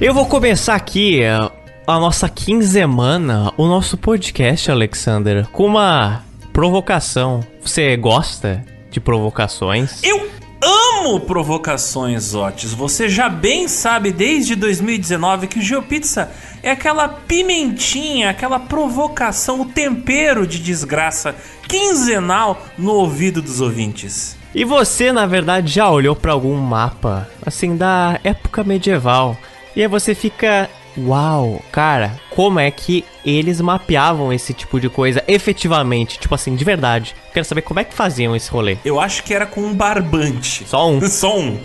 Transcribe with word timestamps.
Eu 0.00 0.14
vou 0.14 0.24
começar 0.24 0.76
aqui 0.76 1.20
uh, 1.24 1.52
a 1.86 1.98
nossa 2.00 2.26
quinzemana, 2.26 3.52
o 3.58 3.66
nosso 3.66 3.98
podcast, 3.98 4.70
Alexander, 4.70 5.46
com 5.48 5.66
uma 5.66 6.24
provocação. 6.54 7.40
Você 7.60 7.98
gosta 7.98 8.64
de 8.90 8.98
provocações? 8.98 10.02
Eu 10.02 10.26
amo 10.62 11.20
provocações, 11.20 12.34
Otis. 12.34 12.72
Você 12.72 13.10
já 13.10 13.28
bem 13.28 13.68
sabe 13.68 14.10
desde 14.10 14.56
2019 14.56 15.48
que 15.48 15.58
o 15.58 15.62
GeoPizza 15.62 16.30
é 16.62 16.70
aquela 16.70 17.06
pimentinha, 17.06 18.30
aquela 18.30 18.58
provocação, 18.58 19.60
o 19.60 19.66
tempero 19.66 20.46
de 20.46 20.60
desgraça 20.60 21.34
quinzenal 21.68 22.64
no 22.78 22.92
ouvido 22.92 23.42
dos 23.42 23.60
ouvintes. 23.60 24.34
E 24.54 24.64
você, 24.64 25.12
na 25.12 25.26
verdade, 25.26 25.70
já 25.70 25.90
olhou 25.90 26.16
para 26.16 26.32
algum 26.32 26.56
mapa, 26.56 27.28
assim, 27.44 27.76
da 27.76 28.18
época 28.24 28.64
medieval, 28.64 29.36
e 29.74 29.82
aí 29.82 29.88
você 29.88 30.14
fica 30.14 30.68
Uau, 30.98 31.62
cara, 31.70 32.18
como 32.30 32.58
é 32.58 32.70
que 32.70 33.04
eles 33.24 33.60
mapeavam 33.60 34.32
esse 34.32 34.52
tipo 34.52 34.80
de 34.80 34.88
coisa 34.88 35.22
efetivamente? 35.28 36.18
Tipo 36.18 36.34
assim, 36.34 36.56
de 36.56 36.64
verdade. 36.64 37.14
Quero 37.32 37.44
saber 37.44 37.62
como 37.62 37.78
é 37.78 37.84
que 37.84 37.94
faziam 37.94 38.34
esse 38.34 38.50
rolê. 38.50 38.76
Eu 38.84 38.98
acho 38.98 39.22
que 39.22 39.32
era 39.32 39.46
com 39.46 39.60
um 39.60 39.74
barbante. 39.74 40.64
Só 40.66 40.90
um? 40.90 41.00
Só 41.08 41.38
um. 41.38 41.58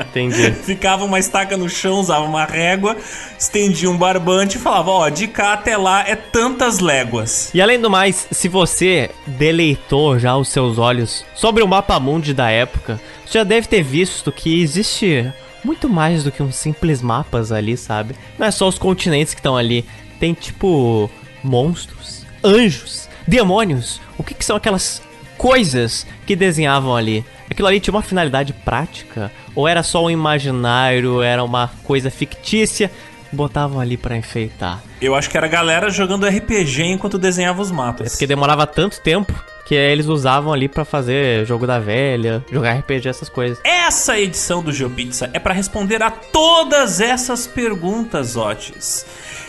Entendi. 0.00 0.52
Ficava 0.62 1.04
uma 1.04 1.18
estaca 1.18 1.56
no 1.56 1.68
chão, 1.68 1.98
usava 1.98 2.24
uma 2.24 2.44
régua, 2.44 2.96
estendia 3.38 3.90
um 3.90 3.96
barbante 3.96 4.56
e 4.56 4.60
falava: 4.60 4.90
Ó, 4.90 5.08
de 5.08 5.26
cá 5.26 5.54
até 5.54 5.76
lá 5.76 6.06
é 6.06 6.14
tantas 6.14 6.78
léguas. 6.78 7.50
E 7.52 7.60
além 7.60 7.80
do 7.80 7.90
mais, 7.90 8.28
se 8.30 8.48
você 8.48 9.10
deleitou 9.26 10.18
já 10.18 10.36
os 10.36 10.48
seus 10.48 10.78
olhos 10.78 11.24
sobre 11.34 11.62
o 11.62 11.68
mapa 11.68 11.98
mundi 11.98 12.32
da 12.32 12.48
época, 12.48 13.00
você 13.24 13.38
já 13.38 13.44
deve 13.44 13.66
ter 13.66 13.82
visto 13.82 14.30
que 14.30 14.62
existe 14.62 15.32
muito 15.66 15.88
mais 15.88 16.22
do 16.22 16.30
que 16.30 16.42
uns 16.42 16.54
simples 16.54 17.02
mapas 17.02 17.50
ali, 17.50 17.76
sabe? 17.76 18.14
Não 18.38 18.46
é 18.46 18.50
só 18.52 18.68
os 18.68 18.78
continentes 18.78 19.34
que 19.34 19.40
estão 19.40 19.56
ali. 19.56 19.84
Tem 20.20 20.32
tipo 20.32 21.10
monstros, 21.42 22.24
anjos, 22.42 23.08
demônios. 23.26 24.00
O 24.16 24.22
que, 24.22 24.32
que 24.32 24.44
são 24.44 24.56
aquelas 24.56 25.02
coisas 25.36 26.06
que 26.24 26.36
desenhavam 26.36 26.94
ali? 26.94 27.24
Aquilo 27.50 27.66
ali 27.66 27.80
tinha 27.80 27.92
uma 27.92 28.02
finalidade 28.02 28.52
prática? 28.52 29.32
Ou 29.56 29.66
era 29.66 29.82
só 29.82 30.04
um 30.04 30.10
imaginário, 30.10 31.20
era 31.20 31.42
uma 31.42 31.68
coisa 31.82 32.10
fictícia? 32.10 32.88
Botavam 33.32 33.80
ali 33.80 33.96
para 33.96 34.16
enfeitar. 34.16 34.80
Eu 35.02 35.16
acho 35.16 35.28
que 35.28 35.36
era 35.36 35.46
a 35.46 35.50
galera 35.50 35.90
jogando 35.90 36.28
RPG 36.28 36.84
enquanto 36.84 37.18
desenhava 37.18 37.60
os 37.60 37.72
mapas. 37.72 38.06
É 38.06 38.10
porque 38.10 38.26
demorava 38.26 38.66
tanto 38.68 39.00
tempo 39.00 39.34
que 39.66 39.74
eles 39.74 40.06
usavam 40.06 40.52
ali 40.52 40.68
para 40.68 40.84
fazer 40.84 41.44
jogo 41.44 41.66
da 41.66 41.80
velha, 41.80 42.42
jogar 42.50 42.74
RPG, 42.74 43.08
essas 43.08 43.28
coisas. 43.28 43.58
Essa 43.64 44.18
edição 44.18 44.62
do 44.62 44.72
GeoPizza 44.72 45.28
é 45.32 45.40
para 45.40 45.52
responder 45.52 46.00
a 46.02 46.10
todas 46.10 47.00
essas 47.00 47.48
perguntas, 47.48 48.36
Otis. 48.36 49.04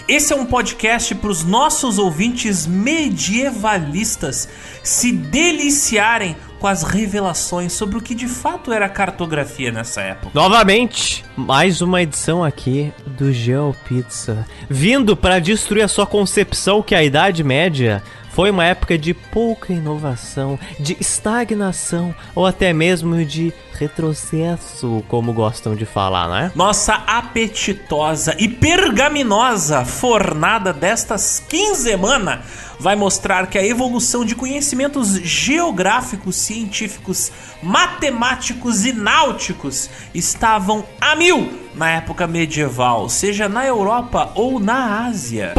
Esse 0.08 0.34
é 0.34 0.36
um 0.36 0.46
podcast 0.46 1.14
para 1.16 1.30
os 1.30 1.44
nossos 1.44 2.00
ouvintes 2.00 2.66
medievalistas 2.66 4.50
se 4.82 5.12
deliciarem 5.12 6.36
com 6.60 6.66
as 6.66 6.82
revelações 6.82 7.74
sobre 7.74 7.98
o 7.98 8.02
que 8.02 8.16
de 8.16 8.28
fato 8.28 8.72
era 8.72 8.90
cartografia 8.90 9.72
nessa 9.72 10.02
época. 10.02 10.32
Novamente, 10.34 11.24
mais 11.36 11.82
uma 11.82 12.02
edição 12.02 12.44
aqui 12.44 12.92
do 13.06 13.32
GeoPizza, 13.32 14.48
vindo 14.70 15.16
para 15.16 15.40
destruir 15.40 15.84
a 15.84 15.88
sua 15.88 16.08
concepção 16.08 16.82
que 16.82 16.96
a 16.96 17.04
Idade 17.04 17.44
Média 17.44 18.02
foi 18.38 18.52
uma 18.52 18.66
época 18.66 19.00
de 19.00 19.16
pouca 19.16 19.74
inovação, 19.74 20.60
de 20.80 20.96
estagnação 21.02 22.14
ou 22.36 22.46
até 22.46 22.72
mesmo 22.72 23.26
de 23.26 23.52
retrocesso, 23.74 25.04
como 25.08 25.34
gostam 25.34 25.76
de 25.76 25.88
falar, 25.88 26.30
né? 26.30 26.52
Nossa 26.54 26.94
apetitosa 26.94 28.36
e 28.38 28.48
pergaminosa 28.48 29.84
fornada 29.86 30.72
destas 30.72 31.44
quinzemana 31.50 32.44
vai 32.80 32.96
mostrar 32.96 33.48
que 33.48 33.58
a 33.58 33.66
evolução 33.66 34.24
de 34.24 34.36
conhecimentos 34.36 35.16
geográficos, 35.22 36.36
científicos, 36.36 37.32
matemáticos 37.62 38.86
e 38.86 38.94
náuticos 38.94 39.90
estavam 40.14 40.86
a 41.02 41.16
mil 41.16 41.52
na 41.74 41.90
época 41.92 42.28
medieval, 42.28 43.10
seja 43.10 43.50
na 43.50 43.66
Europa 43.66 44.32
ou 44.36 44.60
na 44.60 45.06
Ásia. 45.08 45.54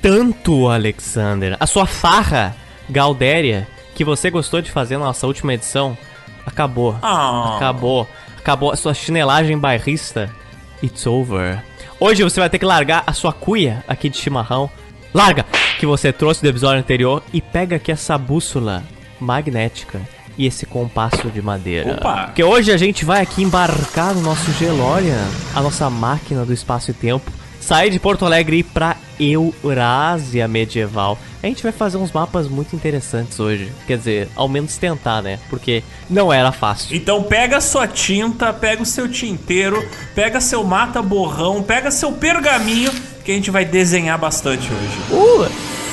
Portanto, 0.00 0.68
Alexander, 0.68 1.56
a 1.58 1.66
sua 1.66 1.86
farra 1.86 2.56
Galdéria 2.88 3.66
que 3.94 4.04
você 4.04 4.30
gostou 4.30 4.62
de 4.62 4.70
fazer 4.70 4.96
na 4.96 5.04
nossa 5.04 5.26
última 5.26 5.52
edição 5.54 5.96
acabou. 6.46 6.96
Ah. 7.02 7.56
Acabou. 7.56 8.08
Acabou 8.38 8.72
a 8.72 8.76
sua 8.76 8.94
chinelagem 8.94 9.58
bairrista. 9.58 10.30
It's 10.82 11.06
over. 11.06 11.62
Hoje 11.98 12.22
você 12.22 12.40
vai 12.40 12.48
ter 12.48 12.58
que 12.58 12.64
largar 12.64 13.04
a 13.06 13.12
sua 13.12 13.32
cuia 13.32 13.84
aqui 13.86 14.08
de 14.08 14.16
chimarrão. 14.16 14.70
Larga! 15.12 15.44
Que 15.78 15.86
você 15.86 16.12
trouxe 16.12 16.42
do 16.42 16.48
episódio 16.48 16.78
anterior 16.78 17.22
e 17.32 17.40
pega 17.40 17.76
aqui 17.76 17.90
essa 17.90 18.16
bússola 18.16 18.84
magnética 19.18 20.00
e 20.38 20.46
esse 20.46 20.64
compasso 20.64 21.28
de 21.28 21.42
madeira. 21.42 21.94
Opa! 21.94 22.26
Porque 22.26 22.44
hoje 22.44 22.70
a 22.70 22.76
gente 22.76 23.04
vai 23.04 23.20
aqui 23.20 23.42
embarcar 23.42 24.14
no 24.14 24.20
nosso 24.20 24.52
Gelorian, 24.52 25.26
a 25.54 25.60
nossa 25.60 25.90
máquina 25.90 26.44
do 26.46 26.52
espaço 26.52 26.92
e 26.92 26.94
tempo, 26.94 27.30
sair 27.60 27.90
de 27.90 27.98
Porto 27.98 28.24
Alegre 28.24 28.56
e 28.56 28.60
ir 28.60 28.64
pra 28.64 28.96
Eurásia 29.20 30.48
medieval. 30.48 31.18
A 31.42 31.46
gente 31.46 31.62
vai 31.62 31.72
fazer 31.72 31.96
uns 31.96 32.12
mapas 32.12 32.48
muito 32.48 32.74
interessantes 32.74 33.38
hoje. 33.38 33.72
Quer 33.86 33.98
dizer, 33.98 34.28
ao 34.34 34.48
menos 34.48 34.76
tentar, 34.76 35.22
né? 35.22 35.38
Porque 35.48 35.82
não 36.08 36.32
era 36.32 36.52
fácil. 36.52 36.96
Então 36.96 37.22
pega 37.22 37.60
sua 37.60 37.86
tinta, 37.86 38.52
pega 38.52 38.82
o 38.82 38.86
seu 38.86 39.08
tinteiro, 39.08 39.86
pega 40.14 40.40
seu 40.40 40.64
mata 40.64 41.02
borrão, 41.02 41.62
pega 41.62 41.90
seu 41.90 42.12
pergaminho, 42.12 42.90
que 43.24 43.32
a 43.32 43.34
gente 43.34 43.50
vai 43.50 43.64
desenhar 43.64 44.18
bastante 44.18 44.68
hoje. 44.72 44.98
Uh! 45.10 45.89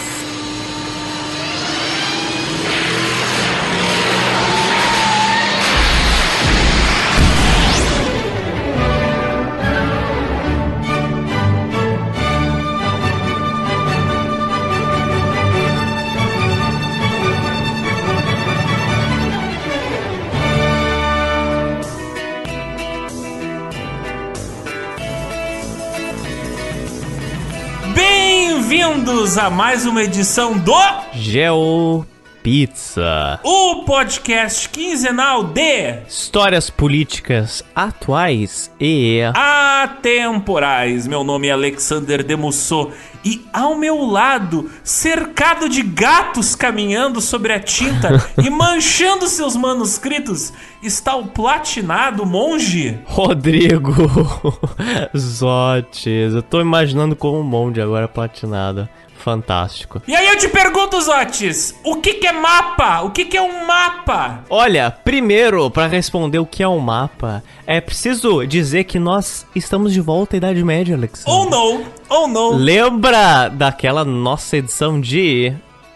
Bem-vindos 29.28 29.38
a 29.38 29.50
mais 29.50 29.86
uma 29.86 30.04
edição 30.04 30.58
do 30.58 30.74
Geo 31.12 32.06
Pizza. 32.42 33.42
O 33.44 33.84
podcast 33.84 34.70
quinzenal 34.70 35.44
de 35.44 36.00
Histórias 36.08 36.70
políticas 36.70 37.62
atuais 37.76 38.72
e 38.80 39.20
atemporais. 39.34 41.06
Meu 41.08 41.26
nome 41.26 41.50
é 41.50 41.52
Alexander 41.52 42.24
Demusso 42.24 42.90
e 43.26 43.46
ao 43.52 43.76
meu 43.78 44.06
lado, 44.06 44.72
cercado 44.82 45.68
de 45.68 45.82
gatos 45.82 46.56
caminhando 46.56 47.20
sobre 47.20 47.52
a 47.52 47.60
tinta 47.60 48.26
e 48.42 48.50
manchando 48.50 49.28
seus 49.28 49.58
manuscritos, 49.58 50.54
está 50.82 51.18
o 51.18 51.28
platinado 51.28 52.26
monge 52.26 52.98
Rodrigo 53.04 53.92
Zotes. 55.14 56.34
Eu 56.34 56.42
tô 56.42 56.62
imaginando 56.62 57.14
como 57.14 57.42
um 57.42 57.44
monge 57.44 57.82
agora 57.82 58.08
platinado. 58.08 58.88
Fantástico. 59.28 60.02
E 60.08 60.16
aí 60.16 60.26
eu 60.26 60.38
te 60.38 60.48
pergunto, 60.48 61.02
Zotes, 61.02 61.76
o 61.84 61.98
que, 61.98 62.14
que 62.14 62.28
é 62.28 62.32
mapa? 62.32 63.02
O 63.02 63.12
que, 63.12 63.26
que 63.26 63.36
é 63.36 63.42
um 63.42 63.68
mapa? 63.68 64.46
Olha, 64.50 64.90
primeiro, 64.90 65.70
para 65.70 65.86
responder 65.86 66.40
o 66.40 66.46
que 66.46 66.64
é 66.64 66.68
um 66.68 66.80
mapa, 66.80 67.44
é 67.66 67.82
preciso 67.82 68.48
dizer 68.48 68.86
que 68.86 68.98
nós 68.98 69.46
estamos 69.54 69.92
de 69.92 70.00
volta 70.00 70.36
à 70.36 70.38
Idade 70.38 70.64
Média, 70.64 70.96
Alex. 70.96 71.24
Ou 71.26 71.50
não, 71.50 71.84
ou 72.08 72.30
não. 72.30 72.52
Lembra 72.56 73.50
daquela 73.50 74.06
nossa 74.06 74.56
edição 74.56 75.02
de 75.02 75.54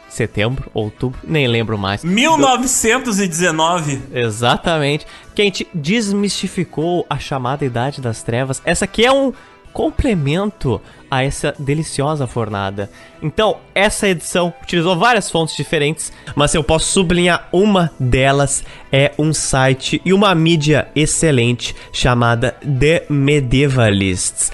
setembro, 0.10 0.70
outubro, 0.74 1.18
nem 1.24 1.48
lembro 1.48 1.78
mais. 1.78 2.04
1919. 2.04 4.02
Exatamente. 4.14 5.08
Que 5.34 5.42
a 5.42 5.46
gente 5.46 5.66
desmistificou 5.74 7.06
a 7.10 7.18
chamada 7.18 7.64
Idade 7.64 8.02
das 8.02 8.22
Trevas. 8.24 8.62
Essa 8.66 8.84
aqui 8.84 9.06
é 9.06 9.12
um 9.14 9.32
complemento 9.74 10.82
a 11.10 11.24
essa 11.24 11.54
deliciosa 11.60 12.26
fornada. 12.26 12.90
Então, 13.22 13.58
essa 13.76 14.08
edição 14.08 14.54
utilizou 14.62 14.98
várias 14.98 15.30
fontes 15.30 15.56
diferentes, 15.56 16.12
mas 16.36 16.54
eu 16.56 16.64
posso 16.64 16.92
sublinhar 16.92 17.48
uma 17.52 17.92
delas 18.00 18.64
é 18.92 19.12
um 19.18 19.34
site 19.34 20.02
e 20.06 20.14
uma 20.14 20.34
mídia 20.34 20.88
excelente 20.96 21.76
chamada 21.92 22.56
The 22.62 23.06
Medievalists 23.10 24.52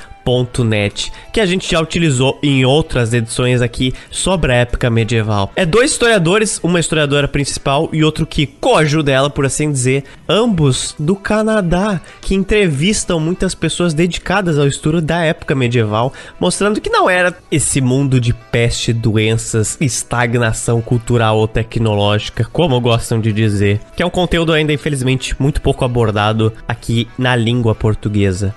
Que 1.31 1.39
a 1.39 1.45
gente 1.45 1.71
já 1.71 1.79
utilizou 1.79 2.37
em 2.43 2.65
outras 2.65 3.13
edições 3.13 3.61
aqui 3.61 3.93
sobre 4.11 4.51
a 4.51 4.55
época 4.55 4.89
medieval. 4.89 5.51
É 5.55 5.65
dois 5.65 5.91
historiadores, 5.91 6.59
uma 6.61 6.79
historiadora 6.79 7.27
principal 7.27 7.89
e 7.93 8.03
outro 8.03 8.25
que 8.25 8.45
coajuda 8.45 9.11
ela, 9.11 9.29
por 9.29 9.45
assim 9.45 9.71
dizer, 9.71 10.03
ambos 10.27 10.95
do 10.99 11.15
Canadá, 11.15 12.01
que 12.21 12.35
entrevistam 12.35 13.19
muitas 13.19 13.55
pessoas 13.55 13.93
dedicadas 13.93 14.59
ao 14.59 14.67
estudo 14.67 15.01
da 15.01 15.21
época 15.21 15.55
medieval, 15.55 16.11
mostrando 16.39 16.81
que 16.81 16.89
não 16.89 17.09
era 17.09 17.37
esse 17.49 17.79
mundo 17.79 18.19
de 18.19 18.33
peste, 18.33 18.91
doenças, 18.91 19.77
estagnação 19.79 20.81
cultural 20.81 21.37
ou 21.37 21.47
tecnológica, 21.47 22.47
como 22.51 22.81
gostam 22.81 23.21
de 23.21 23.31
dizer, 23.31 23.79
que 23.95 24.03
é 24.03 24.05
um 24.05 24.09
conteúdo 24.09 24.51
ainda 24.51 24.73
infelizmente 24.73 25.35
muito 25.39 25.61
pouco 25.61 25.85
abordado 25.85 26.51
aqui 26.67 27.07
na 27.17 27.35
língua 27.35 27.73
portuguesa. 27.73 28.53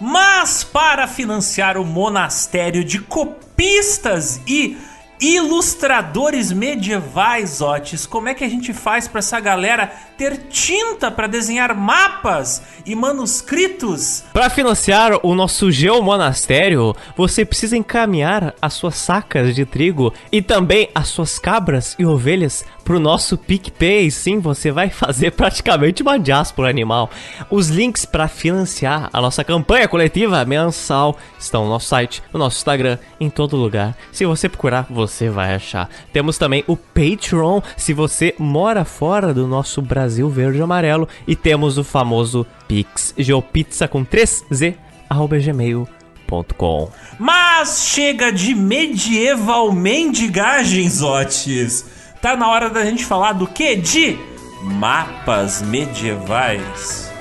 Mas 0.00 0.64
para 0.64 1.06
financiar 1.06 1.76
o 1.76 1.84
monastério 1.84 2.84
de 2.84 2.98
copistas 2.98 4.40
e 4.46 4.76
ilustradores 5.20 6.52
medievais, 6.52 7.60
Otis, 7.60 8.04
como 8.04 8.28
é 8.28 8.34
que 8.34 8.44
a 8.44 8.48
gente 8.48 8.72
faz 8.72 9.06
para 9.06 9.20
essa 9.20 9.38
galera 9.40 9.90
ter 10.18 10.48
tinta 10.48 11.10
para 11.10 11.26
desenhar 11.26 11.74
mapas 11.74 12.62
e 12.84 12.94
manuscritos? 12.94 14.24
Para 14.32 14.50
financiar 14.50 15.18
o 15.22 15.34
nosso 15.34 15.70
geomonastério, 15.70 16.94
você 17.16 17.44
precisa 17.44 17.76
encaminhar 17.76 18.54
as 18.60 18.74
suas 18.74 18.96
sacas 18.96 19.54
de 19.54 19.64
trigo 19.64 20.12
e 20.30 20.42
também 20.42 20.90
as 20.94 21.08
suas 21.08 21.38
cabras 21.38 21.94
e 21.98 22.04
ovelhas 22.04 22.64
pro 22.84 23.00
nosso 23.00 23.38
PicPay. 23.38 24.10
Sim, 24.10 24.38
você 24.38 24.70
vai 24.70 24.90
fazer 24.90 25.30
praticamente 25.32 26.02
uma 26.02 26.18
diáspora 26.18 26.68
animal. 26.68 27.10
Os 27.50 27.68
links 27.68 28.04
para 28.04 28.28
financiar 28.28 29.08
a 29.12 29.20
nossa 29.20 29.42
campanha 29.42 29.88
coletiva 29.88 30.44
mensal 30.44 31.16
estão 31.38 31.64
no 31.64 31.70
nosso 31.70 31.88
site, 31.88 32.22
no 32.32 32.38
nosso 32.38 32.58
Instagram, 32.58 32.98
em 33.18 33.30
todo 33.30 33.56
lugar. 33.56 33.96
Se 34.12 34.26
você 34.26 34.48
procurar, 34.48 34.86
você 34.90 35.28
vai 35.28 35.54
achar. 35.54 35.88
Temos 36.12 36.38
também 36.38 36.62
o 36.66 36.76
Patreon, 36.76 37.60
se 37.76 37.92
você 37.92 38.34
mora 38.38 38.84
fora 38.84 39.32
do 39.32 39.46
nosso 39.46 39.80
Brasil 39.80 40.28
verde 40.28 40.58
e 40.58 40.62
amarelo. 40.62 41.08
E 41.26 41.34
temos 41.34 41.78
o 41.78 41.84
famoso 41.84 42.46
Pix, 42.68 43.14
geopizza 43.16 43.86
com 43.88 44.04
3z, 44.04 44.74
arroba 45.08 45.38
gmail.com. 45.38 46.90
Mas 47.18 47.86
chega 47.88 48.32
de 48.32 48.54
medieval 48.54 49.72
mendigagens, 49.72 51.02
Otis. 51.02 52.03
Tá 52.24 52.34
na 52.34 52.48
hora 52.48 52.70
da 52.70 52.82
gente 52.82 53.04
falar 53.04 53.34
do 53.34 53.46
que? 53.46 53.76
De 53.76 54.18
mapas 54.62 55.60
medievais. 55.60 57.12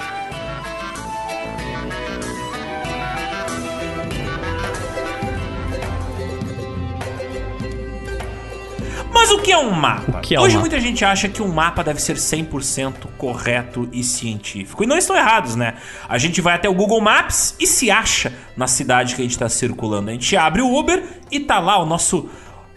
Mas 9.14 9.30
o 9.30 9.40
que 9.40 9.52
é 9.52 9.58
um 9.58 9.72
mapa? 9.72 10.22
É 10.32 10.40
um 10.40 10.44
Hoje 10.44 10.56
mapa? 10.56 10.60
muita 10.62 10.80
gente 10.80 11.04
acha 11.04 11.28
que 11.28 11.42
um 11.42 11.50
mapa 11.50 11.84
deve 11.84 12.02
ser 12.02 12.16
100% 12.16 12.94
correto 13.18 13.90
e 13.92 14.06
científico. 14.06 14.86
E 14.86 14.88
não 14.88 14.98
estão 14.98 15.18
errados, 15.18 15.58
né? 15.58 15.74
A 16.08 16.18
gente 16.18 16.40
vai 16.40 16.56
até 16.56 16.70
o 16.70 16.74
Google 16.74 17.02
Maps 17.02 17.58
e 17.60 17.68
se 17.68 17.92
acha 17.92 18.32
na 18.56 18.68
cidade 18.68 19.16
que 19.16 19.22
a 19.22 19.26
gente 19.26 19.34
está 19.34 19.50
circulando. 19.50 20.12
A 20.12 20.14
gente 20.14 20.38
abre 20.38 20.62
o 20.62 20.74
Uber 20.74 21.04
e 21.30 21.42
tá 21.42 21.60
lá 21.60 21.78
o 21.78 21.86
nosso 21.86 22.30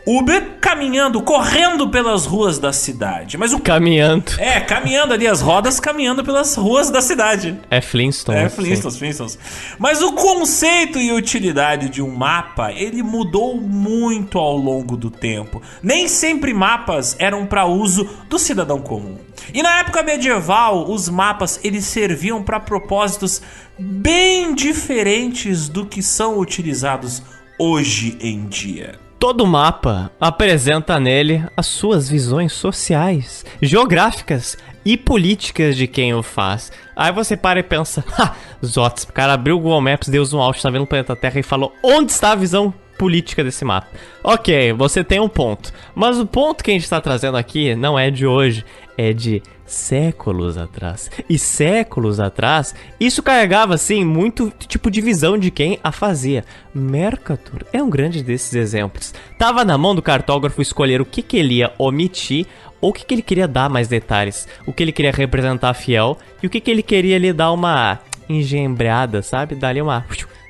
Uber 0.06 0.58
caminhando, 0.60 1.20
correndo 1.20 1.88
pelas 1.88 2.26
ruas 2.26 2.60
da 2.60 2.72
cidade. 2.72 3.36
Mas 3.36 3.52
o 3.52 3.58
Caminhando. 3.58 4.32
é, 4.38 4.60
caminhando 4.60 5.12
ali, 5.12 5.26
as 5.26 5.40
rodas 5.40 5.80
caminhando 5.80 6.22
pelas 6.22 6.54
ruas 6.54 6.90
da 6.90 7.00
cidade. 7.00 7.58
É 7.68 7.80
Flintstone. 7.80 8.38
É, 8.38 8.48
sim. 8.48 8.54
Flintstones, 8.54 8.98
Flintstones. 8.98 9.38
Mas 9.78 10.02
o 10.02 10.12
conceito 10.12 10.98
e 11.00 11.12
utilidade 11.12 11.88
de 11.88 12.00
um 12.00 12.14
mapa, 12.14 12.72
ele 12.72 13.02
mudou 13.02 13.60
muito 13.60 14.38
ao 14.38 14.56
longo 14.56 14.96
do 14.96 15.10
tempo. 15.10 15.60
Nem 15.82 16.06
sempre 16.06 16.54
mapas 16.54 17.16
eram 17.18 17.44
para 17.44 17.66
uso 17.66 18.08
do 18.28 18.38
cidadão 18.38 18.80
comum. 18.80 19.18
E 19.52 19.60
na 19.60 19.80
época 19.80 20.04
medieval, 20.04 20.88
os 20.88 21.08
mapas 21.08 21.58
eles 21.64 21.84
serviam 21.84 22.42
para 22.42 22.60
propósitos 22.60 23.42
bem 23.76 24.54
diferentes 24.54 25.68
do 25.68 25.84
que 25.84 26.00
são 26.00 26.38
utilizados 26.38 27.22
hoje 27.58 28.16
em 28.20 28.46
dia. 28.46 29.05
Todo 29.18 29.46
mapa 29.46 30.10
apresenta 30.20 31.00
nele 31.00 31.42
as 31.56 31.66
suas 31.66 32.08
visões 32.08 32.52
sociais, 32.52 33.46
geográficas 33.62 34.58
e 34.84 34.96
políticas 34.96 35.74
de 35.76 35.86
quem 35.86 36.14
o 36.14 36.22
faz. 36.22 36.70
Aí 36.94 37.10
você 37.10 37.36
para 37.36 37.58
e 37.58 37.62
pensa, 37.62 38.04
ha, 38.18 38.34
Zots, 38.64 39.04
o 39.04 39.12
cara 39.12 39.32
abriu 39.32 39.56
o 39.56 39.60
Google 39.60 39.80
Maps, 39.80 40.08
deu 40.08 40.24
zoom 40.24 40.40
out, 40.40 40.62
tá 40.62 40.68
vendo 40.68 40.82
o 40.82 40.86
planeta 40.86 41.16
Terra 41.16 41.40
e 41.40 41.42
falou 41.42 41.72
onde 41.82 42.12
está 42.12 42.32
a 42.32 42.36
visão 42.36 42.72
política 42.96 43.44
desse 43.44 43.64
mapa. 43.64 43.88
Ok, 44.22 44.72
você 44.72 45.04
tem 45.04 45.20
um 45.20 45.28
ponto. 45.28 45.72
Mas 45.94 46.18
o 46.18 46.26
ponto 46.26 46.62
que 46.62 46.70
a 46.70 46.74
gente 46.74 46.84
está 46.84 47.00
trazendo 47.00 47.36
aqui 47.36 47.74
não 47.74 47.98
é 47.98 48.10
de 48.10 48.26
hoje, 48.26 48.64
é 48.96 49.12
de 49.12 49.42
séculos 49.66 50.56
atrás. 50.56 51.10
E 51.28 51.38
séculos 51.38 52.20
atrás, 52.20 52.74
isso 52.98 53.22
carregava, 53.22 53.74
assim, 53.74 54.04
muito 54.04 54.52
tipo 54.68 54.90
de 54.90 55.00
visão 55.00 55.36
de 55.36 55.50
quem 55.50 55.78
a 55.82 55.92
fazia. 55.92 56.44
Mercator 56.72 57.64
é 57.72 57.82
um 57.82 57.90
grande 57.90 58.22
desses 58.22 58.54
exemplos. 58.54 59.12
Tava 59.38 59.64
na 59.64 59.76
mão 59.76 59.94
do 59.94 60.02
cartógrafo 60.02 60.62
escolher 60.62 61.00
o 61.00 61.06
que, 61.06 61.22
que 61.22 61.36
ele 61.36 61.56
ia 61.56 61.72
omitir 61.78 62.46
ou 62.80 62.90
o 62.90 62.92
que, 62.92 63.04
que 63.04 63.14
ele 63.14 63.22
queria 63.22 63.48
dar 63.48 63.68
mais 63.68 63.88
detalhes. 63.88 64.46
O 64.66 64.72
que 64.72 64.82
ele 64.82 64.92
queria 64.92 65.12
representar 65.12 65.74
fiel 65.74 66.16
e 66.42 66.46
o 66.46 66.50
que, 66.50 66.60
que 66.60 66.70
ele 66.70 66.82
queria 66.82 67.18
lhe 67.18 67.32
dar 67.32 67.52
uma 67.52 67.98
engembreada, 68.28 69.22
sabe? 69.22 69.54
Dar 69.54 69.68
ali 69.68 69.82
uma 69.82 70.04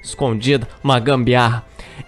escondida, 0.08 0.67
uma 0.82 0.99
gambiarra. 0.99 1.64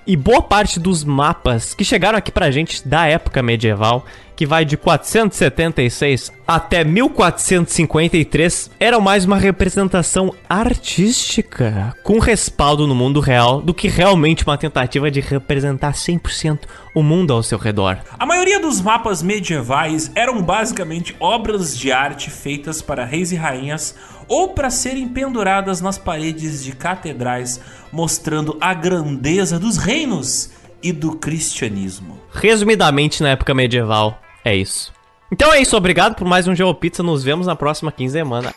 E 0.07 0.17
boa 0.17 0.43
parte 0.43 0.79
dos 0.81 1.05
mapas 1.05 1.75
que 1.75 1.85
chegaram 1.85 2.19
aqui 2.19 2.31
pra 2.31 2.51
gente 2.51 2.87
da 2.87 3.07
época 3.07 3.43
medieval, 3.43 4.05
que 4.39 4.47
vai 4.47 4.65
de 4.65 4.77
476 4.77 6.31
até 6.47 6.85
1453, 6.85 8.71
eram 8.79 9.01
mais 9.01 9.25
uma 9.25 9.37
representação 9.37 10.33
artística, 10.49 11.93
com 12.05 12.21
respaldo 12.21 12.87
no 12.87 12.95
mundo 12.95 13.19
real, 13.19 13.61
do 13.61 13.75
que 13.75 13.89
realmente 13.89 14.45
uma 14.45 14.57
tentativa 14.57 15.11
de 15.11 15.19
representar 15.19 15.93
100% 15.93 16.61
o 16.95 17.03
mundo 17.03 17.33
ao 17.33 17.43
seu 17.43 17.59
redor. 17.59 17.99
A 18.17 18.25
maioria 18.25 18.61
dos 18.61 18.81
mapas 18.81 19.25
medievais 19.25 20.13
eram 20.15 20.41
basicamente 20.41 21.17
obras 21.19 21.77
de 21.77 21.91
arte 21.91 22.31
feitas 22.31 22.81
para 22.81 23.05
reis 23.05 23.33
e 23.33 23.35
rainhas 23.35 23.97
ou 24.29 24.51
para 24.51 24.71
serem 24.71 25.09
penduradas 25.09 25.81
nas 25.81 25.99
paredes 25.99 26.63
de 26.63 26.77
catedrais, 26.77 27.61
mostrando 27.91 28.57
a 28.61 28.73
grandeza 28.73 29.59
dos 29.59 29.79
reinos 29.79 30.53
e 30.81 30.93
do 30.93 31.17
cristianismo. 31.17 32.21
Resumidamente, 32.33 33.21
na 33.21 33.31
época 33.31 33.53
medieval, 33.53 34.21
é 34.45 34.55
isso. 34.55 34.93
Então 35.31 35.53
é 35.53 35.61
isso, 35.61 35.77
obrigado 35.77 36.15
por 36.15 36.27
mais 36.27 36.49
um 36.49 36.55
GeoPizza, 36.55 37.03
nos 37.03 37.23
vemos 37.23 37.47
na 37.47 37.55
próxima 37.55 37.93
quinzena. 37.93 38.55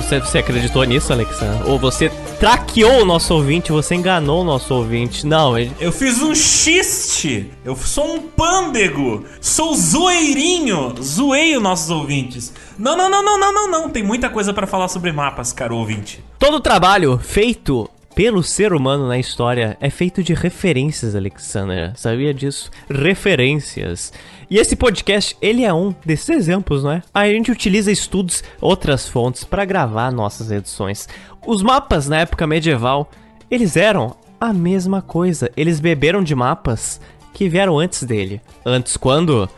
Você, 0.00 0.20
você 0.20 0.38
acreditou 0.38 0.84
nisso, 0.84 1.12
Alexandre? 1.12 1.68
Ou 1.68 1.78
você 1.78 2.10
traqueou 2.38 3.02
o 3.02 3.04
nosso 3.04 3.34
ouvinte, 3.34 3.72
você 3.72 3.94
enganou 3.94 4.42
o 4.42 4.44
nosso 4.44 4.74
ouvinte? 4.74 5.26
Não, 5.26 5.58
ele... 5.58 5.72
Eu 5.80 5.92
fiz 5.92 6.22
um 6.22 6.34
xiste, 6.34 7.50
eu 7.64 7.76
sou 7.76 8.14
um 8.14 8.20
pândego, 8.20 9.24
sou 9.40 9.74
zoeirinho, 9.74 10.94
zoei 11.02 11.56
os 11.56 11.62
nossos 11.62 11.90
ouvintes. 11.90 12.52
Não, 12.78 12.96
não, 12.96 13.10
não, 13.10 13.24
não, 13.24 13.38
não, 13.38 13.52
não, 13.52 13.70
não, 13.70 13.90
tem 13.90 14.02
muita 14.02 14.30
coisa 14.30 14.54
para 14.54 14.66
falar 14.66 14.88
sobre 14.88 15.12
mapas, 15.12 15.52
caro 15.52 15.76
ouvinte. 15.76 16.22
Todo 16.38 16.60
trabalho 16.60 17.18
feito 17.22 17.90
pelo 18.18 18.42
ser 18.42 18.72
humano 18.72 19.06
na 19.06 19.16
história 19.16 19.76
é 19.80 19.88
feito 19.88 20.24
de 20.24 20.34
referências, 20.34 21.14
Alexandra. 21.14 21.92
Sabia 21.94 22.34
disso? 22.34 22.68
Referências. 22.90 24.12
E 24.50 24.58
esse 24.58 24.74
podcast, 24.74 25.36
ele 25.40 25.64
é 25.64 25.72
um 25.72 25.94
desses 26.04 26.28
exemplos, 26.28 26.82
não 26.82 26.90
é? 26.90 27.02
A 27.14 27.28
gente 27.28 27.52
utiliza 27.52 27.92
estudos, 27.92 28.42
outras 28.60 29.08
fontes 29.08 29.44
para 29.44 29.64
gravar 29.64 30.10
nossas 30.10 30.50
edições. 30.50 31.08
Os 31.46 31.62
mapas 31.62 32.08
na 32.08 32.18
época 32.18 32.44
medieval, 32.44 33.08
eles 33.48 33.76
eram 33.76 34.16
a 34.40 34.52
mesma 34.52 35.00
coisa. 35.00 35.48
Eles 35.56 35.78
beberam 35.78 36.20
de 36.20 36.34
mapas 36.34 37.00
que 37.32 37.48
vieram 37.48 37.78
antes 37.78 38.02
dele. 38.02 38.40
Antes 38.66 38.96
quando? 38.96 39.48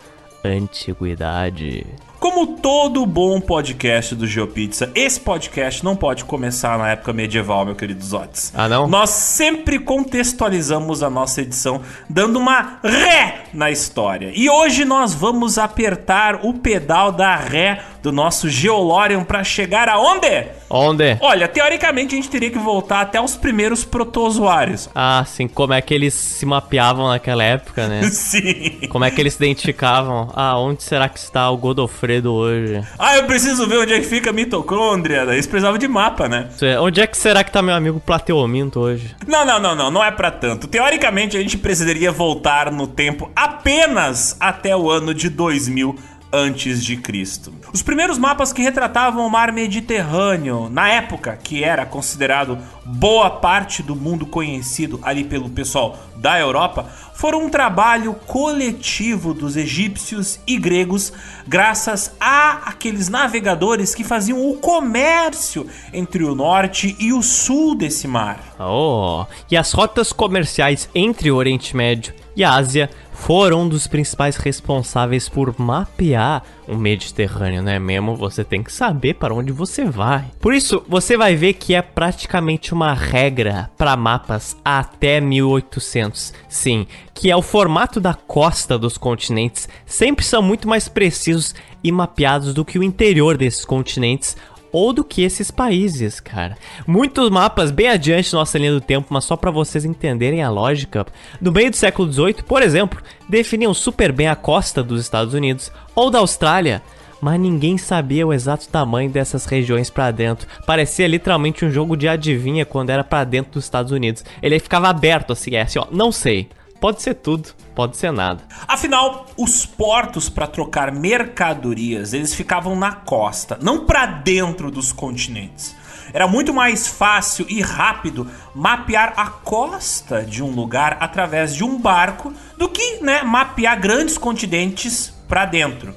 Antiguidade. 0.44 1.86
Como 2.20 2.48
todo 2.58 3.06
bom 3.06 3.40
podcast 3.40 4.14
do 4.14 4.26
GeoPizza, 4.26 4.92
esse 4.94 5.18
podcast 5.18 5.82
não 5.82 5.96
pode 5.96 6.22
começar 6.26 6.76
na 6.76 6.90
época 6.90 7.14
medieval, 7.14 7.64
meu 7.64 7.74
querido 7.74 8.04
Zotes. 8.04 8.52
Ah, 8.54 8.68
não? 8.68 8.86
Nós 8.86 9.08
sempre 9.08 9.78
contextualizamos 9.78 11.02
a 11.02 11.08
nossa 11.08 11.40
edição 11.40 11.80
dando 12.10 12.38
uma 12.38 12.78
ré 12.84 13.44
na 13.54 13.70
história. 13.70 14.32
E 14.34 14.50
hoje 14.50 14.84
nós 14.84 15.14
vamos 15.14 15.56
apertar 15.56 16.40
o 16.44 16.52
pedal 16.52 17.10
da 17.10 17.34
ré 17.36 17.80
do 18.02 18.12
nosso 18.12 18.50
Geolorium 18.50 19.24
para 19.24 19.42
chegar 19.42 19.88
aonde? 19.88 20.46
Onde? 20.68 21.18
Olha, 21.20 21.48
teoricamente 21.48 22.14
a 22.14 22.16
gente 22.16 22.30
teria 22.30 22.50
que 22.50 22.58
voltar 22.58 23.00
até 23.00 23.20
os 23.20 23.36
primeiros 23.36 23.84
protozoários. 23.84 24.88
Ah, 24.94 25.24
sim, 25.26 25.48
como 25.48 25.72
é 25.72 25.80
que 25.80 25.92
eles 25.92 26.14
se 26.14 26.46
mapeavam 26.46 27.08
naquela 27.08 27.42
época, 27.42 27.88
né? 27.88 28.02
Sim. 28.10 28.88
Como 28.90 29.04
é 29.04 29.10
que 29.10 29.20
eles 29.20 29.34
se 29.34 29.44
identificavam? 29.44 30.30
Ah, 30.34 30.58
onde 30.58 30.82
será 30.82 31.08
que 31.08 31.18
está 31.18 31.50
o 31.50 31.56
Godofredo 31.56 32.09
hoje? 32.32 32.82
Ah, 32.98 33.16
eu 33.16 33.24
preciso 33.24 33.66
ver 33.66 33.78
onde 33.78 33.92
é 33.92 34.00
que 34.00 34.06
fica 34.06 34.30
a 34.30 34.32
mitocôndria. 34.32 35.22
Eles 35.22 35.46
precisavam 35.46 35.78
de 35.78 35.88
mapa, 35.88 36.28
né? 36.28 36.48
Onde 36.80 37.00
é 37.00 37.06
que 37.06 37.16
será 37.16 37.44
que 37.44 37.52
tá 37.52 37.62
meu 37.62 37.74
amigo 37.74 38.00
Plateuminto 38.00 38.80
hoje? 38.80 39.14
Não, 39.26 39.44
não, 39.44 39.60
não, 39.60 39.74
não, 39.74 39.90
não 39.90 40.04
é 40.04 40.10
para 40.10 40.30
tanto. 40.30 40.66
Teoricamente 40.66 41.36
a 41.36 41.40
gente 41.40 41.58
precisaria 41.58 42.10
voltar 42.10 42.70
no 42.72 42.86
tempo 42.86 43.30
apenas 43.34 44.36
até 44.40 44.76
o 44.76 44.90
ano 44.90 45.14
de 45.14 45.28
2000 45.28 45.96
antes 46.32 46.84
de 46.84 46.96
Cristo. 46.96 47.52
Os 47.72 47.82
primeiros 47.82 48.18
mapas 48.18 48.52
que 48.52 48.62
retratavam 48.62 49.26
o 49.26 49.30
mar 49.30 49.52
Mediterrâneo, 49.52 50.68
na 50.70 50.88
época 50.88 51.38
que 51.42 51.64
era 51.64 51.84
considerado 51.84 52.58
boa 52.84 53.30
parte 53.30 53.82
do 53.82 53.96
mundo 53.96 54.26
conhecido 54.26 55.00
ali 55.02 55.24
pelo 55.24 55.50
pessoal 55.50 55.98
da 56.16 56.38
Europa, 56.38 56.86
foram 57.14 57.44
um 57.44 57.50
trabalho 57.50 58.14
coletivo 58.26 59.34
dos 59.34 59.56
egípcios 59.56 60.40
e 60.46 60.56
gregos, 60.56 61.12
graças 61.46 62.14
a 62.18 62.62
aqueles 62.70 63.08
navegadores 63.08 63.94
que 63.94 64.02
faziam 64.02 64.48
o 64.48 64.56
comércio 64.56 65.66
entre 65.92 66.24
o 66.24 66.34
norte 66.34 66.96
e 66.98 67.12
o 67.12 67.22
sul 67.22 67.74
desse 67.74 68.08
mar. 68.08 68.54
Oh, 68.58 69.26
e 69.50 69.56
as 69.56 69.72
rotas 69.72 70.12
comerciais 70.12 70.88
entre 70.94 71.30
o 71.30 71.36
Oriente 71.36 71.76
Médio 71.76 72.14
e 72.34 72.42
a 72.42 72.54
Ásia 72.54 72.88
foram 73.20 73.62
um 73.62 73.68
dos 73.68 73.86
principais 73.86 74.36
responsáveis 74.36 75.28
por 75.28 75.54
mapear 75.58 76.42
o 76.66 76.74
Mediterrâneo, 76.74 77.62
não 77.62 77.70
é 77.70 77.78
mesmo? 77.78 78.16
Você 78.16 78.42
tem 78.42 78.62
que 78.62 78.72
saber 78.72 79.14
para 79.14 79.34
onde 79.34 79.52
você 79.52 79.84
vai. 79.84 80.24
Por 80.40 80.54
isso, 80.54 80.82
você 80.88 81.16
vai 81.16 81.36
ver 81.36 81.52
que 81.52 81.74
é 81.74 81.82
praticamente 81.82 82.72
uma 82.72 82.94
regra 82.94 83.70
para 83.76 83.96
mapas 83.96 84.56
até 84.64 85.20
1800. 85.20 86.32
Sim, 86.48 86.86
que 87.14 87.30
é 87.30 87.36
o 87.36 87.42
formato 87.42 88.00
da 88.00 88.14
costa 88.14 88.78
dos 88.78 88.96
continentes 88.96 89.68
sempre 89.84 90.24
são 90.24 90.42
muito 90.42 90.66
mais 90.66 90.88
precisos 90.88 91.54
e 91.84 91.92
mapeados 91.92 92.54
do 92.54 92.64
que 92.64 92.78
o 92.78 92.82
interior 92.82 93.36
desses 93.36 93.64
continentes 93.64 94.36
ou 94.72 94.92
do 94.92 95.04
que 95.04 95.22
esses 95.22 95.50
países, 95.50 96.20
cara. 96.20 96.56
Muitos 96.86 97.30
mapas 97.30 97.70
bem 97.70 97.88
adiante 97.88 98.32
nossa 98.32 98.58
linha 98.58 98.72
do 98.72 98.80
tempo, 98.80 99.08
mas 99.10 99.24
só 99.24 99.36
para 99.36 99.50
vocês 99.50 99.84
entenderem 99.84 100.42
a 100.42 100.50
lógica. 100.50 101.06
No 101.40 101.52
meio 101.52 101.70
do 101.70 101.76
século 101.76 102.12
XVIII, 102.12 102.42
por 102.46 102.62
exemplo, 102.62 103.02
definiam 103.28 103.74
super 103.74 104.12
bem 104.12 104.28
a 104.28 104.36
costa 104.36 104.82
dos 104.82 105.00
Estados 105.00 105.34
Unidos 105.34 105.72
ou 105.94 106.10
da 106.10 106.18
Austrália, 106.18 106.82
mas 107.20 107.38
ninguém 107.38 107.76
sabia 107.76 108.26
o 108.26 108.32
exato 108.32 108.68
tamanho 108.68 109.10
dessas 109.10 109.44
regiões 109.44 109.90
para 109.90 110.10
dentro. 110.10 110.48
Parecia 110.66 111.06
literalmente 111.06 111.64
um 111.64 111.70
jogo 111.70 111.96
de 111.96 112.08
adivinha 112.08 112.64
quando 112.64 112.90
era 112.90 113.04
para 113.04 113.24
dentro 113.24 113.52
dos 113.52 113.64
Estados 113.64 113.92
Unidos. 113.92 114.24
Ele 114.42 114.58
ficava 114.58 114.88
aberto 114.88 115.32
assim, 115.32 115.54
é 115.54 115.62
assim, 115.62 115.78
ó, 115.78 115.86
não 115.90 116.10
sei. 116.10 116.48
Pode 116.80 117.02
ser 117.02 117.14
tudo, 117.14 117.50
pode 117.74 117.98
ser 117.98 118.10
nada. 118.10 118.42
Afinal, 118.66 119.26
os 119.36 119.66
portos 119.66 120.30
para 120.30 120.46
trocar 120.46 120.90
mercadorias, 120.90 122.14
eles 122.14 122.32
ficavam 122.32 122.74
na 122.74 122.92
costa, 122.92 123.58
não 123.60 123.84
para 123.84 124.06
dentro 124.06 124.70
dos 124.70 124.90
continentes. 124.90 125.76
Era 126.12 126.26
muito 126.26 126.52
mais 126.52 126.88
fácil 126.88 127.46
e 127.48 127.60
rápido 127.60 128.26
mapear 128.54 129.12
a 129.16 129.26
costa 129.26 130.24
de 130.24 130.42
um 130.42 130.50
lugar 130.50 130.96
através 131.00 131.54
de 131.54 131.62
um 131.62 131.78
barco 131.78 132.32
do 132.56 132.68
que, 132.68 133.02
né, 133.02 133.22
mapear 133.22 133.78
grandes 133.78 134.16
continentes 134.18 135.14
para 135.28 135.44
dentro. 135.44 135.94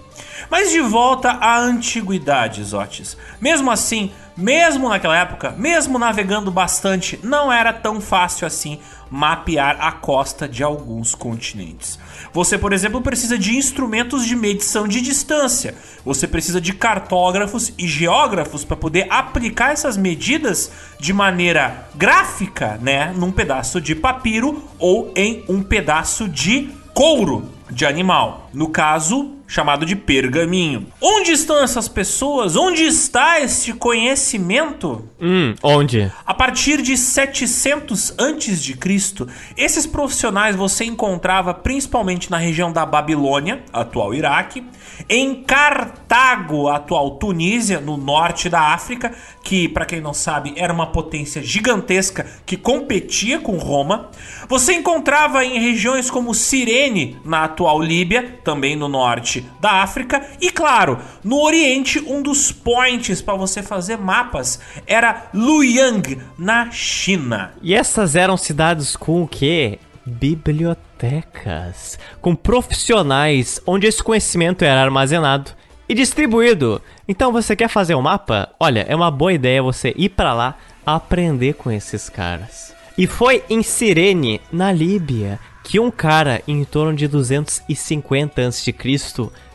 Mas 0.54 0.70
de 0.70 0.82
volta 0.82 1.32
à 1.32 1.58
antiguidade, 1.58 2.64
Zotes. 2.64 3.18
Mesmo 3.42 3.72
assim, 3.72 4.12
mesmo 4.38 4.88
naquela 4.88 5.18
época, 5.18 5.50
mesmo 5.58 5.98
navegando 5.98 6.52
bastante, 6.52 7.20
não 7.24 7.52
era 7.52 7.74
tão 7.74 8.00
fácil 8.00 8.46
assim 8.46 8.78
mapear 9.10 9.78
a 9.80 9.92
costa 9.92 10.48
de 10.48 10.62
alguns 10.62 11.16
continentes. 11.16 11.98
Você, 12.32 12.56
por 12.56 12.72
exemplo, 12.72 13.02
precisa 13.02 13.36
de 13.36 13.58
instrumentos 13.58 14.28
de 14.28 14.36
medição 14.36 14.88
de 14.88 15.02
distância. 15.02 15.74
Você 16.06 16.28
precisa 16.28 16.62
de 16.62 16.72
cartógrafos 16.72 17.74
e 17.76 17.88
geógrafos 17.88 18.64
para 18.64 18.78
poder 18.78 19.08
aplicar 19.10 19.72
essas 19.72 19.98
medidas 19.98 20.72
de 21.00 21.14
maneira 21.14 21.90
gráfica, 21.96 22.78
né, 22.80 23.12
num 23.18 23.32
pedaço 23.32 23.82
de 23.82 23.96
papiro 23.96 24.64
ou 24.78 25.12
em 25.16 25.44
um 25.50 25.64
pedaço 25.64 26.30
de 26.30 26.70
couro 26.94 27.50
de 27.72 27.88
animal. 27.88 28.52
No 28.54 28.70
caso, 28.70 29.32
chamado 29.54 29.86
de 29.86 29.96
pergaminho. 29.96 30.88
Onde 31.00 31.32
estão 31.32 31.64
essas 31.64 31.88
pessoas? 31.88 32.56
Onde 32.56 32.82
está 32.82 33.40
este 33.40 33.72
conhecimento? 33.72 35.08
Hum, 35.22 35.54
onde? 35.62 36.12
A 36.26 36.34
partir 36.34 36.82
de 36.82 36.98
700 36.98 38.16
antes 38.18 38.64
de 38.64 38.76
Cristo, 38.76 39.28
esses 39.56 39.86
profissionais 39.86 40.56
você 40.56 40.86
encontrava 40.86 41.54
principalmente 41.54 42.32
na 42.32 42.38
região 42.38 42.74
da 42.74 42.84
Babilônia, 42.84 43.62
atual 43.72 44.16
Iraque, 44.16 44.66
em 45.08 45.44
Cartago, 45.44 46.68
atual 46.68 47.12
Tunísia, 47.12 47.80
no 47.80 47.96
norte 47.96 48.50
da 48.50 48.74
África, 48.74 49.14
que 49.44 49.70
para 49.70 49.86
quem 49.86 50.02
não 50.02 50.16
sabe 50.16 50.54
era 50.58 50.74
uma 50.74 50.88
potência 50.88 51.44
gigantesca 51.44 52.26
que 52.44 52.58
competia 52.58 53.40
com 53.40 53.58
Roma. 53.58 54.10
Você 54.50 54.74
encontrava 54.74 55.46
em 55.46 55.60
regiões 55.60 56.10
como 56.10 56.34
Cirene, 56.34 57.18
na 57.24 57.44
atual 57.44 57.80
Líbia, 57.80 58.40
também 58.44 58.76
no 58.76 58.88
norte 58.88 59.43
da 59.60 59.84
África, 59.84 60.22
e 60.42 60.50
claro, 60.50 61.00
no 61.24 61.42
Oriente, 61.42 62.00
um 62.00 62.22
dos 62.22 62.52
points 62.52 63.22
para 63.22 63.36
você 63.36 63.64
fazer 63.64 63.98
mapas 63.98 64.60
era 64.86 65.28
Luoyang, 65.34 66.20
na 66.38 66.70
China. 66.72 67.54
E 67.62 67.74
essas 67.74 68.16
eram 68.16 68.38
cidades 68.38 68.96
com 68.96 69.24
o 69.24 69.28
quê? 69.28 69.80
Bibliotecas, 70.06 71.98
com 72.22 72.36
profissionais 72.36 73.62
onde 73.66 73.88
esse 73.88 74.04
conhecimento 74.04 74.64
era 74.64 74.82
armazenado 74.82 75.52
e 75.88 75.94
distribuído. 75.94 76.82
Então 77.08 77.32
você 77.32 77.56
quer 77.56 77.70
fazer 77.70 77.96
um 77.96 78.02
mapa? 78.02 78.50
Olha, 78.60 78.86
é 78.88 78.96
uma 78.96 79.12
boa 79.12 79.34
ideia 79.34 79.62
você 79.62 79.94
ir 79.98 80.10
para 80.10 80.34
lá 80.34 80.58
aprender 80.86 81.54
com 81.54 81.72
esses 81.72 82.10
caras. 82.10 82.74
E 82.98 83.08
foi 83.08 83.44
em 83.50 83.64
Cirene, 83.64 84.40
na 84.52 84.72
Líbia, 84.72 85.40
que 85.64 85.80
um 85.80 85.90
cara 85.90 86.42
em 86.48 86.64
torno 86.64 86.94
de 86.96 87.08
250 87.08 88.48
a.C. 88.48 88.76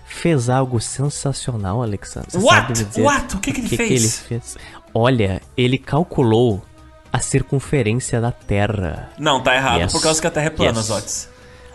fez 0.07 0.49
algo 0.49 0.81
sensacional, 0.81 1.83
Alexandre. 1.83 2.31
Você 2.33 2.39
What? 2.39 2.87
What? 3.01 3.37
O 3.37 3.41
que, 3.41 3.53
que, 3.53 3.61
ele, 3.61 3.69
que 3.69 3.77
fez? 3.77 3.89
que 3.89 3.95
ele 3.95 4.09
fez? 4.09 4.57
Olha, 4.95 5.43
ele 5.57 5.79
calculou 5.79 6.65
a 7.13 7.19
circunferência 7.21 8.21
da 8.21 8.33
Terra. 8.33 9.11
Não, 9.19 9.43
tá 9.43 9.55
errado, 9.55 9.81
Yes. 9.83 9.93
por 9.93 10.03
causa 10.03 10.21
que 10.21 10.27
a 10.27 10.31
Terra 10.31 10.47
é 10.47 10.51
plana, 10.51 10.79
Yes. 10.79 10.87
Zotes. 10.87 11.29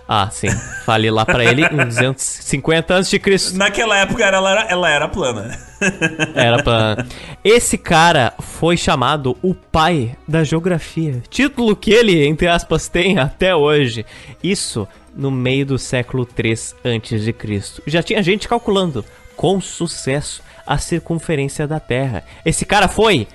Ah, 0.07 0.29
sim. 0.29 0.49
Falei 0.85 1.09
lá 1.09 1.25
pra 1.25 1.45
ele 1.45 1.65
em 1.65 1.85
250 1.85 2.97
a.C. 2.97 3.21
Naquela 3.53 3.97
época 3.97 4.23
ela 4.23 4.51
era, 4.51 4.61
ela 4.63 4.89
era 4.89 5.07
plana. 5.07 5.57
Era 6.35 6.61
pra. 6.61 7.05
Esse 7.43 7.77
cara 7.77 8.33
foi 8.39 8.75
chamado 8.75 9.37
o 9.41 9.53
pai 9.53 10.15
da 10.27 10.43
geografia. 10.43 11.21
Título 11.29 11.75
que 11.75 11.91
ele, 11.91 12.25
entre 12.25 12.47
aspas, 12.47 12.87
tem 12.87 13.17
até 13.17 13.55
hoje. 13.55 14.05
Isso 14.43 14.87
no 15.15 15.31
meio 15.31 15.65
do 15.65 15.77
século 15.77 16.25
3 16.25 16.75
antes 16.83 17.23
de 17.23 17.31
Cristo. 17.31 17.81
Já 17.85 18.03
tinha 18.03 18.21
gente 18.21 18.47
calculando 18.47 19.05
com 19.35 19.61
sucesso 19.61 20.41
a 20.65 20.77
circunferência 20.77 21.67
da 21.67 21.79
Terra. 21.79 22.23
Esse 22.45 22.65
cara 22.65 22.87
foi 22.87 23.27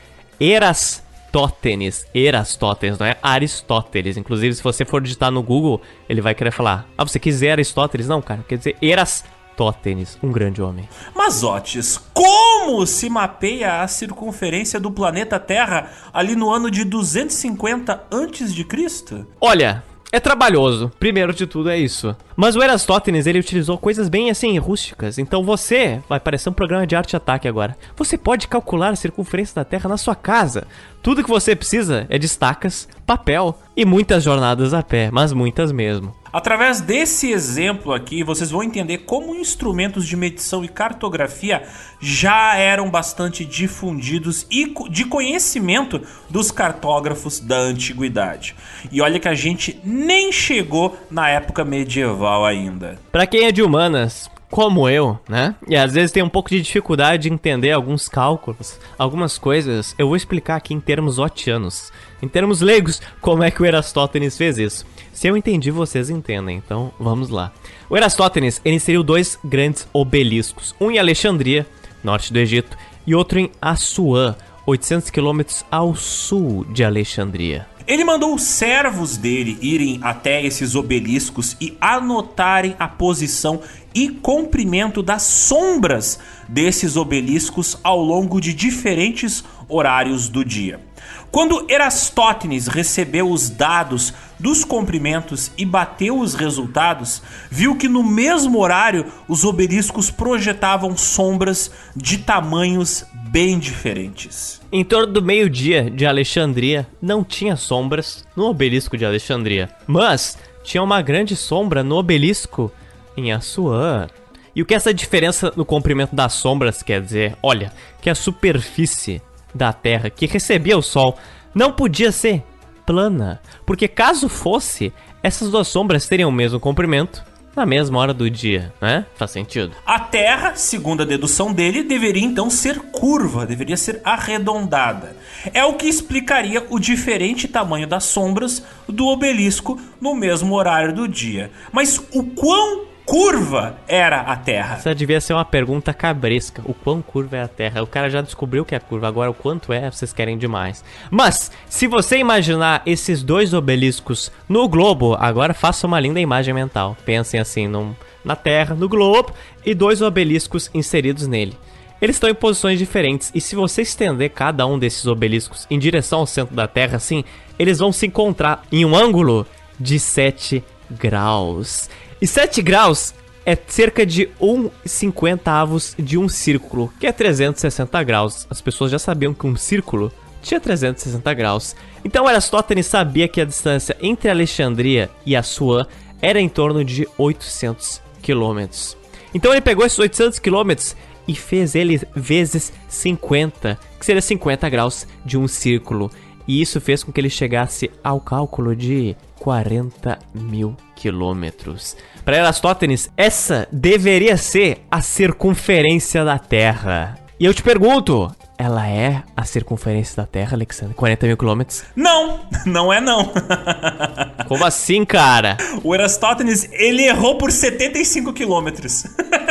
Erastótenes. 1.28 2.06
Erastótenes, 2.14 2.99
não 2.99 3.06
é 3.06 3.16
Aristóteles. 3.23 4.16
Inclusive, 4.16 4.54
se 4.54 4.62
você 4.62 4.85
for 4.85 5.00
digitar 5.02 5.30
no 5.30 5.42
Google, 5.42 5.80
ele 6.08 6.20
vai 6.20 6.35
querer 6.35 6.50
falar: 6.50 6.87
Ah, 6.97 7.04
você 7.04 7.18
quiser 7.18 7.52
Aristóteles? 7.52 8.08
Não, 8.08 8.23
cara, 8.23 8.44
quer 8.49 8.56
dizer 8.56 8.76
Erastótenes, 8.80 10.18
um 10.23 10.32
grande 10.32 10.62
homem. 10.62 10.88
Mas, 11.14 11.42
Otis, 11.42 12.00
como 12.14 12.87
se 12.87 13.11
mapeia 13.11 13.82
a 13.82 13.88
circunferência 13.88 14.80
do 14.80 14.90
planeta 14.90 15.38
Terra 15.38 15.90
ali 16.12 16.35
no 16.35 16.50
ano 16.50 16.70
de 16.70 16.85
250 16.85 18.04
antes 18.11 18.54
de 18.54 18.64
Cristo? 18.64 19.26
Olha, 19.40 19.85
é 20.11 20.18
trabalhoso. 20.18 20.90
Primeiro 20.99 21.35
de 21.35 21.47
tudo 21.47 21.68
é 21.68 21.76
isso. 21.76 22.16
Mas 22.35 22.56
o 22.56 22.62
Erastótenes, 22.62 23.26
ele 23.26 23.40
utilizou 23.40 23.76
coisas 23.76 24.08
bem 24.08 24.30
assim 24.30 24.56
rústicas. 24.58 25.18
Então 25.18 25.42
você 25.42 26.00
vai 26.08 26.18
parecer 26.18 26.49
um 26.49 26.52
programa 26.54 26.87
de 26.87 26.97
arte 26.97 27.14
ataque 27.14 27.47
agora. 27.47 27.76
Você 27.94 28.16
pode 28.16 28.49
calcular 28.49 28.88
a 28.88 28.97
circunferência 28.97 29.54
da 29.56 29.64
Terra 29.64 29.87
na 29.88 29.99
sua 29.99 30.14
casa. 30.14 30.66
Tudo 31.02 31.22
que 31.22 31.30
você 31.30 31.54
precisa 31.54 32.06
é 32.08 32.18
de 32.18 32.26
estacas, 32.26 32.88
papel 33.06 33.58
e 33.76 33.84
muitas 33.84 34.22
jornadas 34.22 34.74
a 34.74 34.82
pé, 34.82 35.10
mas 35.10 35.32
muitas 35.32 35.72
mesmo. 35.72 36.14
Através 36.30 36.80
desse 36.80 37.30
exemplo 37.30 37.92
aqui, 37.92 38.22
vocês 38.22 38.50
vão 38.50 38.62
entender 38.62 38.98
como 38.98 39.34
instrumentos 39.34 40.06
de 40.06 40.16
medição 40.16 40.62
e 40.62 40.68
cartografia 40.68 41.62
já 41.98 42.54
eram 42.56 42.90
bastante 42.90 43.44
difundidos 43.44 44.46
e 44.50 44.74
de 44.90 45.06
conhecimento 45.06 46.02
dos 46.28 46.50
cartógrafos 46.50 47.40
da 47.40 47.56
antiguidade. 47.56 48.54
E 48.92 49.00
olha 49.00 49.18
que 49.18 49.28
a 49.28 49.34
gente 49.34 49.80
nem 49.82 50.30
chegou 50.30 50.98
na 51.10 51.28
época 51.30 51.64
medieval 51.64 52.44
ainda. 52.44 52.98
Pra 53.10 53.26
quem 53.26 53.44
é 53.44 53.52
de 53.52 53.62
humanas, 53.62 54.30
como 54.50 54.88
eu, 54.88 55.18
né? 55.28 55.54
E 55.66 55.76
às 55.76 55.92
vezes 55.92 56.10
tem 56.10 56.22
um 56.22 56.28
pouco 56.28 56.50
de 56.50 56.60
dificuldade 56.60 57.24
de 57.24 57.32
entender 57.32 57.72
alguns 57.72 58.08
cálculos, 58.08 58.78
algumas 58.98 59.36
coisas, 59.38 59.94
eu 59.98 60.08
vou 60.08 60.16
explicar 60.16 60.56
aqui 60.56 60.72
em 60.72 60.80
termos 60.80 61.18
otianos. 61.18 61.92
Em 62.22 62.28
termos 62.28 62.60
leigos, 62.60 63.00
como 63.20 63.42
é 63.42 63.50
que 63.50 63.62
o 63.62 63.66
Erastótenes 63.66 64.36
fez 64.36 64.58
isso. 64.58 64.86
Se 65.12 65.28
eu 65.28 65.36
entendi, 65.36 65.70
vocês 65.70 66.10
entendem, 66.10 66.56
então 66.56 66.92
vamos 66.98 67.28
lá. 67.28 67.52
O 67.90 67.96
Erastótenes 67.96 68.60
inseriu 68.64 69.02
dois 69.02 69.38
grandes 69.44 69.86
obeliscos, 69.92 70.74
um 70.80 70.90
em 70.90 70.98
Alexandria, 70.98 71.66
norte 72.02 72.32
do 72.32 72.38
Egito, 72.38 72.76
e 73.06 73.14
outro 73.14 73.38
em 73.38 73.50
Assuã, 73.60 74.36
800 74.66 75.10
quilômetros 75.10 75.64
ao 75.70 75.94
sul 75.94 76.64
de 76.66 76.84
Alexandria. 76.84 77.66
Ele 77.88 78.04
mandou 78.04 78.35
os 78.35 78.42
servos 78.42 79.16
dele 79.16 79.57
irem 79.62 79.99
até 80.02 80.45
esses 80.45 80.75
obeliscos 80.75 81.57
e 81.59 81.75
anotarem 81.80 82.76
a 82.78 82.87
posição 82.87 83.62
e 83.95 84.11
comprimento 84.11 85.02
das 85.02 85.23
sombras 85.23 86.18
desses 86.47 86.99
obeliscos 86.99 87.78
ao 87.83 87.99
longo 87.99 88.42
de 88.42 88.52
diferentes 88.52 89.42
horários 89.66 90.28
do 90.28 90.45
dia. 90.45 90.87
Quando 91.30 91.64
Erastótenes 91.71 92.66
recebeu 92.66 93.30
os 93.30 93.49
dados 93.49 94.12
dos 94.38 94.64
comprimentos 94.64 95.50
e 95.57 95.64
bateu 95.64 96.18
os 96.18 96.35
resultados, 96.35 97.23
viu 97.50 97.76
que 97.76 97.88
no 97.88 98.02
mesmo 98.02 98.59
horário 98.59 99.07
os 99.26 99.45
obeliscos 99.45 100.11
projetavam 100.11 100.97
sombras 100.97 101.71
de 101.97 102.18
tamanhos 102.18 103.04
bem 103.30 103.58
diferentes. 103.58 104.61
Em 104.73 104.85
torno 104.85 105.12
do 105.12 105.23
meio-dia 105.23 105.90
de 105.90 106.06
Alexandria, 106.06 106.87
não 107.00 107.23
tinha 107.23 107.56
sombras 107.56 108.26
no 108.35 108.47
obelisco 108.47 108.97
de 108.97 109.04
Alexandria, 109.04 109.68
mas 109.87 110.38
tinha 110.64 110.82
uma 110.82 111.02
grande 111.02 111.37
sombra 111.37 111.82
no 111.82 111.97
obelisco 111.97 112.73
em 113.16 113.32
Assuã. 113.32 114.08
E 114.54 114.62
o 114.62 114.66
que 114.66 114.75
essa 114.75 114.94
diferença 114.94 115.52
no 115.56 115.64
comprimento 115.64 116.16
das 116.16 116.32
sombras 116.32 116.82
quer 116.82 117.02
dizer? 117.02 117.37
Olha, 117.42 117.73
que 118.00 118.08
a 118.08 118.14
superfície 118.14 119.20
da 119.54 119.73
Terra 119.73 120.11
que 120.11 120.26
recebia 120.26 120.78
o 120.78 120.82
Sol 120.82 121.16
não 121.54 121.73
podia 121.73 122.11
ser 122.11 122.42
plana, 122.87 123.40
porque 123.66 123.87
caso 123.87 124.28
fosse, 124.28 124.92
essas 125.23 125.50
duas 125.50 125.68
sombras 125.68 126.08
teriam 126.08 126.30
o 126.30 126.32
mesmo 126.32 126.58
comprimento 126.58 127.23
na 127.58 127.66
mesma 127.66 127.98
hora 127.98 128.14
do 128.14 128.30
dia, 128.30 128.72
né? 128.80 129.04
Faz 129.16 129.32
sentido. 129.32 129.72
A 129.84 129.98
Terra, 129.98 130.54
segundo 130.54 131.02
a 131.02 131.06
dedução 131.06 131.52
dele, 131.52 131.82
deveria 131.82 132.24
então 132.24 132.48
ser 132.48 132.78
curva, 132.78 133.44
deveria 133.44 133.76
ser 133.76 134.00
arredondada. 134.04 135.16
É 135.52 135.64
o 135.64 135.74
que 135.74 135.88
explicaria 135.88 136.64
o 136.70 136.78
diferente 136.78 137.48
tamanho 137.48 137.86
das 137.86 138.04
sombras 138.04 138.62
do 138.88 139.06
obelisco 139.08 139.78
no 140.00 140.14
mesmo 140.14 140.54
horário 140.54 140.94
do 140.94 141.08
dia. 141.08 141.50
Mas 141.72 142.00
o 142.12 142.22
quão 142.22 142.88
curva 143.08 143.78
era 143.88 144.20
a 144.20 144.36
Terra? 144.36 144.76
Essa 144.76 144.94
devia 144.94 145.18
ser 145.18 145.32
uma 145.32 145.44
pergunta 145.44 145.94
cabresca. 145.94 146.60
O 146.66 146.74
quão 146.74 147.00
curva 147.00 147.38
é 147.38 147.42
a 147.42 147.48
Terra? 147.48 147.82
O 147.82 147.86
cara 147.86 148.10
já 148.10 148.20
descobriu 148.20 148.66
que 148.66 148.74
é 148.74 148.78
curva, 148.78 149.08
agora 149.08 149.30
o 149.30 149.34
quanto 149.34 149.72
é, 149.72 149.90
vocês 149.90 150.12
querem 150.12 150.36
demais. 150.36 150.84
Mas, 151.10 151.50
se 151.70 151.86
você 151.86 152.18
imaginar 152.18 152.82
esses 152.84 153.22
dois 153.22 153.54
obeliscos 153.54 154.30
no 154.46 154.68
globo, 154.68 155.16
agora 155.18 155.54
faça 155.54 155.86
uma 155.86 155.98
linda 155.98 156.20
imagem 156.20 156.52
mental. 156.52 156.98
Pensem 157.06 157.40
assim, 157.40 157.66
num, 157.66 157.94
na 158.22 158.36
Terra, 158.36 158.74
no 158.74 158.90
globo, 158.90 159.32
e 159.64 159.74
dois 159.74 160.02
obeliscos 160.02 160.70
inseridos 160.74 161.26
nele. 161.26 161.56
Eles 162.02 162.16
estão 162.16 162.28
em 162.28 162.34
posições 162.34 162.78
diferentes, 162.78 163.32
e 163.34 163.40
se 163.40 163.56
você 163.56 163.80
estender 163.80 164.30
cada 164.30 164.66
um 164.66 164.78
desses 164.78 165.06
obeliscos 165.06 165.66
em 165.70 165.78
direção 165.78 166.20
ao 166.20 166.26
centro 166.26 166.54
da 166.54 166.68
Terra, 166.68 166.96
assim, 166.96 167.24
eles 167.58 167.78
vão 167.78 167.90
se 167.90 168.06
encontrar 168.06 168.64
em 168.70 168.84
um 168.84 168.94
ângulo 168.94 169.46
de 169.80 169.98
7 169.98 170.62
graus. 170.90 171.88
E 172.20 172.26
7 172.26 172.60
graus 172.62 173.14
é 173.46 173.56
cerca 173.66 174.04
de 174.04 174.28
1,50 174.40 175.40
avos 175.46 175.94
de 175.96 176.18
um 176.18 176.28
círculo, 176.28 176.92
que 176.98 177.06
é 177.06 177.12
360 177.12 178.02
graus. 178.02 178.46
As 178.50 178.60
pessoas 178.60 178.90
já 178.90 178.98
sabiam 178.98 179.32
que 179.32 179.46
um 179.46 179.56
círculo 179.56 180.12
tinha 180.42 180.60
360 180.60 181.32
graus. 181.34 181.76
Então 182.04 182.26
Aristóteles 182.26 182.87
sabia 182.87 183.28
que 183.28 183.40
a 183.40 183.44
distância 183.44 183.96
entre 184.00 184.28
Alexandria 184.28 185.08
e 185.25 185.37
Assuã 185.37 185.87
era 186.20 186.40
em 186.40 186.48
torno 186.48 186.84
de 186.84 187.08
800 187.16 188.02
quilômetros. 188.20 188.96
Então 189.32 189.52
ele 189.52 189.60
pegou 189.60 189.87
esses 189.87 189.98
800 189.98 190.40
quilômetros 190.40 190.96
e 191.26 191.34
fez 191.34 191.75
ele 191.75 192.00
vezes 192.16 192.72
50, 192.88 193.78
que 193.98 194.04
seria 194.04 194.22
50 194.22 194.68
graus 194.68 195.06
de 195.25 195.38
um 195.38 195.46
círculo. 195.46 196.10
E 196.48 196.60
isso 196.60 196.80
fez 196.80 197.04
com 197.04 197.12
que 197.12 197.20
ele 197.20 197.30
chegasse 197.30 197.90
ao 198.02 198.20
cálculo 198.20 198.75
de 198.75 199.14
40 199.48 200.18
mil 200.34 200.76
quilômetros. 200.94 201.96
Para 202.22 202.36
Erastótenes, 202.36 203.10
essa 203.16 203.66
deveria 203.72 204.37
ser 204.37 204.84
a 204.90 205.00
circunferência 205.00 206.22
da 206.22 206.38
Terra. 206.38 207.18
E 207.40 207.46
eu 207.46 207.54
te 207.54 207.62
pergunto, 207.62 208.30
ela 208.58 208.87
é 208.87 209.22
a 209.34 209.44
circunferência 209.46 210.16
da 210.16 210.26
Terra, 210.26 210.54
Alexandre? 210.54 210.94
40 210.94 211.26
mil 211.28 211.37
quilômetros? 211.38 211.84
Não, 211.96 212.40
não 212.66 212.92
é 212.92 213.00
não. 213.00 213.32
Como 214.46 214.66
assim, 214.66 215.02
cara? 215.06 215.56
O 215.82 215.94
Erastótenes, 215.94 216.68
ele 216.70 217.04
errou 217.04 217.38
por 217.38 217.50
75 217.50 218.34
quilômetros. 218.34 219.06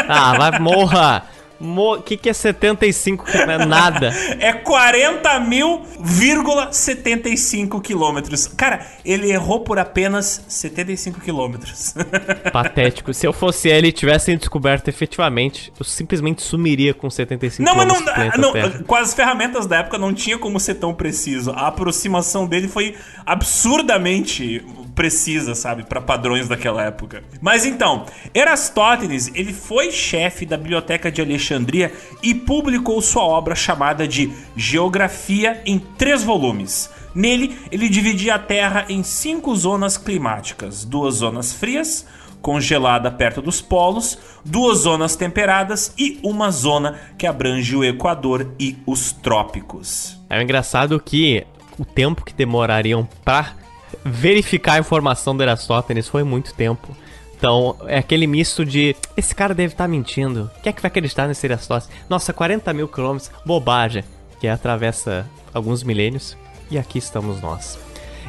Ah, 0.07 0.38
vai 0.38 0.60
morra. 0.60 1.23
O 1.60 2.02
que, 2.02 2.15
que 2.17 2.30
é 2.30 2.34
75 2.34 3.26
que 3.26 3.46
não 3.46 3.54
é 3.54 3.65
nada? 3.65 4.13
é 4.39 4.54
40 4.54 5.39
mil,75 5.41 7.82
quilômetros. 7.82 8.48
Cara, 8.48 8.86
ele 9.04 9.30
errou 9.32 9.60
por 9.62 9.80
apenas 9.80 10.46
75 10.48 11.20
quilômetros. 11.22 11.96
Patético. 12.54 13.12
Se 13.13 13.28
eu 13.28 13.34
fosse 13.34 13.67
ele 13.70 13.88
e 13.88 13.91
tivessem 13.91 14.38
descoberto 14.38 14.88
efetivamente, 14.88 15.74
eu 15.80 15.86
simplesmente 15.86 16.41
sumiria 16.41 16.93
com 16.93 17.10
75 17.10 17.63
não, 17.63 17.74
quilômetros. 17.74 18.17
Mas 18.17 18.38
não, 18.38 18.54
não 18.54 18.84
com 18.84 18.96
as 18.96 19.13
ferramentas 19.13 19.65
da 19.65 19.78
época 19.78 19.98
não 19.98 20.13
tinha 20.13 20.38
como 20.38 20.60
ser 20.60 20.76
tão 20.76 20.93
preciso. 20.93 21.52
A 21.52 21.67
aproximação 21.67 22.46
dele 22.48 22.67
foi 22.67 22.96
absurdamente 23.26 24.63
precisa, 24.97 25.53
sabe, 25.53 25.83
para 25.83 26.01
padrões 26.01 26.47
daquela 26.47 26.83
época. 26.83 27.23
Mas 27.39 27.67
então, 27.67 28.07
Erastótenes, 28.33 29.31
ele 29.36 29.53
foi 29.53 29.91
chefe 29.91 30.43
da 30.43 30.57
biblioteca 30.57 31.12
de 31.12 31.21
Alexandria 31.21 31.93
e 32.23 32.33
publicou 32.33 32.99
sua 32.99 33.23
obra 33.23 33.53
chamada 33.53 34.07
de 34.07 34.33
Geografia 34.55 35.62
em 35.67 35.77
três 35.77 36.23
volumes. 36.23 36.89
Nele, 37.13 37.55
ele 37.71 37.88
dividia 37.88 38.36
a 38.36 38.39
Terra 38.39 38.88
em 38.89 39.03
cinco 39.03 39.55
zonas 39.55 39.97
climáticas: 39.97 40.83
duas 40.83 41.15
zonas 41.15 41.53
frias, 41.53 42.07
congelada 42.41 43.12
perto 43.12 43.39
dos 43.39 43.62
polos, 43.62 44.17
duas 44.43 44.79
zonas 44.79 45.15
temperadas 45.15 45.93
e 45.95 46.19
uma 46.23 46.49
zona 46.49 46.99
que 47.19 47.27
abrange 47.27 47.75
o 47.75 47.83
Equador 47.83 48.51
e 48.60 48.77
os 48.83 49.12
trópicos. 49.12 50.19
É 50.27 50.41
engraçado 50.41 50.99
que 50.99 51.45
o 51.77 51.86
tempo 51.86 52.25
que 52.25 52.33
demorariam 52.33 53.07
para 53.23 53.66
verificar 54.08 54.74
a 54.74 54.80
informação 54.80 55.36
do 55.36 55.43
Eratóstenes 55.43 56.08
foi 56.08 56.24
muito 56.24 56.54
tempo. 56.54 56.96
Então, 57.38 57.76
é 57.86 58.00
aquele 58.00 58.26
misto 58.26 58.65
de. 58.65 58.96
Esse 59.15 59.36
cara 59.36 59.54
deve 59.54 59.74
estar 59.74 59.84
tá 59.84 59.88
mentindo. 59.88 60.50
Quem 60.63 60.72
é 60.72 60.74
que 60.74 60.82
vai 60.82 60.89
acreditar 60.89 61.28
nesse 61.28 61.46
Eratóstenes? 61.46 62.00
Nossa, 62.10 62.34
40 62.34 62.74
mil 62.74 62.88
quilômetros, 62.88 63.30
bobagem. 63.46 64.04
Que 64.39 64.48
atravessa 64.48 65.26
alguns 65.54 65.84
milênios. 65.84 66.36
E 66.70 66.78
aqui 66.78 66.98
estamos 66.98 67.41
nós. 67.41 67.78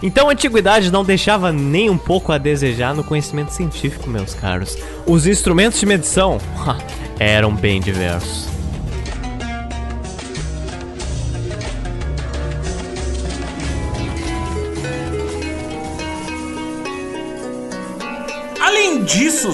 Então 0.02 0.28
a 0.28 0.32
antiguidade 0.32 0.92
não 0.92 1.04
deixava 1.04 1.52
nem 1.52 1.90
um 1.90 1.98
pouco 1.98 2.32
a 2.32 2.38
desejar 2.38 2.94
no 2.94 3.02
conhecimento 3.02 3.52
científico, 3.52 4.08
meus 4.08 4.34
caros. 4.34 4.78
Os 5.06 5.26
instrumentos 5.26 5.80
de 5.80 5.86
medição 5.86 6.38
eram 7.18 7.54
bem 7.54 7.80
diversos. 7.80 8.57
Disso, 19.08 19.50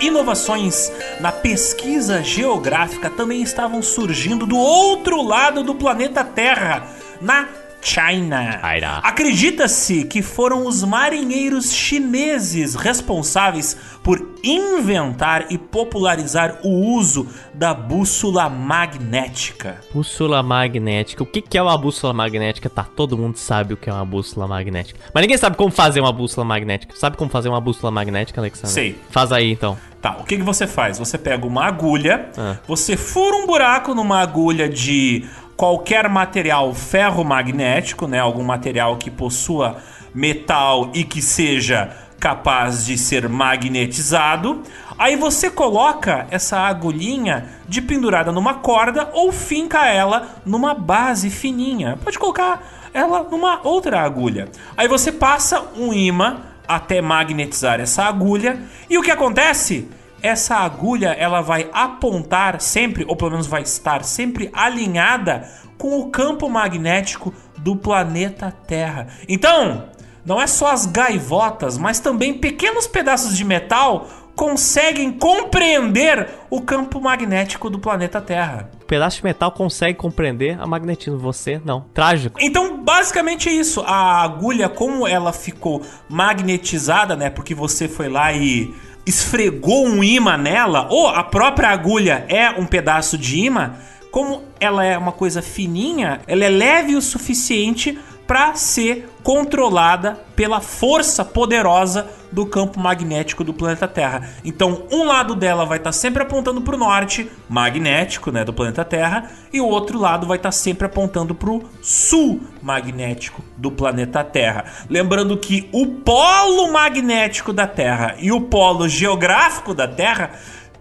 inovações 0.00 0.90
na 1.20 1.30
pesquisa 1.30 2.22
geográfica 2.22 3.10
também 3.10 3.42
estavam 3.42 3.82
surgindo 3.82 4.46
do 4.46 4.56
outro 4.56 5.20
lado 5.20 5.62
do 5.62 5.74
planeta 5.74 6.24
Terra, 6.24 6.88
na 7.20 7.46
China. 7.80 8.60
Acredita-se 9.02 10.04
que 10.04 10.22
foram 10.22 10.66
os 10.66 10.82
marinheiros 10.84 11.72
chineses 11.72 12.74
responsáveis 12.74 13.76
por 14.02 14.30
inventar 14.42 15.46
e 15.50 15.58
popularizar 15.58 16.58
o 16.62 16.68
uso 16.68 17.28
da 17.52 17.74
bússola 17.74 18.48
magnética. 18.48 19.80
Bússola 19.92 20.42
magnética. 20.42 21.22
O 21.22 21.26
que 21.26 21.56
é 21.56 21.62
uma 21.62 21.76
bússola 21.76 22.12
magnética? 22.12 22.70
Tá, 22.70 22.84
todo 22.84 23.16
mundo 23.16 23.36
sabe 23.36 23.74
o 23.74 23.76
que 23.76 23.90
é 23.90 23.92
uma 23.92 24.04
bússola 24.04 24.46
magnética. 24.46 24.98
Mas 25.12 25.22
ninguém 25.22 25.36
sabe 25.36 25.56
como 25.56 25.70
fazer 25.70 26.00
uma 26.00 26.12
bússola 26.12 26.44
magnética. 26.44 26.94
Sabe 26.96 27.16
como 27.16 27.30
fazer 27.30 27.48
uma 27.48 27.60
bússola 27.60 27.90
magnética, 27.90 28.40
Alexandre? 28.40 28.70
Sei. 28.70 28.98
Faz 29.10 29.32
aí 29.32 29.52
então. 29.52 29.76
Tá, 30.00 30.16
o 30.18 30.24
que, 30.24 30.38
que 30.38 30.42
você 30.42 30.66
faz? 30.66 30.98
Você 30.98 31.18
pega 31.18 31.46
uma 31.46 31.66
agulha, 31.66 32.30
ah. 32.38 32.56
você 32.66 32.96
fura 32.96 33.36
um 33.36 33.46
buraco 33.46 33.94
numa 33.94 34.20
agulha 34.20 34.66
de 34.66 35.26
qualquer 35.60 36.08
material 36.08 36.72
ferromagnético, 36.72 38.06
né? 38.06 38.18
Algum 38.18 38.42
material 38.42 38.96
que 38.96 39.10
possua 39.10 39.76
metal 40.14 40.88
e 40.94 41.04
que 41.04 41.20
seja 41.20 41.94
capaz 42.18 42.86
de 42.86 42.96
ser 42.96 43.28
magnetizado. 43.28 44.62
Aí 44.98 45.16
você 45.16 45.50
coloca 45.50 46.26
essa 46.30 46.60
agulhinha 46.60 47.44
de 47.68 47.82
pendurada 47.82 48.32
numa 48.32 48.54
corda 48.54 49.10
ou 49.12 49.30
finca 49.30 49.86
ela 49.86 50.28
numa 50.46 50.72
base 50.72 51.28
fininha. 51.28 51.98
Pode 52.02 52.18
colocar 52.18 52.88
ela 52.94 53.24
numa 53.30 53.60
outra 53.62 54.00
agulha. 54.00 54.48
Aí 54.74 54.88
você 54.88 55.12
passa 55.12 55.62
um 55.76 55.92
imã 55.92 56.40
até 56.66 57.02
magnetizar 57.02 57.80
essa 57.80 58.04
agulha 58.04 58.58
e 58.88 58.96
o 58.96 59.02
que 59.02 59.10
acontece? 59.10 59.90
Essa 60.22 60.56
agulha 60.56 61.08
ela 61.08 61.40
vai 61.40 61.68
apontar 61.72 62.60
sempre, 62.60 63.04
ou 63.08 63.16
pelo 63.16 63.32
menos 63.32 63.46
vai 63.46 63.62
estar 63.62 64.04
sempre 64.04 64.50
alinhada 64.52 65.48
com 65.78 65.98
o 65.98 66.10
campo 66.10 66.48
magnético 66.48 67.32
do 67.58 67.74
planeta 67.74 68.54
Terra. 68.66 69.08
Então, 69.28 69.88
não 70.24 70.40
é 70.40 70.46
só 70.46 70.70
as 70.70 70.84
gaivotas, 70.86 71.78
mas 71.78 72.00
também 72.00 72.34
pequenos 72.34 72.86
pedaços 72.86 73.36
de 73.36 73.44
metal 73.44 74.06
conseguem 74.34 75.12
compreender 75.12 76.28
o 76.48 76.60
campo 76.60 77.00
magnético 77.00 77.68
do 77.68 77.78
planeta 77.78 78.20
Terra. 78.20 78.70
O 78.80 78.86
pedaço 78.86 79.18
de 79.18 79.24
metal 79.24 79.52
consegue 79.52 79.98
compreender 79.98 80.58
a 80.58 80.66
magnetismo, 80.66 81.18
você 81.18 81.60
não. 81.64 81.82
Trágico. 81.92 82.38
Então, 82.40 82.82
basicamente 82.82 83.48
é 83.48 83.52
isso. 83.52 83.82
A 83.82 84.22
agulha, 84.22 84.68
como 84.68 85.06
ela 85.06 85.32
ficou 85.32 85.82
magnetizada, 86.08 87.16
né? 87.16 87.28
Porque 87.28 87.54
você 87.54 87.86
foi 87.86 88.08
lá 88.08 88.32
e 88.32 88.74
esfregou 89.10 89.86
um 89.86 90.02
imã 90.02 90.36
nela, 90.36 90.86
ou 90.88 91.08
a 91.08 91.22
própria 91.22 91.68
agulha 91.68 92.24
é 92.28 92.48
um 92.50 92.64
pedaço 92.64 93.18
de 93.18 93.40
imã, 93.40 93.74
como 94.10 94.42
ela 94.58 94.84
é 94.84 94.96
uma 94.96 95.12
coisa 95.12 95.42
fininha, 95.42 96.20
ela 96.26 96.44
é 96.44 96.48
leve 96.48 96.96
o 96.96 97.02
suficiente 97.02 97.98
para 98.30 98.54
ser 98.54 99.08
controlada 99.24 100.20
pela 100.36 100.60
força 100.60 101.24
poderosa 101.24 102.08
do 102.30 102.46
campo 102.46 102.78
magnético 102.78 103.42
do 103.42 103.52
planeta 103.52 103.88
Terra. 103.88 104.30
Então, 104.44 104.84
um 104.88 105.02
lado 105.02 105.34
dela 105.34 105.64
vai 105.66 105.78
estar 105.78 105.88
tá 105.88 105.92
sempre 105.92 106.22
apontando 106.22 106.60
para 106.60 106.76
o 106.76 106.78
norte, 106.78 107.28
magnético, 107.48 108.30
né, 108.30 108.44
do 108.44 108.52
planeta 108.52 108.84
Terra, 108.84 109.28
e 109.52 109.60
o 109.60 109.66
outro 109.66 109.98
lado 109.98 110.28
vai 110.28 110.36
estar 110.36 110.50
tá 110.50 110.52
sempre 110.52 110.86
apontando 110.86 111.34
para 111.34 111.50
o 111.50 111.64
sul 111.82 112.40
magnético 112.62 113.42
do 113.56 113.72
planeta 113.72 114.22
Terra. 114.22 114.64
Lembrando 114.88 115.36
que 115.36 115.68
o 115.72 115.88
polo 115.88 116.70
magnético 116.70 117.52
da 117.52 117.66
Terra 117.66 118.14
e 118.20 118.30
o 118.30 118.42
polo 118.42 118.88
geográfico 118.88 119.74
da 119.74 119.88
Terra 119.88 120.34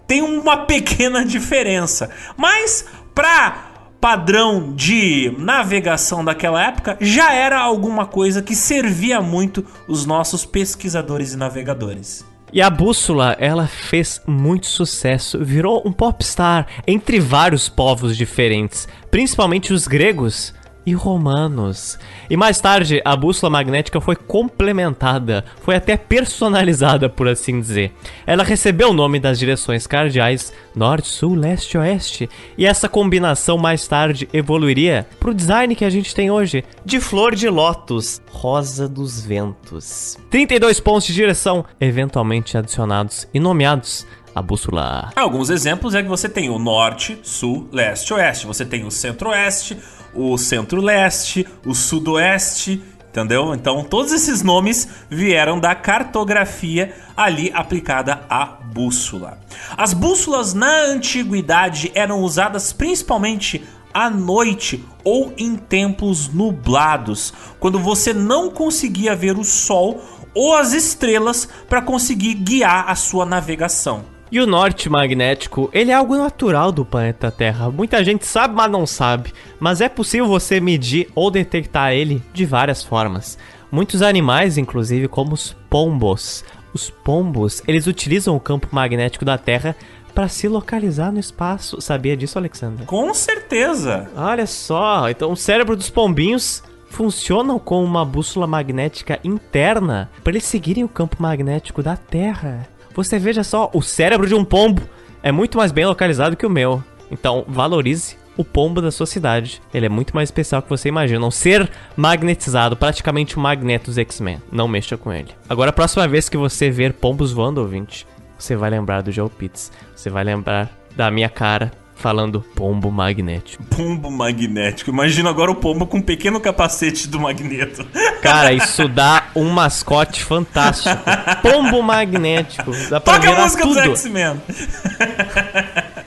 tem 0.05 0.21
uma 0.21 0.67
pequena 0.67 1.25
diferença, 1.25 2.11
mas 2.37 2.85
para 3.15 3.68
padrão 3.99 4.73
de 4.73 5.33
navegação 5.37 6.23
daquela 6.23 6.63
época 6.63 6.97
já 7.01 7.33
era 7.33 7.59
alguma 7.59 8.05
coisa 8.05 8.41
que 8.41 8.55
servia 8.55 9.21
muito 9.21 9.65
os 9.87 10.05
nossos 10.05 10.45
pesquisadores 10.45 11.33
e 11.33 11.37
navegadores. 11.37 12.25
E 12.51 12.61
a 12.63 12.69
bússola, 12.69 13.35
ela 13.39 13.67
fez 13.67 14.21
muito 14.25 14.65
sucesso, 14.65 15.37
virou 15.43 15.83
um 15.85 15.91
popstar 15.91 16.65
entre 16.87 17.19
vários 17.19 17.69
povos 17.69 18.17
diferentes, 18.17 18.87
principalmente 19.11 19.71
os 19.71 19.87
gregos 19.87 20.53
e 20.89 20.93
romanos. 20.93 21.99
E 22.29 22.35
mais 22.35 22.59
tarde, 22.59 23.01
a 23.05 23.15
bússola 23.15 23.51
magnética 23.51 24.01
foi 24.01 24.15
complementada, 24.15 25.45
foi 25.61 25.75
até 25.75 25.95
personalizada, 25.95 27.07
por 27.07 27.27
assim 27.27 27.61
dizer. 27.61 27.93
Ela 28.25 28.43
recebeu 28.43 28.89
o 28.89 28.93
nome 28.93 29.19
das 29.19 29.37
direções 29.37 29.85
cardeais 29.85 30.51
norte, 30.75 31.07
sul, 31.07 31.35
leste, 31.35 31.77
oeste, 31.77 32.29
e 32.57 32.65
essa 32.65 32.89
combinação 32.89 33.57
mais 33.57 33.87
tarde 33.87 34.27
evoluiria 34.33 35.07
para 35.19 35.29
o 35.29 35.33
design 35.33 35.75
que 35.75 35.85
a 35.85 35.89
gente 35.89 36.15
tem 36.15 36.31
hoje, 36.31 36.63
de 36.83 36.99
flor 36.99 37.35
de 37.35 37.49
lótus, 37.49 38.21
rosa 38.31 38.87
dos 38.87 39.21
ventos. 39.21 40.17
32 40.29 40.79
pontos 40.79 41.07
de 41.07 41.13
direção, 41.13 41.65
eventualmente 41.79 42.57
adicionados 42.57 43.27
e 43.33 43.39
nomeados 43.39 44.07
a 44.33 44.41
bússola. 44.41 45.11
Alguns 45.15 45.49
exemplos 45.49 45.93
é 45.93 46.01
que 46.01 46.07
você 46.07 46.29
tem 46.29 46.49
o 46.49 46.57
norte, 46.57 47.19
sul, 47.23 47.67
leste, 47.71 48.13
oeste. 48.13 48.45
Você 48.45 48.65
tem 48.65 48.85
o 48.85 48.91
centro-oeste, 48.91 49.77
o 50.13 50.37
centro-leste, 50.37 51.47
o 51.65 51.73
sudoeste, 51.73 52.81
entendeu? 53.09 53.53
Então 53.53 53.83
todos 53.83 54.11
esses 54.11 54.41
nomes 54.41 54.87
vieram 55.09 55.59
da 55.59 55.75
cartografia 55.75 56.93
ali 57.15 57.51
aplicada 57.53 58.21
à 58.29 58.45
bússola. 58.45 59.39
As 59.77 59.93
bússolas 59.93 60.53
na 60.53 60.83
antiguidade 60.83 61.91
eram 61.93 62.21
usadas 62.21 62.71
principalmente 62.71 63.63
à 63.93 64.09
noite 64.09 64.83
ou 65.03 65.33
em 65.37 65.55
tempos 65.55 66.27
nublados, 66.27 67.33
quando 67.59 67.79
você 67.79 68.13
não 68.13 68.49
conseguia 68.51 69.15
ver 69.15 69.37
o 69.37 69.43
sol 69.43 70.01
ou 70.33 70.55
as 70.55 70.73
estrelas 70.73 71.49
para 71.67 71.81
conseguir 71.81 72.35
guiar 72.35 72.85
a 72.87 72.95
sua 72.95 73.25
navegação. 73.25 74.18
E 74.31 74.39
o 74.39 74.45
norte 74.45 74.89
magnético, 74.89 75.69
ele 75.73 75.89
é 75.89 75.93
algo 75.95 76.15
natural 76.15 76.71
do 76.71 76.85
planeta 76.85 77.31
Terra. 77.31 77.71
Muita 77.71 78.03
gente 78.03 78.25
sabe, 78.27 78.53
mas 78.53 78.71
não 78.71 78.85
sabe. 78.85 79.33
Mas 79.59 79.81
é 79.81 79.89
possível 79.89 80.27
você 80.27 80.59
medir 80.59 81.09
ou 81.15 81.31
detectar 81.31 81.93
ele 81.93 82.21
de 82.31 82.45
várias 82.45 82.83
formas. 82.83 83.39
Muitos 83.71 84.03
animais, 84.03 84.57
inclusive, 84.57 85.07
como 85.07 85.33
os 85.33 85.55
pombos. 85.67 86.45
Os 86.71 86.91
pombos, 86.91 87.63
eles 87.67 87.87
utilizam 87.87 88.35
o 88.35 88.39
campo 88.39 88.67
magnético 88.71 89.25
da 89.25 89.37
Terra 89.37 89.75
para 90.13 90.27
se 90.27 90.47
localizar 90.47 91.11
no 91.11 91.19
espaço. 91.19 91.81
Sabia 91.81 92.15
disso, 92.15 92.37
Alexandre? 92.37 92.85
Com 92.85 93.11
certeza. 93.15 94.11
Olha 94.15 94.45
só, 94.45 95.09
então 95.09 95.31
o 95.31 95.37
cérebro 95.37 95.75
dos 95.75 95.89
pombinhos 95.89 96.61
funcionam 96.89 97.57
com 97.57 97.83
uma 97.83 98.03
bússola 98.05 98.45
magnética 98.45 99.19
interna 99.23 100.09
para 100.23 100.33
eles 100.33 100.43
seguirem 100.43 100.83
o 100.83 100.89
campo 100.89 101.17
magnético 101.19 101.81
da 101.81 101.95
Terra. 101.95 102.67
Você 102.93 103.19
veja 103.19 103.43
só, 103.43 103.69
o 103.73 103.81
cérebro 103.81 104.27
de 104.27 104.35
um 104.35 104.43
pombo 104.43 104.81
é 105.21 105.31
muito 105.31 105.57
mais 105.57 105.71
bem 105.71 105.85
localizado 105.85 106.35
que 106.35 106.45
o 106.45 106.49
meu. 106.49 106.83
Então, 107.11 107.43
valorize 107.47 108.17
o 108.37 108.43
pombo 108.43 108.81
da 108.81 108.91
sua 108.91 109.05
cidade. 109.05 109.61
Ele 109.73 109.85
é 109.85 109.89
muito 109.89 110.15
mais 110.15 110.29
especial 110.29 110.61
que 110.61 110.69
você 110.69 110.87
imagina. 110.87 111.25
Um 111.25 111.31
ser 111.31 111.69
magnetizado, 111.97 112.77
praticamente 112.77 113.37
um 113.37 113.41
magneto 113.41 113.87
dos 113.87 113.97
X-Men. 113.97 114.41
Não 114.51 114.67
mexa 114.67 114.95
com 114.97 115.11
ele. 115.11 115.29
Agora, 115.49 115.71
a 115.71 115.73
próxima 115.73 116.07
vez 116.07 116.29
que 116.29 116.37
você 116.37 116.69
ver 116.69 116.93
pombos 116.93 117.33
voando, 117.33 117.59
ouvinte, 117.59 118.07
você 118.37 118.55
vai 118.55 118.69
lembrar 118.69 119.01
do 119.01 119.11
Joe 119.11 119.29
Pitts. 119.29 119.71
Você 119.93 120.09
vai 120.09 120.23
lembrar 120.23 120.71
da 120.95 121.11
minha 121.11 121.29
cara 121.29 121.71
falando 121.99 122.41
pombo 122.55 122.89
magnético. 122.89 123.61
Pombo 123.65 124.09
magnético. 124.09 124.89
Imagina 124.89 125.29
agora 125.29 125.51
o 125.51 125.55
pombo 125.55 125.85
com 125.85 125.97
um 125.97 126.01
pequeno 126.01 126.39
capacete 126.39 127.07
do 127.07 127.19
magneto. 127.19 127.85
Cara, 128.23 128.53
isso 128.53 128.87
dá 128.87 129.27
um 129.35 129.49
mascote 129.49 130.23
fantástico. 130.23 130.97
Pombo 131.41 131.81
magnético. 131.81 132.71
Dá 132.89 132.99
pra 132.99 133.19
Toca 133.19 133.31
a 133.31 133.41
música 133.41 133.63
tudo. 133.63 133.81
dos 133.81 133.99
X-Men. 134.05 134.41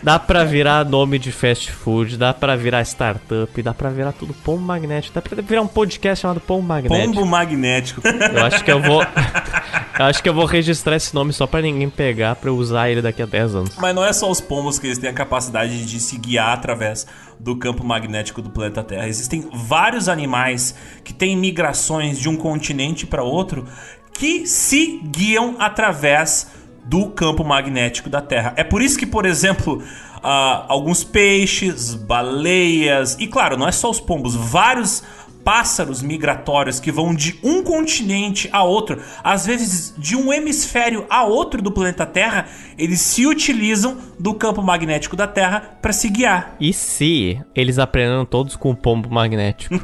Dá 0.03 0.19
pra 0.19 0.43
virar 0.43 0.85
nome 0.85 1.17
de 1.17 1.31
fast 1.31 1.71
food, 1.71 2.17
dá 2.17 2.35
pra 2.35 2.57
virar 2.57 2.83
startup, 2.83 3.63
dá 3.63 3.73
pra 3.73 3.89
virar 3.89 4.13
tudo 4.13 4.35
pombo 4.35 4.61
magnético. 4.61 5.15
Dá 5.15 5.23
pra 5.23 5.41
virar 5.41 5.63
um 5.63 5.69
podcast 5.69 6.23
chamado 6.23 6.41
pombo 6.41 6.67
magnético. 6.67 7.15
Pombo 7.15 7.25
magnético. 7.25 8.03
Eu 8.05 8.45
acho 8.45 8.65
que 8.65 8.73
eu 8.73 8.83
vou. 8.83 9.01
eu 9.99 10.05
acho 10.05 10.21
que 10.21 10.29
eu 10.29 10.35
vou 10.35 10.45
registrar 10.45 10.97
esse 10.97 11.15
nome 11.15 11.33
só 11.33 11.47
pra 11.47 11.63
ninguém 11.63 11.89
pegar 11.89 12.35
pra 12.35 12.51
eu 12.51 12.57
usar 12.57 12.91
ele 12.91 13.01
daqui 13.01 13.23
a 13.23 13.27
10 13.27 13.55
anos. 13.55 13.77
Mas 13.79 13.95
não 13.95 14.05
é 14.05 14.13
só 14.13 14.29
os 14.29 14.41
pombos 14.41 14.77
que 14.77 14.89
eles 14.89 14.99
têm 14.99 15.09
a 15.09 15.13
capacidade 15.15 15.87
de 15.87 16.01
se 16.01 16.19
guiar 16.19 16.53
através 16.53 17.07
do 17.39 17.57
campo 17.57 17.85
magnético 17.85 18.43
do 18.43 18.51
planeta 18.51 18.83
Terra. 18.83 19.07
Existem 19.07 19.49
vários 19.53 20.09
animais 20.09 20.75
que 21.05 21.15
têm 21.15 21.37
migrações 21.37 22.19
de 22.19 22.29
um 22.29 22.37
continente 22.37 23.07
para 23.07 23.23
outro 23.23 23.67
que 24.13 24.47
se 24.47 25.01
guiam 25.05 25.57
através 25.59 26.49
do 26.85 27.11
campo 27.11 27.45
magnético 27.45 28.11
da 28.11 28.21
Terra. 28.21 28.55
É 28.57 28.65
por 28.65 28.83
isso 28.83 28.99
que, 28.99 29.07
por 29.07 29.25
exemplo, 29.25 29.83
uh, 30.19 30.65
alguns 30.69 31.05
peixes, 31.05 31.95
baleias 31.95 33.17
e, 33.19 33.27
claro, 33.27 33.57
não 33.57 33.69
é 33.69 33.73
só 33.73 33.91
os 33.91 34.01
pombos, 34.01 34.35
vários 34.35 35.03
pássaros 35.45 36.03
migratórios 36.03 36.79
que 36.79 36.93
vão 36.93 37.15
de 37.15 37.39
um 37.43 37.63
continente 37.63 38.49
a 38.53 38.63
outro, 38.63 39.01
às 39.23 39.47
vezes 39.47 39.95
de 39.99 40.17
um 40.17 40.33
hemisfério 40.33 41.05
a 41.11 41.25
outro 41.25 41.61
do 41.61 41.73
planeta 41.73 42.07
Terra, 42.07 42.47
eles 42.79 43.01
se 43.01 43.27
utilizam 43.27 43.99
do 44.19 44.35
campo 44.35 44.63
magnético 44.63 45.17
da 45.17 45.27
Terra 45.27 45.77
para 45.83 45.93
se 45.93 46.09
guiar. 46.09 46.57
E 46.61 46.73
se 46.73 47.41
eles 47.55 47.79
aprenderam 47.79 48.25
todos 48.25 48.57
com 48.57 48.71
o 48.71 48.77
pombo 48.77 49.11
magnético? 49.11 49.81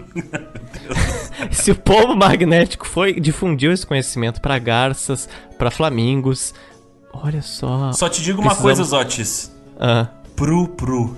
se 1.50 1.70
o 1.70 1.76
pombo 1.76 2.14
magnético 2.14 2.86
foi 2.86 3.18
difundiu 3.18 3.72
esse 3.72 3.86
conhecimento 3.86 4.40
para 4.40 4.58
garças, 4.58 5.28
para 5.58 5.70
flamingos, 5.70 6.54
Olha 7.22 7.42
só. 7.42 7.92
Só 7.92 8.08
te 8.08 8.22
digo 8.22 8.42
Precisamos... 8.42 8.58
uma 8.58 8.62
coisa, 8.62 8.84
Zotis. 8.84 9.52
Ah. 9.78 10.08
Pru, 10.36 10.68
pru. 10.68 11.16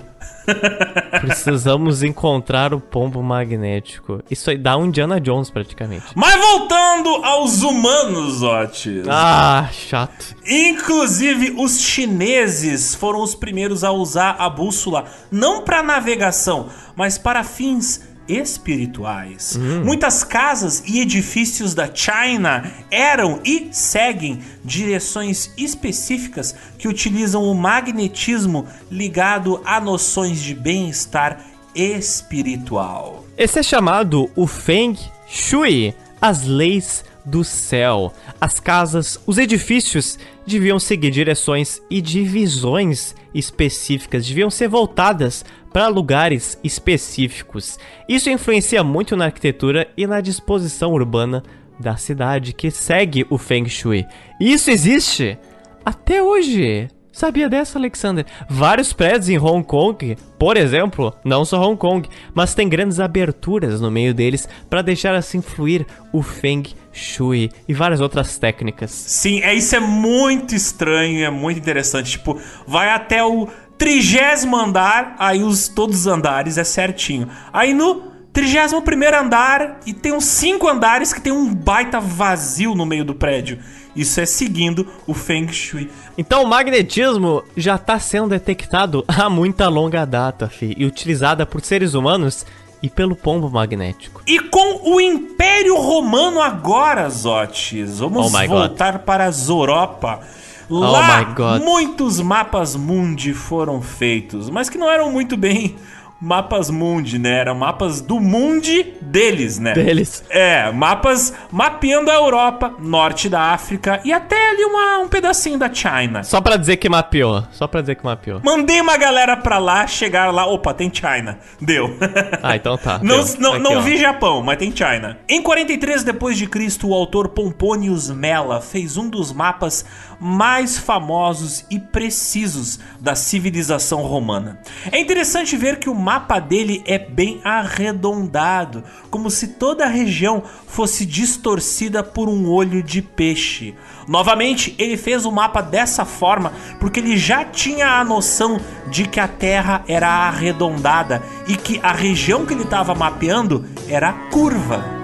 Precisamos 1.21 2.03
encontrar 2.03 2.73
o 2.73 2.79
pombo 2.79 3.21
magnético. 3.21 4.23
Isso 4.29 4.49
aí 4.49 4.57
dá 4.57 4.77
um 4.77 4.85
Indiana 4.85 5.19
Jones 5.19 5.49
praticamente. 5.49 6.05
Mas 6.15 6.35
voltando 6.35 7.09
aos 7.23 7.61
humanos, 7.61 8.41
Otis. 8.41 9.05
Ah, 9.07 9.69
chato. 9.71 10.35
Inclusive, 10.45 11.55
os 11.57 11.79
chineses 11.79 12.95
foram 12.95 13.21
os 13.21 13.35
primeiros 13.35 13.83
a 13.83 13.91
usar 13.91 14.35
a 14.39 14.49
bússola 14.49 15.05
não 15.31 15.63
para 15.63 15.83
navegação, 15.83 16.69
mas 16.95 17.17
para 17.17 17.43
fins 17.43 18.01
espirituais. 18.31 19.57
Muitas 19.83 20.23
casas 20.23 20.83
e 20.87 21.01
edifícios 21.01 21.73
da 21.73 21.89
China 21.93 22.71
eram 22.89 23.39
e 23.43 23.69
seguem 23.71 24.39
direções 24.63 25.51
específicas 25.57 26.55
que 26.77 26.87
utilizam 26.87 27.43
o 27.43 27.53
magnetismo 27.53 28.65
ligado 28.89 29.61
a 29.65 29.79
noções 29.79 30.41
de 30.41 30.55
bem-estar 30.55 31.45
espiritual. 31.75 33.25
Esse 33.37 33.59
é 33.59 33.63
chamado 33.63 34.29
o 34.35 34.45
Feng 34.45 34.97
Shui, 35.27 35.95
as 36.21 36.43
leis 36.43 37.03
do 37.25 37.43
céu. 37.43 38.13
As 38.39 38.59
casas, 38.59 39.19
os 39.25 39.37
edifícios 39.37 40.17
deviam 40.45 40.79
seguir 40.79 41.11
direções 41.11 41.81
e 41.89 42.01
divisões 42.01 43.15
específicas, 43.33 44.27
deviam 44.27 44.49
ser 44.49 44.67
voltadas 44.67 45.45
para 45.71 45.87
lugares 45.87 46.57
específicos. 46.63 47.79
Isso 48.07 48.29
influencia 48.29 48.83
muito 48.83 49.15
na 49.15 49.25
arquitetura 49.25 49.87
e 49.95 50.05
na 50.05 50.21
disposição 50.21 50.91
urbana 50.91 51.43
da 51.79 51.95
cidade 51.97 52.53
que 52.53 52.69
segue 52.69 53.25
o 53.29 53.37
Feng 53.37 53.67
Shui. 53.67 54.05
Isso 54.39 54.69
existe 54.69 55.37
até 55.83 56.21
hoje. 56.21 56.89
Sabia 57.11 57.49
dessa, 57.49 57.77
Alexander? 57.77 58.25
Vários 58.49 58.93
prédios 58.93 59.27
em 59.27 59.37
Hong 59.37 59.65
Kong, 59.65 60.17
por 60.39 60.55
exemplo, 60.55 61.13
não 61.25 61.43
só 61.43 61.61
Hong 61.61 61.77
Kong, 61.77 62.07
mas 62.33 62.55
tem 62.55 62.69
grandes 62.69 62.99
aberturas 62.99 63.81
no 63.81 63.91
meio 63.91 64.13
deles 64.13 64.47
para 64.69 64.81
deixar 64.81 65.13
assim 65.13 65.41
fluir 65.41 65.85
o 66.13 66.23
Feng 66.23 66.63
Shui 66.93 67.51
e 67.67 67.73
várias 67.73 67.99
outras 67.99 68.37
técnicas. 68.37 68.91
Sim, 68.91 69.41
é 69.41 69.53
isso 69.53 69.75
é 69.75 69.79
muito 69.79 70.55
estranho, 70.55 71.23
é 71.23 71.29
muito 71.29 71.59
interessante. 71.59 72.11
Tipo, 72.11 72.39
vai 72.65 72.89
até 72.89 73.23
o 73.23 73.47
trigésimo 73.77 74.55
andar, 74.55 75.15
aí 75.19 75.43
os 75.43 75.67
todos 75.67 76.01
os 76.01 76.07
andares 76.07 76.57
é 76.57 76.63
certinho. 76.63 77.27
Aí 77.51 77.73
no 77.73 78.11
trigésimo 78.31 78.81
primeiro 78.81 79.19
andar 79.19 79.81
e 79.85 79.93
tem 79.93 80.13
uns 80.13 80.25
cinco 80.25 80.67
andares 80.67 81.11
que 81.11 81.19
tem 81.19 81.33
um 81.33 81.53
baita 81.53 81.99
vazio 81.99 82.73
no 82.73 82.85
meio 82.85 83.03
do 83.03 83.13
prédio. 83.13 83.59
Isso 83.95 84.19
é 84.21 84.25
seguindo 84.25 84.87
o 85.05 85.13
Feng 85.13 85.51
Shui. 85.51 85.89
Então 86.17 86.43
o 86.43 86.47
magnetismo 86.47 87.43
já 87.57 87.75
está 87.75 87.99
sendo 87.99 88.29
detectado 88.29 89.03
há 89.07 89.29
muita 89.29 89.67
longa 89.67 90.05
data, 90.05 90.47
fi, 90.47 90.73
e 90.77 90.85
utilizada 90.85 91.45
por 91.45 91.61
seres 91.61 91.93
humanos 91.93 92.45
e 92.81 92.89
pelo 92.89 93.15
pombo 93.15 93.49
magnético. 93.49 94.21
E 94.25 94.39
com 94.39 94.91
o 94.93 94.99
Império 94.99 95.75
Romano 95.77 96.41
agora, 96.41 97.07
Zotes, 97.09 97.99
vamos 97.99 98.33
Oh 98.33 98.47
voltar 98.47 98.99
para 98.99 99.25
as 99.25 99.49
Europa. 99.49 100.21
Oh 100.69 100.79
Lá, 100.79 101.19
my 101.19 101.33
God. 101.35 101.61
muitos 101.61 102.21
mapas 102.21 102.77
mundi 102.77 103.33
foram 103.33 103.81
feitos, 103.81 104.49
mas 104.49 104.69
que 104.69 104.77
não 104.77 104.89
eram 104.89 105.11
muito 105.11 105.35
bem 105.35 105.75
mapas 106.21 106.69
mundi, 106.69 107.17
né? 107.17 107.39
Eram 107.39 107.55
mapas 107.55 107.99
do 107.99 108.19
mundi 108.19 108.93
deles, 109.01 109.57
né? 109.57 109.73
Deles. 109.73 110.23
É, 110.29 110.71
mapas 110.71 111.33
mapeando 111.51 112.11
a 112.11 112.13
Europa, 112.13 112.73
norte 112.79 113.27
da 113.27 113.41
África 113.53 113.99
e 114.05 114.13
até 114.13 114.51
ali 114.51 114.63
uma, 114.63 114.99
um 114.99 115.07
pedacinho 115.07 115.57
da 115.57 115.73
China. 115.73 116.23
Só 116.23 116.39
pra 116.39 116.57
dizer 116.57 116.77
que 116.77 116.87
mapeou, 116.87 117.43
só 117.51 117.67
pra 117.67 117.81
dizer 117.81 117.95
que 117.95 118.05
mapeou. 118.05 118.39
Mandei 118.43 118.79
uma 118.79 118.97
galera 118.97 119.35
pra 119.35 119.57
lá, 119.57 119.87
chegaram 119.87 120.31
lá, 120.31 120.45
opa, 120.45 120.73
tem 120.73 120.91
China. 120.93 121.39
Deu. 121.59 121.97
Ah, 122.43 122.55
então 122.55 122.77
tá. 122.77 122.99
Não, 123.03 123.23
deu. 123.23 123.35
não, 123.39 123.53
Aqui, 123.53 123.63
não 123.63 123.77
ó. 123.77 123.81
vi 123.81 123.97
Japão, 123.97 124.41
mas 124.41 124.57
tem 124.57 124.71
China. 124.75 125.17
Em 125.27 125.41
43 125.41 126.03
depois 126.03 126.37
de 126.37 126.47
Cristo, 126.47 126.89
o 126.89 126.93
autor 126.93 127.29
Pomponius 127.29 128.09
Mela 128.09 128.61
fez 128.61 128.97
um 128.97 129.09
dos 129.09 129.31
mapas 129.31 129.85
mais 130.23 130.77
famosos 130.77 131.65
e 131.67 131.79
precisos 131.79 132.79
da 132.99 133.15
civilização 133.15 134.03
romana. 134.03 134.59
É 134.91 134.99
interessante 134.99 135.57
ver 135.57 135.79
que 135.79 135.89
o 135.89 135.95
mapa 135.95 136.37
dele 136.37 136.83
é 136.85 136.99
bem 136.99 137.41
arredondado, 137.43 138.83
como 139.09 139.31
se 139.31 139.47
toda 139.47 139.85
a 139.85 139.89
região 139.89 140.43
fosse 140.67 141.07
distorcida 141.07 142.03
por 142.03 142.29
um 142.29 142.47
olho 142.47 142.83
de 142.83 143.01
peixe. 143.01 143.73
Novamente, 144.07 144.75
ele 144.77 144.95
fez 144.95 145.25
o 145.25 145.31
mapa 145.31 145.59
dessa 145.59 146.05
forma 146.05 146.53
porque 146.79 146.99
ele 146.99 147.17
já 147.17 147.43
tinha 147.43 147.99
a 147.99 148.05
noção 148.05 148.59
de 148.91 149.07
que 149.07 149.19
a 149.19 149.27
Terra 149.27 149.83
era 149.87 150.07
arredondada 150.07 151.23
e 151.47 151.55
que 151.55 151.79
a 151.81 151.91
região 151.91 152.45
que 152.45 152.53
ele 152.53 152.63
estava 152.63 152.93
mapeando 152.93 153.65
era 153.89 154.13
curva. 154.29 155.00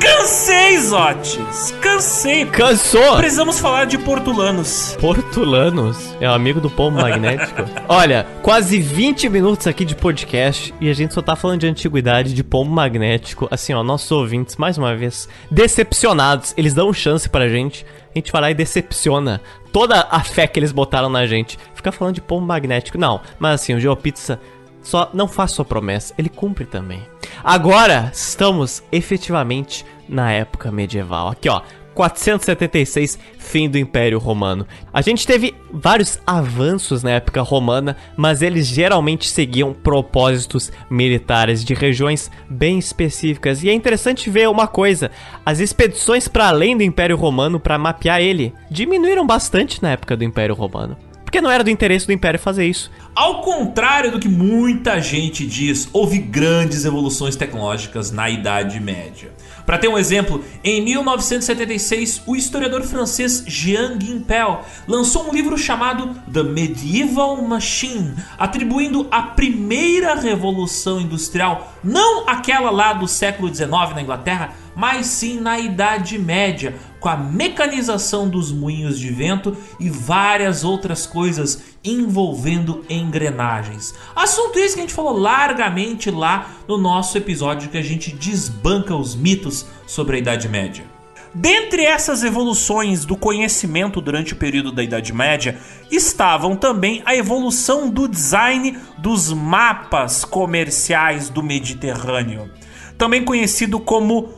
Cansei, 0.00 0.78
Zotes! 0.78 1.72
Cansei! 1.82 2.46
Cansou! 2.46 3.18
Precisamos 3.18 3.60
falar 3.60 3.84
de 3.84 3.98
portulanos. 3.98 4.96
Portulanos 4.98 6.16
é 6.18 6.28
um 6.28 6.32
amigo 6.32 6.58
do 6.58 6.70
pombo 6.70 7.00
magnético. 7.02 7.62
Olha, 7.86 8.26
quase 8.42 8.80
20 8.80 9.28
minutos 9.28 9.66
aqui 9.66 9.84
de 9.84 9.94
podcast 9.94 10.74
e 10.80 10.88
a 10.88 10.94
gente 10.94 11.12
só 11.12 11.20
tá 11.20 11.36
falando 11.36 11.60
de 11.60 11.66
antiguidade, 11.66 12.32
de 12.32 12.42
pombo 12.42 12.70
magnético. 12.70 13.46
Assim, 13.50 13.74
ó, 13.74 13.82
nossos 13.82 14.10
ouvintes, 14.10 14.56
mais 14.56 14.78
uma 14.78 14.96
vez, 14.96 15.28
decepcionados. 15.50 16.54
Eles 16.56 16.72
dão 16.72 16.92
chance 16.94 17.28
pra 17.28 17.48
gente, 17.48 17.84
a 18.14 18.18
gente 18.18 18.32
vai 18.32 18.40
lá 18.40 18.50
e 18.50 18.54
decepciona 18.54 19.40
toda 19.70 20.06
a 20.10 20.20
fé 20.20 20.46
que 20.46 20.58
eles 20.58 20.72
botaram 20.72 21.10
na 21.10 21.26
gente. 21.26 21.58
Ficar 21.74 21.92
falando 21.92 22.14
de 22.14 22.22
pombo 22.22 22.46
magnético, 22.46 22.96
não. 22.96 23.20
Mas 23.38 23.60
assim, 23.60 23.74
o 23.74 23.80
GeoPizza 23.80 24.40
só 24.90 25.08
não 25.14 25.28
faz 25.28 25.52
sua 25.52 25.64
promessa, 25.64 26.12
ele 26.18 26.28
cumpre 26.28 26.66
também. 26.66 27.02
Agora 27.44 28.10
estamos 28.12 28.82
efetivamente 28.90 29.86
na 30.08 30.32
época 30.32 30.72
medieval. 30.72 31.28
Aqui, 31.28 31.48
ó. 31.48 31.62
476, 31.94 33.18
fim 33.36 33.68
do 33.68 33.76
Império 33.76 34.18
Romano. 34.18 34.66
A 34.92 35.02
gente 35.02 35.26
teve 35.26 35.54
vários 35.72 36.18
avanços 36.26 37.02
na 37.02 37.10
época 37.10 37.42
romana, 37.42 37.96
mas 38.16 38.42
eles 38.42 38.66
geralmente 38.66 39.28
seguiam 39.28 39.74
propósitos 39.74 40.72
militares 40.88 41.64
de 41.64 41.74
regiões 41.74 42.30
bem 42.48 42.78
específicas. 42.78 43.62
E 43.62 43.68
é 43.68 43.74
interessante 43.74 44.30
ver 44.30 44.48
uma 44.48 44.66
coisa: 44.66 45.10
as 45.44 45.58
expedições 45.58 46.26
para 46.26 46.48
além 46.48 46.76
do 46.76 46.82
Império 46.82 47.16
Romano 47.16 47.60
para 47.60 47.76
mapear 47.76 48.20
ele 48.20 48.54
diminuíram 48.70 49.26
bastante 49.26 49.82
na 49.82 49.90
época 49.90 50.16
do 50.16 50.24
Império 50.24 50.54
Romano. 50.54 50.96
Porque 51.30 51.40
não 51.40 51.48
era 51.48 51.62
do 51.62 51.70
interesse 51.70 52.08
do 52.08 52.12
Império 52.12 52.40
fazer 52.40 52.66
isso. 52.66 52.90
Ao 53.14 53.40
contrário 53.40 54.10
do 54.10 54.18
que 54.18 54.28
muita 54.28 55.00
gente 55.00 55.46
diz, 55.46 55.88
houve 55.92 56.18
grandes 56.18 56.84
evoluções 56.84 57.36
tecnológicas 57.36 58.10
na 58.10 58.28
Idade 58.28 58.80
Média. 58.80 59.30
Para 59.64 59.78
ter 59.78 59.86
um 59.86 59.96
exemplo, 59.96 60.44
em 60.64 60.82
1976, 60.82 62.22
o 62.26 62.34
historiador 62.34 62.82
francês 62.82 63.44
Jean 63.46 63.96
Guimpel 63.96 64.64
lançou 64.88 65.28
um 65.28 65.32
livro 65.32 65.56
chamado 65.56 66.16
The 66.32 66.42
Medieval 66.42 67.40
Machine, 67.42 68.16
atribuindo 68.36 69.06
a 69.08 69.22
primeira 69.22 70.16
revolução 70.16 71.00
industrial, 71.00 71.78
não 71.82 72.28
aquela 72.28 72.70
lá 72.70 72.92
do 72.92 73.08
século 73.08 73.52
XIX 73.52 73.70
na 73.94 74.02
Inglaterra, 74.02 74.54
mas 74.74 75.06
sim 75.06 75.40
na 75.40 75.58
Idade 75.58 76.18
Média, 76.18 76.74
com 76.98 77.08
a 77.08 77.16
mecanização 77.16 78.28
dos 78.28 78.52
moinhos 78.52 78.98
de 78.98 79.10
vento 79.10 79.56
e 79.78 79.88
várias 79.88 80.64
outras 80.64 81.06
coisas 81.06 81.62
envolvendo 81.82 82.84
engrenagens. 82.88 83.94
Assunto 84.14 84.58
esse 84.58 84.74
que 84.74 84.80
a 84.80 84.84
gente 84.84 84.94
falou 84.94 85.18
largamente 85.18 86.10
lá 86.10 86.50
no 86.68 86.76
nosso 86.76 87.16
episódio 87.16 87.70
que 87.70 87.78
a 87.78 87.82
gente 87.82 88.12
desbanca 88.12 88.94
os 88.94 89.14
mitos 89.14 89.66
sobre 89.86 90.16
a 90.16 90.18
Idade 90.18 90.48
Média. 90.48 90.99
Dentre 91.32 91.84
essas 91.84 92.24
evoluções 92.24 93.04
do 93.04 93.16
conhecimento 93.16 94.00
durante 94.00 94.32
o 94.32 94.36
período 94.36 94.72
da 94.72 94.82
Idade 94.82 95.12
Média, 95.12 95.56
estavam 95.90 96.56
também 96.56 97.02
a 97.06 97.14
evolução 97.14 97.88
do 97.88 98.08
design 98.08 98.76
dos 98.98 99.32
mapas 99.32 100.24
comerciais 100.24 101.28
do 101.28 101.40
Mediterrâneo, 101.40 102.50
também 102.98 103.24
conhecido 103.24 103.78
como 103.78 104.28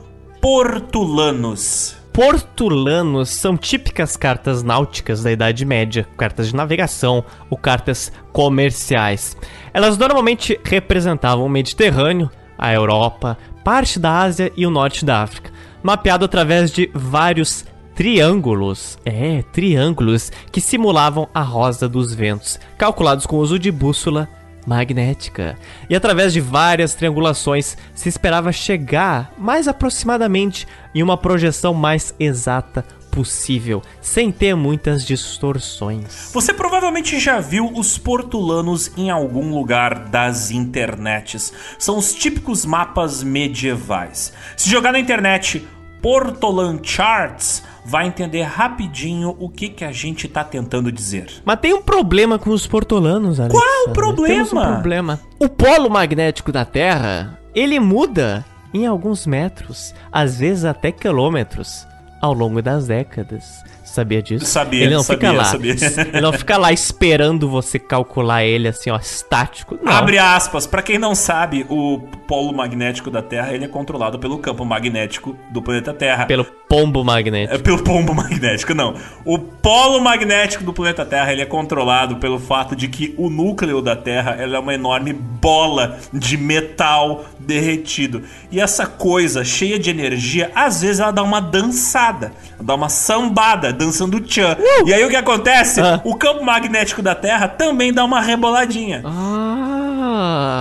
portulanos. 0.40 1.96
Portulanos 2.12 3.30
são 3.30 3.56
típicas 3.56 4.18
cartas 4.18 4.62
náuticas 4.62 5.22
da 5.22 5.32
Idade 5.32 5.64
Média, 5.64 6.06
cartas 6.18 6.48
de 6.48 6.54
navegação 6.54 7.24
ou 7.48 7.56
cartas 7.56 8.12
comerciais. 8.34 9.34
Elas 9.72 9.96
normalmente 9.96 10.60
representavam 10.62 11.46
o 11.46 11.48
Mediterrâneo, 11.48 12.30
a 12.58 12.70
Europa, 12.70 13.38
parte 13.64 13.98
da 13.98 14.18
Ásia 14.18 14.52
e 14.54 14.66
o 14.66 14.70
norte 14.70 15.06
da 15.06 15.22
África, 15.22 15.50
mapeado 15.82 16.24
através 16.24 16.70
de 16.70 16.90
vários 16.94 17.64
triângulos, 17.94 18.98
é, 19.04 19.42
triângulos 19.52 20.30
que 20.50 20.60
simulavam 20.60 21.28
a 21.34 21.42
rosa 21.42 21.88
dos 21.88 22.14
ventos, 22.14 22.58
calculados 22.78 23.26
com 23.26 23.36
o 23.36 23.40
uso 23.40 23.58
de 23.58 23.70
bússola 23.70 24.28
magnética. 24.66 25.56
E 25.90 25.94
através 25.94 26.32
de 26.32 26.40
várias 26.40 26.94
triangulações 26.94 27.76
se 27.94 28.08
esperava 28.08 28.52
chegar 28.52 29.32
mais 29.36 29.66
aproximadamente 29.68 30.66
em 30.94 31.02
uma 31.02 31.16
projeção 31.16 31.74
mais 31.74 32.14
exata 32.18 32.84
possível, 33.12 33.82
sem 34.00 34.32
ter 34.32 34.56
muitas 34.56 35.04
distorções. 35.04 36.30
Você 36.32 36.52
provavelmente 36.54 37.20
já 37.20 37.38
viu 37.38 37.70
os 37.74 37.98
portulanos 37.98 38.90
em 38.96 39.10
algum 39.10 39.54
lugar 39.54 40.08
das 40.08 40.50
internets. 40.50 41.52
São 41.78 41.98
os 41.98 42.14
típicos 42.14 42.64
mapas 42.64 43.22
medievais. 43.22 44.32
Se 44.56 44.70
jogar 44.70 44.92
na 44.92 44.98
internet 44.98 45.68
Portolan 46.00 46.80
Charts, 46.82 47.62
vai 47.84 48.06
entender 48.06 48.42
rapidinho 48.42 49.36
o 49.38 49.48
que, 49.48 49.68
que 49.68 49.84
a 49.84 49.92
gente 49.92 50.26
tá 50.26 50.42
tentando 50.42 50.90
dizer. 50.90 51.28
Mas 51.44 51.60
tem 51.60 51.74
um 51.74 51.82
problema 51.82 52.38
com 52.38 52.50
os 52.50 52.66
portolanos, 52.66 53.38
Alex. 53.38 53.54
Qual 53.54 53.88
o 53.88 53.92
problema? 53.92 54.34
Temos 54.34 54.52
um 54.52 54.72
problema. 54.72 55.20
O 55.38 55.48
polo 55.48 55.90
magnético 55.90 56.50
da 56.50 56.64
Terra, 56.64 57.38
ele 57.54 57.78
muda 57.78 58.44
em 58.72 58.86
alguns 58.86 59.26
metros, 59.26 59.94
às 60.10 60.38
vezes 60.38 60.64
até 60.64 60.90
quilômetros, 60.90 61.86
ao 62.22 62.32
longo 62.32 62.62
das 62.62 62.86
décadas. 62.86 63.64
Sabia 63.92 64.22
disso? 64.22 64.46
Sabia, 64.46 64.84
ele 64.84 64.94
não 64.94 65.02
sabia, 65.02 65.28
fica 65.28 65.38
lá. 65.38 65.44
sabia. 65.44 65.74
Ele 66.12 66.20
não 66.22 66.32
fica 66.32 66.56
lá 66.56 66.72
esperando 66.72 67.46
você 67.46 67.78
calcular 67.78 68.42
ele 68.42 68.68
assim, 68.68 68.90
ó, 68.90 68.96
estático. 68.96 69.78
Não. 69.82 69.92
Abre 69.92 70.18
aspas. 70.18 70.66
Pra 70.66 70.80
quem 70.80 70.98
não 70.98 71.14
sabe, 71.14 71.66
o 71.68 71.98
polo 72.26 72.54
magnético 72.54 73.10
da 73.10 73.20
Terra 73.20 73.52
ele 73.52 73.66
é 73.66 73.68
controlado 73.68 74.18
pelo 74.18 74.38
campo 74.38 74.64
magnético 74.64 75.36
do 75.50 75.60
planeta 75.60 75.92
Terra. 75.92 76.24
Pelo 76.24 76.44
pombo 76.72 77.04
magnético. 77.04 77.54
É 77.54 77.58
pelo 77.58 77.84
pombo 77.84 78.14
magnético, 78.14 78.74
não. 78.74 78.94
O 79.26 79.38
polo 79.38 80.00
magnético 80.00 80.64
do 80.64 80.72
planeta 80.72 81.04
Terra 81.04 81.30
ele 81.30 81.42
é 81.42 81.46
controlado 81.46 82.16
pelo 82.16 82.38
fato 82.38 82.74
de 82.74 82.88
que 82.88 83.14
o 83.18 83.28
núcleo 83.28 83.82
da 83.82 83.94
Terra 83.94 84.36
ela 84.38 84.56
é 84.56 84.58
uma 84.58 84.72
enorme 84.72 85.12
bola 85.12 85.98
de 86.10 86.38
metal 86.38 87.26
derretido. 87.38 88.22
E 88.50 88.58
essa 88.58 88.86
coisa 88.86 89.44
cheia 89.44 89.78
de 89.78 89.90
energia, 89.90 90.50
às 90.54 90.80
vezes 90.80 91.00
ela 91.00 91.10
dá 91.10 91.22
uma 91.22 91.40
dançada, 91.40 92.32
dá 92.58 92.74
uma 92.74 92.88
sambada, 92.88 93.70
dançando 93.84 94.20
tchan. 94.20 94.56
Uh! 94.58 94.88
E 94.88 94.94
aí 94.94 95.04
o 95.04 95.08
que 95.08 95.16
acontece? 95.16 95.80
Ah. 95.80 96.00
O 96.04 96.14
campo 96.14 96.44
magnético 96.44 97.02
da 97.02 97.14
Terra 97.14 97.48
também 97.48 97.92
dá 97.92 98.04
uma 98.04 98.20
reboladinha. 98.20 99.02
Ah. 99.04 100.52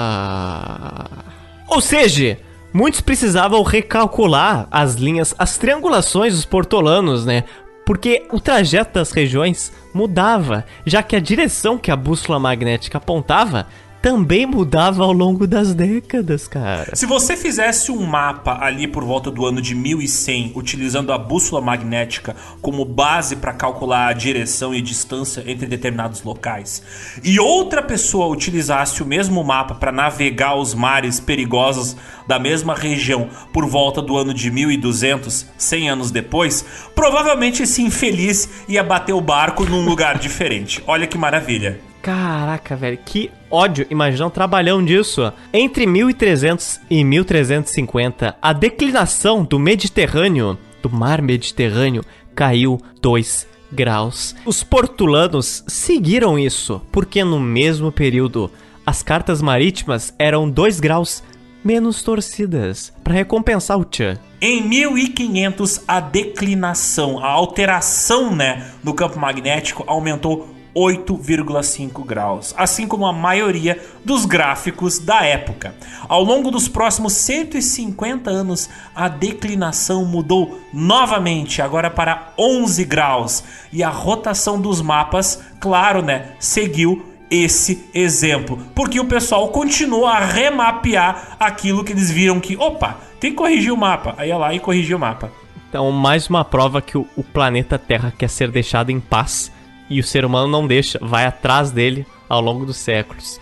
Ou 1.67 1.79
seja, 1.79 2.38
muitos 2.73 3.01
precisavam 3.01 3.62
recalcular 3.63 4.67
as 4.71 4.95
linhas, 4.95 5.36
as 5.38 5.57
triangulações 5.57 6.34
dos 6.36 6.45
portolanos, 6.45 7.25
né? 7.25 7.43
Porque 7.86 8.25
o 8.31 8.39
trajeto 8.39 8.93
das 8.95 9.12
regiões 9.12 9.71
mudava, 9.93 10.65
já 10.86 11.03
que 11.03 11.15
a 11.15 11.19
direção 11.19 11.77
que 11.77 11.91
a 11.91 11.95
bússola 11.95 12.39
magnética 12.39 12.97
apontava 12.97 13.67
também 14.01 14.47
mudava 14.47 15.03
ao 15.03 15.11
longo 15.11 15.45
das 15.45 15.75
décadas, 15.75 16.47
cara. 16.47 16.95
Se 16.95 17.05
você 17.05 17.37
fizesse 17.37 17.91
um 17.91 18.03
mapa 18.03 18.57
ali 18.59 18.87
por 18.87 19.03
volta 19.03 19.29
do 19.29 19.45
ano 19.45 19.61
de 19.61 19.75
1100, 19.75 20.53
utilizando 20.55 21.13
a 21.13 21.17
bússola 21.17 21.61
magnética 21.61 22.35
como 22.61 22.83
base 22.83 23.35
para 23.35 23.53
calcular 23.53 24.07
a 24.07 24.13
direção 24.13 24.73
e 24.73 24.81
distância 24.81 25.43
entre 25.45 25.67
determinados 25.67 26.23
locais, 26.23 26.81
e 27.23 27.39
outra 27.39 27.83
pessoa 27.83 28.25
utilizasse 28.25 29.03
o 29.03 29.05
mesmo 29.05 29.43
mapa 29.43 29.75
para 29.75 29.91
navegar 29.91 30.55
os 30.55 30.73
mares 30.73 31.19
perigosos 31.19 31.95
da 32.27 32.39
mesma 32.39 32.73
região 32.73 33.29
por 33.53 33.67
volta 33.67 34.01
do 34.01 34.17
ano 34.17 34.33
de 34.33 34.49
1200, 34.49 35.45
100 35.57 35.89
anos 35.89 36.11
depois, 36.11 36.65
provavelmente 36.95 37.63
esse 37.63 37.83
infeliz 37.83 38.49
ia 38.67 38.83
bater 38.83 39.13
o 39.13 39.21
barco 39.21 39.63
num 39.65 39.85
lugar 39.85 40.17
diferente. 40.19 40.83
Olha 40.87 41.05
que 41.05 41.17
maravilha. 41.17 41.90
Caraca, 42.01 42.75
velho, 42.75 42.97
que 43.05 43.29
ódio 43.49 43.85
imaginar 43.89 44.27
um 44.27 44.31
trabalhão 44.31 44.83
disso. 44.83 45.31
Entre 45.53 45.85
1300 45.85 46.79
e 46.89 47.03
1350, 47.03 48.35
a 48.41 48.53
declinação 48.53 49.43
do 49.43 49.59
Mediterrâneo, 49.59 50.57
do 50.81 50.89
mar 50.89 51.21
Mediterrâneo, 51.21 52.03
caiu 52.33 52.81
2 53.01 53.47
graus. 53.71 54.35
Os 54.45 54.63
portulanos 54.63 55.63
seguiram 55.67 56.39
isso, 56.39 56.81
porque 56.91 57.23
no 57.23 57.39
mesmo 57.39 57.91
período, 57.91 58.51
as 58.83 59.03
cartas 59.03 59.39
marítimas 59.39 60.13
eram 60.17 60.49
2 60.49 60.79
graus 60.79 61.23
menos 61.63 62.01
torcidas, 62.01 62.91
para 63.03 63.13
recompensar 63.13 63.77
o 63.77 63.85
Tchan. 63.85 64.17
Em 64.41 64.67
1500, 64.67 65.83
a 65.87 65.99
declinação, 65.99 67.23
a 67.23 67.27
alteração 67.27 68.35
né, 68.35 68.71
no 68.83 68.95
campo 68.95 69.19
magnético 69.19 69.83
aumentou 69.85 70.49
8,5 70.75 72.05
graus, 72.05 72.53
assim 72.57 72.88
como 72.88 73.05
a 73.05 73.13
maioria 73.13 73.81
dos 74.03 74.25
gráficos 74.25 74.99
da 74.99 75.23
época. 75.23 75.75
Ao 76.07 76.23
longo 76.23 76.49
dos 76.49 76.67
próximos 76.67 77.13
150 77.13 78.29
anos, 78.29 78.69
a 78.95 79.07
declinação 79.07 80.05
mudou 80.05 80.60
novamente, 80.73 81.62
agora 81.62 81.89
para 81.89 82.34
11 82.38 82.86
graus, 82.86 83.43
e 83.71 83.84
a 83.84 83.89
rotação 83.89 84.60
dos 84.60 84.81
mapas, 84.81 85.41
claro, 85.60 86.01
né, 86.01 86.31
seguiu 86.39 87.05
esse 87.29 87.86
exemplo, 87.93 88.60
porque 88.75 88.99
o 88.99 89.05
pessoal 89.05 89.47
continuou 89.49 90.05
a 90.05 90.19
remapear 90.19 91.38
aquilo 91.39 91.84
que 91.84 91.93
eles 91.93 92.12
viram 92.12 92.41
que, 92.41 92.57
opa, 92.57 92.97
tem 93.21 93.31
que 93.31 93.38
corrigir 93.38 93.71
o 93.71 93.77
mapa. 93.77 94.13
Aí 94.17 94.29
ia 94.29 94.38
lá 94.38 94.53
e 94.53 94.60
corrigia 94.60 94.97
o 94.97 94.99
mapa. 94.99 95.31
Então, 95.69 95.89
mais 95.91 96.27
uma 96.27 96.43
prova 96.43 96.81
que 96.81 96.97
o 96.97 97.07
planeta 97.31 97.79
Terra 97.79 98.13
quer 98.17 98.29
ser 98.29 98.51
deixado 98.51 98.89
em 98.89 98.99
paz 98.99 99.49
e 99.91 99.99
o 99.99 100.04
ser 100.04 100.23
humano 100.23 100.47
não 100.47 100.65
deixa, 100.65 100.97
vai 101.01 101.25
atrás 101.25 101.69
dele 101.69 102.06
ao 102.30 102.39
longo 102.39 102.65
dos 102.65 102.77
séculos. 102.77 103.39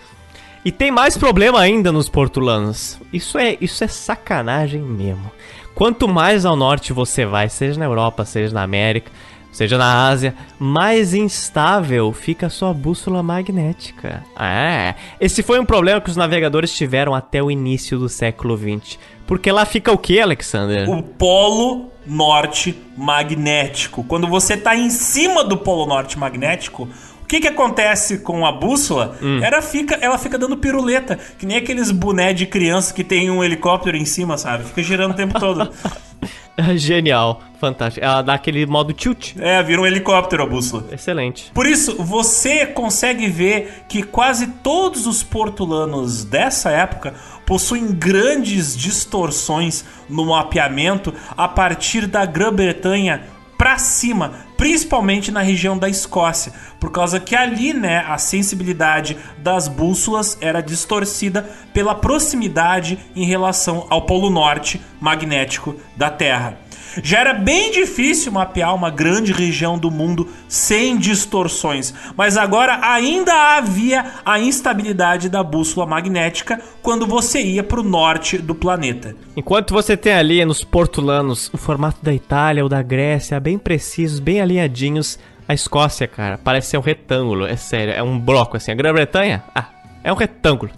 E 0.64 0.70
tem 0.70 0.90
mais 0.90 1.16
problema 1.16 1.60
ainda 1.60 1.90
nos 1.90 2.08
portulanos. 2.08 3.00
Isso 3.12 3.38
é, 3.38 3.56
isso 3.60 3.82
é 3.82 3.86
sacanagem 3.86 4.82
mesmo. 4.82 5.30
Quanto 5.74 6.06
mais 6.06 6.44
ao 6.44 6.56
norte 6.56 6.92
você 6.92 7.24
vai, 7.24 7.48
seja 7.48 7.78
na 7.78 7.86
Europa, 7.86 8.24
seja 8.24 8.52
na 8.52 8.62
América, 8.62 9.10
seja 9.50 9.78
na 9.78 10.08
Ásia, 10.08 10.34
mais 10.58 11.14
instável 11.14 12.12
fica 12.12 12.48
a 12.48 12.50
sua 12.50 12.74
bússola 12.74 13.22
magnética. 13.22 14.22
É, 14.38 14.94
esse 15.20 15.42
foi 15.42 15.58
um 15.58 15.64
problema 15.64 16.00
que 16.00 16.10
os 16.10 16.16
navegadores 16.16 16.74
tiveram 16.74 17.14
até 17.14 17.42
o 17.42 17.50
início 17.50 17.98
do 17.98 18.08
século 18.08 18.58
XX. 18.58 18.98
Porque 19.26 19.52
lá 19.52 19.64
fica 19.64 19.92
o 19.92 19.98
que, 19.98 20.20
Alexander? 20.20 20.90
o 20.90 21.02
polo 21.02 21.90
norte 22.06 22.74
magnético. 22.96 24.04
Quando 24.04 24.26
você 24.26 24.54
está 24.54 24.76
em 24.76 24.90
cima 24.90 25.44
do 25.44 25.56
polo 25.56 25.86
norte 25.86 26.18
magnético, 26.18 26.88
o 27.22 27.26
que, 27.26 27.40
que 27.40 27.48
acontece 27.48 28.18
com 28.18 28.44
a 28.44 28.50
bússola? 28.50 29.16
Ela, 29.40 29.62
fica, 29.62 29.94
ela 30.00 30.18
fica 30.18 30.36
dando 30.36 30.56
piruleta, 30.56 31.18
que 31.38 31.46
nem 31.46 31.58
aqueles 31.58 31.90
boné 31.90 32.32
de 32.32 32.44
criança 32.46 32.92
que 32.92 33.04
tem 33.04 33.30
um 33.30 33.44
helicóptero 33.44 33.96
em 33.96 34.04
cima, 34.04 34.36
sabe? 34.36 34.64
Fica 34.64 34.82
girando 34.82 35.12
o 35.12 35.14
tempo 35.14 35.38
todo. 35.38 35.70
Genial, 36.76 37.40
fantástico. 37.58 38.04
Ela 38.04 38.22
dá 38.22 38.34
aquele 38.34 38.66
modo 38.66 38.92
tilt. 38.92 39.34
é, 39.38 39.62
vira 39.62 39.80
um 39.80 39.86
helicóptero 39.86 40.42
a 40.42 40.46
bússola. 40.46 40.84
Excelente. 40.92 41.50
Por 41.54 41.66
isso, 41.66 41.96
você 42.02 42.66
consegue 42.66 43.28
ver 43.28 43.84
que 43.88 44.02
quase 44.02 44.46
todos 44.62 45.06
os 45.06 45.22
portulanos 45.22 46.24
dessa 46.24 46.70
época 46.70 47.14
possuem 47.50 47.88
grandes 47.88 48.76
distorções 48.76 49.84
no 50.08 50.26
mapeamento 50.26 51.12
a 51.36 51.48
partir 51.48 52.06
da 52.06 52.24
Grã-Bretanha 52.24 53.24
para 53.58 53.76
cima, 53.76 54.46
principalmente 54.56 55.32
na 55.32 55.40
região 55.40 55.76
da 55.76 55.88
Escócia, 55.88 56.52
por 56.78 56.92
causa 56.92 57.18
que 57.18 57.34
ali, 57.34 57.72
né, 57.72 58.04
a 58.06 58.16
sensibilidade 58.18 59.16
das 59.38 59.66
bússolas 59.66 60.38
era 60.40 60.60
distorcida 60.62 61.42
pela 61.74 61.92
proximidade 61.92 63.00
em 63.16 63.24
relação 63.24 63.84
ao 63.90 64.02
polo 64.02 64.30
norte 64.30 64.80
magnético 65.00 65.74
da 65.96 66.08
Terra. 66.08 66.56
Já 67.02 67.20
era 67.20 67.34
bem 67.34 67.70
difícil 67.70 68.32
mapear 68.32 68.74
uma 68.74 68.90
grande 68.90 69.32
região 69.32 69.78
do 69.78 69.90
mundo 69.90 70.28
sem 70.48 70.98
distorções, 70.98 71.94
mas 72.16 72.36
agora 72.36 72.80
ainda 72.82 73.56
havia 73.56 74.04
a 74.24 74.38
instabilidade 74.38 75.28
da 75.28 75.42
bússola 75.42 75.86
magnética 75.86 76.60
quando 76.82 77.06
você 77.06 77.40
ia 77.42 77.62
para 77.62 77.80
o 77.80 77.84
norte 77.84 78.38
do 78.38 78.54
planeta. 78.54 79.14
Enquanto 79.36 79.72
você 79.72 79.96
tem 79.96 80.12
ali 80.12 80.44
nos 80.44 80.64
portulanos 80.64 81.50
o 81.52 81.56
formato 81.56 81.98
da 82.02 82.12
Itália 82.12 82.62
ou 82.62 82.68
da 82.68 82.82
Grécia, 82.82 83.38
bem 83.40 83.58
precisos, 83.58 84.20
bem 84.20 84.40
alinhadinhos, 84.40 85.18
a 85.48 85.54
Escócia, 85.54 86.06
cara, 86.06 86.38
parece 86.38 86.68
ser 86.68 86.78
um 86.78 86.82
retângulo, 86.82 87.44
é 87.44 87.56
sério, 87.56 87.92
é 87.92 88.02
um 88.02 88.18
bloco 88.18 88.56
assim. 88.56 88.70
A 88.70 88.74
Grã-Bretanha, 88.74 89.42
ah, 89.54 89.66
é 90.04 90.12
um 90.12 90.16
retângulo. 90.16 90.70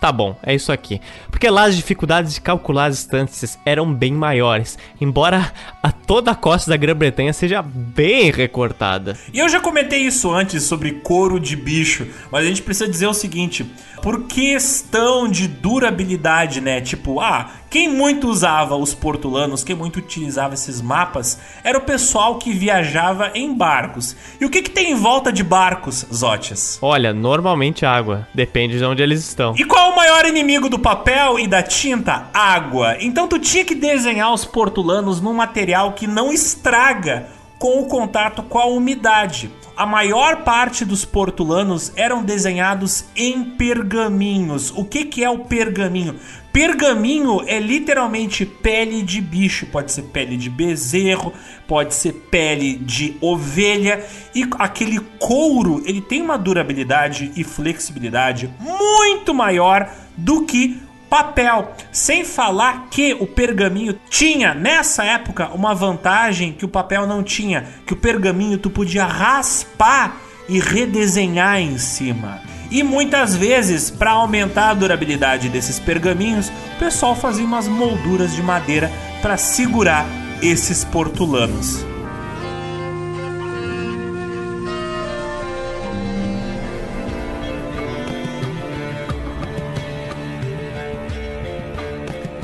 Tá 0.00 0.10
bom, 0.10 0.34
é 0.42 0.54
isso 0.54 0.72
aqui. 0.72 0.98
Porque 1.30 1.50
lá 1.50 1.64
as 1.64 1.76
dificuldades 1.76 2.32
de 2.32 2.40
calcular 2.40 2.86
as 2.86 2.96
distâncias 2.96 3.58
eram 3.66 3.92
bem 3.92 4.14
maiores, 4.14 4.78
embora 4.98 5.52
a 5.82 5.92
toda 5.92 6.30
a 6.30 6.34
costa 6.34 6.70
da 6.70 6.76
Grã-Bretanha 6.76 7.34
seja 7.34 7.60
bem 7.60 8.30
recortada. 8.30 9.18
E 9.30 9.38
eu 9.38 9.48
já 9.48 9.60
comentei 9.60 10.00
isso 10.00 10.32
antes 10.32 10.62
sobre 10.62 10.92
couro 10.92 11.38
de 11.38 11.54
bicho, 11.54 12.06
mas 12.32 12.46
a 12.46 12.48
gente 12.48 12.62
precisa 12.62 12.88
dizer 12.88 13.08
o 13.08 13.12
seguinte: 13.12 13.70
por 14.02 14.26
questão 14.26 15.28
de 15.28 15.46
durabilidade, 15.46 16.62
né? 16.62 16.80
Tipo, 16.80 17.20
ah, 17.20 17.50
quem 17.70 17.88
muito 17.88 18.28
usava 18.28 18.74
os 18.74 18.92
portulanos, 18.92 19.62
quem 19.62 19.76
muito 19.76 20.00
utilizava 20.00 20.54
esses 20.54 20.82
mapas, 20.82 21.38
era 21.62 21.78
o 21.78 21.82
pessoal 21.82 22.36
que 22.36 22.52
viajava 22.52 23.30
em 23.32 23.54
barcos. 23.54 24.16
E 24.40 24.44
o 24.44 24.50
que, 24.50 24.60
que 24.60 24.70
tem 24.70 24.90
em 24.90 24.96
volta 24.96 25.32
de 25.32 25.44
barcos, 25.44 26.04
Zótias? 26.12 26.80
Olha, 26.82 27.14
normalmente 27.14 27.86
água, 27.86 28.26
depende 28.34 28.76
de 28.76 28.84
onde 28.84 29.02
eles 29.02 29.20
estão. 29.20 29.54
E 29.56 29.64
qual 29.64 29.92
o 29.92 29.96
maior 29.96 30.26
inimigo 30.26 30.68
do 30.68 30.80
papel 30.80 31.38
e 31.38 31.46
da 31.46 31.62
tinta? 31.62 32.28
Água. 32.34 32.96
Então 32.98 33.28
tu 33.28 33.38
tinha 33.38 33.64
que 33.64 33.76
desenhar 33.76 34.34
os 34.34 34.44
portulanos 34.44 35.20
num 35.20 35.32
material 35.32 35.92
que 35.92 36.08
não 36.08 36.32
estraga 36.32 37.28
com 37.56 37.80
o 37.80 37.86
contato 37.86 38.42
com 38.42 38.58
a 38.58 38.64
umidade. 38.64 39.50
A 39.80 39.86
maior 39.86 40.44
parte 40.44 40.84
dos 40.84 41.06
portulanos 41.06 41.90
eram 41.96 42.22
desenhados 42.22 43.06
em 43.16 43.42
pergaminhos. 43.42 44.70
O 44.76 44.84
que, 44.84 45.06
que 45.06 45.24
é 45.24 45.30
o 45.30 45.38
pergaminho? 45.38 46.16
Pergaminho 46.52 47.40
é 47.46 47.58
literalmente 47.58 48.44
pele 48.44 49.00
de 49.02 49.22
bicho, 49.22 49.64
pode 49.64 49.90
ser 49.90 50.02
pele 50.02 50.36
de 50.36 50.50
bezerro, 50.50 51.32
pode 51.66 51.94
ser 51.94 52.12
pele 52.30 52.76
de 52.76 53.16
ovelha 53.22 54.04
e 54.34 54.46
aquele 54.58 55.00
couro, 55.18 55.82
ele 55.86 56.02
tem 56.02 56.20
uma 56.20 56.36
durabilidade 56.36 57.32
e 57.34 57.42
flexibilidade 57.42 58.50
muito 58.60 59.32
maior 59.32 59.90
do 60.14 60.44
que 60.44 60.78
papel. 61.10 61.72
Sem 61.90 62.24
falar 62.24 62.86
que 62.88 63.12
o 63.14 63.26
pergaminho 63.26 63.98
tinha 64.08 64.54
nessa 64.54 65.04
época 65.04 65.48
uma 65.48 65.74
vantagem 65.74 66.52
que 66.52 66.64
o 66.64 66.68
papel 66.68 67.06
não 67.06 67.22
tinha, 67.22 67.66
que 67.84 67.92
o 67.92 67.96
pergaminho 67.96 68.56
tu 68.56 68.70
podia 68.70 69.04
raspar 69.04 70.16
e 70.48 70.60
redesenhar 70.60 71.58
em 71.60 71.76
cima. 71.76 72.40
E 72.70 72.84
muitas 72.84 73.34
vezes, 73.34 73.90
para 73.90 74.12
aumentar 74.12 74.70
a 74.70 74.74
durabilidade 74.74 75.48
desses 75.48 75.80
pergaminhos, 75.80 76.48
o 76.48 76.78
pessoal 76.78 77.16
fazia 77.16 77.44
umas 77.44 77.66
molduras 77.66 78.34
de 78.34 78.42
madeira 78.42 78.90
para 79.20 79.36
segurar 79.36 80.06
esses 80.40 80.84
portulanos. 80.84 81.89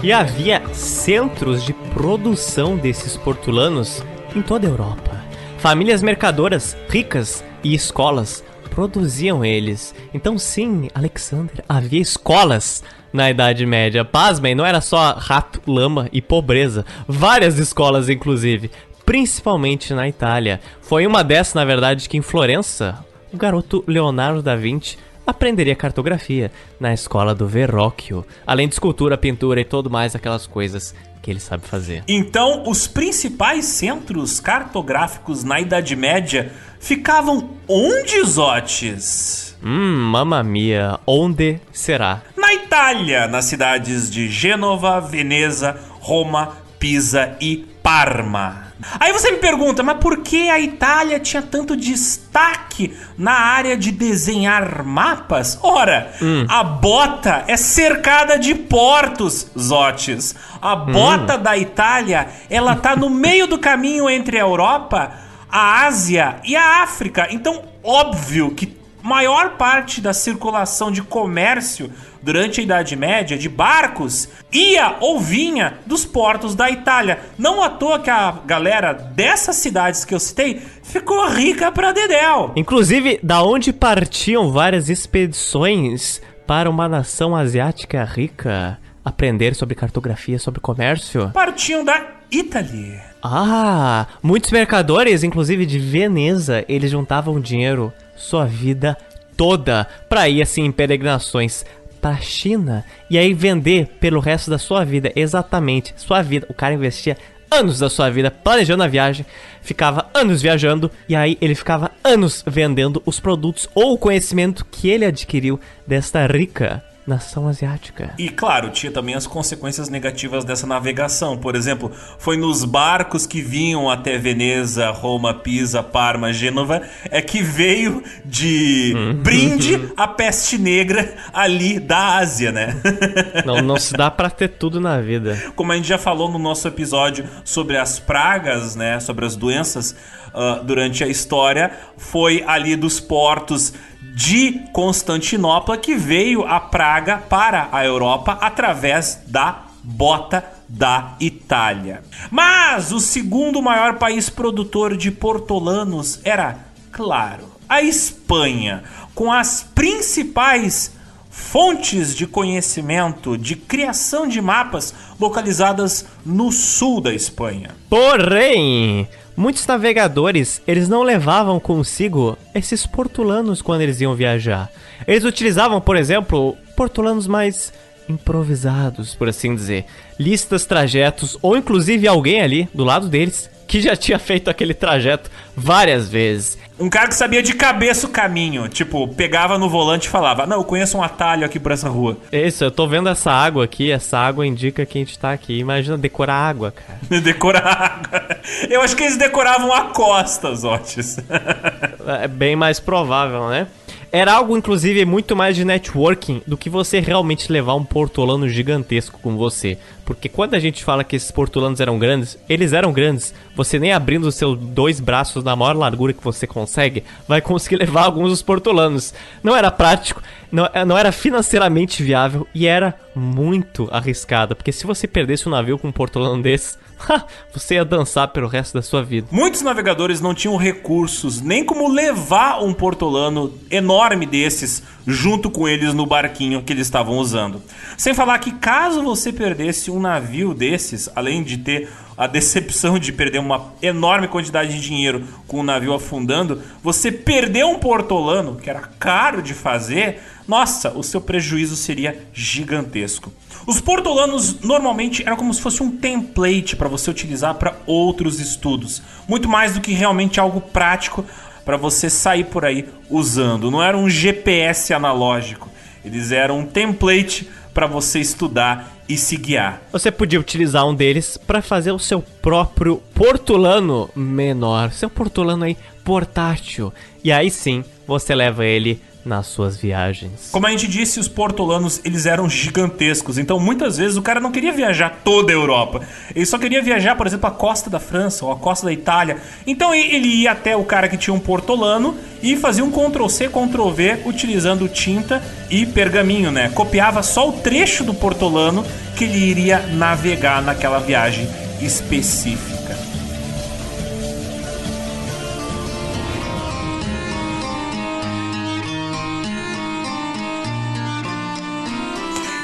E 0.03 0.13
havia 0.13 0.63
centros 0.73 1.65
de 1.65 1.73
produção 1.73 2.77
desses 2.77 3.17
portulanos 3.17 4.03
em 4.35 4.43
toda 4.43 4.67
a 4.67 4.71
Europa. 4.71 5.25
Famílias 5.59 6.03
mercadoras 6.03 6.77
ricas 6.89 7.45
e 7.65 7.75
escolas 7.75 8.45
produziam 8.71 9.45
eles. 9.45 9.95
Então, 10.13 10.39
sim, 10.39 10.89
Alexander, 10.95 11.65
havia 11.67 12.01
escolas 12.01 12.85
na 13.11 13.31
Idade 13.31 13.65
Média. 13.65 14.05
Pasmem, 14.05 14.55
não 14.55 14.67
era 14.67 14.83
só 14.83 15.15
rato, 15.19 15.61
lama 15.67 16.09
e 16.13 16.21
pobreza. 16.21 16.85
Várias 17.09 17.59
escolas, 17.59 18.11
inclusive. 18.11 18.71
Principalmente 19.05 19.95
na 19.95 20.07
Itália. 20.07 20.61
Foi 20.83 21.07
uma 21.07 21.25
dessas, 21.25 21.55
na 21.55 21.65
verdade, 21.65 22.09
que 22.09 22.19
em 22.19 22.23
Florença, 22.23 23.03
o 23.33 23.37
garoto 23.37 23.83
Leonardo 23.87 24.43
da 24.43 24.55
Vinci 24.55 24.99
aprenderia 25.27 25.75
cartografia 25.75 26.53
na 26.79 26.95
escola 26.95 27.35
do 27.35 27.47
Verrocchio, 27.47 28.25
além 28.47 28.69
de 28.69 28.75
escultura, 28.75 29.19
pintura 29.19 29.61
e 29.61 29.65
todo 29.65 29.91
mais 29.91 30.15
aquelas 30.15 30.47
coisas 30.47 30.95
que 31.21 31.31
ele 31.31 31.41
sabe 31.41 31.67
fazer. 31.67 32.05
Então, 32.07 32.63
os 32.69 32.87
principais 32.87 33.65
centros 33.65 34.39
cartográficos 34.39 35.43
na 35.43 35.61
Idade 35.61 35.97
Média 35.97 36.53
ficavam 36.79 37.51
onde, 37.67 38.23
Zotes? 38.25 39.57
Hum, 39.63 40.11
mamma 40.11 40.43
mia, 40.45 41.01
onde 41.05 41.59
será? 41.73 42.23
Na 42.37 42.55
Itália, 42.55 43.27
nas 43.27 43.47
cidades 43.47 44.09
de 44.09 44.29
Gênova, 44.29 45.01
Veneza, 45.01 45.77
Roma, 45.99 46.57
Pisa 46.79 47.37
e 47.41 47.67
Parma. 47.83 48.66
Aí 48.99 49.13
você 49.13 49.31
me 49.31 49.39
pergunta, 49.39 49.83
mas 49.83 49.99
por 49.99 50.19
que 50.19 50.49
a 50.49 50.59
Itália 50.59 51.19
tinha 51.21 51.43
tanto 51.43 51.77
destaque 51.77 52.97
na 53.19 53.33
área 53.33 53.77
de 53.77 53.91
desenhar 53.91 54.85
mapas? 54.85 55.59
Ora, 55.63 56.13
hum. 56.23 56.47
a 56.49 56.63
bota 56.63 57.45
é 57.47 57.57
cercada 57.57 58.39
de 58.39 58.55
portos, 58.55 59.51
Zotes. 59.59 60.35
A 60.61 60.77
bota 60.77 61.37
hum. 61.37 61.43
da 61.43 61.57
Itália, 61.57 62.29
ela 62.49 62.77
tá 62.77 62.95
no 62.97 63.09
meio 63.11 63.47
do 63.47 63.59
caminho 63.59 64.09
entre 64.09 64.39
a 64.39 64.43
Europa, 64.43 65.13
a 65.51 65.87
Ásia 65.87 66.37
e 66.45 66.55
a 66.55 66.83
África. 66.83 67.29
Então, 67.31 67.63
óbvio 67.83 68.51
que 68.51 68.76
maior 69.07 69.51
parte 69.51 70.01
da 70.01 70.13
circulação 70.13 70.91
de 70.91 71.01
comércio 71.01 71.91
durante 72.21 72.61
a 72.61 72.65
Idade 72.65 72.97
Média 72.97 73.39
de 73.39 73.49
barcos 73.49 74.29
ia 74.53 74.97
ou 75.01 75.21
vinha 75.21 75.79
dos 75.87 76.05
portos 76.05 76.57
da 76.57 76.69
Itália. 76.69 77.21
Não 77.39 77.63
à 77.63 77.71
toa 77.71 78.01
que 78.01 78.11
a 78.11 78.33
galera 78.45 78.93
dessas 78.93 79.57
cidades 79.57 80.05
que 80.05 80.13
eu 80.13 80.19
citei 80.19 80.61
ficou 80.83 81.29
rica 81.29 81.71
pra 81.71 81.93
dedéu. 81.93 82.53
Inclusive, 82.57 83.21
da 83.23 83.43
onde 83.43 83.73
partiam 83.73 84.51
várias 84.51 84.89
expedições 84.89 86.21
para 86.45 86.69
uma 86.69 86.89
nação 86.89 87.37
asiática 87.37 88.05
rica 88.05 88.77
aprender 89.05 89.55
sobre 89.55 89.77
cartografia, 89.77 90.37
sobre 90.37 90.61
comércio? 90.61 91.31
Partiam 91.33 91.85
da 91.85 92.07
Itália. 92.31 93.05
Ah, 93.23 94.07
muitos 94.21 94.51
mercadores, 94.51 95.23
inclusive 95.23 95.65
de 95.65 95.79
Veneza, 95.79 96.65
eles 96.69 96.91
juntavam 96.91 97.41
dinheiro, 97.41 97.93
sua 98.17 98.45
vida 98.47 98.97
toda, 99.37 99.87
para 100.09 100.29
ir 100.29 100.43
assim 100.43 100.65
em 100.65 100.73
peregrinações 100.73 101.65
para 102.01 102.17
China 102.17 102.85
e 103.11 103.19
aí 103.19 103.35
vender 103.35 103.87
pelo 104.01 104.21
resto 104.21 104.51
da 104.51 104.59
sua 104.59 104.85
vida, 104.85 105.13
exatamente, 105.15 105.95
sua 105.97 106.23
vida. 106.23 106.47
O 106.49 106.55
cara 106.55 106.75
investia 106.75 107.17
anos 107.51 107.79
da 107.79 107.89
sua 107.89 108.11
vida 108.11 108.31
planejando 108.31 108.83
a 108.83 108.89
viagem, 108.89 109.25
ficava 109.63 110.09
anos 110.15 110.43
viajando 110.43 110.91
e 111.09 111.15
aí 111.15 111.39
ele 111.41 111.55
ficava 111.55 111.91
anos 112.03 112.43
vendendo 112.47 113.03
os 113.07 113.21
produtos 113.21 113.69
ou 113.75 113.95
o 113.95 113.99
conhecimento 113.99 114.65
que 114.65 114.89
ele 114.89 115.05
adquiriu 115.05 115.61
desta 115.87 116.27
rica 116.27 116.83
nação 117.07 117.47
asiática. 117.47 118.13
E 118.19 118.29
claro, 118.29 118.71
tinha 118.71 118.91
também 118.91 119.15
as 119.15 119.27
consequências 119.27 119.89
negativas 119.89 120.45
dessa 120.45 120.67
navegação. 120.67 121.37
Por 121.37 121.55
exemplo, 121.55 121.91
foi 122.19 122.37
nos 122.37 122.65
barcos 122.65 123.27
que 123.27 123.41
vinham 123.41 123.89
até 123.89 124.19
Veneza, 124.19 124.91
Roma, 124.91 125.33
Pisa, 125.33 125.83
Parma, 125.83 126.33
Gênova, 126.33 126.83
é 127.11 127.23
que 127.23 127.43
veio 127.43 128.03
de 128.25 128.93
uhum. 128.97 129.15
brinde 129.23 129.89
a 129.97 130.09
peste 130.09 130.59
negra 130.59 131.15
ali 131.33 131.79
da 131.79 132.17
Ásia, 132.17 132.51
né? 132.51 132.81
não, 133.47 133.63
não 133.63 133.77
se 133.77 133.93
dá 133.93 134.11
para 134.11 134.29
ter 134.29 134.49
tudo 134.49 134.81
na 134.81 135.01
vida. 135.01 135.41
Como 135.55 135.71
a 135.71 135.77
gente 135.77 135.89
já 135.89 135.99
falou 135.99 136.31
no 136.31 136.39
nosso 136.39 136.67
episódio 136.67 137.25
sobre 137.45 137.77
as 137.77 137.99
pragas, 137.99 138.75
né, 138.75 138.99
sobre 138.99 139.25
as 139.25 139.37
doenças 139.37 139.95
uh, 140.35 140.65
durante 140.65 141.05
a 141.05 141.07
história, 141.07 141.71
foi 141.97 142.43
ali 142.47 142.75
dos 142.77 143.01
portos 143.01 143.73
de 144.01 144.63
Constantinopla 144.73 145.77
que 145.77 145.95
veio 145.95 146.47
a 146.47 146.59
praga 146.59 147.19
para 147.19 147.69
a 147.71 147.85
Europa 147.85 148.39
através 148.41 149.23
da 149.27 149.67
bota 149.83 150.45
da 150.69 151.15
Itália. 151.21 152.03
Mas 152.31 152.93
o 152.93 152.99
segundo 152.99 153.63
maior 153.63 153.95
país 153.95 154.29
produtor 154.29 154.97
de 154.97 155.11
portolanos 155.11 156.21
era, 156.25 156.59
claro, 156.91 157.45
a 157.69 157.83
Espanha, 157.83 158.85
com 159.15 159.33
as 159.33 159.63
principais 159.63 160.93
fontes 161.31 162.15
de 162.17 162.27
conhecimento 162.27 163.37
de 163.37 163.55
criação 163.55 164.27
de 164.27 164.41
mapas 164.41 164.95
localizadas 165.21 166.07
no 166.25 166.51
sul 166.51 167.01
da 167.01 167.13
Espanha. 167.13 167.71
Porém, 167.91 169.07
Muitos 169.37 169.67
navegadores, 169.67 170.63
eles 170.67 170.89
não 170.89 171.03
levavam 171.03 171.61
consigo 171.61 172.39
esses 172.55 172.87
portulanos 172.87 173.61
quando 173.61 173.83
eles 173.83 174.01
iam 174.01 174.15
viajar. 174.15 174.71
Eles 175.07 175.25
utilizavam, 175.25 175.79
por 175.79 175.95
exemplo, 175.95 176.57
portulanos 176.75 177.27
mais 177.27 177.71
improvisados, 178.09 179.15
por 179.15 179.29
assim 179.29 179.55
dizer. 179.55 179.85
Listas, 180.19 180.65
trajetos, 180.65 181.37
ou 181.43 181.57
inclusive 181.57 182.09
alguém 182.09 182.41
ali 182.41 182.69
do 182.73 182.83
lado 182.83 183.09
deles 183.09 183.51
que 183.67 183.81
já 183.81 183.97
tinha 183.97 184.19
feito 184.19 184.49
aquele 184.49 184.75
trajeto 184.75 185.31
várias 185.57 186.09
vezes. 186.09 186.59
Um 186.79 186.91
cara 186.91 187.09
que 187.09 187.15
sabia 187.15 187.43
de 187.43 187.55
cabeça 187.55 188.07
o 188.07 188.11
caminho. 188.11 188.69
Tipo, 188.69 189.09
pegava 189.09 189.59
no 189.59 189.69
volante 189.69 190.07
e 190.07 190.11
falava: 190.11 190.47
Não, 190.47 190.59
eu 190.59 190.65
conheço 190.65 190.99
um 190.99 191.03
atalho 191.03 191.47
aqui 191.47 191.59
por 191.59 191.73
essa 191.73 191.89
rua. 191.89 192.19
Isso, 192.31 192.65
eu 192.65 192.71
tô 192.71 192.87
vendo 192.87 193.09
essa 193.09 193.31
água 193.31 193.65
aqui. 193.65 193.91
Essa 193.91 194.19
água 194.19 194.47
indica 194.47 194.85
que 194.85 194.99
a 194.99 195.01
gente 195.01 195.19
tá 195.19 195.33
aqui. 195.33 195.59
Imagina 195.59 195.97
decorar 195.97 196.35
água, 196.35 196.73
cara. 196.73 196.99
decorar 197.21 198.03
água. 198.05 198.37
Eu 198.69 198.83
acho 198.83 198.95
que 198.95 199.05
eles 199.05 199.17
decoravam 199.17 199.73
a 199.73 199.85
costa, 199.85 200.55
Zotes. 200.55 201.17
é 202.23 202.29
bem 202.29 202.55
mais 202.55 202.79
provável, 202.79 203.49
né? 203.49 203.67
Era 204.13 204.35
algo, 204.35 204.57
inclusive, 204.57 205.05
muito 205.05 205.35
mais 205.35 205.57
de 205.57 205.65
networking 205.65 206.43
do 206.47 206.57
que 206.57 206.71
você 206.71 207.01
realmente 207.01 207.51
levar 207.51 207.75
um 207.75 207.85
portolano 207.85 208.49
gigantesco 208.49 209.19
com 209.21 209.37
você. 209.37 209.79
Porque 210.07 210.29
quando 210.29 210.55
a 210.55 210.61
gente 210.61 210.85
fala 210.85 211.03
que 211.03 211.17
esses 211.17 211.33
portolanos 211.33 211.81
eram 211.81 211.99
grandes, 211.99 212.39
eles 212.49 212.73
eram 212.73 212.93
grandes. 212.93 213.35
Você 213.57 213.77
nem 213.77 213.93
abrindo 213.93 214.29
os 214.29 214.37
seus 214.37 214.57
dois 214.57 215.01
braços 215.01 215.43
na 215.43 215.57
maior 215.57 215.77
largura 215.77 216.13
que 216.13 216.23
você 216.23 216.47
consegue, 216.47 217.03
vai 217.27 217.41
conseguir 217.41 217.77
levar 217.85 218.05
alguns 218.05 218.31
dos 218.31 218.41
portolanos. 218.41 219.13
Não 219.43 219.57
era 219.57 219.69
prático, 219.69 220.23
não, 220.51 220.69
não 220.87 220.97
era 220.97 221.11
financeiramente 221.11 222.05
viável 222.05 222.47
e 222.55 222.69
era 222.69 222.95
muito 223.17 223.89
arriscado. 223.91 224.55
Porque 224.55 224.71
se 224.71 224.87
você 224.87 225.09
perdesse 225.09 225.49
um 225.49 225.53
navio 225.53 225.77
com 225.77 225.89
um 225.89 225.93
portolano 225.93 226.41
desses, 226.41 226.79
você 227.53 227.75
ia 227.75 227.85
dançar 227.85 228.29
pelo 228.29 228.49
resto 228.49 228.75
da 228.75 228.83
sua 228.83 229.03
vida. 229.03 229.27
Muitos 229.31 229.63
navegadores 229.63 230.21
não 230.21 230.35
tinham 230.35 230.57
recursos 230.57 231.41
nem 231.41 231.65
como 231.65 231.89
levar 231.89 232.63
um 232.63 232.73
portolano 232.73 233.53
enorme 233.71 234.25
desses 234.25 234.83
junto 235.07 235.51
com 235.51 235.69
eles 235.69 235.95
no 235.95 236.05
barquinho 236.05 236.63
que 236.63 236.73
eles 236.73 236.87
estavam 236.87 237.19
usando. 237.19 237.63
Sem 237.97 238.13
falar 238.13 238.39
que 238.39 238.53
caso 238.53 239.03
você 239.03 239.33
perdesse 239.33 239.91
um 239.97 240.01
navio 240.01 240.55
desses, 240.55 241.09
além 241.15 241.43
de 241.43 241.59
ter 241.59 241.89
a 242.17 242.27
decepção 242.27 242.99
de 242.99 243.13
perder 243.13 243.39
uma 243.39 243.73
enorme 243.83 244.29
quantidade 244.29 244.73
de 244.73 244.81
dinheiro 244.81 245.25
com 245.47 245.61
o 245.61 245.63
navio 245.63 245.93
afundando, 245.93 246.63
você 246.83 247.13
perdeu 247.13 247.69
um 247.69 247.79
portolano, 247.79 248.57
que 248.57 248.71
era 248.71 248.81
caro 248.99 249.43
de 249.43 249.53
fazer, 249.53 250.21
nossa, 250.49 250.91
o 250.97 251.03
seu 251.03 251.21
prejuízo 251.21 251.77
seria 251.77 252.19
gigantesco. 252.33 253.33
Os 253.67 253.81
portolanos 253.81 254.61
normalmente 254.61 255.23
eram 255.27 255.37
como 255.37 255.53
se 255.53 255.61
fosse 255.61 255.83
um 255.83 255.91
template 255.91 256.77
para 256.77 256.89
você 256.89 257.11
utilizar 257.11 257.55
para 257.57 257.77
outros 257.87 258.41
estudos, 258.41 259.03
muito 259.29 259.49
mais 259.49 259.75
do 259.75 259.81
que 259.81 259.93
realmente 259.93 260.41
algo 260.41 260.61
prático 260.61 261.25
para 261.65 261.77
você 261.77 262.09
sair 262.09 262.45
por 262.45 262.65
aí 262.65 262.87
usando. 263.11 263.71
Não 263.71 263.83
era 263.83 263.97
um 263.97 264.09
GPS 264.09 264.95
analógico, 264.95 265.69
eles 266.05 266.31
eram 266.31 266.61
um 266.61 266.67
template 266.67 267.51
para 267.77 267.87
você 267.87 268.21
estudar 268.21 268.97
e 269.07 269.19
se 269.19 269.37
guiar. 269.37 269.83
Você 269.93 270.11
podia 270.11 270.41
utilizar 270.41 270.89
um 270.89 270.95
deles 270.95 271.37
para 271.37 271.61
fazer 271.61 271.93
o 271.93 271.99
seu 271.99 272.23
próprio 272.23 273.03
portolano 273.13 274.09
menor, 274.17 274.93
seu 274.93 275.11
portolano 275.11 275.65
aí 275.65 275.77
portátil. 276.03 276.91
E 277.23 277.31
aí 277.31 277.51
sim, 277.51 277.85
você 278.07 278.35
leva 278.35 278.65
ele 278.65 278.99
nas 279.27 279.47
suas 279.49 279.77
viagens. 279.77 280.51
Como 280.53 280.67
a 280.67 280.71
gente 280.71 280.87
disse, 280.87 281.19
os 281.19 281.27
portolanos 281.27 282.01
eles 282.05 282.27
eram 282.27 282.49
gigantescos, 282.49 283.37
então 283.37 283.59
muitas 283.59 283.99
vezes 283.99 284.17
o 284.17 284.23
cara 284.23 284.39
não 284.39 284.53
queria 284.53 284.73
viajar 284.73 285.21
toda 285.25 285.53
a 285.53 285.55
Europa. 285.55 286.01
Ele 286.35 286.47
só 286.47 286.57
queria 286.57 286.81
viajar, 286.81 287.17
por 287.17 287.27
exemplo, 287.27 287.49
a 287.49 287.51
costa 287.51 287.91
da 287.91 287.99
França 287.99 288.45
ou 288.45 288.53
a 288.53 288.57
costa 288.57 288.87
da 288.87 288.93
Itália. 288.93 289.39
Então 289.67 289.93
ele 289.95 290.29
ia 290.29 290.53
até 290.53 290.77
o 290.77 290.85
cara 290.85 291.09
que 291.09 291.17
tinha 291.17 291.35
um 291.35 291.41
portolano 291.41 292.17
e 292.43 292.57
fazia 292.57 292.85
um 292.85 292.91
Ctrl 292.91 293.29
C, 293.29 293.49
Ctrl 293.49 293.91
V 293.91 294.23
utilizando 294.25 294.89
tinta 294.89 295.43
e 295.69 295.85
pergaminho, 295.85 296.53
né? 296.53 296.71
Copiava 296.71 297.23
só 297.23 297.49
o 297.49 297.53
trecho 297.53 298.05
do 298.05 298.15
portolano 298.15 298.85
que 299.17 299.25
ele 299.25 299.39
iria 299.39 299.81
navegar 299.95 300.63
naquela 300.63 301.01
viagem 301.01 301.49
específica. 301.81 303.06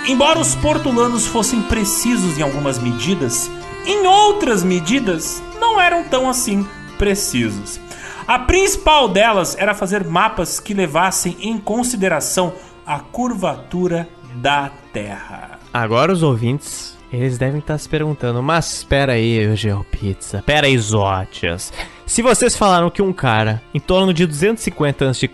Embora 0.07 0.41
os 0.41 0.57
portulanos 0.57 1.27
fossem 1.27 1.63
precisos 1.63 2.37
em 2.37 2.43
algumas 2.43 2.77
medidas, 2.77 3.49
em 3.87 4.05
outras 4.05 4.65
medidas 4.65 5.41
não 5.61 5.81
eram 5.81 6.03
tão 6.05 6.29
assim 6.29 6.67
precisos. 6.99 7.81
A 8.27 8.39
principal 8.39 9.09
delas 9.09 9.57
era 9.57 9.75
fazer 9.75 10.05
mapas 10.05 10.59
que 10.59 10.75
levassem 10.75 11.37
em 11.41 11.57
consideração 11.57 12.53
a 12.85 12.99
curvatura 12.99 14.09
da 14.35 14.73
Terra. 14.93 15.61
Agora 15.73 16.13
os 16.13 16.23
ouvintes, 16.23 16.99
eles 17.13 17.39
devem 17.39 17.61
estar 17.61 17.79
se 17.79 17.89
perguntando, 17.89 18.43
mas 18.43 18.79
espera 18.79 19.13
aí, 19.13 19.55
GeoPizza, 19.55 20.39
espera 20.39 20.67
aí, 20.67 20.77
Zótias. 20.79 21.73
Se 22.07 22.21
vocês 22.21 22.57
falaram 22.57 22.91
que 22.91 23.01
um 23.01 23.13
cara, 23.13 23.63
em 23.73 23.81
torno 23.81 24.13
de 24.13 24.27
250 24.27 25.09
a.C., 25.09 25.31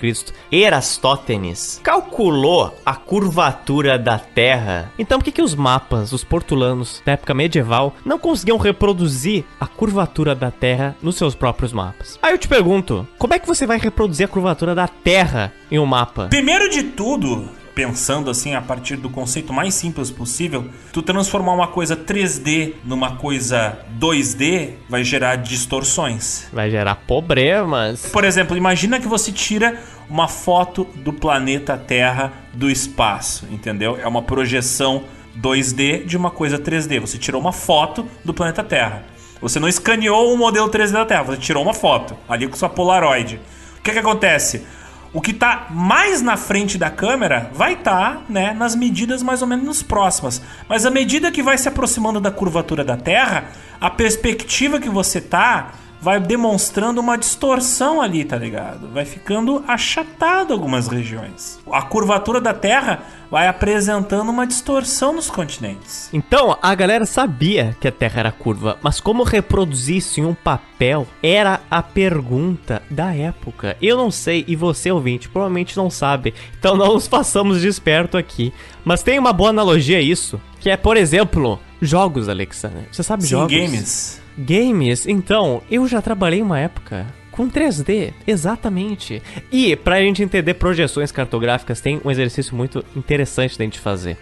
Erastótenes, 0.51 1.81
calculou 1.83 2.75
a 2.85 2.95
curvatura 2.95 3.99
da 3.99 4.19
Terra, 4.19 4.93
então 4.99 5.19
por 5.19 5.25
que, 5.25 5.33
que 5.33 5.43
os 5.43 5.55
mapas, 5.55 6.13
os 6.13 6.23
portulanos 6.23 7.03
da 7.05 7.13
época 7.13 7.35
medieval, 7.35 7.95
não 8.05 8.19
conseguiam 8.19 8.59
reproduzir 8.59 9.45
a 9.59 9.67
curvatura 9.67 10.35
da 10.35 10.51
Terra 10.51 10.97
nos 11.03 11.17
seus 11.17 11.35
próprios 11.35 11.73
mapas? 11.73 12.19
Aí 12.23 12.33
eu 12.33 12.39
te 12.39 12.47
pergunto, 12.47 13.07
como 13.19 13.35
é 13.35 13.39
que 13.39 13.47
você 13.47 13.67
vai 13.67 13.79
reproduzir 13.79 14.27
a 14.27 14.29
curvatura 14.29 14.75
da 14.75 14.87
Terra 14.87 15.53
em 15.71 15.79
um 15.79 15.87
mapa? 15.87 16.29
Primeiro 16.29 16.69
de 16.69 16.83
tudo, 16.85 17.49
pensando 17.79 18.29
assim 18.29 18.57
a 18.57 18.61
partir 18.61 18.97
do 18.97 19.09
conceito 19.09 19.53
mais 19.53 19.73
simples 19.73 20.11
possível, 20.11 20.65
tu 20.93 21.01
transformar 21.01 21.53
uma 21.53 21.69
coisa 21.69 21.97
3D 21.97 22.75
numa 22.85 23.15
coisa 23.15 23.79
2D 24.01 24.71
vai 24.89 25.05
gerar 25.05 25.37
distorções. 25.37 26.49
Vai 26.53 26.73
gerar 26.73 26.97
problemas. 26.97 28.07
Por 28.07 28.25
exemplo, 28.25 28.57
imagina 28.57 28.99
que 28.99 29.07
você 29.07 29.31
tira 29.31 29.81
uma 30.11 30.27
foto 30.27 30.89
do 30.97 31.13
planeta 31.13 31.79
Terra 31.79 32.33
do 32.53 32.69
espaço, 32.69 33.47
entendeu? 33.49 33.97
É 33.97 34.09
uma 34.09 34.23
projeção 34.23 35.05
2D 35.41 36.05
de 36.05 36.17
uma 36.17 36.33
coisa 36.33 36.59
3D. 36.59 36.99
Você 36.99 37.17
tirou 37.17 37.41
uma 37.41 37.53
foto 37.53 38.09
do 38.25 38.35
planeta 38.35 38.65
Terra. 38.65 39.05
Você 39.41 39.61
não 39.61 39.69
escaneou 39.69 40.35
um 40.35 40.37
modelo 40.37 40.69
3D 40.69 40.91
da 40.91 41.07
Terra, 41.07 41.23
você 41.23 41.39
tirou 41.39 41.63
uma 41.63 41.75
foto 41.75 42.17
ali 42.29 42.49
com 42.49 42.57
sua 42.57 42.69
Polaroid. 42.69 43.41
O 43.79 43.83
que, 43.83 43.93
que 43.93 43.99
acontece? 44.01 44.67
O 45.13 45.21
que 45.21 45.31
está 45.31 45.69
mais 45.71 46.21
na 46.21 46.37
frente 46.37 46.77
da 46.77 46.91
câmera 46.91 47.51
vai 47.55 47.75
estar 47.75 48.17
tá, 48.17 48.23
né, 48.29 48.53
nas 48.53 48.75
medidas 48.75 49.23
mais 49.23 49.41
ou 49.41 49.49
menos 49.49 49.83
próximas. 49.83 50.43
Mas 50.69 50.85
à 50.85 50.91
medida 50.91 51.33
que 51.33 51.43
vai 51.43 51.57
se 51.57 51.69
aproximando 51.69 52.21
da 52.21 52.31
curvatura 52.31 52.85
da 52.85 52.97
Terra, 52.97 53.49
a 53.81 53.89
perspectiva 53.89 54.79
que 54.79 54.89
você 54.89 55.21
tá 55.21 55.73
vai 56.01 56.21
demonstrando 56.21 57.01
uma 57.01 57.17
distorção 57.17 58.01
ali, 58.01 58.25
tá 58.25 58.37
ligado? 58.37 58.89
Vai 58.89 59.05
ficando 59.05 59.63
achatado 59.67 60.53
algumas 60.53 60.89
regiões. 60.89 61.59
A 61.71 61.83
curvatura 61.83 62.41
da 62.41 62.55
Terra 62.55 63.03
vai 63.31 63.47
apresentando 63.47 64.31
uma 64.31 64.47
distorção 64.47 65.13
nos 65.13 65.31
continentes. 65.31 66.09
Então, 66.13 66.57
a 66.63 66.75
galera 66.75 67.05
sabia 67.05 67.77
que 67.81 67.89
a 67.89 67.93
Terra 67.93 68.21
era 68.21 68.33
curva, 68.33 68.79
mas 68.83 69.01
como 69.01 69.23
reproduzir 69.23 69.97
isso 69.97 70.21
em 70.21 70.25
um 70.25 70.35
papel 70.35 71.07
era 71.23 71.61
a 71.71 71.83
pergunta 71.83 72.83
da 72.91 73.15
época. 73.15 73.77
Eu 73.83 73.97
não 73.97 74.11
sei, 74.11 74.45
e 74.47 74.57
você 74.57 74.91
ouvinte 74.91 75.29
provavelmente 75.29 75.77
não 75.77 75.91
sabe, 75.91 76.33
então 76.59 76.77
não 76.79 76.95
nos 76.95 77.07
façamos 77.07 77.61
de 77.61 77.69
esperto 77.69 78.17
aqui. 78.17 78.53
Mas 78.85 79.03
tem 79.03 79.19
uma 79.19 79.33
boa 79.33 79.51
analogia 79.51 79.99
a 79.99 80.03
isso, 80.03 80.41
que 80.61 80.71
é, 80.71 80.77
por 80.77 80.97
exemplo, 80.97 81.61
jogos, 81.83 82.29
Alexander. 82.29 82.85
Você 82.91 83.03
sabe 83.03 83.25
Sim, 83.25 83.31
jogos? 83.31 83.53
games. 83.53 84.28
Games, 84.39 85.07
então, 85.07 85.63
eu 85.71 85.89
já 85.89 86.01
trabalhei 86.01 86.41
uma 86.41 86.59
época 86.59 87.07
com 87.33 87.49
3D, 87.49 88.13
exatamente. 88.27 89.23
E 89.51 89.77
pra 89.77 90.01
gente 90.01 90.23
entender 90.23 90.55
projeções 90.55 91.13
cartográficas, 91.13 91.81
tem 91.81 92.01
um 92.05 92.11
exercício 92.11 92.55
muito 92.55 92.85
interessante 92.97 93.59
da 93.59 93.65
gente 93.65 93.79
fazer. 93.79 94.17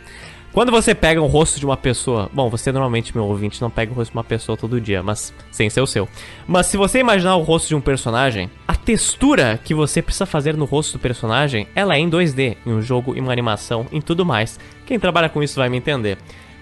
Quando 0.56 0.72
você 0.72 0.94
pega 0.94 1.20
o 1.20 1.26
rosto 1.26 1.60
de 1.60 1.66
uma 1.66 1.76
pessoa, 1.76 2.30
bom, 2.32 2.48
você 2.48 2.72
normalmente, 2.72 3.14
meu 3.14 3.26
ouvinte, 3.26 3.60
não 3.60 3.68
pega 3.68 3.92
o 3.92 3.94
rosto 3.94 4.12
de 4.12 4.16
uma 4.16 4.24
pessoa 4.24 4.56
todo 4.56 4.80
dia, 4.80 5.02
mas 5.02 5.32
sem 5.50 5.68
ser 5.68 5.82
o 5.82 5.86
seu. 5.86 6.08
Mas 6.46 6.66
se 6.66 6.78
você 6.78 6.98
imaginar 6.98 7.36
o 7.36 7.42
rosto 7.42 7.68
de 7.68 7.74
um 7.74 7.80
personagem, 7.80 8.50
a 8.66 8.74
textura 8.74 9.60
que 9.62 9.74
você 9.74 10.00
precisa 10.00 10.24
fazer 10.24 10.56
no 10.56 10.64
rosto 10.64 10.96
do 10.96 10.98
personagem, 10.98 11.68
ela 11.74 11.96
é 11.96 11.98
em 11.98 12.08
2D, 12.08 12.56
em 12.64 12.72
um 12.72 12.80
jogo, 12.80 13.14
em 13.14 13.20
uma 13.20 13.32
animação, 13.32 13.86
em 13.92 14.00
tudo 14.00 14.24
mais. 14.24 14.58
Quem 14.86 14.98
trabalha 14.98 15.28
com 15.28 15.42
isso 15.42 15.56
vai 15.56 15.68
me 15.68 15.76
entender. 15.76 16.16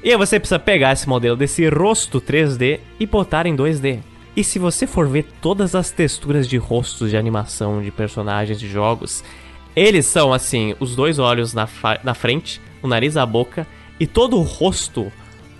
E 0.04 0.10
aí 0.10 0.18
você 0.18 0.38
precisa 0.38 0.58
pegar 0.58 0.92
esse 0.92 1.08
modelo 1.08 1.34
desse 1.34 1.66
rosto 1.66 2.20
3D 2.20 2.78
e 3.00 3.06
botar 3.06 3.46
em 3.46 3.56
2D. 3.56 4.00
E 4.36 4.44
se 4.44 4.58
você 4.58 4.86
for 4.86 5.08
ver 5.08 5.24
todas 5.40 5.74
as 5.74 5.90
texturas 5.90 6.46
de 6.46 6.58
rostos 6.58 7.08
de 7.08 7.16
animação 7.16 7.80
de 7.80 7.90
personagens 7.90 8.60
de 8.60 8.68
jogos, 8.68 9.24
eles 9.74 10.04
são 10.04 10.30
assim, 10.30 10.74
os 10.78 10.94
dois 10.94 11.18
olhos 11.18 11.54
na, 11.54 11.66
na 12.02 12.12
frente, 12.12 12.60
o 12.82 12.86
nariz, 12.86 13.16
a 13.16 13.24
boca 13.24 13.66
e 13.98 14.06
todo 14.06 14.36
o 14.36 14.42
rosto, 14.42 15.10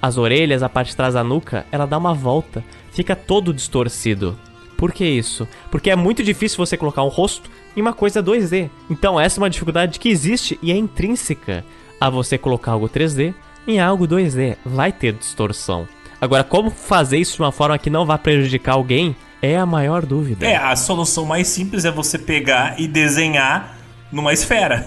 as 0.02 0.18
orelhas, 0.18 0.62
a 0.62 0.68
parte 0.68 0.90
de 0.90 0.96
trás 0.96 1.14
da 1.14 1.24
nuca, 1.24 1.64
ela 1.72 1.86
dá 1.86 1.96
uma 1.96 2.12
volta, 2.12 2.62
fica 2.92 3.16
todo 3.16 3.54
distorcido. 3.54 4.38
Por 4.76 4.92
que 4.92 5.06
isso? 5.06 5.48
Porque 5.70 5.88
é 5.88 5.96
muito 5.96 6.22
difícil 6.22 6.58
você 6.58 6.76
colocar 6.76 7.02
um 7.02 7.08
rosto 7.08 7.48
em 7.74 7.80
uma 7.80 7.94
coisa 7.94 8.22
2D. 8.22 8.68
Então 8.90 9.18
essa 9.18 9.40
é 9.40 9.42
uma 9.42 9.48
dificuldade 9.48 9.98
que 9.98 10.10
existe 10.10 10.58
e 10.60 10.70
é 10.70 10.76
intrínseca 10.76 11.64
a 11.98 12.10
você 12.10 12.36
colocar 12.36 12.72
algo 12.72 12.90
3D 12.90 13.32
em 13.66 13.80
algo 13.80 14.06
2D. 14.06 14.56
Vai 14.64 14.92
ter 14.92 15.12
distorção. 15.12 15.88
Agora, 16.20 16.44
como 16.44 16.70
fazer 16.70 17.18
isso 17.18 17.36
de 17.36 17.42
uma 17.42 17.52
forma 17.52 17.78
que 17.78 17.90
não 17.90 18.06
vá 18.06 18.16
prejudicar 18.16 18.74
alguém 18.74 19.14
é 19.42 19.58
a 19.58 19.66
maior 19.66 20.06
dúvida. 20.06 20.46
É, 20.46 20.56
a 20.56 20.74
solução 20.74 21.26
mais 21.26 21.48
simples 21.48 21.84
é 21.84 21.90
você 21.90 22.18
pegar 22.18 22.80
e 22.80 22.88
desenhar 22.88 23.76
numa 24.10 24.32
esfera. 24.32 24.86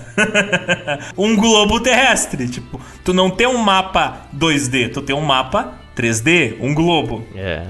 um 1.16 1.36
globo 1.36 1.80
terrestre. 1.80 2.48
Tipo, 2.48 2.82
tu 3.04 3.14
não 3.14 3.30
tem 3.30 3.46
um 3.46 3.58
mapa 3.58 4.22
2D, 4.36 4.92
tu 4.92 5.02
tem 5.02 5.16
um 5.16 5.22
mapa 5.22 5.74
3D, 5.98 6.58
um 6.62 6.76
globo. 6.76 7.26
É. 7.36 7.64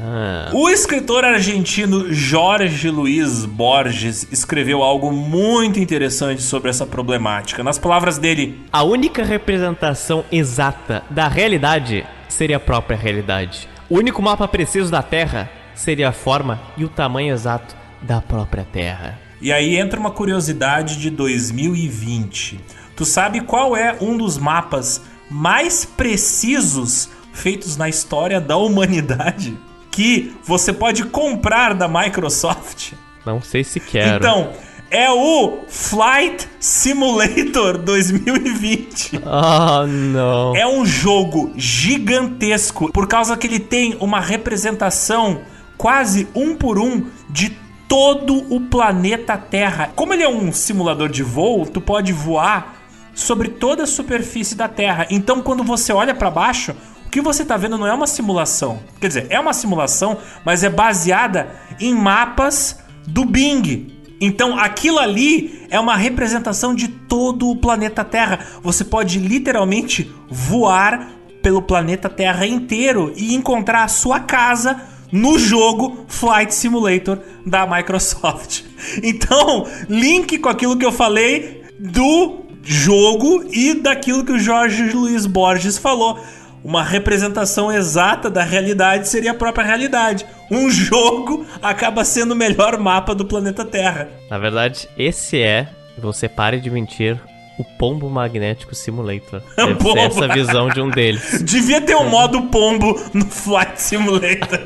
O 0.51 0.69
escritor 0.69 1.23
argentino 1.23 2.13
Jorge 2.13 2.89
Luiz 2.89 3.45
Borges 3.45 4.27
escreveu 4.29 4.83
algo 4.83 5.11
muito 5.13 5.79
interessante 5.79 6.41
sobre 6.41 6.69
essa 6.69 6.85
problemática. 6.85 7.63
Nas 7.63 7.79
palavras 7.79 8.17
dele, 8.17 8.59
a 8.71 8.83
única 8.83 9.23
representação 9.23 10.25
exata 10.29 11.03
da 11.09 11.29
realidade 11.29 12.05
seria 12.27 12.57
a 12.57 12.59
própria 12.59 12.97
realidade. 12.97 13.69
O 13.89 13.97
único 13.97 14.21
mapa 14.21 14.45
preciso 14.45 14.91
da 14.91 15.01
Terra 15.01 15.49
seria 15.73 16.09
a 16.09 16.11
forma 16.13 16.59
e 16.75 16.83
o 16.83 16.89
tamanho 16.89 17.33
exato 17.33 17.77
da 18.01 18.19
própria 18.19 18.65
Terra. 18.65 19.17
E 19.39 19.53
aí 19.53 19.77
entra 19.77 19.99
uma 19.99 20.11
curiosidade 20.11 20.99
de 20.99 21.09
2020. 21.09 22.59
Tu 22.95 23.05
sabe 23.05 23.41
qual 23.41 23.77
é 23.77 23.95
um 24.01 24.17
dos 24.17 24.37
mapas 24.37 25.01
mais 25.29 25.85
precisos 25.85 27.09
feitos 27.37 27.77
na 27.77 27.87
história 27.87 28.41
da 28.41 28.57
humanidade 28.57 29.57
que 29.91 30.35
você 30.43 30.71
pode 30.73 31.05
comprar 31.05 31.73
da 31.73 31.87
Microsoft? 31.87 32.93
Não 33.25 33.41
sei 33.41 33.63
se 33.63 33.79
quero. 33.79 34.17
Então, 34.17 34.53
é 34.89 35.09
o 35.09 35.59
Flight 35.67 36.47
Simulator 36.59 37.77
2020. 37.77 39.21
Oh, 39.25 39.87
não. 39.87 40.55
É 40.55 40.67
um 40.67 40.85
jogo 40.85 41.51
gigantesco 41.55 42.91
por 42.91 43.07
causa 43.07 43.35
que 43.35 43.47
ele 43.47 43.59
tem 43.59 43.97
uma 43.99 44.19
representação 44.19 45.41
quase 45.77 46.27
um 46.33 46.55
por 46.55 46.79
um 46.79 47.07
de 47.29 47.57
todo 47.87 48.45
o 48.53 48.61
planeta 48.61 49.37
Terra. 49.37 49.91
Como 49.95 50.13
ele 50.13 50.23
é 50.23 50.29
um 50.29 50.51
simulador 50.51 51.09
de 51.09 51.23
voo, 51.23 51.65
tu 51.65 51.81
pode 51.81 52.13
voar 52.13 52.75
sobre 53.13 53.49
toda 53.49 53.83
a 53.83 53.87
superfície 53.87 54.55
da 54.55 54.67
Terra. 54.67 55.07
Então, 55.09 55.41
quando 55.41 55.63
você 55.63 55.91
olha 55.91 56.13
para 56.13 56.29
baixo, 56.29 56.75
o 57.07 57.09
que 57.09 57.21
você 57.21 57.43
está 57.43 57.55
vendo 57.55 57.77
não 57.77 57.87
é 57.87 57.93
uma 57.93 58.05
simulação. 58.05 58.81
Quer 58.99 59.07
dizer, 59.07 59.27
é 59.29 59.39
uma 59.39 59.53
simulação, 59.53 60.17
mas 60.43 60.61
é 60.61 60.69
baseada 60.69 61.55
em 61.79 61.93
mapas 61.93 62.79
do 63.07 63.23
Bing. 63.23 63.95
Então, 64.19 64.59
aquilo 64.59 64.99
ali 64.99 65.65
é 65.69 65.79
uma 65.79 65.95
representação 65.95 66.75
de 66.75 66.89
todo 66.89 67.49
o 67.49 67.55
planeta 67.55 68.03
Terra. 68.03 68.39
Você 68.61 68.83
pode 68.83 69.19
literalmente 69.19 70.13
voar 70.29 71.11
pelo 71.41 71.61
planeta 71.61 72.09
Terra 72.09 72.45
inteiro 72.45 73.13
e 73.15 73.33
encontrar 73.33 73.85
a 73.85 73.87
sua 73.87 74.19
casa 74.19 74.81
no 75.09 75.39
jogo 75.39 76.05
Flight 76.09 76.53
Simulator 76.53 77.19
da 77.45 77.65
Microsoft. 77.65 78.63
Então, 79.01 79.65
link 79.89 80.37
com 80.37 80.49
aquilo 80.49 80.77
que 80.77 80.85
eu 80.85 80.91
falei 80.91 81.63
do 81.79 82.47
jogo 82.67 83.45
e 83.51 83.73
daquilo 83.73 84.25
que 84.25 84.31
o 84.33 84.39
Jorge 84.39 84.83
Luiz 84.91 85.25
Borges 85.25 85.77
falou. 85.77 86.19
Uma 86.67 86.83
representação 86.83 87.71
exata 87.71 88.29
da 88.29 88.43
realidade 88.43 89.07
seria 89.07 89.31
a 89.31 89.33
própria 89.33 89.65
realidade. 89.65 90.25
Um 90.51 90.67
jogo 90.69 91.47
acaba 91.61 92.03
sendo 92.03 92.33
o 92.33 92.35
melhor 92.35 92.77
mapa 92.77 93.15
do 93.15 93.23
planeta 93.23 93.63
Terra. 93.63 94.09
Na 94.29 94.37
verdade, 94.37 94.89
esse 94.97 95.41
é, 95.41 95.69
você 95.97 96.27
pare 96.27 96.59
de 96.59 96.69
mentir, 96.69 97.17
o 97.57 97.63
Pombo 97.63 98.09
Magnético 98.09 98.75
Simulator. 98.75 99.41
Deve 99.55 99.75
Pombo. 99.81 99.93
ser 99.93 100.07
essa 100.07 100.27
visão 100.27 100.67
de 100.67 100.81
um 100.81 100.89
deles. 100.89 101.39
Devia 101.41 101.79
ter 101.79 101.95
um 101.95 102.09
modo 102.09 102.41
pombo 102.47 103.01
no 103.13 103.25
Flight 103.25 103.81
Simulator. 103.81 104.59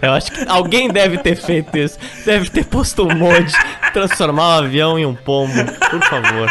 Eu 0.00 0.12
acho 0.12 0.32
que 0.32 0.48
alguém 0.48 0.88
deve 0.88 1.18
ter 1.18 1.36
feito 1.36 1.76
isso. 1.76 1.98
Deve 2.24 2.48
ter 2.48 2.64
posto 2.64 3.06
um 3.06 3.14
mod, 3.14 3.52
transformar 3.92 4.48
o 4.48 4.64
avião 4.64 4.98
em 4.98 5.04
um 5.04 5.14
pombo. 5.14 5.62
Por 5.90 6.02
favor. 6.04 6.48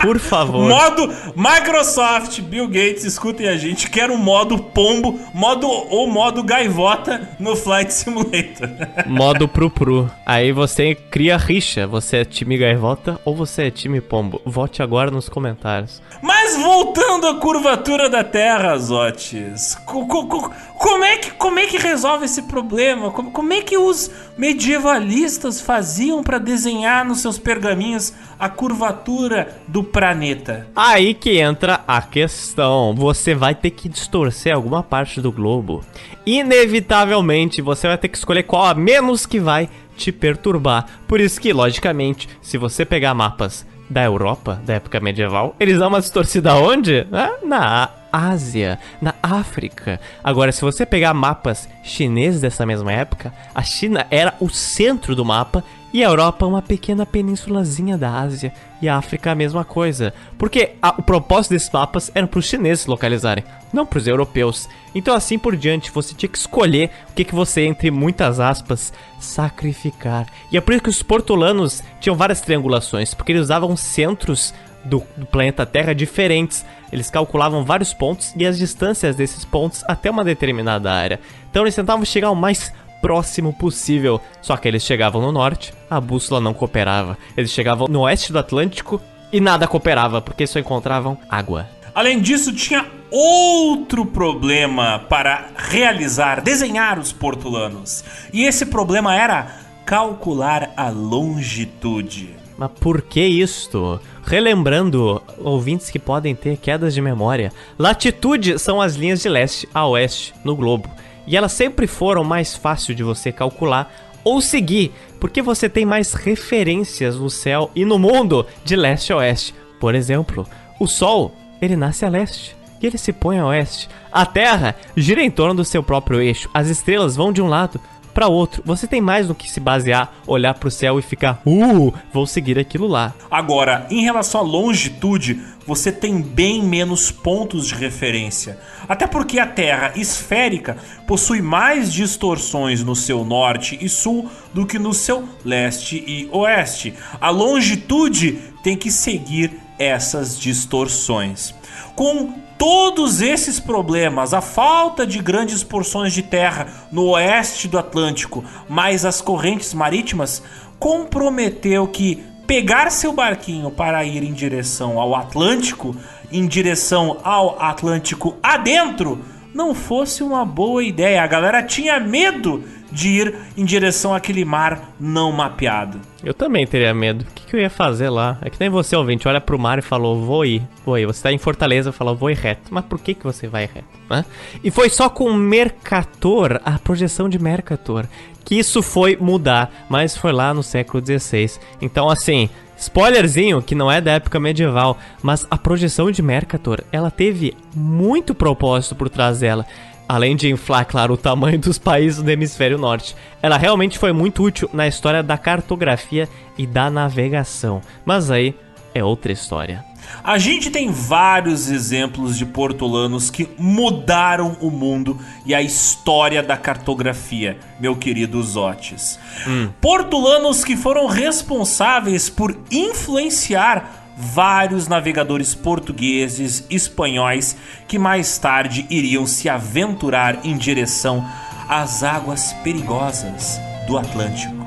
Por 0.00 0.18
favor. 0.18 0.68
modo 0.68 1.08
Microsoft, 1.34 2.40
Bill 2.42 2.66
Gates, 2.68 3.04
escutem 3.04 3.48
a 3.48 3.56
gente. 3.56 3.88
Quero 3.90 4.12
um 4.14 4.18
modo 4.18 4.58
pombo, 4.58 5.18
modo 5.34 5.66
ou 5.68 6.06
modo 6.08 6.42
gaivota 6.42 7.28
no 7.38 7.56
Flight 7.56 7.92
Simulator. 7.92 8.68
Modo 9.06 9.46
pro 9.48 9.70
pro. 9.70 10.10
Aí 10.24 10.52
você 10.52 10.94
cria 10.94 11.36
rixa. 11.36 11.86
Você 11.86 12.18
é 12.18 12.24
time 12.24 12.56
gaivota 12.58 13.20
ou 13.24 13.34
você 13.34 13.64
é 13.64 13.70
time 13.70 14.00
pombo? 14.00 14.40
Vote 14.44 14.82
agora 14.82 15.10
nos 15.10 15.28
comentários. 15.28 16.00
Mas 16.22 16.56
voltando 16.56 17.26
à 17.28 17.34
curvatura 17.40 18.08
da 18.08 18.22
Terra, 18.24 18.76
Zotes, 18.78 19.74
co- 19.86 20.06
co- 20.06 20.26
co- 20.26 20.50
como 20.78 21.04
é 21.04 21.16
que, 21.18 21.30
como 21.32 21.58
é 21.58 21.66
que 21.66 21.78
resolve 21.78 22.24
esse 22.26 22.42
problema? 22.42 23.10
Como, 23.10 23.30
como 23.30 23.52
é 23.52 23.60
que 23.62 23.76
os 23.78 24.10
medievalistas 24.36 25.60
faziam 25.60 26.22
para 26.22 26.38
desenhar 26.38 27.04
nos 27.04 27.20
seus 27.20 27.38
pergaminhos 27.38 28.12
a 28.38 28.48
curvatura 28.48 29.60
do 29.66 29.82
planeta? 29.82 30.66
Aí 30.74 31.14
que 31.14 31.38
entra 31.38 31.80
a 31.86 32.02
questão. 32.02 32.94
Você 32.94 33.34
vai 33.34 33.54
ter 33.54 33.70
que 33.70 33.88
distorcer 33.88 34.54
alguma 34.54 34.82
parte 34.82 35.20
do 35.20 35.32
globo. 35.32 35.84
Inevitavelmente, 36.24 37.62
você 37.62 37.86
vai 37.86 37.98
ter 37.98 38.08
que 38.08 38.18
escolher 38.18 38.42
qual 38.42 38.64
a 38.64 38.74
menos 38.74 39.26
que 39.26 39.40
vai 39.40 39.68
te 39.96 40.12
perturbar. 40.12 40.86
Por 41.08 41.20
isso 41.20 41.40
que, 41.40 41.52
logicamente, 41.52 42.28
se 42.42 42.58
você 42.58 42.84
pegar 42.84 43.14
mapas 43.14 43.66
da 43.88 44.02
Europa, 44.02 44.60
da 44.64 44.74
época 44.74 45.00
medieval, 45.00 45.54
eles 45.60 45.78
dão 45.78 45.88
uma 45.88 46.00
distorcida 46.00 46.54
onde? 46.54 47.06
Ah, 47.12 47.34
Na 47.44 47.90
Ásia, 48.12 48.78
na 49.00 49.14
África. 49.22 50.00
Agora, 50.24 50.50
se 50.50 50.62
você 50.62 50.86
pegar 50.86 51.12
mapas 51.12 51.68
chineses 51.82 52.40
dessa 52.40 52.64
mesma 52.64 52.92
época, 52.92 53.32
a 53.54 53.62
China 53.62 54.06
era 54.10 54.34
o 54.40 54.48
centro 54.48 55.14
do 55.14 55.24
mapa 55.24 55.62
e 55.92 56.04
a 56.04 56.08
Europa 56.08 56.44
uma 56.46 56.60
pequena 56.60 57.06
penínsulazinha 57.06 57.96
da 57.96 58.10
Ásia 58.12 58.52
e 58.82 58.88
a 58.88 58.96
África 58.96 59.30
a 59.30 59.34
mesma 59.34 59.64
coisa. 59.64 60.12
Porque 60.36 60.72
a- 60.82 60.94
o 60.98 61.02
propósito 61.02 61.52
desses 61.52 61.70
mapas 61.70 62.10
era 62.14 62.26
para 62.26 62.38
os 62.38 62.44
chineses 62.46 62.82
se 62.84 62.90
localizarem, 62.90 63.44
não 63.72 63.86
para 63.86 63.98
os 63.98 64.06
europeus. 64.06 64.68
Então 64.94 65.14
assim 65.14 65.38
por 65.38 65.56
diante, 65.56 65.90
você 65.90 66.14
tinha 66.14 66.28
que 66.28 66.36
escolher 66.38 66.90
o 67.10 67.12
que, 67.14 67.24
que 67.24 67.34
você, 67.34 67.62
entre 67.62 67.90
muitas 67.90 68.38
aspas, 68.40 68.92
sacrificar. 69.18 70.26
E 70.50 70.56
é 70.56 70.60
por 70.60 70.72
isso 70.74 70.82
que 70.82 70.90
os 70.90 71.02
portulanos 71.02 71.82
tinham 72.00 72.16
várias 72.16 72.40
triangulações, 72.40 73.14
porque 73.14 73.32
eles 73.32 73.42
usavam 73.42 73.76
centros 73.76 74.52
do, 74.84 75.02
do 75.16 75.26
planeta 75.26 75.64
Terra 75.66 75.94
diferentes. 75.94 76.64
Eles 76.92 77.10
calculavam 77.10 77.64
vários 77.64 77.92
pontos 77.92 78.32
e 78.36 78.46
as 78.46 78.56
distâncias 78.58 79.16
desses 79.16 79.44
pontos 79.44 79.82
até 79.88 80.10
uma 80.10 80.24
determinada 80.24 80.92
área. 80.92 81.20
Então 81.50 81.62
eles 81.62 81.74
tentavam 81.74 82.04
chegar 82.04 82.30
o 82.30 82.36
mais 82.36 82.72
próximo 83.06 83.52
possível. 83.52 84.20
Só 84.42 84.56
que 84.56 84.66
eles 84.66 84.82
chegavam 84.82 85.22
no 85.22 85.30
norte, 85.30 85.72
a 85.88 86.00
bússola 86.00 86.40
não 86.40 86.52
cooperava. 86.52 87.16
Eles 87.36 87.52
chegavam 87.52 87.86
no 87.88 88.00
oeste 88.00 88.32
do 88.32 88.38
Atlântico 88.40 89.00
e 89.32 89.38
nada 89.40 89.68
cooperava, 89.68 90.20
porque 90.20 90.44
só 90.44 90.58
encontravam 90.58 91.16
água. 91.30 91.68
Além 91.94 92.20
disso, 92.20 92.52
tinha 92.52 92.84
outro 93.08 94.04
problema 94.04 94.98
para 95.08 95.50
realizar, 95.56 96.40
desenhar 96.40 96.98
os 96.98 97.12
portulanos. 97.12 98.02
E 98.32 98.42
esse 98.42 98.66
problema 98.66 99.14
era 99.14 99.54
calcular 99.84 100.72
a 100.76 100.88
longitude. 100.90 102.34
Mas 102.58 102.72
por 102.72 103.02
que 103.02 103.24
isto? 103.24 104.00
Relembrando, 104.24 105.22
ouvintes 105.38 105.90
que 105.90 106.00
podem 106.00 106.34
ter 106.34 106.56
quedas 106.56 106.92
de 106.92 107.00
memória, 107.00 107.52
latitude 107.78 108.58
são 108.58 108.80
as 108.80 108.96
linhas 108.96 109.22
de 109.22 109.28
leste 109.28 109.68
a 109.72 109.86
oeste 109.86 110.34
no 110.42 110.56
globo. 110.56 110.90
E 111.26 111.36
elas 111.36 111.52
sempre 111.52 111.86
foram 111.86 112.22
mais 112.22 112.54
fácil 112.54 112.94
de 112.94 113.02
você 113.02 113.32
calcular 113.32 113.92
ou 114.22 114.40
seguir, 114.40 114.92
porque 115.20 115.40
você 115.40 115.68
tem 115.68 115.84
mais 115.84 116.12
referências 116.12 117.16
no 117.16 117.30
céu 117.30 117.70
e 117.74 117.84
no 117.84 117.98
mundo 117.98 118.46
de 118.64 118.74
leste 118.74 119.12
a 119.12 119.16
oeste. 119.16 119.54
Por 119.78 119.94
exemplo, 119.94 120.46
o 120.80 120.86
Sol, 120.86 121.32
ele 121.60 121.76
nasce 121.76 122.04
a 122.04 122.08
leste 122.08 122.56
e 122.82 122.86
ele 122.86 122.98
se 122.98 123.12
põe 123.12 123.38
a 123.38 123.46
oeste. 123.46 123.88
A 124.12 124.26
Terra 124.26 124.74
gira 124.96 125.22
em 125.22 125.30
torno 125.30 125.54
do 125.54 125.64
seu 125.64 125.82
próprio 125.82 126.20
eixo. 126.20 126.50
As 126.52 126.68
estrelas 126.68 127.16
vão 127.16 127.32
de 127.32 127.40
um 127.40 127.48
lado 127.48 127.80
para 128.16 128.28
outro. 128.28 128.62
Você 128.64 128.86
tem 128.86 128.98
mais 128.98 129.28
no 129.28 129.34
que 129.34 129.50
se 129.50 129.60
basear, 129.60 130.10
olhar 130.26 130.54
para 130.54 130.68
o 130.68 130.70
céu 130.70 130.98
e 130.98 131.02
ficar, 131.02 131.42
uh, 131.44 131.92
vou 132.10 132.26
seguir 132.26 132.58
aquilo 132.58 132.86
lá. 132.86 133.14
Agora, 133.30 133.86
em 133.90 134.00
relação 134.00 134.40
à 134.40 134.42
longitude, 134.42 135.38
você 135.66 135.92
tem 135.92 136.22
bem 136.22 136.62
menos 136.62 137.10
pontos 137.10 137.66
de 137.66 137.74
referência. 137.74 138.58
Até 138.88 139.06
porque 139.06 139.38
a 139.38 139.46
Terra 139.46 139.92
esférica 139.96 140.78
possui 141.06 141.42
mais 141.42 141.92
distorções 141.92 142.82
no 142.82 142.96
seu 142.96 143.22
norte 143.22 143.78
e 143.82 143.86
sul 143.86 144.30
do 144.54 144.64
que 144.64 144.78
no 144.78 144.94
seu 144.94 145.28
leste 145.44 146.02
e 146.06 146.26
oeste. 146.32 146.94
A 147.20 147.28
longitude 147.28 148.38
tem 148.62 148.78
que 148.78 148.90
seguir 148.90 149.60
essas 149.78 150.40
distorções. 150.40 151.54
Com 151.94 152.45
todos 152.58 153.20
esses 153.20 153.60
problemas, 153.60 154.32
a 154.32 154.40
falta 154.40 155.06
de 155.06 155.18
grandes 155.18 155.62
porções 155.62 156.12
de 156.12 156.22
terra 156.22 156.66
no 156.90 157.10
oeste 157.10 157.68
do 157.68 157.78
Atlântico, 157.78 158.44
mais 158.68 159.04
as 159.04 159.20
correntes 159.20 159.74
marítimas, 159.74 160.42
comprometeu 160.78 161.86
que 161.86 162.22
pegar 162.46 162.90
seu 162.90 163.12
barquinho 163.12 163.70
para 163.70 164.04
ir 164.04 164.22
em 164.22 164.32
direção 164.32 165.00
ao 165.00 165.14
Atlântico, 165.14 165.96
em 166.30 166.46
direção 166.46 167.18
ao 167.22 167.60
Atlântico 167.60 168.36
adentro, 168.42 169.20
não 169.52 169.74
fosse 169.74 170.22
uma 170.22 170.44
boa 170.44 170.84
ideia. 170.84 171.22
A 171.22 171.26
galera 171.26 171.62
tinha 171.62 171.98
medo 171.98 172.62
de 172.90 173.08
ir 173.08 173.34
em 173.56 173.64
direção 173.64 174.14
àquele 174.14 174.44
mar 174.44 174.92
não 174.98 175.32
mapeado. 175.32 176.00
Eu 176.22 176.34
também 176.34 176.66
teria 176.66 176.94
medo. 176.94 177.22
O 177.22 177.34
que, 177.34 177.46
que 177.46 177.56
eu 177.56 177.60
ia 177.60 177.70
fazer 177.70 178.08
lá? 178.08 178.38
É 178.42 178.50
que 178.50 178.58
nem 178.58 178.68
você, 178.68 178.96
ouvinte, 178.96 179.28
olha 179.28 179.40
pro 179.40 179.58
mar 179.58 179.78
e 179.78 179.82
falou, 179.82 180.24
vou 180.24 180.44
ir, 180.44 180.62
vou 180.84 180.98
ir. 180.98 181.06
Você 181.06 181.22
tá 181.22 181.32
em 181.32 181.38
Fortaleza 181.38 181.90
e 181.90 181.92
falou, 181.92 182.16
vou 182.16 182.30
ir 182.30 182.36
reto. 182.36 182.62
Mas 182.70 182.84
por 182.84 182.98
que, 182.98 183.14
que 183.14 183.24
você 183.24 183.46
vai 183.46 183.68
reto? 183.72 183.86
Hã? 184.10 184.24
E 184.62 184.70
foi 184.70 184.88
só 184.88 185.08
com 185.08 185.32
Mercator, 185.32 186.60
a 186.64 186.78
projeção 186.78 187.28
de 187.28 187.38
Mercator, 187.38 188.06
que 188.44 188.58
isso 188.58 188.82
foi 188.82 189.16
mudar. 189.16 189.70
Mas 189.88 190.16
foi 190.16 190.32
lá 190.32 190.54
no 190.54 190.62
século 190.62 191.04
XVI. 191.04 191.58
Então, 191.80 192.08
assim, 192.08 192.48
spoilerzinho, 192.76 193.62
que 193.62 193.74
não 193.74 193.90
é 193.90 194.00
da 194.00 194.12
época 194.12 194.38
medieval, 194.38 194.98
mas 195.22 195.46
a 195.50 195.56
projeção 195.56 196.10
de 196.10 196.22
Mercator, 196.22 196.82
ela 196.92 197.10
teve 197.10 197.56
muito 197.74 198.34
propósito 198.34 198.94
por 198.94 199.08
trás 199.08 199.40
dela. 199.40 199.66
Além 200.08 200.36
de 200.36 200.48
inflar, 200.48 200.84
claro, 200.84 201.14
o 201.14 201.16
tamanho 201.16 201.58
dos 201.58 201.78
países 201.78 202.22
do 202.22 202.30
hemisfério 202.30 202.78
norte, 202.78 203.16
ela 203.42 203.56
realmente 203.56 203.98
foi 203.98 204.12
muito 204.12 204.42
útil 204.42 204.70
na 204.72 204.86
história 204.86 205.22
da 205.22 205.36
cartografia 205.36 206.28
e 206.56 206.66
da 206.66 206.88
navegação. 206.88 207.80
Mas 208.04 208.30
aí 208.30 208.54
é 208.94 209.02
outra 209.02 209.32
história. 209.32 209.84
A 210.22 210.38
gente 210.38 210.70
tem 210.70 210.90
vários 210.90 211.68
exemplos 211.68 212.38
de 212.38 212.46
portulanos 212.46 213.30
que 213.30 213.48
mudaram 213.58 214.56
o 214.60 214.70
mundo 214.70 215.18
e 215.44 215.54
a 215.54 215.60
história 215.60 216.42
da 216.42 216.56
cartografia, 216.56 217.58
meu 217.80 217.96
querido 217.96 218.40
Zotes. 218.42 219.18
Hum. 219.46 219.68
Portulanos 219.80 220.64
que 220.64 220.76
foram 220.76 221.06
responsáveis 221.06 222.30
por 222.30 222.56
influenciar 222.70 224.05
vários 224.16 224.88
navegadores 224.88 225.54
portugueses, 225.54 226.64
espanhóis, 226.70 227.56
que 227.86 227.98
mais 227.98 228.38
tarde 228.38 228.86
iriam 228.88 229.26
se 229.26 229.48
aventurar 229.48 230.44
em 230.44 230.56
direção 230.56 231.24
às 231.68 232.02
águas 232.02 232.52
perigosas 232.64 233.60
do 233.86 233.98
Atlântico. 233.98 234.64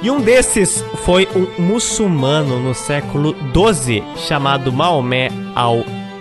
E 0.00 0.10
um 0.10 0.20
desses 0.20 0.82
foi 1.04 1.28
um 1.34 1.60
muçulmano 1.60 2.60
no 2.60 2.72
século 2.72 3.34
XII 3.52 4.02
chamado 4.16 4.72
Maomé 4.72 5.28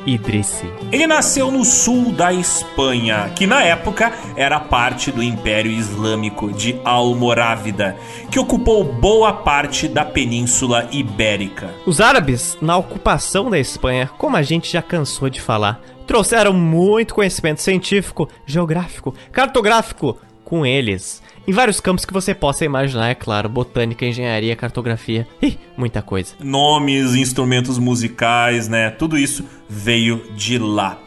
al-Idrisi. 0.07 0.71
Ele 0.91 1.05
nasceu 1.05 1.51
no 1.51 1.65
sul 1.65 2.11
da 2.13 2.31
Espanha, 2.33 3.29
que 3.35 3.45
na 3.45 3.61
época 3.63 4.13
era 4.35 4.59
parte 4.59 5.11
do 5.11 5.21
Império 5.21 5.71
Islâmico 5.71 6.51
de 6.51 6.79
Almorávida, 6.85 7.97
que 8.31 8.39
ocupou 8.39 8.83
boa 8.83 9.33
parte 9.33 9.87
da 9.87 10.05
Península 10.05 10.87
Ibérica. 10.91 11.69
Os 11.85 11.99
árabes, 11.99 12.57
na 12.61 12.77
ocupação 12.77 13.49
da 13.49 13.59
Espanha, 13.59 14.09
como 14.17 14.37
a 14.37 14.41
gente 14.41 14.71
já 14.71 14.81
cansou 14.81 15.29
de 15.29 15.41
falar, 15.41 15.81
trouxeram 16.07 16.53
muito 16.53 17.13
conhecimento 17.13 17.61
científico, 17.61 18.29
geográfico, 18.45 19.13
cartográfico 19.31 20.17
com 20.45 20.65
eles 20.65 21.21
em 21.47 21.53
vários 21.53 21.79
campos 21.79 22.03
que 22.03 22.13
você 22.13 22.35
possa 22.35 22.65
imaginar, 22.65 23.09
é 23.09 23.15
claro. 23.15 23.47
Botânica, 23.47 24.05
engenharia, 24.05 24.55
cartografia 24.55 25.25
e 25.41 25.57
muita 25.77 26.01
coisa. 26.01 26.33
Nomes, 26.39 27.15
instrumentos 27.15 27.77
musicais, 27.77 28.67
né? 28.67 28.89
Tudo 28.89 29.17
isso 29.17 29.45
veio 29.69 30.21
de 30.35 30.57
lá. 30.57 30.99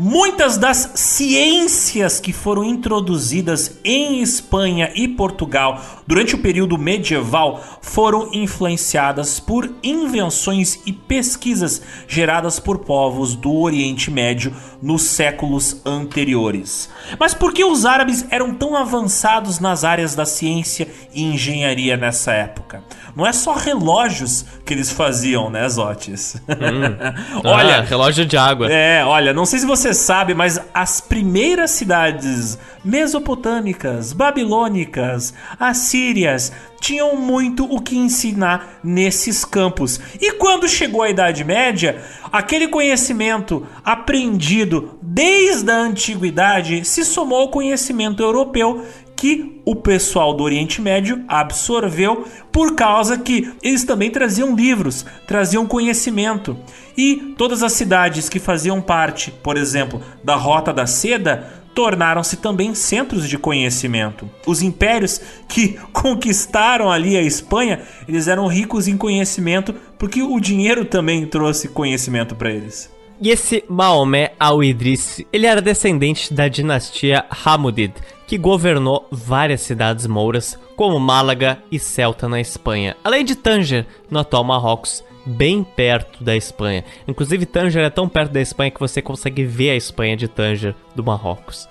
Muitas 0.00 0.56
das 0.56 0.92
ciências 0.94 2.20
que 2.20 2.32
foram 2.32 2.62
introduzidas 2.62 3.80
em 3.82 4.22
Espanha 4.22 4.92
e 4.94 5.08
Portugal 5.08 5.82
durante 6.06 6.36
o 6.36 6.38
período 6.38 6.78
medieval 6.78 7.60
foram 7.82 8.32
influenciadas 8.32 9.40
por 9.40 9.68
invenções 9.82 10.78
e 10.86 10.92
pesquisas 10.92 11.82
geradas 12.06 12.60
por 12.60 12.78
povos 12.78 13.34
do 13.34 13.52
Oriente 13.52 14.08
Médio 14.08 14.54
nos 14.80 15.02
séculos 15.02 15.82
anteriores. 15.84 16.88
Mas 17.18 17.34
por 17.34 17.52
que 17.52 17.64
os 17.64 17.84
árabes 17.84 18.24
eram 18.30 18.54
tão 18.54 18.76
avançados 18.76 19.58
nas 19.58 19.82
áreas 19.82 20.14
da 20.14 20.24
ciência 20.24 20.86
e 21.12 21.24
engenharia 21.24 21.96
nessa 21.96 22.32
época? 22.32 22.84
Não 23.16 23.26
é 23.26 23.32
só 23.32 23.52
relógios 23.52 24.44
que 24.64 24.72
eles 24.72 24.92
faziam, 24.92 25.50
né, 25.50 25.68
Zotes? 25.68 26.36
Hum. 26.48 27.40
olha, 27.44 27.78
ah, 27.78 27.80
relógio 27.80 28.24
de 28.24 28.36
água. 28.36 28.70
É, 28.70 29.04
olha, 29.04 29.32
não 29.32 29.44
sei 29.44 29.58
se 29.58 29.66
você 29.66 29.87
sabe, 29.94 30.34
mas 30.34 30.60
as 30.72 31.00
primeiras 31.00 31.70
cidades 31.72 32.58
mesopotâmicas, 32.84 34.12
babilônicas, 34.12 35.34
assírias 35.58 36.52
tinham 36.80 37.16
muito 37.16 37.64
o 37.64 37.80
que 37.80 37.96
ensinar 37.96 38.78
nesses 38.82 39.44
campos. 39.44 40.00
E 40.20 40.32
quando 40.32 40.68
chegou 40.68 41.02
a 41.02 41.10
Idade 41.10 41.44
Média, 41.44 42.02
aquele 42.32 42.68
conhecimento 42.68 43.66
aprendido 43.84 44.98
desde 45.02 45.70
a 45.70 45.76
antiguidade 45.76 46.84
se 46.84 47.04
somou 47.04 47.40
ao 47.40 47.50
conhecimento 47.50 48.22
europeu 48.22 48.84
que 49.18 49.60
o 49.64 49.74
pessoal 49.74 50.32
do 50.32 50.44
Oriente 50.44 50.80
Médio 50.80 51.24
absorveu 51.26 52.24
por 52.52 52.76
causa 52.76 53.18
que 53.18 53.52
eles 53.60 53.82
também 53.82 54.10
traziam 54.12 54.54
livros, 54.54 55.04
traziam 55.26 55.66
conhecimento. 55.66 56.56
E 56.98 57.34
todas 57.38 57.62
as 57.62 57.74
cidades 57.74 58.28
que 58.28 58.40
faziam 58.40 58.80
parte, 58.80 59.30
por 59.30 59.56
exemplo, 59.56 60.02
da 60.24 60.34
Rota 60.34 60.72
da 60.72 60.84
Seda, 60.84 61.48
tornaram-se 61.72 62.38
também 62.38 62.74
centros 62.74 63.28
de 63.28 63.38
conhecimento. 63.38 64.28
Os 64.44 64.62
impérios 64.62 65.20
que 65.46 65.78
conquistaram 65.94 66.90
ali 66.90 67.16
a 67.16 67.22
Espanha, 67.22 67.82
eles 68.08 68.26
eram 68.26 68.48
ricos 68.48 68.88
em 68.88 68.96
conhecimento 68.96 69.72
porque 69.96 70.20
o 70.24 70.40
dinheiro 70.40 70.84
também 70.84 71.24
trouxe 71.24 71.68
conhecimento 71.68 72.34
para 72.34 72.50
eles. 72.50 72.92
E 73.20 73.30
esse 73.30 73.62
Maomé 73.68 74.32
al-Idris, 74.38 75.24
ele 75.32 75.46
era 75.46 75.62
descendente 75.62 76.34
da 76.34 76.48
dinastia 76.48 77.24
Hamudid, 77.44 77.92
que 78.26 78.36
governou 78.36 79.06
várias 79.10 79.60
cidades 79.60 80.06
mouras, 80.08 80.58
como 80.74 80.98
Málaga 80.98 81.58
e 81.70 81.78
Celta 81.78 82.28
na 82.28 82.40
Espanha, 82.40 82.96
além 83.04 83.24
de 83.24 83.36
Tanger, 83.36 83.86
no 84.10 84.18
atual 84.18 84.42
Marrocos, 84.42 85.02
bem 85.28 85.62
perto 85.62 86.24
da 86.24 86.34
Espanha. 86.34 86.84
Inclusive, 87.06 87.44
Tanger 87.44 87.84
é 87.84 87.90
tão 87.90 88.08
perto 88.08 88.32
da 88.32 88.40
Espanha 88.40 88.70
que 88.70 88.80
você 88.80 89.02
consegue 89.02 89.44
ver 89.44 89.70
a 89.70 89.76
Espanha 89.76 90.16
de 90.16 90.26
Tanger, 90.26 90.74
do 90.96 91.04
Marrocos. 91.04 91.68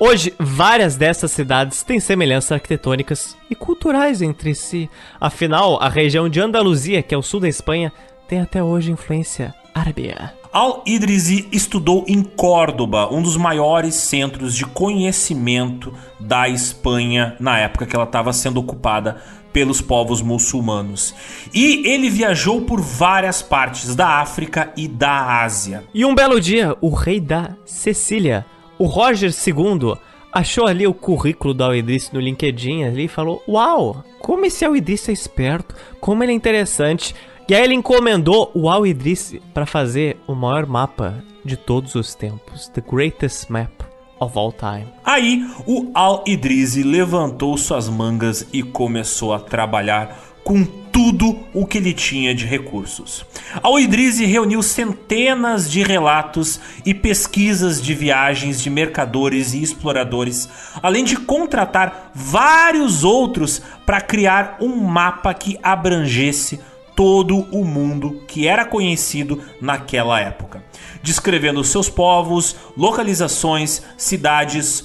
Hoje, 0.00 0.34
várias 0.38 0.96
dessas 0.96 1.30
cidades 1.30 1.82
têm 1.82 2.00
semelhanças 2.00 2.52
arquitetônicas 2.52 3.36
e 3.50 3.54
culturais 3.54 4.20
entre 4.20 4.54
si. 4.54 4.90
Afinal, 5.20 5.80
a 5.80 5.88
região 5.88 6.28
de 6.28 6.40
Andaluzia, 6.40 7.02
que 7.02 7.14
é 7.14 7.18
o 7.18 7.22
sul 7.22 7.40
da 7.40 7.48
Espanha, 7.48 7.92
tem 8.28 8.40
até 8.40 8.62
hoje 8.62 8.92
influência 8.92 9.54
árabe. 9.74 10.14
Al-Idrisi 10.52 11.48
estudou 11.52 12.04
em 12.08 12.22
Córdoba, 12.22 13.12
um 13.12 13.20
dos 13.20 13.36
maiores 13.36 13.94
centros 13.94 14.54
de 14.54 14.64
conhecimento 14.64 15.92
da 16.18 16.48
Espanha 16.48 17.36
na 17.38 17.58
época 17.58 17.84
que 17.84 17.94
ela 17.94 18.06
estava 18.06 18.32
sendo 18.32 18.60
ocupada 18.60 19.22
pelos 19.56 19.80
povos 19.80 20.20
muçulmanos. 20.20 21.14
E 21.54 21.88
ele 21.88 22.10
viajou 22.10 22.60
por 22.60 22.78
várias 22.78 23.40
partes 23.40 23.96
da 23.96 24.20
África 24.20 24.70
e 24.76 24.86
da 24.86 25.40
Ásia. 25.42 25.82
E 25.94 26.04
um 26.04 26.14
belo 26.14 26.38
dia, 26.38 26.76
o 26.78 26.90
rei 26.90 27.18
da 27.18 27.56
Sicília, 27.64 28.44
o 28.78 28.84
Roger 28.84 29.30
II, 29.30 29.94
achou 30.30 30.66
ali 30.66 30.86
o 30.86 30.92
currículo 30.92 31.54
do 31.54 31.64
Al-Idris 31.64 32.12
no 32.12 32.20
LinkedIn 32.20 32.84
ali 32.84 33.04
e 33.04 33.08
falou: 33.08 33.42
Uau, 33.48 34.04
como 34.20 34.44
esse 34.44 34.62
Al-Idris 34.62 35.08
é 35.08 35.12
esperto, 35.12 35.74
como 36.02 36.22
ele 36.22 36.32
é 36.32 36.34
interessante. 36.34 37.14
E 37.48 37.54
aí 37.54 37.64
ele 37.64 37.72
encomendou 37.72 38.50
o 38.52 38.68
Al 38.68 38.86
Idris 38.86 39.36
para 39.54 39.64
fazer 39.64 40.18
o 40.26 40.34
maior 40.34 40.66
mapa 40.66 41.24
de 41.42 41.56
todos 41.56 41.94
os 41.94 42.14
tempos, 42.14 42.68
the 42.74 42.82
greatest 42.82 43.48
map 43.48 43.75
of 44.20 44.38
all 44.38 44.52
time. 44.52 44.86
Aí 45.04 45.46
o 45.66 45.90
Al 45.94 46.24
Idris 46.26 46.76
levantou 46.76 47.56
suas 47.56 47.88
mangas 47.88 48.46
e 48.52 48.62
começou 48.62 49.32
a 49.32 49.38
trabalhar 49.38 50.36
com 50.42 50.64
tudo 50.64 51.40
o 51.52 51.66
que 51.66 51.76
ele 51.76 51.92
tinha 51.92 52.34
de 52.34 52.46
recursos. 52.46 53.26
Al 53.62 53.78
Idris 53.78 54.20
reuniu 54.20 54.62
centenas 54.62 55.70
de 55.70 55.82
relatos 55.82 56.60
e 56.86 56.94
pesquisas 56.94 57.82
de 57.82 57.92
viagens 57.94 58.62
de 58.62 58.70
mercadores 58.70 59.52
e 59.52 59.62
exploradores, 59.62 60.48
além 60.80 61.04
de 61.04 61.16
contratar 61.16 62.12
vários 62.14 63.02
outros 63.04 63.60
para 63.84 64.00
criar 64.00 64.56
um 64.60 64.76
mapa 64.76 65.34
que 65.34 65.58
abrangesse 65.62 66.60
todo 66.94 67.46
o 67.52 67.62
mundo 67.62 68.22
que 68.26 68.48
era 68.48 68.64
conhecido 68.64 69.42
naquela 69.60 70.18
época, 70.18 70.64
descrevendo 71.06 71.62
seus 71.62 71.88
povos, 71.88 72.56
localizações, 72.76 73.80
cidades, 73.96 74.84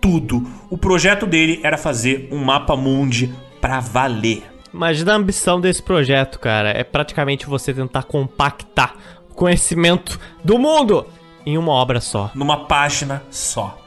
tudo. 0.00 0.44
O 0.68 0.76
projeto 0.76 1.26
dele 1.26 1.60
era 1.62 1.78
fazer 1.78 2.28
um 2.32 2.44
mapa 2.44 2.74
mundi 2.74 3.32
para 3.60 3.78
valer. 3.78 4.42
Imagina 4.74 5.12
a 5.12 5.16
ambição 5.16 5.60
desse 5.60 5.80
projeto, 5.80 6.40
cara. 6.40 6.70
É 6.70 6.82
praticamente 6.82 7.46
você 7.46 7.72
tentar 7.72 8.02
compactar 8.02 8.96
o 9.30 9.34
conhecimento 9.34 10.18
do 10.44 10.58
mundo 10.58 11.06
em 11.46 11.56
uma 11.56 11.72
obra 11.72 12.00
só. 12.00 12.32
Numa 12.34 12.66
página 12.66 13.22
só. 13.30 13.78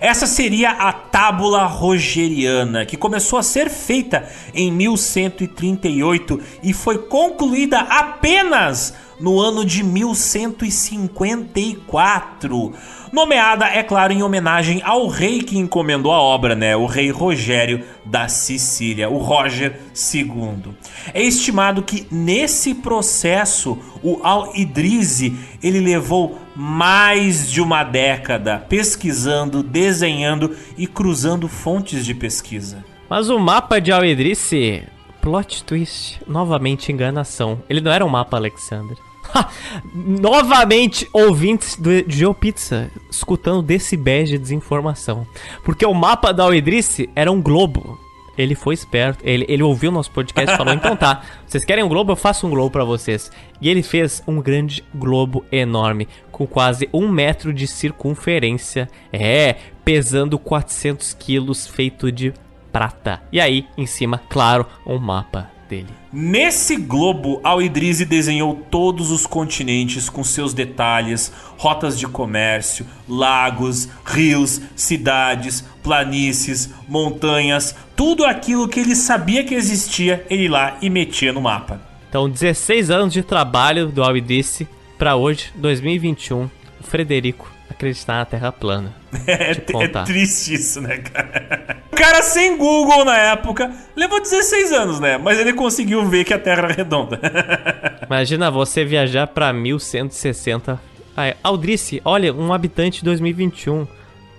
Essa 0.00 0.26
seria 0.26 0.70
a 0.70 0.92
Tábula 0.92 1.64
Rogeriana, 1.66 2.86
que 2.86 2.96
começou 2.96 3.38
a 3.38 3.42
ser 3.42 3.68
feita 3.68 4.28
em 4.52 4.72
1138 4.72 6.40
e 6.62 6.72
foi 6.72 6.98
concluída 6.98 7.80
apenas 7.80 8.94
no 9.20 9.38
ano 9.38 9.64
de 9.64 9.84
1154. 9.84 12.72
Nomeada, 13.12 13.66
é 13.66 13.82
claro, 13.82 14.12
em 14.12 14.22
homenagem 14.22 14.80
ao 14.84 15.08
rei 15.08 15.42
que 15.42 15.58
encomendou 15.58 16.12
a 16.12 16.20
obra, 16.20 16.54
né? 16.54 16.76
O 16.76 16.86
rei 16.86 17.10
Rogério 17.10 17.84
da 18.04 18.28
Sicília, 18.28 19.10
o 19.10 19.18
Roger 19.18 19.80
II. 20.14 20.74
É 21.12 21.22
estimado 21.22 21.82
que 21.82 22.06
nesse 22.10 22.74
processo 22.74 23.76
o 24.02 24.20
Al-Idrizi 24.22 25.36
ele 25.62 25.80
levou 25.80 26.38
mais 26.54 27.50
de 27.50 27.60
uma 27.60 27.82
década 27.82 28.64
pesquisando, 28.68 29.62
desenhando 29.62 30.56
e 30.78 30.86
cruzando 30.86 31.48
fontes 31.48 32.06
de 32.06 32.14
pesquisa. 32.14 32.84
Mas 33.08 33.28
o 33.28 33.40
mapa 33.40 33.80
de 33.80 33.90
Al-Idrizi, 33.90 34.84
plot 35.20 35.64
twist, 35.64 36.20
novamente 36.28 36.92
enganação. 36.92 37.60
Ele 37.68 37.80
não 37.80 37.90
era 37.90 38.06
um 38.06 38.08
mapa, 38.08 38.36
Alexander. 38.36 38.96
Novamente, 39.94 41.08
ouvintes 41.12 41.76
do 41.76 41.90
GeoPizza 42.08 42.90
escutando 43.10 43.62
bege 43.62 44.32
de 44.32 44.38
desinformação. 44.38 45.26
Porque 45.64 45.84
o 45.84 45.94
mapa 45.94 46.32
da 46.32 46.46
Oedrice 46.46 47.08
era 47.14 47.30
um 47.30 47.40
globo. 47.40 47.98
Ele 48.38 48.54
foi 48.54 48.72
esperto, 48.72 49.22
ele, 49.22 49.44
ele 49.48 49.62
ouviu 49.62 49.90
nosso 49.90 50.10
podcast 50.10 50.54
e 50.54 50.56
falou: 50.56 50.72
então 50.72 50.96
tá, 50.96 51.22
vocês 51.46 51.64
querem 51.64 51.84
um 51.84 51.88
globo? 51.88 52.12
Eu 52.12 52.16
faço 52.16 52.46
um 52.46 52.50
globo 52.50 52.70
para 52.70 52.84
vocês. 52.84 53.30
E 53.60 53.68
ele 53.68 53.82
fez 53.82 54.22
um 54.26 54.40
grande 54.40 54.82
globo 54.94 55.44
enorme, 55.52 56.08
com 56.32 56.46
quase 56.46 56.88
um 56.92 57.08
metro 57.08 57.52
de 57.52 57.66
circunferência. 57.66 58.88
É, 59.12 59.56
pesando 59.84 60.38
400 60.38 61.12
quilos, 61.14 61.66
feito 61.66 62.10
de 62.10 62.32
prata. 62.72 63.20
E 63.30 63.40
aí, 63.40 63.66
em 63.76 63.86
cima, 63.86 64.22
claro, 64.28 64.66
um 64.86 64.98
mapa 64.98 65.59
dele. 65.70 65.86
Nesse 66.12 66.76
globo, 66.76 67.40
Al-Idrizi 67.44 68.04
desenhou 68.04 68.54
todos 68.68 69.12
os 69.12 69.24
continentes 69.24 70.10
com 70.10 70.24
seus 70.24 70.52
detalhes, 70.52 71.32
rotas 71.56 71.96
de 71.96 72.08
comércio, 72.08 72.84
lagos, 73.08 73.88
rios, 74.04 74.60
cidades, 74.74 75.64
planícies, 75.82 76.70
montanhas, 76.88 77.76
tudo 77.94 78.24
aquilo 78.24 78.68
que 78.68 78.80
ele 78.80 78.96
sabia 78.96 79.44
que 79.44 79.54
existia, 79.54 80.26
ele 80.28 80.48
lá 80.48 80.76
e 80.82 80.90
metia 80.90 81.32
no 81.32 81.40
mapa. 81.40 81.80
Então, 82.08 82.28
16 82.28 82.90
anos 82.90 83.12
de 83.12 83.22
trabalho 83.22 83.86
do 83.86 84.02
Al-Idrizi 84.02 84.68
para 84.98 85.14
hoje, 85.14 85.52
2021, 85.54 86.44
o 86.44 86.50
Frederico 86.82 87.48
acreditar 87.70 88.16
na 88.16 88.24
Terra 88.24 88.50
plana. 88.50 88.99
É, 89.26 89.50
é 89.52 90.04
triste 90.04 90.54
isso, 90.54 90.80
né, 90.80 90.98
cara? 90.98 91.78
O 91.92 91.96
cara 91.96 92.22
sem 92.22 92.56
Google 92.56 93.04
na 93.04 93.16
época 93.16 93.70
levou 93.96 94.20
16 94.20 94.72
anos, 94.72 95.00
né? 95.00 95.18
Mas 95.18 95.38
ele 95.38 95.52
conseguiu 95.52 96.04
ver 96.06 96.24
que 96.24 96.32
a 96.32 96.38
Terra 96.38 96.64
era 96.64 96.72
redonda. 96.72 97.20
Imagina 98.06 98.50
você 98.50 98.84
viajar 98.84 99.26
pra 99.26 99.52
1160. 99.52 100.80
Aí, 101.16 101.34
Aldrice, 101.42 102.00
olha, 102.04 102.32
um 102.32 102.52
habitante 102.52 103.00
de 103.00 103.04
2021. 103.04 103.86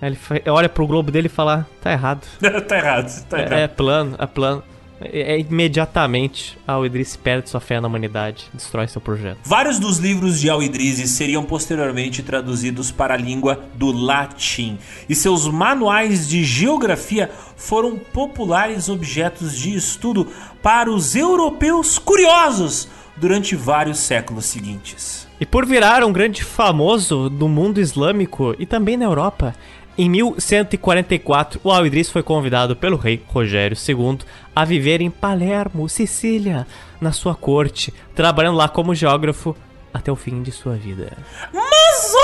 Aí 0.00 0.08
ele 0.08 0.50
olha 0.50 0.68
pro 0.68 0.86
globo 0.86 1.10
dele 1.10 1.26
e 1.26 1.30
fala: 1.30 1.66
tá 1.80 1.92
errado. 1.92 2.26
tá 2.66 2.76
errado, 2.76 3.26
tá 3.28 3.38
errado. 3.38 3.52
É, 3.52 3.62
é 3.62 3.68
plano, 3.68 4.16
é 4.18 4.26
plano 4.26 4.62
é, 5.04 5.38
imediatamente 5.38 6.58
Al 6.66 6.84
Idris 6.84 7.16
perde 7.16 7.48
sua 7.50 7.60
fé 7.60 7.80
na 7.80 7.88
humanidade, 7.88 8.46
destrói 8.52 8.88
seu 8.88 9.00
projeto. 9.00 9.38
Vários 9.44 9.78
dos 9.78 9.98
livros 9.98 10.40
de 10.40 10.48
Al 10.50 10.62
Idris 10.62 11.10
seriam 11.10 11.44
posteriormente 11.44 12.22
traduzidos 12.22 12.90
para 12.90 13.14
a 13.14 13.16
língua 13.16 13.60
do 13.74 13.92
latim, 13.92 14.78
e 15.08 15.14
seus 15.14 15.46
manuais 15.48 16.28
de 16.28 16.44
geografia 16.44 17.30
foram 17.56 17.98
populares 17.98 18.88
objetos 18.88 19.56
de 19.56 19.74
estudo 19.74 20.26
para 20.62 20.90
os 20.90 21.14
europeus 21.14 21.98
curiosos 21.98 22.88
durante 23.16 23.54
vários 23.54 23.98
séculos 23.98 24.46
seguintes. 24.46 25.28
E 25.40 25.46
por 25.46 25.66
virar 25.66 26.04
um 26.04 26.12
grande 26.12 26.44
famoso 26.44 27.28
do 27.28 27.48
mundo 27.48 27.80
islâmico 27.80 28.54
e 28.58 28.66
também 28.66 28.96
na 28.96 29.04
Europa, 29.04 29.54
em 29.96 30.08
1144, 30.08 31.60
o 31.62 31.70
Al-Idris 31.70 32.08
foi 32.08 32.22
convidado 32.22 32.74
pelo 32.74 32.96
rei 32.96 33.22
Rogério 33.28 33.76
II 33.76 34.20
a 34.54 34.64
viver 34.64 35.00
em 35.00 35.10
Palermo, 35.10 35.88
Sicília, 35.88 36.66
na 37.00 37.12
sua 37.12 37.34
corte, 37.34 37.92
trabalhando 38.14 38.56
lá 38.56 38.68
como 38.68 38.94
geógrafo 38.94 39.56
até 39.92 40.10
o 40.10 40.16
fim 40.16 40.42
de 40.42 40.52
sua 40.52 40.74
vida. 40.74 41.16
Mas 41.52 42.14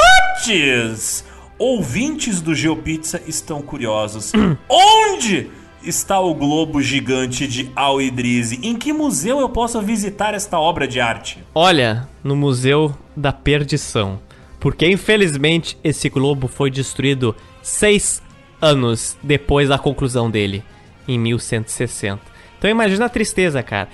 antes, 0.46 1.24
ouvintes 1.58 2.40
do 2.40 2.54
GeoPizza 2.54 3.22
estão 3.26 3.60
curiosos. 3.60 4.32
Onde 4.68 5.50
está 5.82 6.20
o 6.20 6.34
globo 6.34 6.82
gigante 6.82 7.46
de 7.46 7.70
Al-Idrizi? 7.74 8.60
Em 8.62 8.76
que 8.76 8.92
museu 8.92 9.40
eu 9.40 9.48
posso 9.48 9.80
visitar 9.80 10.34
esta 10.34 10.58
obra 10.58 10.86
de 10.86 11.00
arte? 11.00 11.42
Olha, 11.54 12.08
no 12.22 12.36
Museu 12.36 12.94
da 13.16 13.32
Perdição. 13.32 14.20
Porque 14.60 14.90
infelizmente 14.90 15.78
esse 15.84 16.08
globo 16.08 16.48
foi 16.48 16.70
destruído 16.70 17.34
seis 17.62 18.20
anos 18.60 19.16
depois 19.22 19.68
da 19.68 19.78
conclusão 19.78 20.28
dele, 20.30 20.64
em 21.08 21.18
1160. 21.18 22.20
Então 22.58 22.70
imagina 22.70 23.06
a 23.06 23.08
tristeza, 23.08 23.62
cara. 23.62 23.88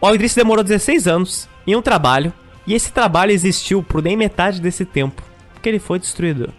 O 0.00 0.06
Aldrich 0.06 0.34
demorou 0.34 0.64
16 0.64 1.06
anos 1.06 1.48
em 1.66 1.76
um 1.76 1.82
trabalho, 1.82 2.32
e 2.66 2.74
esse 2.74 2.92
trabalho 2.92 3.32
existiu 3.32 3.82
por 3.82 4.02
nem 4.02 4.16
metade 4.16 4.60
desse 4.60 4.84
tempo, 4.84 5.22
porque 5.52 5.68
ele 5.68 5.78
foi 5.78 5.98
destruído. 5.98 6.52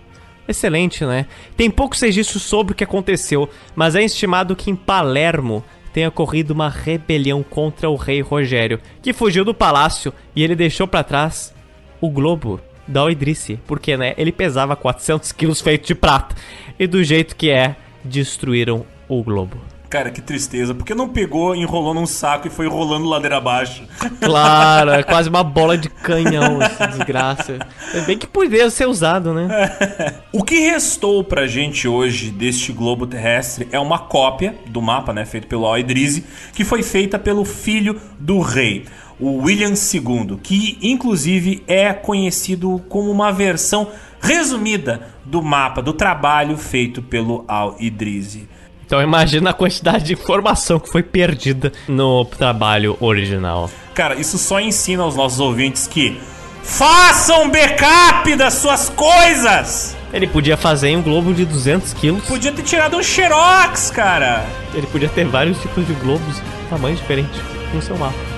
Excelente, 0.47 1.05
né? 1.05 1.25
Tem 1.55 1.71
poucos 1.71 2.01
registros 2.01 2.43
sobre 2.43 2.73
o 2.73 2.75
que 2.75 2.83
aconteceu, 2.83 3.49
mas 3.75 3.95
é 3.95 4.03
estimado 4.03 4.55
que 4.55 4.69
em 4.69 4.75
Palermo 4.75 5.63
tenha 5.93 6.09
ocorrido 6.09 6.53
uma 6.53 6.69
rebelião 6.69 7.43
contra 7.43 7.89
o 7.89 7.95
rei 7.95 8.19
Rogério, 8.19 8.81
que 9.01 9.13
fugiu 9.13 9.45
do 9.45 9.53
palácio 9.53 10.13
e 10.35 10.43
ele 10.43 10.55
deixou 10.55 10.87
para 10.87 11.03
trás 11.03 11.53
o 12.01 12.09
globo 12.09 12.59
da 12.85 13.03
Oidrice, 13.03 13.59
porque 13.65 13.95
né, 13.95 14.13
ele 14.17 14.31
pesava 14.31 14.75
400 14.75 15.31
quilos 15.31 15.61
feito 15.61 15.87
de 15.87 15.95
prata. 15.95 16.35
E 16.77 16.87
do 16.87 17.03
jeito 17.03 17.35
que 17.35 17.49
é, 17.49 17.75
destruíram 18.03 18.85
o 19.07 19.23
globo. 19.23 19.72
Cara, 19.93 20.09
que 20.09 20.23
tristeza. 20.23 20.73
Porque 20.73 20.95
não 20.95 21.07
pegou, 21.07 21.55
enrolou 21.55 21.93
num 21.93 22.07
saco 22.07 22.47
e 22.47 22.49
foi 22.49 22.67
rolando 22.67 23.05
ladeira 23.05 23.37
abaixo? 23.37 23.83
Claro, 24.19 24.89
é 24.89 25.03
quase 25.03 25.29
uma 25.29 25.43
bola 25.43 25.77
de 25.77 25.87
canhão, 25.87 26.59
essa 26.59 26.87
desgraça. 26.97 27.59
É 27.93 28.01
bem 28.01 28.17
que 28.17 28.25
poderia 28.25 28.71
ser 28.71 28.87
usado, 28.87 29.35
né? 29.35 29.47
o 30.33 30.43
que 30.43 30.61
restou 30.61 31.23
pra 31.23 31.45
gente 31.45 31.87
hoje 31.87 32.31
deste 32.31 32.71
globo 32.71 33.05
terrestre 33.05 33.67
é 33.71 33.79
uma 33.79 33.99
cópia 33.99 34.55
do 34.65 34.81
mapa, 34.81 35.13
né, 35.13 35.25
feito 35.25 35.45
pelo 35.45 35.67
Al-Idrizi, 35.67 36.25
que 36.55 36.65
foi 36.65 36.81
feita 36.81 37.19
pelo 37.19 37.45
filho 37.45 38.01
do 38.19 38.39
rei 38.39 38.85
o 39.19 39.43
William 39.43 39.73
II, 39.73 40.39
que 40.41 40.79
inclusive 40.81 41.63
é 41.67 41.93
conhecido 41.93 42.83
como 42.89 43.11
uma 43.11 43.31
versão 43.31 43.89
resumida 44.19 45.07
do 45.23 45.41
mapa 45.43 45.83
do 45.83 45.93
trabalho 45.93 46.57
feito 46.57 46.99
pelo 46.99 47.45
Al-Idrizi. 47.47 48.49
Então 48.93 49.01
imagina 49.01 49.49
a 49.49 49.53
quantidade 49.53 50.03
de 50.03 50.13
informação 50.13 50.79
que 50.79 50.87
foi 50.87 51.01
perdida 51.01 51.73
no 51.87 52.23
trabalho 52.25 52.95
original. 52.99 53.67
Cara, 53.95 54.13
isso 54.13 54.37
só 54.37 54.59
ensina 54.59 55.01
aos 55.01 55.15
nossos 55.15 55.39
ouvintes 55.39 55.87
que 55.87 56.21
façam 56.61 57.49
backup 57.49 58.35
das 58.35 58.53
suas 58.53 58.89
coisas! 58.89 59.97
Ele 60.13 60.27
podia 60.27 60.55
fazer 60.55 60.89
em 60.89 60.97
um 60.97 61.01
globo 61.01 61.33
de 61.33 61.43
200 61.43 61.91
quilos. 61.93 62.23
Podia 62.25 62.51
ter 62.51 62.61
tirado 62.61 62.95
um 62.95 63.01
xerox, 63.01 63.89
cara! 63.89 64.45
Ele 64.75 64.85
podia 64.85 65.09
ter 65.09 65.25
vários 65.25 65.59
tipos 65.59 65.87
de 65.87 65.93
globos, 65.93 66.39
tamanho 66.69 66.95
diferente, 66.95 67.41
no 67.73 67.81
seu 67.81 67.97
mapa. 67.97 68.32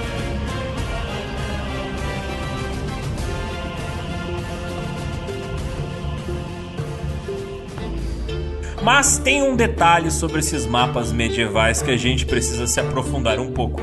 Mas 8.85 9.17
tem 9.17 9.41
um 9.41 9.55
detalhe 9.55 10.11
sobre 10.11 10.37
esses 10.37 10.67
mapas 10.67 11.11
medievais 11.11 11.81
que 11.81 11.89
a 11.89 11.97
gente 11.97 12.23
precisa 12.23 12.67
se 12.67 12.79
aprofundar 12.79 13.39
um 13.39 13.51
pouco, 13.51 13.81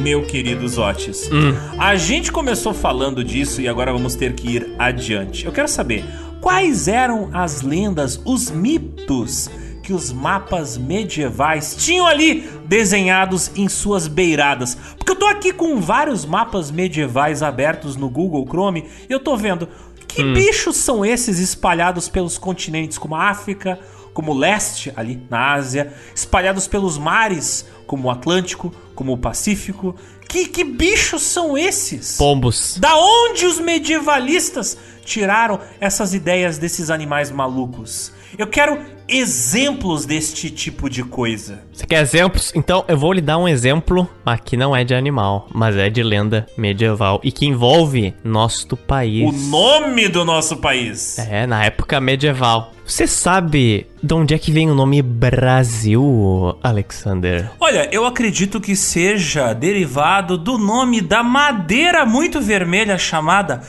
meu 0.00 0.24
querido 0.24 0.68
Zotes. 0.68 1.28
Hum. 1.28 1.56
A 1.76 1.96
gente 1.96 2.30
começou 2.30 2.72
falando 2.72 3.24
disso 3.24 3.60
e 3.60 3.66
agora 3.66 3.92
vamos 3.92 4.14
ter 4.14 4.32
que 4.34 4.48
ir 4.48 4.72
adiante. 4.78 5.44
Eu 5.44 5.50
quero 5.50 5.66
saber 5.66 6.04
quais 6.40 6.86
eram 6.86 7.30
as 7.32 7.62
lendas, 7.62 8.22
os 8.24 8.48
mitos 8.48 9.50
que 9.82 9.92
os 9.92 10.12
mapas 10.12 10.78
medievais 10.78 11.74
tinham 11.76 12.06
ali 12.06 12.48
desenhados 12.64 13.50
em 13.56 13.68
suas 13.68 14.06
beiradas. 14.06 14.76
Porque 14.96 15.10
eu 15.10 15.16
tô 15.16 15.26
aqui 15.26 15.52
com 15.52 15.80
vários 15.80 16.24
mapas 16.24 16.70
medievais 16.70 17.42
abertos 17.42 17.96
no 17.96 18.08
Google 18.08 18.46
Chrome 18.46 18.84
e 19.10 19.12
eu 19.12 19.18
tô 19.18 19.36
vendo 19.36 19.68
que 20.06 20.22
hum. 20.22 20.32
bichos 20.32 20.76
são 20.76 21.04
esses 21.04 21.40
espalhados 21.40 22.08
pelos 22.08 22.38
continentes 22.38 22.96
como 22.96 23.16
a 23.16 23.30
África, 23.30 23.80
como 24.14 24.32
o 24.32 24.38
leste, 24.38 24.92
ali 24.96 25.20
na 25.28 25.52
Ásia, 25.52 25.92
espalhados 26.14 26.68
pelos 26.68 26.96
mares, 26.96 27.66
como 27.86 28.08
o 28.08 28.10
Atlântico, 28.10 28.72
como 28.94 29.12
o 29.12 29.18
Pacífico. 29.18 29.96
Que, 30.28 30.46
que 30.46 30.64
bichos 30.64 31.22
são 31.22 31.58
esses? 31.58 32.16
Pombos. 32.16 32.78
Da 32.78 32.96
onde 32.96 33.44
os 33.44 33.58
medievalistas 33.58 34.78
tiraram 35.04 35.60
essas 35.80 36.14
ideias 36.14 36.56
desses 36.56 36.90
animais 36.90 37.30
malucos? 37.30 38.12
Eu 38.36 38.48
quero 38.48 38.78
exemplos 39.06 40.04
deste 40.04 40.50
tipo 40.50 40.90
de 40.90 41.04
coisa. 41.04 41.62
Você 41.72 41.86
quer 41.86 42.02
exemplos? 42.02 42.52
Então 42.54 42.84
eu 42.88 42.98
vou 42.98 43.12
lhe 43.12 43.20
dar 43.20 43.38
um 43.38 43.46
exemplo, 43.46 44.08
mas 44.24 44.40
que 44.40 44.56
não 44.56 44.74
é 44.74 44.82
de 44.82 44.94
animal, 44.94 45.48
mas 45.52 45.76
é 45.76 45.88
de 45.88 46.02
lenda 46.02 46.46
medieval 46.56 47.20
e 47.22 47.30
que 47.30 47.46
envolve 47.46 48.12
nosso 48.24 48.76
país. 48.76 49.28
O 49.28 49.48
nome 49.50 50.08
do 50.08 50.24
nosso 50.24 50.56
país. 50.56 51.18
É, 51.18 51.46
na 51.46 51.64
época 51.64 52.00
medieval. 52.00 52.72
Você 52.84 53.06
sabe 53.06 53.86
de 54.02 54.12
onde 54.12 54.34
é 54.34 54.38
que 54.38 54.50
vem 54.50 54.70
o 54.70 54.74
nome 54.74 55.00
Brasil, 55.00 56.58
Alexander? 56.62 57.50
Olha, 57.58 57.88
eu 57.92 58.04
acredito 58.04 58.60
que 58.60 58.76
seja 58.76 59.54
derivado 59.54 60.36
do 60.36 60.58
nome 60.58 61.00
da 61.00 61.22
madeira 61.22 62.04
muito 62.04 62.40
vermelha 62.40 62.98
chamada 62.98 63.62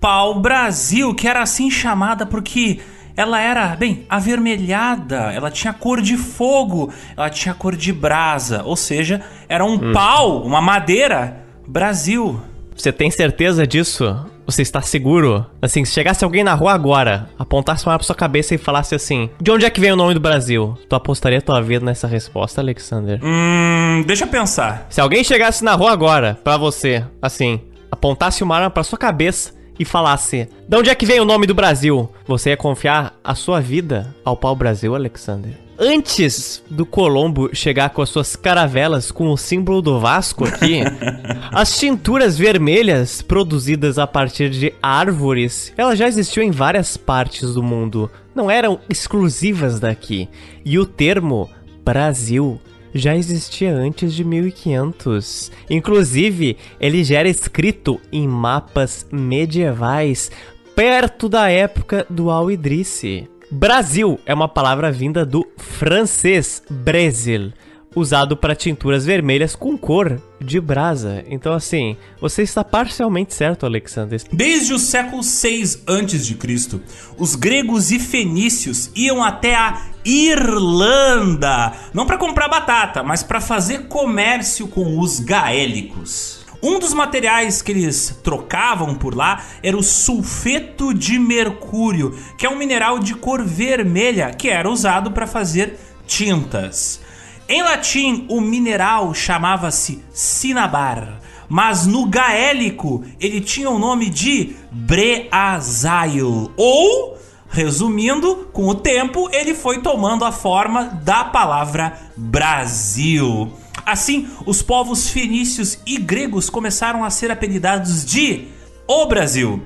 pau-brasil, 0.00 1.14
que 1.14 1.26
era 1.26 1.42
assim 1.42 1.70
chamada 1.70 2.26
porque 2.26 2.80
ela 3.16 3.40
era, 3.40 3.76
bem, 3.76 4.04
avermelhada, 4.08 5.32
ela 5.32 5.50
tinha 5.50 5.72
cor 5.72 6.00
de 6.00 6.16
fogo, 6.16 6.92
ela 7.16 7.28
tinha 7.30 7.54
cor 7.54 7.76
de 7.76 7.92
brasa, 7.92 8.62
ou 8.64 8.76
seja, 8.76 9.20
era 9.48 9.64
um 9.64 9.74
hum. 9.74 9.92
pau, 9.92 10.42
uma 10.42 10.60
madeira 10.60 11.42
Brasil. 11.66 12.40
Você 12.74 12.90
tem 12.92 13.10
certeza 13.10 13.66
disso? 13.66 14.16
Você 14.44 14.62
está 14.62 14.80
seguro? 14.82 15.46
Assim, 15.60 15.84
se 15.84 15.92
chegasse 15.92 16.24
alguém 16.24 16.42
na 16.42 16.54
rua 16.54 16.72
agora, 16.72 17.28
apontasse 17.38 17.86
uma 17.86 17.92
arma 17.92 17.98
pra 18.00 18.06
sua 18.06 18.14
cabeça 18.14 18.54
e 18.54 18.58
falasse 18.58 18.94
assim: 18.94 19.30
De 19.40 19.50
onde 19.50 19.64
é 19.64 19.70
que 19.70 19.80
vem 19.80 19.92
o 19.92 19.96
nome 19.96 20.14
do 20.14 20.20
Brasil? 20.20 20.76
Tu 20.88 20.96
apostaria 20.96 21.40
tua 21.40 21.62
vida 21.62 21.84
nessa 21.84 22.08
resposta, 22.08 22.60
Alexander? 22.60 23.20
Hum, 23.22 24.02
deixa 24.06 24.24
eu 24.24 24.28
pensar. 24.28 24.86
Se 24.90 25.00
alguém 25.00 25.22
chegasse 25.22 25.62
na 25.62 25.74
rua 25.74 25.92
agora, 25.92 26.38
pra 26.42 26.56
você, 26.56 27.04
assim, 27.20 27.60
apontasse 27.90 28.42
uma 28.42 28.56
arma 28.56 28.70
pra 28.70 28.82
sua 28.82 28.98
cabeça 28.98 29.61
e 29.78 29.84
falasse: 29.84 30.48
De 30.68 30.76
onde 30.76 30.90
é 30.90 30.94
que 30.94 31.06
vem 31.06 31.20
o 31.20 31.24
nome 31.24 31.46
do 31.46 31.54
Brasil? 31.54 32.08
Você 32.26 32.50
ia 32.50 32.56
confiar 32.56 33.18
a 33.22 33.34
sua 33.34 33.60
vida 33.60 34.14
ao 34.24 34.36
pau-brasil, 34.36 34.94
Alexander? 34.94 35.62
Antes 35.78 36.62
do 36.70 36.86
Colombo 36.86 37.50
chegar 37.54 37.90
com 37.90 38.02
as 38.02 38.08
suas 38.08 38.36
caravelas 38.36 39.10
com 39.10 39.30
o 39.30 39.36
símbolo 39.36 39.82
do 39.82 39.98
Vasco 39.98 40.44
aqui, 40.44 40.80
as 41.50 41.78
tinturas 41.78 42.38
vermelhas 42.38 43.20
produzidas 43.20 43.98
a 43.98 44.06
partir 44.06 44.50
de 44.50 44.72
árvores, 44.82 45.72
elas 45.76 45.98
já 45.98 46.06
existiam 46.06 46.44
em 46.44 46.50
várias 46.50 46.96
partes 46.96 47.54
do 47.54 47.62
mundo, 47.62 48.10
não 48.34 48.50
eram 48.50 48.78
exclusivas 48.88 49.80
daqui. 49.80 50.28
E 50.64 50.78
o 50.78 50.86
termo 50.86 51.50
Brasil 51.84 52.60
já 52.94 53.16
existia 53.16 53.74
antes 53.74 54.14
de 54.14 54.24
1500. 54.24 55.50
Inclusive, 55.68 56.56
ele 56.80 57.04
já 57.04 57.20
era 57.20 57.28
escrito 57.28 58.00
em 58.12 58.26
mapas 58.26 59.06
medievais 59.10 60.30
perto 60.74 61.28
da 61.28 61.48
época 61.50 62.06
do 62.08 62.30
Al-Idrisse. 62.30 63.28
Brasil 63.50 64.18
é 64.24 64.32
uma 64.32 64.48
palavra 64.48 64.90
vinda 64.90 65.26
do 65.26 65.46
francês 65.58 66.62
Brasil, 66.70 67.52
usado 67.94 68.36
para 68.36 68.54
tinturas 68.54 69.04
vermelhas 69.04 69.54
com 69.54 69.76
cor 69.76 70.20
de 70.40 70.60
brasa. 70.60 71.24
Então, 71.28 71.52
assim, 71.52 71.96
você 72.20 72.42
está 72.42 72.64
parcialmente 72.64 73.34
certo, 73.34 73.66
Alexander. 73.66 74.20
Desde 74.32 74.72
o 74.72 74.78
século 74.78 75.22
6 75.22 75.84
a.C., 75.86 76.80
os 77.16 77.34
gregos 77.34 77.90
e 77.90 77.98
fenícios 77.98 78.90
iam 78.94 79.22
até 79.22 79.54
a 79.54 79.86
Irlanda, 80.04 81.72
não 81.94 82.06
para 82.06 82.18
comprar 82.18 82.48
batata, 82.48 83.02
mas 83.02 83.22
para 83.22 83.40
fazer 83.40 83.86
comércio 83.86 84.66
com 84.66 84.98
os 84.98 85.20
gaélicos. 85.20 86.42
Um 86.64 86.78
dos 86.78 86.94
materiais 86.94 87.60
que 87.60 87.72
eles 87.72 88.20
trocavam 88.22 88.94
por 88.94 89.16
lá 89.16 89.44
era 89.64 89.76
o 89.76 89.82
sulfeto 89.82 90.94
de 90.94 91.18
mercúrio, 91.18 92.16
que 92.38 92.46
é 92.46 92.48
um 92.50 92.56
mineral 92.56 93.00
de 93.00 93.16
cor 93.16 93.44
vermelha 93.44 94.30
que 94.30 94.48
era 94.48 94.70
usado 94.70 95.10
para 95.10 95.26
fazer 95.26 95.76
tintas. 96.06 97.00
Em 97.48 97.62
latim, 97.62 98.26
o 98.28 98.40
mineral 98.40 99.12
chamava-se 99.12 100.02
cinnabar, 100.12 101.20
mas 101.48 101.86
no 101.86 102.06
gaélico 102.06 103.04
ele 103.20 103.40
tinha 103.40 103.68
o 103.68 103.78
nome 103.78 104.08
de 104.08 104.56
breazail, 104.70 106.50
ou, 106.56 107.18
resumindo, 107.50 108.48
com 108.52 108.68
o 108.68 108.74
tempo 108.74 109.28
ele 109.32 109.54
foi 109.54 109.80
tomando 109.82 110.24
a 110.24 110.32
forma 110.32 110.84
da 111.04 111.24
palavra 111.24 111.98
Brasil. 112.16 113.52
Assim, 113.84 114.28
os 114.46 114.62
povos 114.62 115.08
fenícios 115.08 115.78
e 115.84 115.98
gregos 115.98 116.48
começaram 116.48 117.04
a 117.04 117.10
ser 117.10 117.30
apelidados 117.30 118.04
de 118.04 118.48
O 118.86 119.06
Brasil 119.06 119.62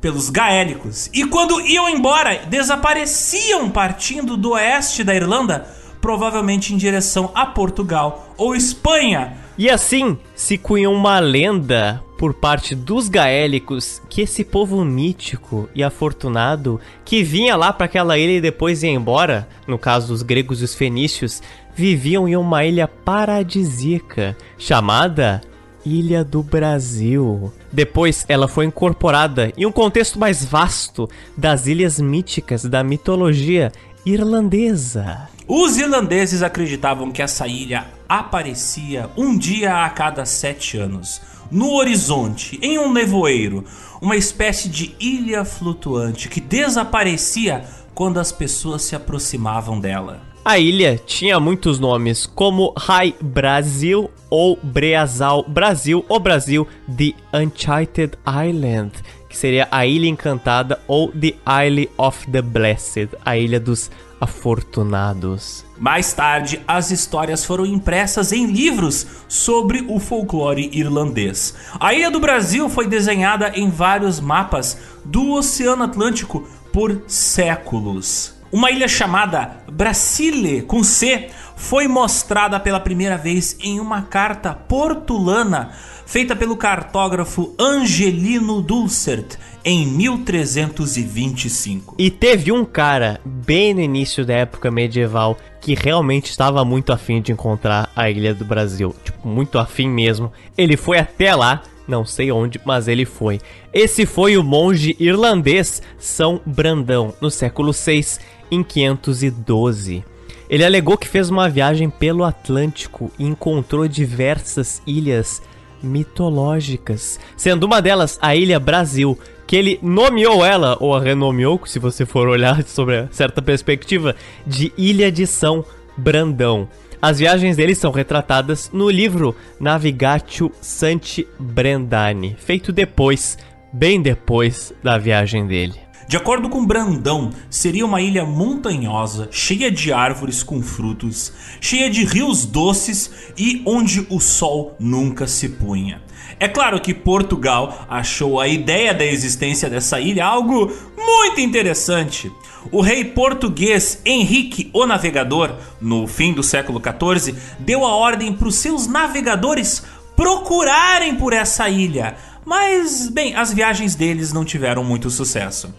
pelos 0.00 0.30
gaélicos. 0.30 1.10
E 1.12 1.24
quando 1.24 1.60
iam 1.60 1.88
embora, 1.88 2.42
desapareciam 2.46 3.70
partindo 3.70 4.36
do 4.36 4.52
oeste 4.52 5.04
da 5.04 5.14
Irlanda, 5.14 5.68
provavelmente 6.00 6.74
em 6.74 6.76
direção 6.76 7.30
a 7.34 7.46
Portugal 7.46 8.34
ou 8.36 8.54
Espanha. 8.54 9.36
E 9.58 9.68
assim 9.68 10.16
se 10.34 10.56
cunhou 10.56 10.94
uma 10.94 11.18
lenda 11.18 12.02
por 12.16 12.34
parte 12.34 12.74
dos 12.74 13.08
gaélicos 13.08 14.00
que 14.08 14.22
esse 14.22 14.44
povo 14.44 14.84
mítico 14.84 15.68
e 15.74 15.82
afortunado 15.82 16.80
que 17.04 17.22
vinha 17.22 17.56
lá 17.56 17.72
para 17.72 17.86
aquela 17.86 18.18
ilha 18.18 18.32
e 18.32 18.40
depois 18.40 18.82
ia 18.82 18.90
embora, 18.90 19.48
no 19.66 19.78
caso 19.78 20.08
dos 20.08 20.22
gregos 20.22 20.60
e 20.60 20.64
os 20.64 20.74
fenícios, 20.74 21.42
viviam 21.74 22.28
em 22.28 22.36
uma 22.36 22.64
ilha 22.64 22.86
paradisíaca 22.86 24.36
chamada 24.58 25.40
Ilha 25.84 26.22
do 26.22 26.42
Brasil. 26.42 27.52
Depois 27.72 28.24
ela 28.28 28.46
foi 28.46 28.66
incorporada 28.66 29.52
em 29.56 29.64
um 29.64 29.72
contexto 29.72 30.18
mais 30.18 30.44
vasto 30.44 31.08
das 31.36 31.66
ilhas 31.66 32.00
míticas 32.00 32.64
da 32.64 32.84
mitologia 32.84 33.72
irlandesa. 34.04 35.28
Os 35.46 35.76
irlandeses 35.78 36.42
acreditavam 36.42 37.10
que 37.10 37.22
essa 37.22 37.46
ilha 37.46 37.86
aparecia 38.08 39.10
um 39.16 39.36
dia 39.36 39.84
a 39.84 39.90
cada 39.90 40.24
sete 40.24 40.78
anos, 40.78 41.20
no 41.50 41.72
horizonte, 41.72 42.58
em 42.62 42.78
um 42.78 42.92
nevoeiro, 42.92 43.64
uma 44.00 44.16
espécie 44.16 44.68
de 44.68 44.94
ilha 45.00 45.44
flutuante 45.44 46.28
que 46.28 46.40
desaparecia 46.40 47.64
quando 47.94 48.18
as 48.18 48.30
pessoas 48.30 48.82
se 48.82 48.94
aproximavam 48.94 49.80
dela. 49.80 50.22
A 50.42 50.58
ilha 50.58 50.98
tinha 51.04 51.38
muitos 51.38 51.78
nomes, 51.78 52.24
como 52.24 52.72
High 52.78 53.14
Brasil 53.20 54.10
ou 54.30 54.58
Breazal 54.62 55.44
Brasil 55.46 56.02
ou 56.08 56.18
Brasil 56.18 56.66
The 56.88 57.12
Enchanted 57.38 58.16
Island, 58.26 58.92
que 59.30 59.36
seria 59.36 59.68
a 59.70 59.86
Ilha 59.86 60.08
Encantada 60.08 60.80
ou 60.88 61.12
The 61.12 61.34
Isle 61.64 61.88
of 61.96 62.28
the 62.28 62.42
Blessed, 62.42 63.10
a 63.24 63.38
Ilha 63.38 63.60
dos 63.60 63.88
Afortunados. 64.20 65.64
Mais 65.78 66.12
tarde, 66.12 66.60
as 66.66 66.90
histórias 66.90 67.44
foram 67.44 67.64
impressas 67.64 68.32
em 68.32 68.46
livros 68.46 69.06
sobre 69.28 69.86
o 69.88 70.00
folclore 70.00 70.68
irlandês. 70.72 71.54
A 71.78 71.94
Ilha 71.94 72.10
do 72.10 72.20
Brasil 72.20 72.68
foi 72.68 72.88
desenhada 72.88 73.52
em 73.54 73.70
vários 73.70 74.18
mapas 74.18 74.76
do 75.04 75.30
Oceano 75.30 75.84
Atlântico 75.84 76.46
por 76.72 77.02
séculos. 77.06 78.34
Uma 78.52 78.72
ilha 78.72 78.88
chamada 78.88 79.58
Brasile, 79.70 80.62
com 80.62 80.82
C, 80.82 81.30
foi 81.54 81.86
mostrada 81.86 82.58
pela 82.58 82.80
primeira 82.80 83.16
vez 83.16 83.56
em 83.60 83.78
uma 83.78 84.02
carta 84.02 84.52
portulana 84.52 85.70
feita 86.10 86.34
pelo 86.34 86.56
cartógrafo 86.56 87.54
Angelino 87.56 88.60
Dulcert 88.60 89.36
em 89.64 89.86
1325. 89.86 91.94
E 91.96 92.10
teve 92.10 92.50
um 92.50 92.64
cara, 92.64 93.20
bem 93.24 93.72
no 93.72 93.80
início 93.80 94.26
da 94.26 94.34
época 94.34 94.72
medieval, 94.72 95.38
que 95.60 95.76
realmente 95.76 96.28
estava 96.28 96.64
muito 96.64 96.92
afim 96.92 97.22
de 97.22 97.30
encontrar 97.30 97.92
a 97.94 98.10
Ilha 98.10 98.34
do 98.34 98.44
Brasil. 98.44 98.92
Tipo, 99.04 99.28
muito 99.28 99.56
afim 99.56 99.88
mesmo. 99.88 100.32
Ele 100.58 100.76
foi 100.76 100.98
até 100.98 101.32
lá 101.32 101.62
não 101.86 102.04
sei 102.04 102.32
onde, 102.32 102.60
mas 102.64 102.88
ele 102.88 103.04
foi. 103.04 103.40
Esse 103.72 104.04
foi 104.04 104.36
o 104.36 104.42
monge 104.42 104.96
irlandês 104.98 105.80
São 105.96 106.40
Brandão, 106.44 107.14
no 107.20 107.30
século 107.30 107.72
6, 107.72 108.18
em 108.50 108.64
512. 108.64 110.04
Ele 110.48 110.64
alegou 110.64 110.98
que 110.98 111.06
fez 111.06 111.30
uma 111.30 111.48
viagem 111.48 111.88
pelo 111.88 112.24
Atlântico 112.24 113.12
e 113.16 113.24
encontrou 113.24 113.86
diversas 113.86 114.82
ilhas 114.84 115.40
mitológicas, 115.82 117.18
sendo 117.36 117.64
uma 117.64 117.80
delas 117.80 118.18
a 118.20 118.34
Ilha 118.34 118.58
Brasil, 118.58 119.18
que 119.46 119.56
ele 119.56 119.78
nomeou 119.82 120.44
ela, 120.44 120.76
ou 120.80 120.94
a 120.94 121.00
renomeou, 121.00 121.60
se 121.66 121.78
você 121.78 122.06
for 122.06 122.28
olhar 122.28 122.62
sobre 122.68 123.08
certa 123.10 123.42
perspectiva, 123.42 124.14
de 124.46 124.72
Ilha 124.78 125.10
de 125.10 125.26
São 125.26 125.64
Brandão. 125.96 126.68
As 127.02 127.18
viagens 127.18 127.56
dele 127.56 127.74
são 127.74 127.90
retratadas 127.90 128.70
no 128.72 128.90
livro 128.90 129.34
Navigatio 129.58 130.52
Santi 130.60 131.26
Brendani, 131.38 132.36
feito 132.38 132.72
depois, 132.72 133.38
bem 133.72 134.02
depois 134.02 134.72
da 134.82 134.98
viagem 134.98 135.46
dele. 135.46 135.89
De 136.10 136.16
acordo 136.16 136.48
com 136.48 136.66
Brandão, 136.66 137.30
seria 137.48 137.86
uma 137.86 138.02
ilha 138.02 138.24
montanhosa, 138.24 139.28
cheia 139.30 139.70
de 139.70 139.92
árvores 139.92 140.42
com 140.42 140.60
frutos, 140.60 141.32
cheia 141.60 141.88
de 141.88 142.04
rios 142.04 142.44
doces 142.44 143.32
e 143.38 143.62
onde 143.64 144.04
o 144.10 144.18
sol 144.18 144.74
nunca 144.80 145.28
se 145.28 145.48
punha. 145.48 146.02
É 146.40 146.48
claro 146.48 146.80
que 146.80 146.92
Portugal 146.92 147.86
achou 147.88 148.40
a 148.40 148.48
ideia 148.48 148.92
da 148.92 149.04
existência 149.04 149.70
dessa 149.70 150.00
ilha 150.00 150.26
algo 150.26 150.72
muito 150.98 151.40
interessante. 151.40 152.28
O 152.72 152.80
rei 152.80 153.04
português 153.04 154.02
Henrique 154.04 154.68
o 154.72 154.86
Navegador, 154.86 155.54
no 155.80 156.08
fim 156.08 156.32
do 156.32 156.42
século 156.42 156.82
XIV, 156.82 157.36
deu 157.60 157.84
a 157.84 157.94
ordem 157.94 158.32
para 158.32 158.48
os 158.48 158.56
seus 158.56 158.88
navegadores 158.88 159.84
procurarem 160.16 161.14
por 161.14 161.32
essa 161.32 161.68
ilha. 161.70 162.14
Mas, 162.44 163.08
bem, 163.08 163.34
as 163.34 163.52
viagens 163.52 163.94
deles 163.94 164.32
não 164.32 164.44
tiveram 164.44 164.82
muito 164.82 165.10
sucesso. 165.10 165.74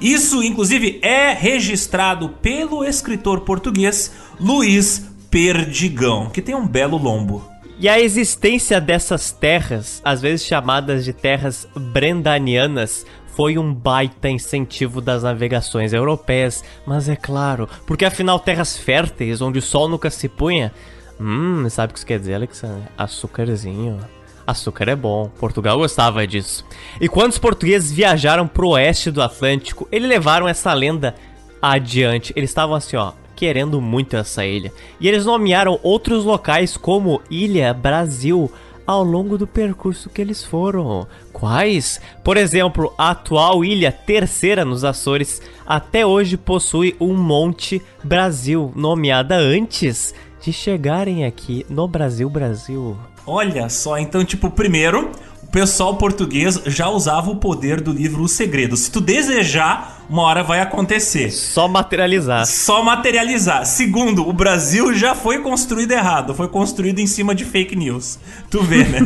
Isso, 0.00 0.42
inclusive, 0.42 0.98
é 1.02 1.32
registrado 1.32 2.28
pelo 2.40 2.84
escritor 2.84 3.40
português 3.40 4.12
Luiz 4.38 5.06
Perdigão, 5.30 6.30
que 6.30 6.42
tem 6.42 6.54
um 6.54 6.66
belo 6.66 6.96
lombo. 6.96 7.44
E 7.78 7.88
a 7.88 8.00
existência 8.00 8.80
dessas 8.80 9.32
terras, 9.32 10.00
às 10.04 10.22
vezes 10.22 10.46
chamadas 10.46 11.04
de 11.04 11.12
terras 11.12 11.66
brendanianas, 11.74 13.04
foi 13.34 13.58
um 13.58 13.74
baita 13.74 14.28
incentivo 14.28 15.00
das 15.00 15.24
navegações 15.24 15.92
europeias, 15.92 16.62
mas 16.86 17.08
é 17.08 17.16
claro, 17.16 17.68
porque 17.84 18.04
afinal 18.04 18.38
terras 18.38 18.76
férteis 18.76 19.40
onde 19.40 19.58
o 19.58 19.62
sol 19.62 19.88
nunca 19.88 20.08
se 20.08 20.28
punha. 20.28 20.72
Hum, 21.20 21.68
sabe 21.68 21.90
o 21.90 21.94
que 21.94 21.98
isso 21.98 22.06
quer 22.06 22.20
dizer, 22.20 22.34
Alexandre? 22.34 22.84
Açúcarzinho. 22.96 23.98
Açúcar 24.46 24.88
é 24.88 24.96
bom, 24.96 25.30
Portugal 25.38 25.78
gostava 25.78 26.26
disso. 26.26 26.64
E 27.00 27.08
quando 27.08 27.32
os 27.32 27.38
portugueses 27.38 27.90
viajaram 27.90 28.46
pro 28.46 28.70
oeste 28.70 29.10
do 29.10 29.22
Atlântico, 29.22 29.88
eles 29.90 30.08
levaram 30.08 30.46
essa 30.46 30.72
lenda 30.72 31.14
adiante. 31.62 32.32
Eles 32.36 32.50
estavam 32.50 32.74
assim, 32.74 32.96
ó, 32.96 33.12
querendo 33.34 33.80
muito 33.80 34.16
essa 34.16 34.44
ilha. 34.44 34.72
E 35.00 35.08
eles 35.08 35.24
nomearam 35.24 35.80
outros 35.82 36.24
locais 36.24 36.76
como 36.76 37.22
Ilha 37.30 37.72
Brasil 37.72 38.50
ao 38.86 39.02
longo 39.02 39.38
do 39.38 39.46
percurso 39.46 40.10
que 40.10 40.20
eles 40.20 40.44
foram. 40.44 41.06
Quais? 41.32 42.00
Por 42.22 42.36
exemplo, 42.36 42.92
a 42.98 43.10
atual 43.10 43.64
ilha 43.64 43.90
terceira 43.90 44.64
nos 44.64 44.84
Açores 44.84 45.40
até 45.66 46.04
hoje 46.04 46.36
possui 46.36 46.94
um 47.00 47.14
Monte 47.14 47.80
Brasil, 48.02 48.72
nomeada 48.76 49.36
antes 49.36 50.14
de 50.40 50.52
chegarem 50.52 51.24
aqui 51.24 51.64
no 51.70 51.88
Brasil 51.88 52.28
Brasil. 52.28 52.96
Olha 53.26 53.68
só, 53.68 53.98
então, 53.98 54.24
tipo, 54.24 54.50
primeiro, 54.50 55.10
o 55.42 55.46
pessoal 55.46 55.96
português 55.96 56.60
já 56.66 56.88
usava 56.88 57.30
o 57.30 57.36
poder 57.36 57.80
do 57.80 57.92
livro 57.92 58.22
O 58.22 58.28
Segredo. 58.28 58.76
Se 58.76 58.90
tu 58.90 59.00
desejar, 59.00 60.04
uma 60.10 60.22
hora 60.22 60.42
vai 60.42 60.60
acontecer. 60.60 61.30
Só 61.30 61.66
materializar. 61.66 62.44
Só 62.44 62.82
materializar. 62.82 63.64
Segundo, 63.64 64.28
o 64.28 64.32
Brasil 64.32 64.92
já 64.94 65.14
foi 65.14 65.38
construído 65.40 65.92
errado. 65.92 66.34
Foi 66.34 66.48
construído 66.48 66.98
em 66.98 67.06
cima 67.06 67.34
de 67.34 67.44
fake 67.44 67.74
news. 67.74 68.18
Tu 68.50 68.62
vê, 68.62 68.84
né? 68.84 69.00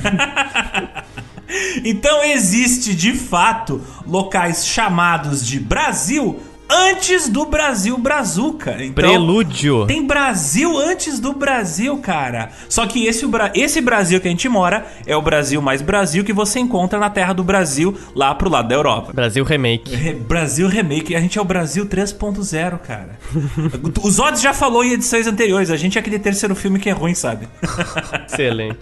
então 1.84 2.24
existe 2.24 2.94
de 2.94 3.12
fato 3.12 3.80
locais 4.06 4.66
chamados 4.66 5.46
de 5.46 5.60
Brasil 5.60 6.40
antes 6.70 7.28
do 7.28 7.46
Brasil 7.46 7.96
Brazuca. 7.96 8.76
Então, 8.78 8.92
Prelúdio. 8.92 9.86
Tem 9.86 10.06
Brasil 10.06 10.76
antes 10.76 11.18
do 11.18 11.32
Brasil, 11.32 11.96
cara. 11.98 12.50
Só 12.68 12.86
que 12.86 13.06
esse, 13.06 13.26
esse 13.54 13.80
Brasil 13.80 14.20
que 14.20 14.28
a 14.28 14.30
gente 14.30 14.48
mora 14.48 14.86
é 15.06 15.16
o 15.16 15.22
Brasil 15.22 15.62
mais 15.62 15.80
Brasil 15.80 16.24
que 16.24 16.32
você 16.32 16.60
encontra 16.60 16.98
na 16.98 17.08
terra 17.08 17.32
do 17.32 17.42
Brasil, 17.42 17.96
lá 18.14 18.34
pro 18.34 18.50
lado 18.50 18.68
da 18.68 18.74
Europa. 18.74 19.12
Brasil 19.12 19.44
Remake. 19.44 19.94
Re 19.94 20.14
Brasil 20.14 20.68
Remake. 20.68 21.16
A 21.16 21.20
gente 21.20 21.38
é 21.38 21.40
o 21.40 21.44
Brasil 21.44 21.86
3.0, 21.86 22.78
cara. 22.78 23.18
Os 24.02 24.18
Odds 24.18 24.42
já 24.42 24.52
falou 24.52 24.84
em 24.84 24.92
edições 24.92 25.26
anteriores. 25.26 25.70
A 25.70 25.76
gente 25.76 25.96
é 25.96 26.00
aquele 26.00 26.18
terceiro 26.18 26.54
filme 26.54 26.78
que 26.78 26.90
é 26.90 26.92
ruim, 26.92 27.14
sabe? 27.14 27.48
Excelente. 28.28 28.78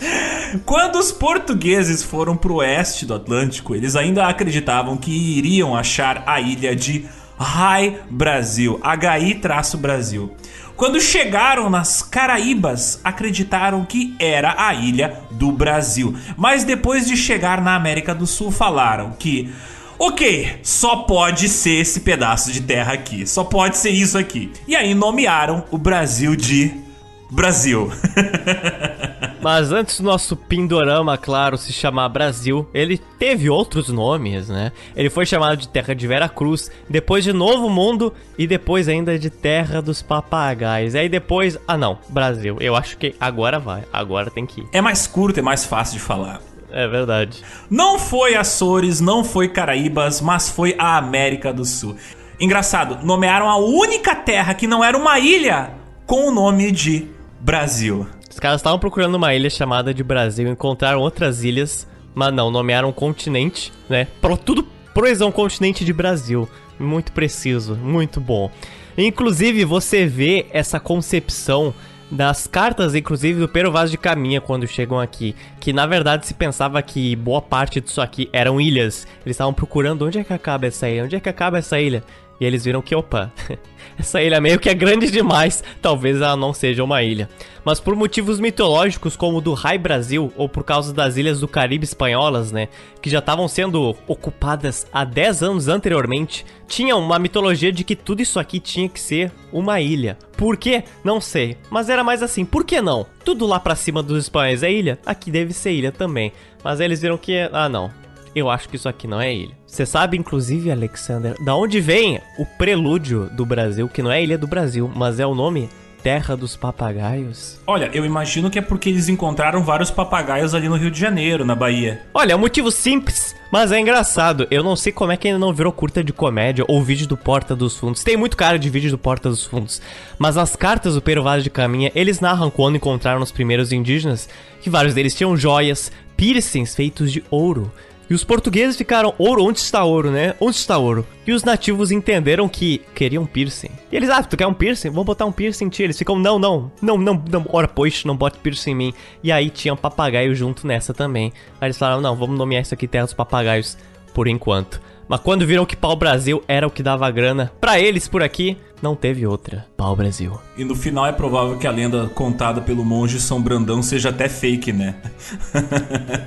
Quando 0.64 0.97
os 0.97 1.12
portugueses 1.12 2.03
foram 2.03 2.37
pro 2.37 2.57
oeste 2.57 3.05
do 3.05 3.14
Atlântico, 3.14 3.74
eles 3.74 3.97
ainda 3.97 4.26
acreditavam 4.26 4.97
que 4.97 5.11
iriam 5.11 5.76
achar 5.76 6.22
a 6.26 6.41
ilha 6.41 6.74
de 6.74 7.05
Hi 7.39 7.99
Brasil, 8.11 8.80
HI-Brasil. 8.82 10.34
Quando 10.74 11.01
chegaram 11.01 11.70
nas 11.70 12.03
Caraíbas, 12.03 13.01
acreditaram 13.03 13.84
que 13.84 14.14
era 14.18 14.55
a 14.59 14.74
ilha 14.74 15.20
do 15.30 15.53
Brasil. 15.53 16.14
Mas 16.37 16.64
depois 16.64 17.07
de 17.07 17.16
chegar 17.16 17.61
na 17.61 17.74
América 17.74 18.14
do 18.14 18.26
Sul, 18.26 18.51
falaram 18.51 19.12
que 19.18 19.53
Ok, 19.99 20.61
só 20.62 20.97
pode 20.97 21.49
ser 21.49 21.80
esse 21.80 22.01
pedaço 22.01 22.53
de 22.53 22.61
terra 22.61 22.93
aqui, 22.93 23.26
só 23.26 23.43
pode 23.43 23.78
ser 23.78 23.89
isso 23.89 24.18
aqui. 24.18 24.53
E 24.68 24.76
aí 24.76 24.93
nomearam 24.93 25.64
o 25.70 25.78
Brasil 25.78 26.37
de 26.37 26.86
Brasil. 27.30 27.90
Mas 29.42 29.70
antes 29.70 30.00
do 30.00 30.04
nosso 30.04 30.34
Pindorama, 30.34 31.16
claro, 31.16 31.56
se 31.56 31.72
chamar 31.72 32.08
Brasil, 32.08 32.68
ele 32.74 32.98
teve 32.98 33.48
outros 33.48 33.88
nomes, 33.88 34.48
né? 34.48 34.72
Ele 34.96 35.08
foi 35.08 35.24
chamado 35.24 35.56
de 35.56 35.68
Terra 35.68 35.94
de 35.94 36.06
Vera 36.06 36.28
Cruz, 36.28 36.68
depois 36.90 37.22
de 37.22 37.32
Novo 37.32 37.70
Mundo 37.70 38.12
e 38.36 38.46
depois 38.46 38.88
ainda 38.88 39.16
de 39.16 39.30
Terra 39.30 39.80
dos 39.80 40.02
Papagaios. 40.02 40.96
Aí 40.96 41.08
depois, 41.08 41.56
ah 41.68 41.76
não, 41.76 41.98
Brasil. 42.08 42.56
Eu 42.60 42.74
acho 42.74 42.98
que 42.98 43.14
agora 43.20 43.58
vai, 43.58 43.84
agora 43.92 44.30
tem 44.30 44.44
que 44.44 44.62
ir. 44.62 44.68
É 44.72 44.80
mais 44.80 45.06
curto, 45.06 45.38
é 45.38 45.42
mais 45.42 45.64
fácil 45.64 45.98
de 45.98 46.00
falar. 46.00 46.40
É 46.72 46.88
verdade. 46.88 47.42
Não 47.70 47.98
foi 47.98 48.34
Açores, 48.34 49.00
não 49.00 49.22
foi 49.22 49.48
Caraíbas, 49.48 50.20
mas 50.20 50.50
foi 50.50 50.74
a 50.76 50.96
América 50.96 51.52
do 51.52 51.64
Sul. 51.64 51.96
Engraçado, 52.40 52.98
nomearam 53.04 53.48
a 53.48 53.56
única 53.56 54.14
terra 54.14 54.54
que 54.54 54.66
não 54.66 54.82
era 54.82 54.98
uma 54.98 55.18
ilha 55.18 55.70
com 56.04 56.28
o 56.28 56.30
nome 56.30 56.70
de 56.70 57.15
Brasil. 57.41 58.07
Os 58.30 58.39
caras 58.39 58.61
estavam 58.61 58.78
procurando 58.78 59.14
uma 59.14 59.34
ilha 59.34 59.49
chamada 59.49 59.95
de 59.95 60.03
Brasil, 60.03 60.49
encontraram 60.51 61.01
outras 61.01 61.43
ilhas, 61.43 61.87
mas 62.14 62.32
não, 62.32 62.51
nomearam 62.51 62.91
um 62.91 62.93
continente, 62.93 63.72
né? 63.89 64.07
Pro, 64.20 64.37
tudo 64.37 64.66
proezão 64.93 65.30
continente 65.30 65.84
de 65.84 65.93
Brasil. 65.93 66.49
Muito 66.78 67.12
preciso, 67.12 67.74
muito 67.74 68.20
bom. 68.20 68.51
Inclusive, 68.97 69.64
você 69.64 70.07
vê 70.07 70.47
essa 70.51 70.80
concepção 70.80 71.74
das 72.11 72.47
cartas, 72.47 72.95
inclusive, 72.95 73.41
do 73.41 73.49
Pero 73.49 73.72
Vaz 73.72 73.91
de 73.91 73.99
Caminha 73.99 74.41
quando 74.41 74.66
chegam 74.66 74.99
aqui. 74.99 75.34
Que 75.61 75.72
na 75.72 75.87
verdade 75.87 76.26
se 76.26 76.34
pensava 76.34 76.80
que 76.82 77.16
boa 77.16 77.43
parte 77.43 77.80
disso 77.80 78.01
aqui 78.01 78.28
eram 78.32 78.61
ilhas. 78.61 79.07
Eles 79.24 79.34
estavam 79.34 79.53
procurando 79.53 80.07
onde 80.07 80.18
é 80.18 80.24
que 80.24 80.32
acaba 80.32 80.66
essa 80.66 80.89
ilha, 80.89 81.05
onde 81.05 81.16
é 81.16 81.20
que 81.20 81.28
acaba 81.28 81.59
essa 81.59 81.80
ilha. 81.80 82.03
E 82.41 82.45
eles 82.45 82.64
viram 82.64 82.82
que, 82.82 82.95
opa, 82.95 83.32
essa 83.99 84.22
ilha 84.22 84.40
meio 84.40 84.59
que 84.59 84.68
é 84.68 84.74
grande 84.74 85.11
demais, 85.11 85.62
talvez 85.80 86.16
ela 86.16 86.36
não 86.36 86.53
seja 86.53 86.84
uma 86.84 87.03
ilha. 87.03 87.28
Mas 87.64 87.80
por 87.80 87.97
motivos 87.97 88.38
mitológicos, 88.38 89.16
como 89.16 89.38
o 89.38 89.40
do 89.40 89.53
Rai 89.53 89.76
Brasil, 89.76 90.32
ou 90.36 90.49
por 90.49 90.62
causa 90.62 90.92
das 90.92 91.16
ilhas 91.16 91.40
do 91.40 91.49
Caribe 91.49 91.84
espanholas, 91.84 92.53
né, 92.53 92.68
que 93.03 93.11
já 93.11 93.18
estavam 93.18 93.49
sendo 93.49 93.97
ocupadas 94.07 94.86
há 94.92 95.05
10 95.05 95.42
anos 95.42 95.68
anteriormente, 95.68 96.47
tinha 96.68 96.94
uma 96.94 97.18
mitologia 97.18 97.72
de 97.72 97.82
que 97.82 97.97
tudo 97.97 98.22
isso 98.22 98.38
aqui 98.38 98.61
tinha 98.61 98.88
que 98.88 99.01
ser 99.01 99.32
uma 99.53 99.80
ilha. 99.80 100.16
Por 100.36 100.57
quê? 100.57 100.84
Não 101.03 101.20
sei, 101.20 101.57
mas 101.70 101.88
era 101.88 102.05
mais 102.05 102.22
assim, 102.22 102.44
por 102.44 102.64
que 102.64 102.80
não? 102.80 103.07
Tudo 103.24 103.47
lá 103.47 103.59
pra 103.59 103.74
cima 103.74 104.03
dos 104.03 104.24
espanhóis 104.24 104.62
é 104.62 104.70
ilha? 104.70 104.99
Aqui 105.05 105.30
deve 105.30 105.53
ser 105.53 105.72
ilha 105.72 105.90
também. 105.90 106.32
Mas 106.62 106.78
eles 106.80 107.01
viram 107.01 107.16
que, 107.16 107.49
ah 107.53 107.68
não, 107.68 107.90
eu 108.37 108.51
acho 108.51 108.68
que 108.68 108.76
isso 108.76 108.87
aqui 108.87 109.09
não 109.09 109.18
é 109.18 109.34
ilha. 109.34 109.57
Você 109.66 109.87
sabe, 109.87 110.18
inclusive, 110.18 110.70
Alexander, 110.70 111.34
da 111.43 111.57
onde 111.57 111.80
vem 111.80 112.20
o 112.39 112.45
prelúdio 112.45 113.30
do 113.32 113.47
Brasil, 113.47 113.89
que 113.89 114.03
não 114.03 114.12
é 114.12 114.22
Ilha 114.22 114.37
do 114.37 114.47
Brasil, 114.47 114.93
mas 114.95 115.18
é 115.18 115.26
o 115.26 115.34
nome 115.34 115.70
Terra 116.03 116.37
dos 116.37 116.55
Papagaios? 116.55 117.59
Olha, 117.66 117.91
eu 117.95 118.05
imagino 118.05 118.51
que 118.51 118.59
é 118.59 118.62
porque 118.62 118.91
eles 118.91 119.09
encontraram 119.09 119.64
vários 119.64 119.91
papagaios 119.91 120.55
ali 120.55 120.68
no 120.68 120.76
Rio 120.76 120.91
de 120.91 121.01
Janeiro, 121.01 121.47
na 121.47 121.55
Bahia. 121.55 122.03
Olha, 122.12 122.34
é 122.34 122.37
um 122.37 122.39
motivo 122.39 122.70
simples, 122.70 123.34
mas 123.51 123.72
é 123.72 123.80
engraçado. 123.80 124.47
Eu 124.51 124.62
não 124.62 124.76
sei 124.76 124.93
como 124.93 125.12
é 125.12 125.16
que 125.16 125.28
ainda 125.28 125.41
não 125.41 125.55
virou 125.55 125.72
curta 125.72 126.05
de 126.05 126.12
comédia 126.12 126.64
ou 126.68 126.82
vídeo 126.82 127.09
do 127.09 127.16
Porta 127.16 127.57
dos 127.57 127.76
Fundos. 127.78 128.05
Tem 128.05 128.18
muito 128.18 128.37
cara 128.37 128.59
de 128.59 128.68
vídeo 128.68 128.91
do 128.91 128.99
Porta 128.99 129.30
dos 129.30 129.45
Fundos. 129.45 129.80
Mas 130.18 130.37
nas 130.37 130.55
cartas 130.55 130.95
do 130.95 131.01
Pero 131.01 131.22
Vaz 131.22 131.43
de 131.43 131.49
Caminha, 131.49 131.91
eles 131.95 132.20
narram 132.20 132.51
quando 132.51 132.76
encontraram 132.76 133.22
os 133.22 133.32
primeiros 133.32 133.72
indígenas 133.72 134.28
que 134.61 134.68
vários 134.68 134.93
deles 134.93 135.14
tinham 135.14 135.37
joias, 135.37 135.91
piercings 136.16 136.74
feitos 136.74 137.11
de 137.11 137.24
ouro 137.30 137.72
e 138.09 138.14
os 138.14 138.22
portugueses 138.22 138.76
ficaram, 138.76 139.14
ouro, 139.18 139.44
onde 139.44 139.59
está 139.59 139.82
ouro, 139.84 140.11
né? 140.11 140.34
Onde 140.40 140.57
está 140.57 140.78
ouro? 140.78 141.07
E 141.26 141.32
os 141.32 141.42
nativos 141.42 141.90
entenderam 141.90 142.48
que 142.48 142.78
queriam 142.94 143.26
piercing. 143.26 143.70
E 143.90 143.96
eles, 143.96 144.09
ah, 144.09 144.22
tu 144.22 144.36
quer 144.36 144.46
um 144.46 144.54
piercing? 144.54 144.90
Vamos 144.90 145.07
botar 145.07 145.26
um 145.26 145.32
piercing 145.32 145.64
em 145.64 145.68
ti. 145.68 145.82
Eles 145.82 145.98
ficam, 145.98 146.16
não, 146.16 146.38
não, 146.38 146.70
não, 146.80 146.96
não, 146.96 147.24
não, 147.30 147.44
ora, 147.52 147.66
pois, 147.66 148.04
não 148.04 148.16
bote 148.16 148.38
piercing 148.38 148.70
em 148.70 148.74
mim. 148.74 148.94
E 149.22 149.32
aí 149.32 149.50
tinha 149.50 149.74
um 149.74 149.76
papagaio 149.76 150.34
junto 150.34 150.66
nessa 150.66 150.94
também. 150.94 151.32
Aí 151.61 151.66
eles 151.66 151.78
falaram, 151.78 152.00
não, 152.00 152.14
vamos 152.14 152.38
nomear 152.38 152.62
isso 152.62 152.74
aqui 152.74 152.86
Terra 152.86 153.07
dos 153.07 153.14
Papagaios 153.14 153.76
por 154.14 154.28
enquanto. 154.28 154.80
Mas 155.09 155.20
quando 155.20 155.46
viram 155.46 155.66
que 155.66 155.76
pau-brasil 155.76 156.42
era 156.48 156.66
o 156.66 156.70
que 156.70 156.82
dava 156.82 157.11
grana 157.11 157.52
para 157.61 157.78
eles 157.78 158.09
por 158.09 158.22
aqui, 158.22 158.57
não 158.82 158.94
teve 158.94 159.26
outra. 159.26 159.66
Pau-brasil. 159.76 160.38
E 160.56 160.64
no 160.64 160.74
final 160.74 161.06
é 161.06 161.12
provável 161.12 161.56
que 161.56 161.66
a 161.66 161.70
lenda 161.70 162.10
contada 162.14 162.60
pelo 162.60 162.84
monge 162.84 163.20
São 163.20 163.40
Brandão 163.40 163.82
seja 163.82 164.10
até 164.10 164.28
fake, 164.28 164.72
né? 164.72 164.94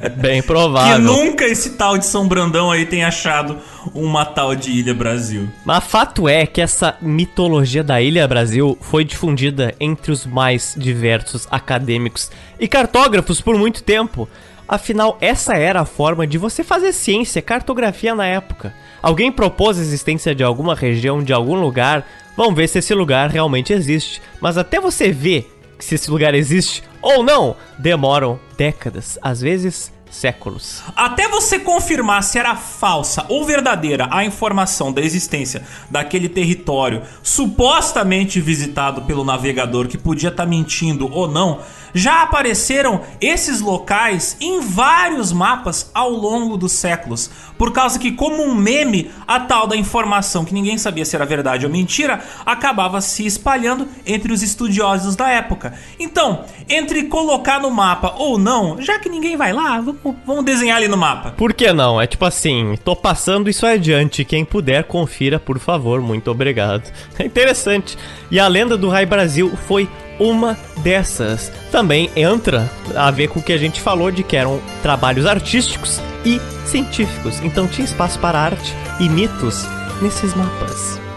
É 0.01 0.09
bem 0.19 0.41
provável. 0.41 0.95
que 0.95 1.01
nunca 1.01 1.45
esse 1.45 1.71
tal 1.71 1.97
de 1.97 2.05
São 2.05 2.27
Brandão 2.27 2.71
aí 2.71 2.85
tenha 2.85 3.07
achado 3.07 3.57
uma 3.93 4.25
tal 4.25 4.55
de 4.55 4.71
Ilha 4.71 4.93
Brasil. 4.93 5.49
Mas 5.65 5.83
fato 5.83 6.27
é 6.27 6.45
que 6.45 6.61
essa 6.61 6.95
mitologia 7.01 7.83
da 7.83 8.01
Ilha 8.01 8.27
Brasil 8.27 8.77
foi 8.81 9.03
difundida 9.03 9.73
entre 9.79 10.11
os 10.11 10.25
mais 10.25 10.75
diversos 10.77 11.47
acadêmicos 11.51 12.31
e 12.59 12.67
cartógrafos 12.67 13.41
por 13.41 13.57
muito 13.57 13.83
tempo. 13.83 14.27
Afinal, 14.67 15.17
essa 15.19 15.55
era 15.55 15.81
a 15.81 15.85
forma 15.85 16.27
de 16.27 16.37
você 16.37 16.63
fazer 16.63 16.91
ciência, 16.91 17.41
cartografia 17.41 18.13
na 18.13 18.27
época. 18.27 18.71
Alguém 19.01 19.31
propôs 19.31 19.79
a 19.79 19.81
existência 19.81 20.35
de 20.35 20.43
alguma 20.43 20.75
região, 20.75 21.23
de 21.23 21.33
algum 21.33 21.59
lugar, 21.59 22.05
vamos 22.39 22.55
ver 22.55 22.69
se 22.69 22.79
esse 22.79 22.93
lugar 22.93 23.29
realmente 23.29 23.73
existe. 23.73 24.21
Mas 24.39 24.57
até 24.57 24.79
você 24.79 25.11
ver 25.11 25.53
se 25.77 25.95
esse 25.95 26.09
lugar 26.09 26.33
existe 26.33 26.81
ou 27.01 27.21
não, 27.21 27.53
demoram 27.77 28.39
décadas, 28.57 29.19
às 29.21 29.41
vezes 29.41 29.91
séculos. 30.09 30.81
Até 30.95 31.27
você 31.27 31.59
confirmar 31.59 32.23
se 32.23 32.37
era 32.37 32.55
falsa 32.55 33.25
ou 33.29 33.45
verdadeira 33.45 34.07
a 34.11 34.25
informação 34.25 34.91
da 34.91 35.01
existência 35.01 35.63
daquele 35.89 36.27
território 36.27 37.03
supostamente 37.21 38.41
visitado 38.41 39.03
pelo 39.03 39.23
navegador 39.23 39.87
que 39.87 39.97
podia 39.97 40.29
estar 40.29 40.43
tá 40.43 40.49
mentindo 40.49 41.11
ou 41.11 41.27
não, 41.27 41.59
já 41.93 42.21
apareceram 42.21 43.01
esses 43.19 43.61
locais 43.61 44.37
em 44.39 44.59
vários 44.61 45.31
mapas 45.31 45.89
ao 45.93 46.09
longo 46.09 46.57
dos 46.57 46.71
séculos. 46.71 47.29
Por 47.57 47.71
causa 47.71 47.99
que, 47.99 48.11
como 48.11 48.43
um 48.43 48.55
meme, 48.55 49.11
a 49.27 49.39
tal 49.39 49.67
da 49.67 49.75
informação 49.75 50.45
que 50.45 50.53
ninguém 50.53 50.77
sabia 50.77 51.05
se 51.05 51.15
era 51.15 51.25
verdade 51.25 51.65
ou 51.65 51.71
mentira 51.71 52.23
acabava 52.45 53.01
se 53.01 53.25
espalhando 53.25 53.87
entre 54.05 54.31
os 54.31 54.41
estudiosos 54.41 55.15
da 55.15 55.29
época. 55.29 55.73
Então, 55.99 56.45
entre 56.67 57.03
colocar 57.03 57.59
no 57.59 57.71
mapa 57.71 58.15
ou 58.17 58.37
não, 58.37 58.81
já 58.81 58.99
que 58.99 59.09
ninguém 59.09 59.35
vai 59.35 59.51
lá, 59.51 59.79
vamos 59.79 59.98
Vamos 60.25 60.45
desenhar 60.45 60.77
ali 60.77 60.87
no 60.87 60.97
mapa. 60.97 61.31
Por 61.31 61.53
que 61.53 61.71
não? 61.73 62.01
É 62.01 62.07
tipo 62.07 62.25
assim, 62.25 62.77
tô 62.83 62.95
passando 62.95 63.49
isso 63.49 63.65
adiante. 63.65 64.23
Quem 64.23 64.45
puder, 64.45 64.83
confira, 64.85 65.39
por 65.39 65.59
favor. 65.59 66.01
Muito 66.01 66.31
obrigado. 66.31 66.91
É 67.17 67.25
interessante. 67.25 67.97
E 68.31 68.39
a 68.39 68.47
lenda 68.47 68.77
do 68.77 68.89
Rai 68.89 69.05
Brasil 69.05 69.51
foi 69.67 69.89
uma 70.19 70.57
dessas. 70.77 71.51
Também 71.71 72.09
entra 72.15 72.69
a 72.95 73.09
ver 73.11 73.27
com 73.29 73.39
o 73.39 73.43
que 73.43 73.53
a 73.53 73.57
gente 73.57 73.81
falou 73.81 74.11
de 74.11 74.23
que 74.23 74.35
eram 74.35 74.59
trabalhos 74.81 75.25
artísticos 75.25 76.01
e 76.25 76.39
científicos. 76.65 77.39
Então 77.41 77.67
tinha 77.67 77.85
espaço 77.85 78.19
para 78.19 78.39
arte 78.39 78.73
e 78.99 79.09
mitos 79.09 79.65
nesses 80.01 80.33
mapas. 80.33 81.08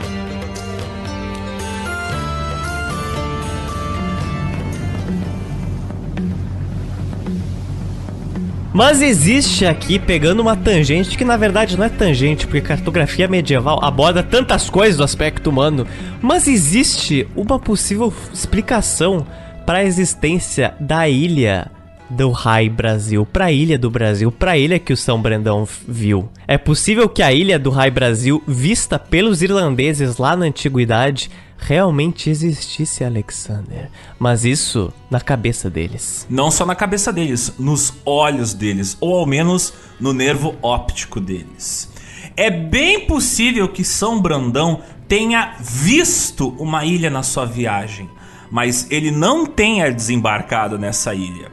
Mas 8.73 9.03
existe 9.03 9.67
aqui, 9.67 9.99
pegando 9.99 10.41
uma 10.41 10.57
tangente, 10.57 11.19
que 11.19 11.25
na 11.25 11.37
verdade 11.37 11.77
não 11.77 11.85
é 11.85 11.91
tangente, 11.91 12.47
porque 12.47 12.63
cartografia 12.63 13.29
medieval 13.29 13.79
aborda 13.85 14.23
tantas 14.23 14.71
coisas 14.71 14.97
do 14.97 15.05
aspecto 15.05 15.51
humano, 15.51 15.87
mas 16.23 16.49
existe 16.49 17.29
uma 17.37 17.59
possível 17.59 18.13
explicação 18.33 19.27
para 19.67 19.79
a 19.79 19.85
existência 19.85 20.75
da 20.81 21.07
ilha 21.07 21.71
do 22.09 22.31
Rai 22.31 22.69
Brasil, 22.69 23.27
para 23.27 23.47
a 23.47 23.53
ilha 23.53 23.79
do 23.79 23.91
Brasil, 23.91 24.33
para 24.33 24.53
a 24.53 24.59
ilha 24.59 24.79
que 24.79 24.93
o 24.93 24.97
São 24.97 25.21
Brandão 25.21 25.69
viu. 25.87 26.29
É 26.49 26.57
possível 26.57 27.09
que 27.09 27.23
a 27.23 27.33
ilha 27.33 27.59
do 27.59 27.71
Rai 27.71 27.91
Brasil, 27.91 28.43
vista 28.47 28.99
pelos 28.99 29.43
irlandeses 29.43 30.17
lá 30.17 30.35
na 30.35 30.47
antiguidade, 30.47 31.31
realmente 31.67 32.29
existisse 32.29 33.05
Alexander. 33.05 33.89
Mas 34.19 34.45
isso 34.45 34.93
na 35.11 35.21
cabeça 35.21 35.71
deles. 35.71 36.27
Não 36.29 36.51
só 36.51 36.67
na 36.67 36.75
cabeça 36.75 37.13
deles, 37.13 37.55
nos 37.59 37.95
olhos 38.05 38.53
deles, 38.53 38.97
ou 39.01 39.15
ao 39.19 39.27
menos 39.27 39.73
no 40.01 40.13
nervo 40.13 40.57
óptico 40.61 41.21
deles. 41.21 41.89
É 42.37 42.51
bem 42.51 43.07
possível 43.07 43.69
que 43.69 43.85
São 43.85 44.21
Brandão 44.21 44.81
tenha 45.07 45.55
visto 45.61 46.49
uma 46.59 46.85
ilha 46.85 47.11
na 47.11 47.23
sua 47.23 47.45
viagem, 47.45 48.09
mas 48.51 48.91
ele 48.91 49.11
não 49.11 49.47
tenha 49.47 49.93
desembarcado 49.93 50.79
nessa 50.79 51.15
ilha. 51.15 51.53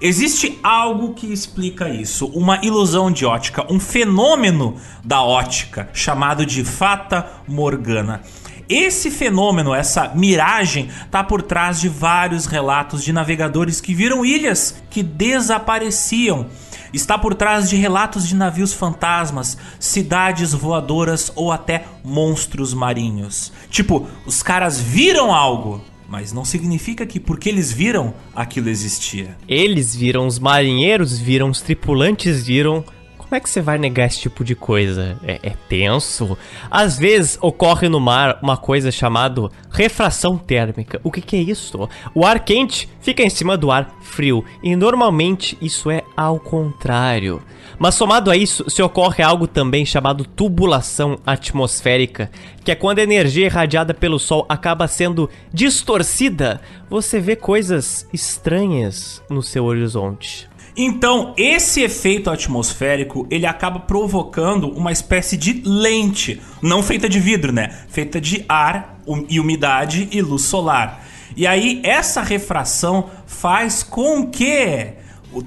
Existe 0.00 0.58
algo 0.62 1.12
que 1.12 1.30
explica 1.30 1.90
isso, 1.90 2.24
uma 2.28 2.64
ilusão 2.64 3.10
de 3.10 3.26
ótica, 3.26 3.70
um 3.70 3.78
fenômeno 3.78 4.76
da 5.04 5.22
ótica 5.22 5.90
chamado 5.92 6.46
de 6.46 6.64
fata 6.64 7.28
morgana. 7.46 8.22
Esse 8.70 9.10
fenômeno, 9.10 9.74
essa 9.74 10.12
miragem, 10.14 10.88
está 11.04 11.24
por 11.24 11.42
trás 11.42 11.80
de 11.80 11.88
vários 11.88 12.46
relatos 12.46 13.02
de 13.02 13.12
navegadores 13.12 13.80
que 13.80 13.92
viram 13.92 14.24
ilhas 14.24 14.80
que 14.88 15.02
desapareciam. 15.02 16.46
Está 16.92 17.18
por 17.18 17.34
trás 17.34 17.68
de 17.68 17.74
relatos 17.74 18.28
de 18.28 18.36
navios 18.36 18.72
fantasmas, 18.72 19.58
cidades 19.80 20.52
voadoras 20.52 21.32
ou 21.34 21.50
até 21.50 21.84
monstros 22.04 22.72
marinhos. 22.72 23.52
Tipo, 23.68 24.06
os 24.24 24.40
caras 24.40 24.80
viram 24.80 25.34
algo, 25.34 25.82
mas 26.08 26.32
não 26.32 26.44
significa 26.44 27.04
que 27.04 27.18
porque 27.18 27.48
eles 27.48 27.72
viram, 27.72 28.14
aquilo 28.34 28.68
existia. 28.68 29.36
Eles 29.48 29.96
viram, 29.96 30.28
os 30.28 30.38
marinheiros 30.38 31.18
viram, 31.18 31.50
os 31.50 31.60
tripulantes 31.60 32.46
viram, 32.46 32.84
como 33.30 33.36
é 33.36 33.40
que 33.40 33.48
você 33.48 33.60
vai 33.60 33.78
negar 33.78 34.08
esse 34.08 34.18
tipo 34.18 34.42
de 34.42 34.56
coisa? 34.56 35.16
É, 35.22 35.38
é 35.44 35.52
tenso. 35.68 36.36
Às 36.68 36.98
vezes 36.98 37.38
ocorre 37.40 37.88
no 37.88 38.00
mar 38.00 38.40
uma 38.42 38.56
coisa 38.56 38.90
chamada 38.90 39.48
refração 39.70 40.36
térmica. 40.36 41.00
O 41.04 41.12
que, 41.12 41.20
que 41.20 41.36
é 41.36 41.40
isso? 41.40 41.88
O 42.12 42.26
ar 42.26 42.40
quente 42.40 42.88
fica 43.00 43.22
em 43.22 43.30
cima 43.30 43.56
do 43.56 43.70
ar 43.70 43.88
frio 44.00 44.44
e 44.64 44.74
normalmente 44.74 45.56
isso 45.62 45.92
é 45.92 46.02
ao 46.16 46.40
contrário. 46.40 47.40
Mas 47.78 47.94
somado 47.94 48.32
a 48.32 48.36
isso, 48.36 48.68
se 48.68 48.82
ocorre 48.82 49.22
algo 49.22 49.46
também 49.46 49.86
chamado 49.86 50.24
tubulação 50.24 51.16
atmosférica, 51.24 52.32
que 52.64 52.72
é 52.72 52.74
quando 52.74 52.98
a 52.98 53.04
energia 53.04 53.46
irradiada 53.46 53.94
pelo 53.94 54.18
Sol 54.18 54.44
acaba 54.48 54.88
sendo 54.88 55.30
distorcida, 55.54 56.60
você 56.90 57.20
vê 57.20 57.36
coisas 57.36 58.08
estranhas 58.12 59.22
no 59.30 59.40
seu 59.40 59.66
horizonte. 59.66 60.49
Então, 60.82 61.34
esse 61.36 61.82
efeito 61.82 62.30
atmosférico, 62.30 63.26
ele 63.30 63.44
acaba 63.44 63.80
provocando 63.80 64.70
uma 64.70 64.90
espécie 64.90 65.36
de 65.36 65.60
lente, 65.62 66.40
não 66.62 66.82
feita 66.82 67.06
de 67.06 67.20
vidro, 67.20 67.52
né? 67.52 67.84
Feita 67.90 68.18
de 68.18 68.46
ar 68.48 68.98
e 69.28 69.38
umidade 69.38 70.08
e 70.10 70.22
luz 70.22 70.44
solar. 70.44 71.04
E 71.36 71.46
aí 71.46 71.82
essa 71.84 72.22
refração 72.22 73.10
faz 73.26 73.82
com 73.82 74.28
que 74.28 74.94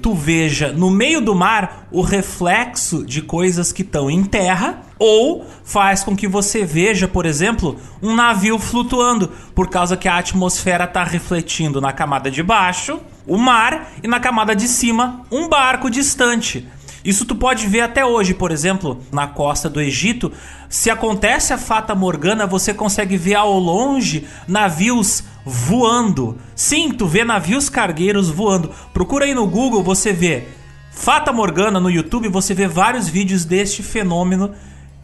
tu 0.00 0.14
veja 0.14 0.72
no 0.72 0.90
meio 0.90 1.20
do 1.20 1.34
mar 1.34 1.86
o 1.90 2.00
reflexo 2.00 3.04
de 3.04 3.20
coisas 3.20 3.72
que 3.72 3.82
estão 3.82 4.10
em 4.10 4.24
terra, 4.24 4.82
ou 4.98 5.44
faz 5.64 6.02
com 6.02 6.16
que 6.16 6.26
você 6.26 6.64
veja, 6.64 7.06
por 7.06 7.26
exemplo, 7.26 7.76
um 8.02 8.14
navio 8.14 8.58
flutuando, 8.58 9.30
por 9.54 9.68
causa 9.68 9.96
que 9.96 10.08
a 10.08 10.16
atmosfera 10.16 10.84
está 10.84 11.04
refletindo 11.04 11.80
na 11.80 11.92
camada 11.92 12.30
de 12.30 12.42
baixo 12.42 13.00
o 13.26 13.36
mar 13.36 13.92
e 14.02 14.08
na 14.08 14.20
camada 14.20 14.54
de 14.54 14.68
cima 14.68 15.22
um 15.30 15.48
barco 15.48 15.90
distante. 15.90 16.66
Isso 17.04 17.26
tu 17.26 17.36
pode 17.36 17.66
ver 17.66 17.82
até 17.82 18.04
hoje, 18.04 18.32
por 18.32 18.50
exemplo, 18.50 18.98
na 19.12 19.26
costa 19.26 19.68
do 19.68 19.80
Egito. 19.80 20.32
Se 20.70 20.88
acontece 20.88 21.52
a 21.52 21.58
fata 21.58 21.94
morgana, 21.94 22.46
você 22.46 22.72
consegue 22.72 23.18
ver 23.18 23.34
ao 23.34 23.58
longe 23.58 24.26
navios 24.48 25.22
voando. 25.44 26.38
Sim, 26.56 26.90
tu 26.90 27.06
vê 27.06 27.22
navios 27.22 27.68
cargueiros 27.68 28.30
voando. 28.30 28.70
Procura 28.94 29.26
aí 29.26 29.34
no 29.34 29.46
Google, 29.46 29.82
você 29.82 30.12
vê 30.14 30.48
fata 30.90 31.30
morgana 31.30 31.78
no 31.78 31.90
YouTube, 31.90 32.28
você 32.28 32.54
vê 32.54 32.66
vários 32.66 33.06
vídeos 33.06 33.44
deste 33.44 33.82
fenômeno 33.82 34.54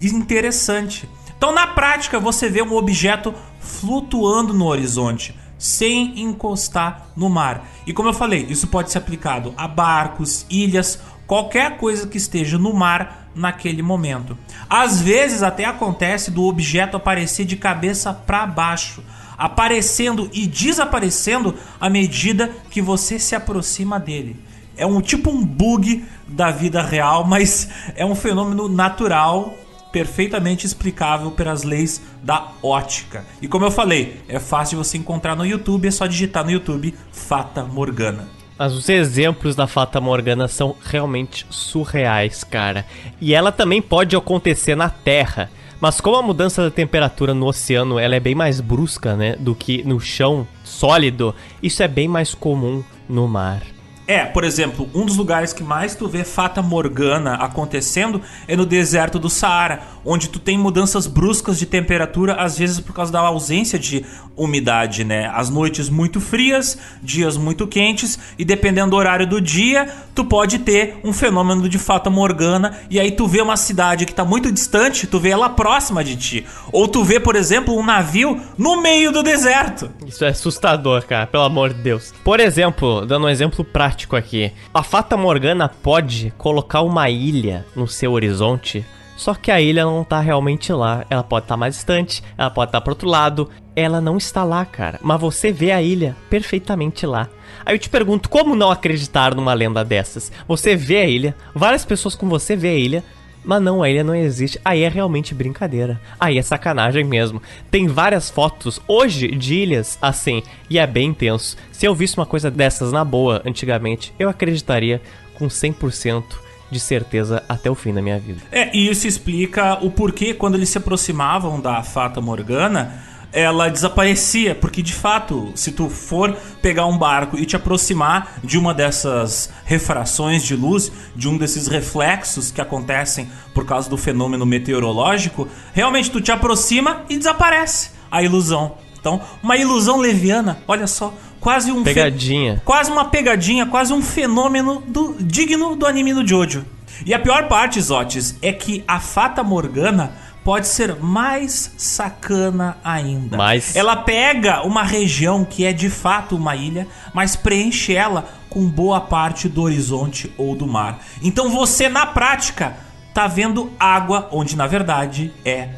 interessante. 0.01 1.07
Então, 1.37 1.53
na 1.53 1.67
prática, 1.67 2.19
você 2.19 2.49
vê 2.49 2.63
um 2.63 2.75
objeto 2.75 3.35
flutuando 3.61 4.55
no 4.55 4.67
horizonte 4.67 5.35
sem 5.61 6.19
encostar 6.23 7.09
no 7.15 7.29
mar. 7.29 7.69
E 7.87 7.93
como 7.93 8.09
eu 8.09 8.15
falei, 8.15 8.47
isso 8.49 8.67
pode 8.67 8.91
ser 8.91 8.97
aplicado 8.97 9.53
a 9.59 9.69
barcos, 9.69 10.47
ilhas, 10.49 10.99
qualquer 11.31 11.77
coisa 11.77 12.09
que 12.09 12.19
esteja 12.19 12.59
no 12.59 12.75
mar 12.75 13.31
naquele 13.37 13.83
momento. 13.83 14.37
Às 14.69 15.01
vezes 15.01 15.45
até 15.45 15.65
acontece 15.65 16.29
do 16.29 16.43
objeto 16.43 16.97
aparecer 16.97 17.47
de 17.47 17.55
cabeça 17.55 18.13
para 18.13 18.45
baixo, 18.45 19.01
aparecendo 19.39 20.29
e 20.33 20.45
desaparecendo 20.45 21.55
à 21.81 21.89
medida 21.89 22.51
que 22.69 22.83
você 22.83 23.17
se 23.17 23.37
aproxima 23.37 24.01
dele. 24.01 24.43
É 24.77 24.85
um 24.85 25.01
tipo 25.01 25.31
um 25.31 25.45
bug 25.45 26.05
da 26.27 26.51
vida 26.51 26.83
real, 26.83 27.23
mas 27.25 27.69
é 27.95 28.05
um 28.05 28.17
fenômeno 28.17 28.69
natural 28.69 29.55
perfeitamente 29.93 30.67
explicável 30.67 31.31
pelas 31.31 31.63
leis 31.63 32.03
da 32.25 32.49
ótica. 32.61 33.25
E 33.41 33.47
como 33.47 33.65
eu 33.65 33.71
falei, 33.71 34.21
é 34.29 34.41
fácil 34.41 34.79
você 34.79 34.99
encontrar 34.99 35.37
no 35.37 35.47
YouTube, 35.47 35.87
é 35.87 35.93
só 35.93 36.09
digitar 36.09 36.45
no 36.45 36.51
YouTube 36.51 36.93
Fata 37.13 37.63
Morgana. 37.63 38.40
Mas 38.61 38.75
os 38.75 38.91
exemplos 38.91 39.57
da 39.57 39.67
Fata 39.67 40.03
Morgana 40.03 40.47
são 40.47 40.77
realmente 40.85 41.47
surreais, 41.49 42.45
cara. 42.45 42.85
E 43.19 43.33
ela 43.33 43.51
também 43.51 43.81
pode 43.81 44.15
acontecer 44.15 44.75
na 44.75 44.91
Terra. 44.91 45.51
Mas 45.81 45.99
como 45.99 46.19
a 46.19 46.23
mudança 46.23 46.65
da 46.65 46.71
temperatura 46.71 47.33
no 47.33 47.47
oceano 47.47 47.99
ela 47.99 48.17
é 48.17 48.21
bem 48.21 48.35
mais 48.35 48.61
brusca, 48.61 49.17
né, 49.17 49.35
do 49.37 49.55
que 49.55 49.83
no 49.83 49.99
chão 49.99 50.47
sólido, 50.63 51.35
isso 51.63 51.83
é 51.83 51.89
bem 51.89 52.07
mais 52.07 52.35
comum 52.35 52.85
no 53.09 53.27
mar. 53.27 53.63
É, 54.11 54.25
por 54.25 54.43
exemplo, 54.43 54.91
um 54.93 55.07
dos 55.07 55.17
lugares 55.17 55.53
que 55.53 55.63
mais 55.63 55.95
tu 55.95 56.09
vê 56.09 56.25
fata 56.25 56.61
morgana 56.61 57.35
acontecendo 57.35 58.21
é 58.49 58.57
no 58.57 58.67
deserto 58.67 59.21
do 59.21 59.31
Saara, 59.31 59.83
onde 60.05 60.29
tu 60.29 60.41
tem 60.41 60.59
mudanças 60.59 61.07
bruscas 61.07 61.57
de 61.57 61.65
temperatura, 61.65 62.35
às 62.35 62.59
vezes 62.59 62.81
por 62.81 62.93
causa 62.93 63.13
da 63.13 63.21
ausência 63.21 63.79
de 63.79 64.05
umidade, 64.37 65.05
né? 65.05 65.31
As 65.33 65.49
noites 65.49 65.89
muito 65.89 66.21
frias, 66.21 66.77
dias 67.01 67.37
muito 67.37 67.69
quentes, 67.69 68.19
e 68.37 68.45
dependendo 68.45 68.91
do 68.91 68.97
horário 68.97 69.29
do 69.29 69.41
dia, 69.41 69.89
tu 70.13 70.25
pode 70.25 70.59
ter 70.59 70.99
um 71.05 71.13
fenômeno 71.13 71.69
de 71.69 71.79
fata 71.79 72.11
morgana, 72.11 72.79
e 72.91 72.99
aí 72.99 73.13
tu 73.13 73.29
vê 73.29 73.41
uma 73.41 73.57
cidade 73.57 74.07
que 74.07 74.15
tá 74.15 74.25
muito 74.25 74.51
distante, 74.51 75.07
tu 75.07 75.21
vê 75.21 75.29
ela 75.29 75.51
próxima 75.51 76.03
de 76.03 76.17
ti. 76.17 76.47
Ou 76.73 76.89
tu 76.89 77.05
vê, 77.05 77.21
por 77.21 77.37
exemplo, 77.37 77.79
um 77.79 77.85
navio 77.85 78.41
no 78.59 78.83
meio 78.83 79.13
do 79.13 79.23
deserto. 79.23 79.89
Isso 80.05 80.25
é 80.25 80.31
assustador, 80.31 81.07
cara, 81.07 81.29
pelo 81.29 81.45
amor 81.45 81.73
de 81.73 81.81
Deus. 81.81 82.13
Por 82.25 82.41
exemplo, 82.41 83.07
dando 83.07 83.27
um 83.27 83.29
exemplo 83.29 83.65
prático 83.65 84.00
aqui. 84.17 84.53
A 84.73 84.83
Fata 84.83 85.17
Morgana 85.17 85.69
pode 85.69 86.33
colocar 86.37 86.83
uma 86.83 87.09
ilha 87.09 87.67
no 87.75 87.87
seu 87.87 88.13
horizonte, 88.13 88.85
só 89.17 89.35
que 89.35 89.51
a 89.51 89.61
ilha 89.61 89.85
não 89.85 90.03
tá 90.03 90.19
realmente 90.21 90.73
lá. 90.73 91.05
Ela 91.11 91.23
pode 91.23 91.45
estar 91.45 91.55
tá 91.55 91.59
mais 91.59 91.75
distante, 91.75 92.23
ela 92.39 92.51
pode 92.51 92.71
estar 92.71 92.81
tá 92.81 92.83
pro 92.83 92.93
outro 92.93 93.09
lado. 93.09 93.51
Ela 93.77 94.01
não 94.01 94.17
está 94.17 94.45
lá, 94.45 94.65
cara. 94.65 94.99
Mas 95.03 95.21
você 95.21 95.53
vê 95.53 95.73
a 95.73 95.83
ilha 95.83 96.17
perfeitamente 96.29 97.05
lá. 97.05 97.29
Aí 97.65 97.75
eu 97.75 97.79
te 97.79 97.89
pergunto, 97.91 98.29
como 98.29 98.57
não 98.57 98.71
acreditar 98.71 99.35
numa 99.35 99.53
lenda 99.53 99.85
dessas? 99.85 100.33
Você 100.49 100.75
vê 100.75 100.97
a 100.99 101.05
ilha, 101.05 101.37
várias 101.55 101.85
pessoas 101.85 102.15
com 102.15 102.29
você 102.29 102.57
vê 102.57 102.69
a 102.69 102.75
ilha, 102.75 103.05
mas 103.45 103.63
não, 103.63 103.83
a 103.83 103.91
ilha 103.91 104.05
não 104.05 104.15
existe. 104.15 104.61
Aí 104.65 104.83
é 104.83 104.89
realmente 104.89 105.35
brincadeira. 105.35 106.01
Aí 106.19 106.39
é 106.39 106.43
sacanagem 106.43 107.05
mesmo. 107.05 107.41
Tem 107.71 107.87
várias 107.87 108.31
fotos 108.31 108.81
hoje 108.87 109.29
de 109.29 109.55
ilhas 109.55 109.99
assim, 110.01 110.43
e 110.69 110.79
é 110.79 110.87
bem 110.87 111.09
intenso. 111.09 111.57
Se 111.73 111.87
eu 111.87 111.95
visse 111.95 112.17
uma 112.17 112.27
coisa 112.27 112.51
dessas 112.51 112.93
na 112.93 113.05
boa 113.05 113.43
antigamente, 113.45 114.13
eu 114.19 114.29
acreditaria 114.29 115.01
com 115.35 115.47
100% 115.47 116.25
de 116.71 116.79
certeza 116.79 117.43
até 117.49 117.71
o 117.71 117.75
fim 117.75 117.93
da 117.93 118.01
minha 118.01 118.19
vida. 118.19 118.41
É, 118.53 118.75
e 118.77 118.89
isso 118.89 119.07
explica 119.07 119.85
o 119.85 119.91
porquê 119.91 120.33
quando 120.33 120.55
eles 120.55 120.69
se 120.69 120.79
aproximavam 120.79 121.61
da 121.61 121.83
Fata 121.83 122.21
Morgana, 122.21 123.03
ela 123.33 123.69
desaparecia, 123.69 124.55
porque 124.55 124.83
de 124.83 124.93
fato, 124.93 125.53
se 125.55 125.73
tu 125.73 125.89
for 125.89 126.37
pegar 126.61 126.87
um 126.87 126.99
barco 126.99 127.39
e 127.39 127.47
te 127.47 127.57
aproximar 127.57 128.39
de 128.43 128.59
uma 128.59 128.75
dessas 128.75 129.51
refrações 129.65 130.43
de 130.43 130.57
luz, 130.57 130.91
de 131.15 131.29
um 131.29 131.37
desses 131.37 131.69
reflexos 131.69 132.51
que 132.51 132.61
acontecem 132.61 133.31
por 133.55 133.65
causa 133.65 133.89
do 133.89 133.97
fenômeno 133.97 134.45
meteorológico, 134.45 135.49
realmente 135.73 136.11
tu 136.11 136.21
te 136.21 136.33
aproxima 136.33 137.05
e 137.09 137.17
desaparece 137.17 137.91
a 138.11 138.23
ilusão. 138.23 138.75
Então, 138.99 139.21
uma 139.43 139.57
ilusão 139.57 139.97
leviana, 139.97 140.59
olha 140.69 140.87
só, 140.87 141.15
quase 141.41 141.73
um 141.73 141.83
pegadinha, 141.83 142.61
quase 142.65 142.91
uma 142.91 143.07
pegadinha, 143.07 143.65
quase 143.65 143.93
um 143.95 144.03
fenômeno 144.03 144.83
do 144.87 145.17
digno 145.19 145.75
do 145.75 145.87
anime 145.87 146.13
do 146.13 146.27
Jojo. 146.27 146.67
E 147.07 147.15
a 147.15 147.19
pior 147.19 147.49
parte, 147.49 147.81
Zotes, 147.81 148.37
é 148.43 148.53
que 148.53 148.85
a 148.87 149.01
Fata 149.01 149.43
Morgana 149.43 150.13
pode 150.45 150.67
ser 150.67 150.97
mais 150.97 151.75
sacana 151.77 152.77
ainda. 152.83 153.37
Mas... 153.37 153.77
Ela 153.77 153.97
pega 153.97 154.63
uma 154.63 154.83
região 154.83 155.45
que 155.45 155.65
é 155.65 155.73
de 155.73 155.91
fato 155.91 156.37
uma 156.37 156.57
ilha, 156.57 156.87
mas 157.13 157.37
preenche 157.37 157.95
ela 157.95 158.29
com 158.49 158.69
boa 158.69 159.01
parte 159.01 159.49
do 159.49 159.63
horizonte 159.63 160.33
ou 160.37 160.57
do 160.57 160.67
mar. 160.67 161.01
Então 161.23 161.51
você, 161.51 161.89
na 161.89 162.07
prática, 162.07 162.77
tá 163.15 163.27
vendo 163.27 163.71
água 163.79 164.29
onde 164.33 164.57
na 164.57 164.67
verdade 164.67 165.33
é 165.45 165.69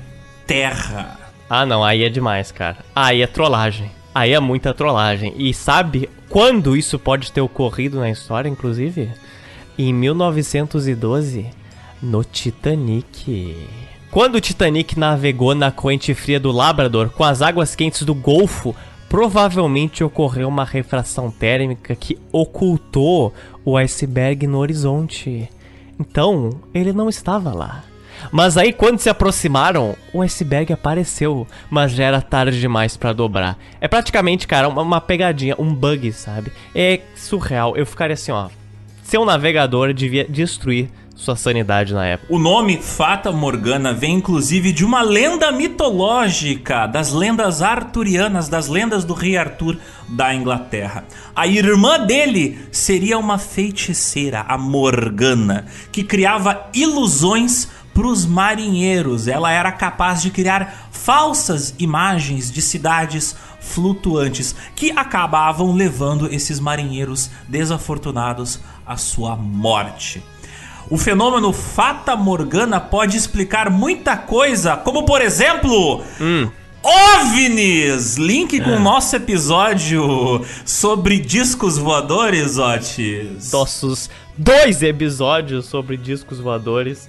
terra. 0.47 1.18
Ah, 1.48 1.66
não, 1.66 1.84
aí 1.84 2.02
é 2.02 2.09
demais, 2.09 2.51
cara. 2.51 2.78
Aí 2.94 3.20
é 3.20 3.26
trollagem. 3.26 3.90
Aí 4.14 4.32
é 4.32 4.40
muita 4.40 4.72
trollagem. 4.72 5.34
E 5.36 5.52
sabe 5.52 6.09
quando 6.28 6.76
isso 6.76 6.98
pode 6.98 7.30
ter 7.30 7.40
ocorrido 7.40 8.01
na 8.01 8.10
história, 8.10 8.48
inclusive? 8.48 9.10
Em 9.78 9.93
1912, 9.93 11.47
no 12.02 12.24
Titanic. 12.24 13.68
Quando 14.12 14.34
o 14.34 14.40
Titanic 14.43 14.98
navegou 14.98 15.55
na 15.55 15.72
corrente 15.72 16.12
fria 16.12 16.39
do 16.39 16.52
Labrador 16.52 17.09
com 17.09 17.24
as 17.24 17.40
águas 17.40 17.74
quentes 17.74 18.02
do 18.02 18.14
Golfo, 18.14 18.76
provavelmente 19.09 20.05
ocorreu 20.05 20.48
uma 20.48 20.66
refração 20.66 21.30
térmica 21.30 21.97
que 21.97 22.18
ocultou 22.30 23.32
o 23.64 23.74
iceberg 23.74 24.47
no 24.47 24.59
horizonte. 24.59 25.48
Então, 25.98 26.60
ele 26.74 26.93
não 26.93 27.09
estava 27.09 27.55
lá. 27.55 27.84
Mas 28.30 28.59
aí 28.59 28.70
quando 28.70 28.98
se 28.98 29.09
aproximaram, 29.09 29.97
o 30.12 30.20
iceberg 30.20 30.74
apareceu, 30.74 31.47
mas 31.70 31.93
já 31.93 32.05
era 32.05 32.20
tarde 32.20 32.60
demais 32.60 32.98
para 32.98 33.14
dobrar. 33.14 33.59
É 33.80 33.89
praticamente, 33.89 34.47
cara, 34.47 34.68
uma, 34.68 34.82
uma, 34.82 35.01
pegadinha, 35.01 35.56
um 35.59 35.74
bug, 35.74 36.12
sabe? 36.12 36.52
É 36.74 37.01
surreal. 37.16 37.78
Eu 37.78 37.86
ficaria 37.86 38.12
assim, 38.12 38.30
ó. 38.30 38.51
Seu 39.02 39.24
navegador 39.24 39.94
devia 39.94 40.26
destruir 40.28 40.90
sua 41.22 41.36
sanidade 41.36 41.94
na 41.94 42.04
época. 42.04 42.34
O 42.34 42.38
nome 42.38 42.78
Fata 42.78 43.30
Morgana 43.30 43.94
vem 43.94 44.16
inclusive 44.16 44.72
de 44.72 44.84
uma 44.84 45.02
lenda 45.02 45.52
mitológica, 45.52 46.86
das 46.88 47.12
lendas 47.12 47.62
arturianas, 47.62 48.48
das 48.48 48.66
lendas 48.66 49.04
do 49.04 49.14
rei 49.14 49.36
Arthur 49.36 49.78
da 50.08 50.34
Inglaterra. 50.34 51.04
A 51.34 51.46
irmã 51.46 52.00
dele 52.00 52.58
seria 52.72 53.18
uma 53.18 53.38
feiticeira, 53.38 54.44
a 54.48 54.58
Morgana, 54.58 55.66
que 55.92 56.02
criava 56.02 56.68
ilusões 56.74 57.68
para 57.94 58.06
os 58.06 58.26
marinheiros. 58.26 59.28
Ela 59.28 59.52
era 59.52 59.70
capaz 59.70 60.22
de 60.22 60.30
criar 60.30 60.88
falsas 60.90 61.72
imagens 61.78 62.50
de 62.50 62.60
cidades 62.60 63.36
flutuantes 63.60 64.56
que 64.74 64.90
acabavam 64.90 65.72
levando 65.72 66.26
esses 66.34 66.58
marinheiros 66.58 67.30
desafortunados 67.48 68.58
à 68.84 68.96
sua 68.96 69.36
morte. 69.36 70.20
O 70.93 70.98
fenômeno 70.98 71.55
Fata 71.55 72.14
Morgana 72.14 72.78
pode 72.78 73.16
explicar 73.16 73.70
muita 73.70 74.14
coisa, 74.14 74.77
como 74.77 75.06
por 75.06 75.23
exemplo. 75.23 76.02
Hum. 76.20 76.51
OVNIs! 76.82 78.19
Link 78.19 78.60
com 78.60 78.73
o 78.73 78.74
é. 78.74 78.78
nosso 78.78 79.16
episódio 79.16 80.44
sobre 80.66 81.19
discos 81.19 81.78
voadores, 81.78 82.59
Otis. 82.59 83.51
Nossos 83.51 84.10
dois 84.36 84.82
episódios 84.82 85.64
sobre 85.64 85.97
discos 85.97 86.40
voadores. 86.40 87.09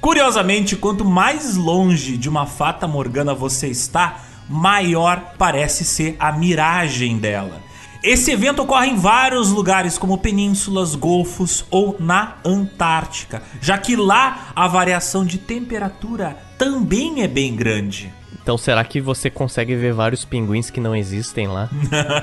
Curiosamente, 0.00 0.76
quanto 0.76 1.04
mais 1.04 1.56
longe 1.56 2.16
de 2.16 2.28
uma 2.28 2.46
Fata 2.46 2.86
Morgana 2.86 3.34
você 3.34 3.66
está, 3.66 4.20
maior 4.48 5.32
parece 5.36 5.84
ser 5.84 6.14
a 6.20 6.30
miragem 6.30 7.18
dela. 7.18 7.65
Esse 8.06 8.30
evento 8.30 8.62
ocorre 8.62 8.86
em 8.86 8.94
vários 8.94 9.50
lugares, 9.50 9.98
como 9.98 10.16
penínsulas, 10.16 10.94
golfos 10.94 11.64
ou 11.72 11.96
na 11.98 12.36
Antártica, 12.44 13.42
já 13.60 13.76
que 13.76 13.96
lá 13.96 14.52
a 14.54 14.68
variação 14.68 15.26
de 15.26 15.38
temperatura 15.38 16.38
também 16.56 17.24
é 17.24 17.26
bem 17.26 17.56
grande. 17.56 18.14
Então 18.46 18.56
será 18.56 18.84
que 18.84 19.00
você 19.00 19.28
consegue 19.28 19.74
ver 19.74 19.92
vários 19.92 20.24
pinguins 20.24 20.70
que 20.70 20.78
não 20.78 20.94
existem 20.94 21.48
lá? 21.48 21.68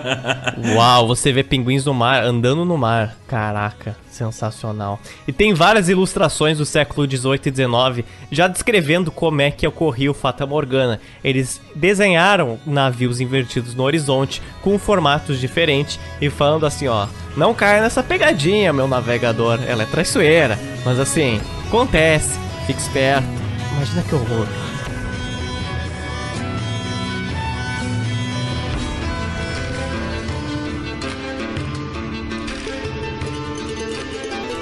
Uau, 0.74 1.06
você 1.06 1.34
vê 1.34 1.44
pinguins 1.44 1.84
no 1.84 1.94
mar, 1.94 2.24
andando 2.24 2.64
no 2.64 2.78
mar. 2.78 3.18
Caraca, 3.28 3.98
sensacional. 4.10 5.02
E 5.28 5.34
tem 5.34 5.54
várias 5.54 5.90
ilustrações 5.90 6.60
do 6.60 6.66
século 6.66 7.06
18 7.06 7.50
e 7.50 7.52
19 7.52 8.06
já 8.32 8.48
descrevendo 8.48 9.12
como 9.12 9.42
é 9.42 9.52
que 9.52 9.68
ocorria 9.68 10.10
o 10.10 10.14
Fata 10.14 10.46
Morgana. 10.46 11.02
Eles 11.22 11.60
desenharam 11.76 12.58
navios 12.66 13.20
invertidos 13.20 13.76
no 13.76 13.84
horizonte 13.84 14.42
com 14.62 14.80
formatos 14.80 15.42
diferentes 15.42 16.00
e 16.22 16.30
falando 16.30 16.66
assim, 16.66 16.88
ó, 16.88 17.06
não 17.36 17.54
caia 17.54 17.82
nessa 17.82 18.02
pegadinha, 18.02 18.72
meu 18.72 18.88
navegador, 18.88 19.60
ela 19.68 19.84
é 19.84 19.86
traiçoeira. 19.86 20.58
Mas 20.86 20.98
assim, 21.02 21.42
acontece, 21.68 22.40
fique 22.66 22.80
esperto. 22.80 23.28
Imagina 23.76 24.04
que 24.04 24.16
horror. 24.16 24.73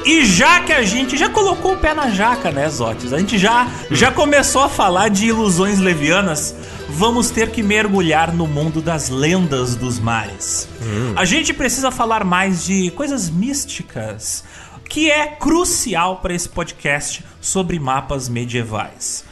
E 0.03 0.25
já 0.25 0.61
que 0.61 0.73
a 0.73 0.81
gente 0.81 1.15
já 1.15 1.29
colocou 1.29 1.73
o 1.73 1.77
pé 1.77 1.93
na 1.93 2.09
jaca, 2.09 2.51
né, 2.51 2.67
Zotes? 2.69 3.13
A 3.13 3.19
gente 3.19 3.37
já, 3.37 3.67
já 3.91 4.11
começou 4.11 4.63
a 4.63 4.69
falar 4.69 5.09
de 5.09 5.27
ilusões 5.27 5.79
levianas. 5.79 6.55
Vamos 6.89 7.29
ter 7.29 7.51
que 7.51 7.61
mergulhar 7.61 8.33
no 8.33 8.47
mundo 8.47 8.81
das 8.81 9.09
lendas 9.09 9.75
dos 9.75 9.99
mares. 9.99 10.67
Hum. 10.81 11.13
A 11.15 11.23
gente 11.23 11.53
precisa 11.53 11.91
falar 11.91 12.23
mais 12.23 12.65
de 12.65 12.89
coisas 12.91 13.29
místicas, 13.29 14.43
que 14.89 15.09
é 15.09 15.27
crucial 15.27 16.17
para 16.17 16.33
esse 16.33 16.49
podcast 16.49 17.23
sobre 17.39 17.79
mapas 17.79 18.27
medievais. 18.27 19.23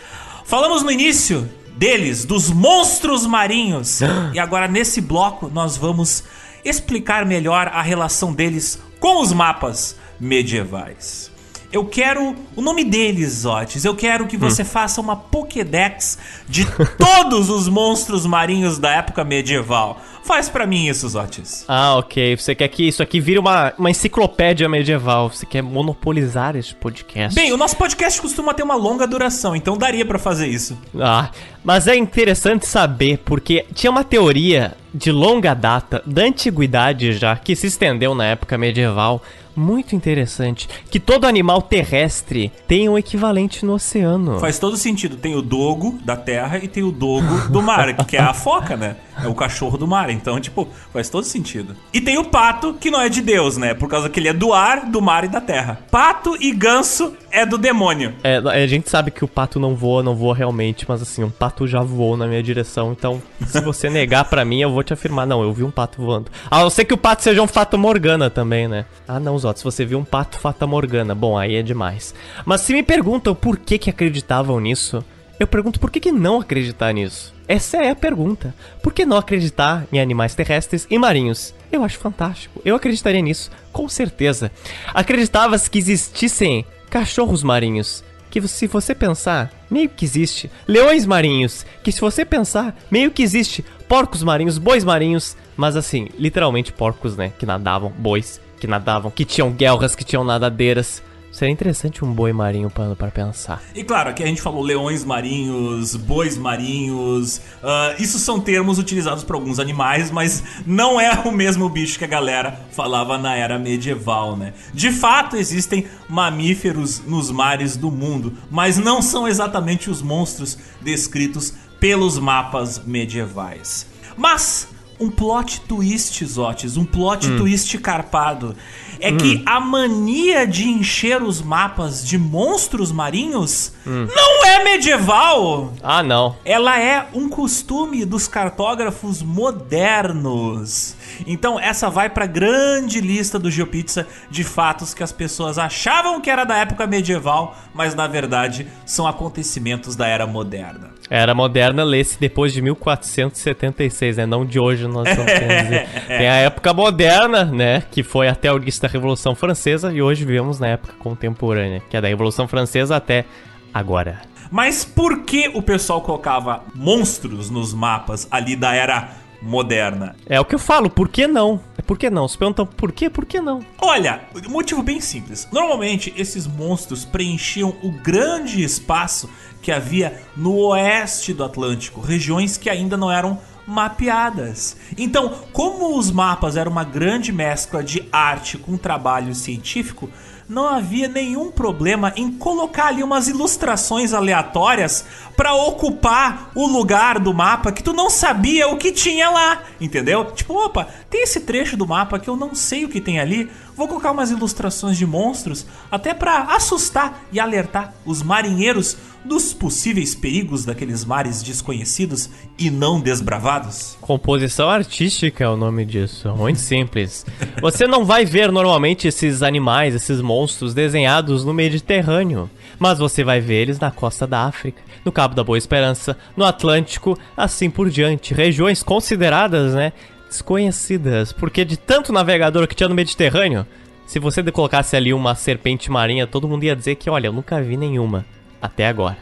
Falamos 0.46 0.84
no 0.84 0.92
início 0.92 1.50
deles, 1.76 2.26
dos 2.26 2.50
monstros 2.50 3.26
marinhos, 3.26 4.02
e 4.34 4.40
agora 4.40 4.68
nesse 4.68 5.02
bloco 5.02 5.50
nós 5.52 5.76
vamos 5.76 6.24
explicar 6.64 7.26
melhor 7.26 7.68
a 7.68 7.82
relação 7.82 8.34
deles 8.34 8.80
com 9.00 9.22
os 9.22 9.34
mapas 9.34 9.96
medievais. 10.20 11.32
Eu 11.72 11.86
quero 11.86 12.36
o 12.56 12.62
nome 12.62 12.84
deles, 12.84 13.46
Otis. 13.46 13.86
Eu 13.86 13.96
quero 13.96 14.26
que 14.26 14.36
você 14.36 14.64
hum. 14.64 14.66
faça 14.66 15.00
uma 15.00 15.16
Pokédex 15.16 16.18
de 16.50 16.66
todos 16.98 17.50
os 17.50 17.68
monstros 17.68 18.26
marinhos 18.26 18.80
da 18.80 18.90
época 18.92 19.24
medieval. 19.24 20.02
Faz 20.24 20.50
para 20.50 20.66
mim 20.66 20.88
isso, 20.88 21.08
Zotis. 21.08 21.66
Ah, 21.68 21.96
ok. 21.96 22.36
Você 22.36 22.56
quer 22.56 22.68
que 22.70 22.88
isso 22.88 23.04
aqui 23.04 23.20
vire 23.20 23.38
uma, 23.38 23.74
uma 23.78 23.90
enciclopédia 23.90 24.68
medieval. 24.68 25.30
Você 25.30 25.46
quer 25.46 25.62
monopolizar 25.62 26.56
esse 26.56 26.74
podcast. 26.74 27.36
Bem, 27.36 27.54
o 27.54 27.58
nosso 27.58 27.78
podcast 27.78 28.20
costuma 28.20 28.54
ter 28.54 28.64
uma 28.64 28.76
longa 28.76 29.08
duração, 29.08 29.56
então 29.56 29.78
daria 29.78 30.06
para 30.06 30.20
fazer 30.20 30.48
isso. 30.48 30.78
Ah, 31.00 31.30
mas 31.64 31.88
é 31.88 31.96
interessante 31.96 32.66
saber, 32.66 33.20
porque 33.26 33.66
tinha 33.74 33.92
uma 33.92 34.04
teoria 34.04 34.76
de 34.94 35.12
longa 35.12 35.54
data, 35.54 36.02
da 36.06 36.24
antiguidade 36.24 37.14
já, 37.14 37.36
que 37.36 37.56
se 37.56 37.68
estendeu 37.68 38.16
na 38.16 38.26
época 38.26 38.58
medieval, 38.58 39.22
muito 39.60 39.96
interessante. 39.96 40.68
Que 40.90 41.00
todo 41.00 41.26
animal 41.26 41.62
terrestre 41.62 42.52
tem 42.68 42.88
um 42.88 42.98
equivalente 42.98 43.66
no 43.66 43.74
oceano. 43.74 44.40
Faz 44.40 44.58
todo 44.58 44.78
sentido. 44.78 45.18
Tem 45.18 45.36
o 45.36 45.42
dogo 45.42 46.00
da 46.04 46.16
terra 46.16 46.58
e 46.58 46.68
tem 46.68 46.82
o 46.84 46.92
dogo 46.92 47.50
do 47.50 47.62
mar, 47.62 47.94
que 48.06 48.18
é 48.18 48.22
a 48.22 48.34
foca, 48.34 48.78
né? 48.78 48.96
É 49.22 49.28
o 49.28 49.36
cachorro 49.36 49.78
do 49.78 49.86
mar. 49.86 50.10
Então, 50.10 50.40
tipo, 50.40 50.68
faz 50.94 51.10
todo 51.10 51.26
sentido. 51.26 51.76
E 51.94 52.00
tem 52.00 52.18
o 52.18 52.26
pato, 52.26 52.74
que 52.74 52.90
não 52.90 53.02
é 53.02 53.10
de 53.10 53.22
Deus, 53.22 53.58
né? 53.58 53.74
Por 53.74 53.90
causa 53.90 54.10
que 54.10 54.20
ele 54.20 54.30
é 54.30 54.34
do 54.34 54.54
ar, 54.54 54.90
do 54.90 55.02
mar 55.02 55.26
e 55.26 55.28
da 55.28 55.42
terra. 55.42 55.80
Pato 55.92 56.38
e 56.40 56.52
ganso 56.52 57.14
é 57.32 57.46
do 57.46 57.58
demônio. 57.58 58.14
É, 58.24 58.38
a 58.38 58.68
gente 58.68 58.90
sabe 58.90 59.12
que 59.12 59.24
o 59.24 59.28
pato 59.28 59.60
não 59.60 59.76
voa, 59.76 60.02
não 60.02 60.16
voa 60.16 60.36
realmente, 60.36 60.86
mas 60.88 61.02
assim, 61.02 61.24
um 61.24 61.30
pato 61.30 61.68
já 61.68 61.82
voou 61.82 62.16
na 62.16 62.28
minha 62.28 62.42
direção. 62.42 62.92
Então, 62.92 63.22
se 63.46 63.60
você 63.62 63.90
negar 63.92 64.26
para 64.26 64.46
mim, 64.46 64.62
eu 64.62 64.72
vou 64.72 64.84
te 64.84 64.94
afirmar, 64.94 65.28
não, 65.28 65.44
eu 65.44 65.52
vi 65.52 65.64
um 65.64 65.72
pato 65.72 66.02
voando. 66.02 66.32
A 66.50 66.62
não 66.62 66.70
ser 66.70 66.86
que 66.86 66.94
o 66.94 66.98
pato 66.98 67.24
seja 67.24 67.42
um 67.42 67.48
fato 67.48 67.78
morgana 67.78 68.30
também, 68.30 68.68
né? 68.68 68.86
Ah, 69.08 69.20
não, 69.20 69.38
Zó, 69.38 69.49
se 69.58 69.64
você 69.64 69.84
viu 69.84 69.98
um 69.98 70.06
pato 70.06 70.38
fata 70.40 70.68
morgana, 70.68 71.16
bom, 71.16 71.38
aí 71.38 71.56
é 71.56 71.64
demais. 71.64 72.14
Mas 72.46 72.62
se 72.62 72.74
me 72.74 72.84
perguntam 72.84 73.34
por 73.34 73.58
que 73.58 73.78
que 73.78 73.90
acreditavam 73.90 74.60
nisso, 74.60 75.04
eu 75.40 75.48
pergunto 75.48 75.80
por 75.80 75.90
que 75.90 76.00
que 76.00 76.12
não 76.12 76.40
acreditar 76.40 76.94
nisso? 76.94 77.34
Essa 77.48 77.78
é 77.78 77.90
a 77.90 77.96
pergunta. 77.96 78.54
Por 78.84 78.94
que 78.94 79.06
não 79.06 79.18
acreditar 79.18 79.88
em 79.92 80.00
animais 80.00 80.36
terrestres 80.36 80.86
e 80.90 81.00
marinhos? 81.00 81.54
Eu 81.72 81.84
acho 81.84 81.98
fantástico. 81.98 82.62
Eu 82.64 82.76
acreditaria 82.76 83.22
nisso, 83.22 83.50
com 83.72 83.88
certeza. 83.90 84.52
Acreditavas 84.94 85.68
que 85.68 85.80
existissem 85.80 86.66
cachorros 86.90 87.42
marinhos, 87.42 88.04
que 88.30 88.46
se 88.48 88.68
você 88.68 88.94
pensar, 88.94 89.52
meio 89.72 89.90
que 89.90 90.06
existe. 90.06 90.52
Leões 90.68 91.06
marinhos, 91.06 91.66
que 91.84 91.92
se 91.92 92.02
você 92.02 92.26
pensar, 92.26 92.78
meio 92.92 93.10
que 93.10 93.24
existe. 93.24 93.64
Porcos 93.88 94.22
marinhos, 94.22 94.58
bois 94.58 94.84
marinhos, 94.84 95.36
mas 95.58 95.76
assim, 95.76 96.10
literalmente 96.18 96.72
porcos, 96.72 97.18
né, 97.18 97.32
que 97.40 97.46
nadavam, 97.46 97.92
bois 97.98 98.40
que 98.60 98.68
nadavam, 98.68 99.10
que 99.10 99.26
tinham 99.26 99.52
guelras, 99.52 99.96
que 99.96 100.04
tinham 100.04 100.24
nadadeiras. 100.24 101.02
Seria 101.32 101.54
interessante 101.54 102.04
um 102.04 102.12
boi 102.12 102.34
marinho 102.34 102.72
para 102.72 102.96
para 102.96 103.12
pensar. 103.12 103.62
E 103.76 103.84
claro, 103.84 104.10
aqui 104.10 104.24
a 104.24 104.26
gente 104.26 104.42
falou 104.42 104.64
leões 104.64 105.06
marinhos, 105.06 105.96
bois 105.96 106.36
marinhos. 106.36 107.38
Uh, 107.38 108.02
isso 108.02 108.18
são 108.18 108.40
termos 108.40 108.80
utilizados 108.80 109.24
por 109.24 109.36
alguns 109.36 109.60
animais, 109.60 110.10
mas 110.10 110.44
não 110.66 111.00
é 111.00 111.12
o 111.26 111.32
mesmo 111.32 111.70
bicho 111.70 112.00
que 112.00 112.06
a 112.06 112.08
galera 112.08 112.60
falava 112.72 113.18
na 113.18 113.36
era 113.36 113.60
medieval, 113.60 114.36
né? 114.36 114.54
De 114.74 114.92
fato, 114.92 115.38
existem 115.38 115.86
mamíferos 116.10 117.00
nos 117.06 117.30
mares 117.30 117.78
do 117.78 117.92
mundo, 117.92 118.34
mas 118.50 118.78
não 118.78 119.00
são 119.00 119.28
exatamente 119.28 119.90
os 119.90 120.02
monstros 120.02 120.58
descritos 120.82 121.54
pelos 121.80 122.18
mapas 122.18 122.84
medievais. 122.84 123.88
Mas 124.18 124.68
um 125.00 125.10
plot 125.10 125.62
twist, 125.62 126.26
Zotes, 126.26 126.78
um 126.78 126.86
plot 126.86 127.28
hum. 127.28 127.38
twist 127.38 127.78
carpado. 127.78 128.56
É 129.00 129.12
hum. 129.12 129.18
que 129.18 129.42
a 129.46 129.60
mania 129.62 130.46
de 130.46 130.68
encher 130.68 131.24
os 131.24 131.42
mapas 131.42 132.06
de 132.06 132.18
monstros 132.18 132.92
marinhos 132.92 133.72
hum. 133.88 134.08
não 134.14 134.46
é 134.46 134.64
medieval. 134.64 135.74
Ah, 135.82 136.04
não. 136.04 136.36
Ela 136.44 136.80
é 136.80 137.08
um 137.14 137.30
costume 137.30 138.04
dos 138.04 138.28
cartógrafos 138.28 139.22
modernos. 139.22 140.96
Então, 141.26 141.60
essa 141.60 141.90
vai 141.90 142.10
para 142.10 142.26
grande 142.26 143.00
lista 143.00 143.40
do 143.40 143.50
GeoPizza 143.50 144.06
de 144.30 144.44
fatos 144.44 144.94
que 144.94 145.04
as 145.04 145.12
pessoas 145.12 145.58
achavam 145.58 146.20
que 146.20 146.30
era 146.30 146.44
da 146.44 146.58
época 146.58 146.86
medieval, 146.86 147.58
mas 147.74 147.96
na 147.96 148.08
verdade 148.08 148.68
são 148.86 149.08
acontecimentos 149.08 149.96
da 149.96 150.08
era 150.08 150.28
moderna. 150.28 150.99
Era 151.10 151.34
moderna 151.34 151.84
lê-se 151.84 152.20
depois 152.20 152.54
de 152.54 152.62
1476, 152.62 154.18
né? 154.18 154.26
Não 154.26 154.46
de 154.46 154.60
hoje, 154.60 154.88
nós 154.88 155.08
estamos 155.10 155.32
querendo 155.32 155.64
dizer. 155.64 155.88
Tem 156.08 156.30
a 156.30 156.36
época 156.36 156.74
moderna, 156.74 157.46
né? 157.46 157.84
Que 157.90 158.04
foi 158.04 158.28
até 158.28 158.54
o 158.54 158.58
início 158.58 158.82
da 158.82 158.88
Revolução 158.88 159.34
Francesa 159.34 159.92
e 159.92 160.02
hoje 160.02 160.24
vivemos 160.24 160.60
na 160.60 160.68
época 160.68 160.94
contemporânea, 161.00 161.82
que 161.90 161.98
é 161.98 162.02
da 162.02 162.08
Revolução 162.08 162.48
Francesa 162.48 162.96
até 162.96 163.26
agora. 163.74 164.22
Mas 164.52 164.86
por 164.86 165.24
que 165.24 165.50
o 165.54 165.62
pessoal 165.62 166.02
colocava 166.02 166.64
monstros 166.76 167.50
nos 167.50 167.74
mapas 167.74 168.28
ali 168.32 168.56
da 168.56 168.74
era 168.74 169.10
moderna. 169.42 170.16
É 170.26 170.40
o 170.40 170.46
que 170.46 170.56
eu 170.56 170.60
falo, 170.60 170.90
por 170.90 171.10
que 171.10 171.28
não? 171.28 171.60
É 171.78 171.82
por 171.82 171.98
que 171.98 172.10
não? 172.10 172.28
Se 172.28 172.38
perguntam 172.38 172.66
por 172.66 172.92
quê, 172.92 173.10
por 173.10 173.26
que 173.26 173.40
não? 173.40 173.62
Olha, 173.82 174.22
motivo 174.50 174.84
bem 174.84 175.00
simples. 175.00 175.48
Normalmente 175.52 176.14
esses 176.18 176.46
monstros 176.46 177.06
preenchiam 177.06 177.76
o 177.82 177.92
grande 177.92 178.62
espaço 178.64 179.30
que 179.62 179.72
havia 179.72 180.22
no 180.36 180.56
oeste 180.56 181.34
do 181.34 181.44
Atlântico, 181.44 182.02
regiões 182.02 182.58
que 182.58 182.70
ainda 182.70 182.96
não 182.96 183.12
eram 183.12 183.40
mapeadas. 183.70 184.76
Então, 184.98 185.34
como 185.54 185.98
os 185.98 186.10
mapas 186.10 186.58
eram 186.58 186.72
uma 186.72 186.84
grande 186.84 187.32
mescla 187.32 187.84
de 187.84 188.04
arte 188.12 188.58
com 188.58 188.76
trabalho 188.78 189.36
científico, 189.36 190.10
não 190.50 190.68
havia 190.68 191.08
nenhum 191.08 191.52
problema 191.52 192.12
em 192.16 192.32
colocar 192.32 192.88
ali 192.88 193.04
umas 193.04 193.28
ilustrações 193.28 194.14
aleatórias 194.16 195.06
para 195.38 195.54
ocupar 195.54 196.50
o 196.56 196.66
lugar 196.66 197.20
do 197.20 197.32
mapa 197.32 197.72
que 197.72 197.84
tu 197.84 197.94
não 197.94 198.10
sabia 198.10 198.68
o 198.68 198.76
que 198.76 198.92
tinha 198.92 199.30
lá, 199.30 199.62
entendeu? 199.80 200.26
Tipo, 200.32 200.56
opa, 200.56 200.88
tem 201.08 201.22
esse 201.22 201.42
trecho 201.42 201.78
do 201.78 201.88
mapa 201.88 202.18
que 202.18 202.28
eu 202.28 202.36
não 202.36 202.56
sei 202.56 202.84
o 202.84 202.90
que 202.90 203.00
tem 203.00 203.20
ali, 203.20 203.48
vou 203.76 203.88
colocar 203.88 204.12
umas 204.12 204.32
ilustrações 204.32 204.98
de 204.98 205.06
monstros 205.06 205.68
até 205.92 206.16
para 206.16 206.56
assustar 206.56 207.22
e 207.32 207.40
alertar 207.40 207.94
os 208.04 208.24
marinheiros 208.24 208.98
dos 209.24 209.54
possíveis 209.54 210.16
perigos 210.16 210.66
daqueles 210.66 211.04
mares 211.04 211.44
desconhecidos 211.44 212.30
e 212.58 212.70
não 212.70 213.00
desbravados? 213.00 213.98
Composição 214.02 214.70
artística 214.70 215.44
é 215.44 215.48
o 215.48 215.58
nome 215.58 215.86
disso, 215.86 216.34
muito 216.36 216.60
simples. 216.60 217.26
Você 217.62 217.86
não 217.86 218.06
vai 218.06 218.26
ver 218.26 218.52
normalmente 218.52 219.08
esses 219.08 219.44
animais, 219.44 219.94
esses 219.94 220.22
monstros 220.22 220.74
desenhados 220.74 221.44
no 221.44 221.54
Mediterrâneo, 221.54 222.50
mas 222.78 223.00
você 223.00 223.24
vai 223.24 223.40
ver 223.40 223.62
eles 223.62 223.80
na 223.80 223.92
costa 223.92 224.26
da 224.26 224.46
África, 224.46 224.82
no 225.04 225.12
Cabo 225.12 225.36
da 225.36 225.44
Boa 225.44 225.58
Esperança, 225.58 226.18
no 226.36 226.46
Atlântico, 226.46 227.18
assim 227.36 227.70
por 227.70 227.90
diante, 227.90 228.34
regiões 228.34 228.82
consideradas, 228.82 229.74
né, 229.74 229.92
desconhecidas, 230.28 231.34
porque 231.34 231.66
de 231.66 231.78
tanto 231.78 232.14
navegador 232.14 232.68
que 232.68 232.76
tinha 232.76 232.90
no 232.90 232.96
Mediterrâneo, 232.96 233.66
se 234.06 234.18
você 234.18 234.42
colocasse 234.52 234.96
ali 234.96 235.14
uma 235.14 235.36
serpente 235.36 235.92
marinha, 235.92 236.26
todo 236.26 236.48
mundo 236.48 236.64
ia 236.64 236.76
dizer 236.76 236.96
que, 236.96 237.10
olha, 237.10 237.28
eu 237.28 237.34
nunca 237.34 237.62
vi 237.62 237.78
nenhuma 237.78 238.26
até 238.62 238.88
agora. 238.88 239.18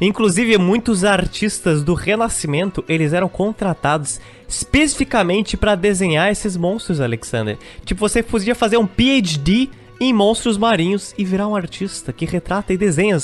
Inclusive, 0.00 0.56
muitos 0.58 1.04
artistas 1.04 1.82
do 1.82 1.92
Renascimento, 1.92 2.84
eles 2.88 3.12
eram 3.12 3.28
contratados 3.28 4.20
especificamente 4.48 5.56
para 5.56 5.74
desenhar 5.74 6.30
esses 6.30 6.56
monstros, 6.56 7.00
Alexander. 7.00 7.58
Tipo, 7.84 8.00
você 8.00 8.22
podia 8.22 8.54
fazer 8.54 8.76
um 8.76 8.86
PhD 8.86 9.68
em 10.00 10.12
monstros 10.12 10.56
marinhos 10.56 11.12
e 11.18 11.24
virar 11.24 11.48
um 11.48 11.56
artista 11.56 12.12
que 12.12 12.24
retrata 12.24 12.72
e 12.72 12.76
desenha 12.76 13.18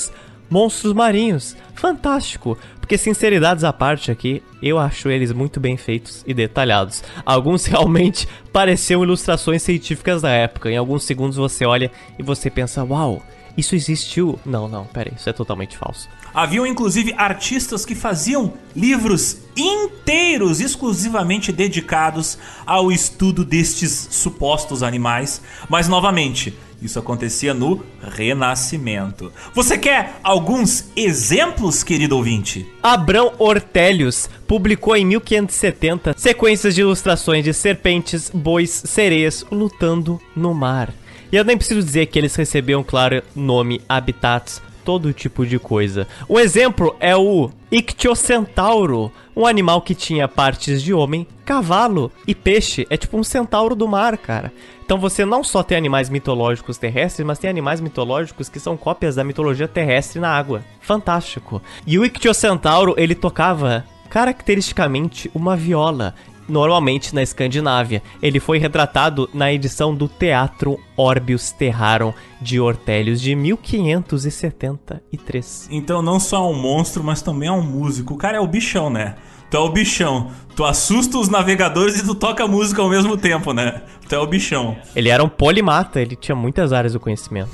monstros 0.49 0.93
marinhos. 0.93 1.55
Fantástico! 1.73 2.57
Porque 2.79 2.97
sinceridades 2.99 3.63
à 3.63 3.73
parte 3.73 4.11
aqui, 4.11 4.43
eu 4.61 4.77
acho 4.77 5.09
eles 5.09 5.31
muito 5.31 5.59
bem 5.59 5.75
feitos 5.75 6.23
e 6.27 6.35
detalhados. 6.35 7.03
Alguns 7.25 7.65
realmente 7.65 8.27
pareciam 8.53 9.01
ilustrações 9.01 9.63
científicas 9.63 10.21
da 10.21 10.29
época. 10.29 10.69
Em 10.69 10.77
alguns 10.77 11.03
segundos 11.03 11.37
você 11.37 11.65
olha 11.65 11.89
e 12.19 12.21
você 12.21 12.49
pensa, 12.49 12.83
uau, 12.83 13.23
isso 13.57 13.75
existiu. 13.75 14.39
Não, 14.45 14.67
não, 14.67 14.85
pera 14.85 15.09
aí, 15.09 15.17
isso 15.17 15.29
é 15.29 15.33
totalmente 15.33 15.77
falso. 15.77 16.09
Haviam 16.33 16.65
inclusive 16.65 17.13
artistas 17.17 17.85
que 17.85 17.95
faziam 17.95 18.53
livros 18.75 19.37
inteiros 19.55 20.59
exclusivamente 20.59 21.51
dedicados 21.51 22.37
ao 22.65 22.91
estudo 22.91 23.45
destes 23.45 24.09
supostos 24.11 24.83
animais, 24.83 25.41
mas 25.69 25.87
novamente, 25.87 26.53
isso 26.81 26.99
acontecia 26.99 27.53
no 27.53 27.81
Renascimento. 28.01 29.31
Você 29.53 29.77
quer 29.77 30.19
alguns 30.21 30.89
exemplos, 30.95 31.83
querido 31.83 32.17
ouvinte? 32.17 32.69
Abrão 32.83 33.33
Ortelius 33.39 34.29
publicou 34.45 34.95
em 34.95 35.05
1570 35.05 36.15
sequências 36.17 36.75
de 36.75 36.81
ilustrações 36.81 37.43
de 37.43 37.53
serpentes, 37.53 38.29
bois, 38.29 38.83
sereias 38.85 39.45
lutando 39.49 40.19
no 40.35 40.53
mar. 40.53 40.93
E 41.35 41.37
eu 41.37 41.43
nem 41.43 41.57
preciso 41.57 41.83
dizer 41.83 42.05
que 42.05 42.17
eles 42.17 42.33
recebiam, 42.33 42.81
claro, 42.81 43.21
nome, 43.35 43.81
habitats, 43.89 44.61
todo 44.85 45.11
tipo 45.11 45.45
de 45.45 45.59
coisa. 45.59 46.07
Um 46.29 46.39
exemplo 46.39 46.95
é 46.97 47.13
o 47.13 47.51
Ictiocentauro, 47.69 49.11
um 49.35 49.45
animal 49.45 49.81
que 49.81 49.93
tinha 49.93 50.29
partes 50.29 50.81
de 50.81 50.93
homem, 50.93 51.27
cavalo 51.43 52.09
e 52.25 52.33
peixe. 52.33 52.87
É 52.89 52.95
tipo 52.95 53.17
um 53.17 53.23
centauro 53.23 53.75
do 53.75 53.85
mar, 53.85 54.17
cara. 54.17 54.49
Então 54.85 54.97
você 54.97 55.25
não 55.25 55.43
só 55.43 55.61
tem 55.61 55.77
animais 55.77 56.09
mitológicos 56.09 56.77
terrestres, 56.77 57.27
mas 57.27 57.37
tem 57.37 57.49
animais 57.49 57.81
mitológicos 57.81 58.47
que 58.47 58.57
são 58.57 58.77
cópias 58.77 59.15
da 59.15 59.23
mitologia 59.25 59.67
terrestre 59.67 60.21
na 60.21 60.29
água. 60.29 60.63
Fantástico. 60.79 61.61
E 61.85 61.99
o 61.99 62.05
Ictiocentauro, 62.05 62.95
ele 62.97 63.13
tocava 63.13 63.83
caracteristicamente 64.09 65.29
uma 65.35 65.57
viola 65.57 66.15
normalmente 66.47 67.13
na 67.13 67.21
Escandinávia. 67.21 68.01
Ele 68.21 68.39
foi 68.39 68.57
retratado 68.57 69.29
na 69.33 69.51
edição 69.51 69.93
do 69.95 70.07
Teatro 70.07 70.79
Orbius 70.95 71.51
Terrarum 71.51 72.13
de 72.41 72.57
Ortelius 72.59 73.21
de 73.21 73.35
1573. 73.35 75.67
Então 75.71 76.01
não 76.01 76.19
só 76.19 76.37
é 76.37 76.51
um 76.51 76.53
monstro, 76.53 77.03
mas 77.03 77.21
também 77.21 77.49
é 77.49 77.51
um 77.51 77.61
músico. 77.61 78.13
O 78.13 78.17
cara 78.17 78.37
é 78.37 78.39
o 78.39 78.47
bichão, 78.47 78.89
né? 78.89 79.15
Tu 79.49 79.57
é 79.57 79.59
o 79.59 79.69
bichão. 79.69 80.31
Tu 80.55 80.63
assusta 80.63 81.17
os 81.17 81.29
navegadores 81.29 81.99
e 81.99 82.05
tu 82.05 82.15
toca 82.15 82.47
música 82.47 82.81
ao 82.81 82.89
mesmo 82.89 83.17
tempo, 83.17 83.53
né? 83.53 83.81
Tu 84.07 84.15
é 84.15 84.19
o 84.19 84.25
bichão. 84.25 84.75
Ele 84.95 85.09
era 85.09 85.23
um 85.23 85.29
polimata, 85.29 86.01
ele 86.01 86.15
tinha 86.15 86.35
muitas 86.35 86.73
áreas 86.73 86.93
do 86.93 86.99
conhecimento. 86.99 87.51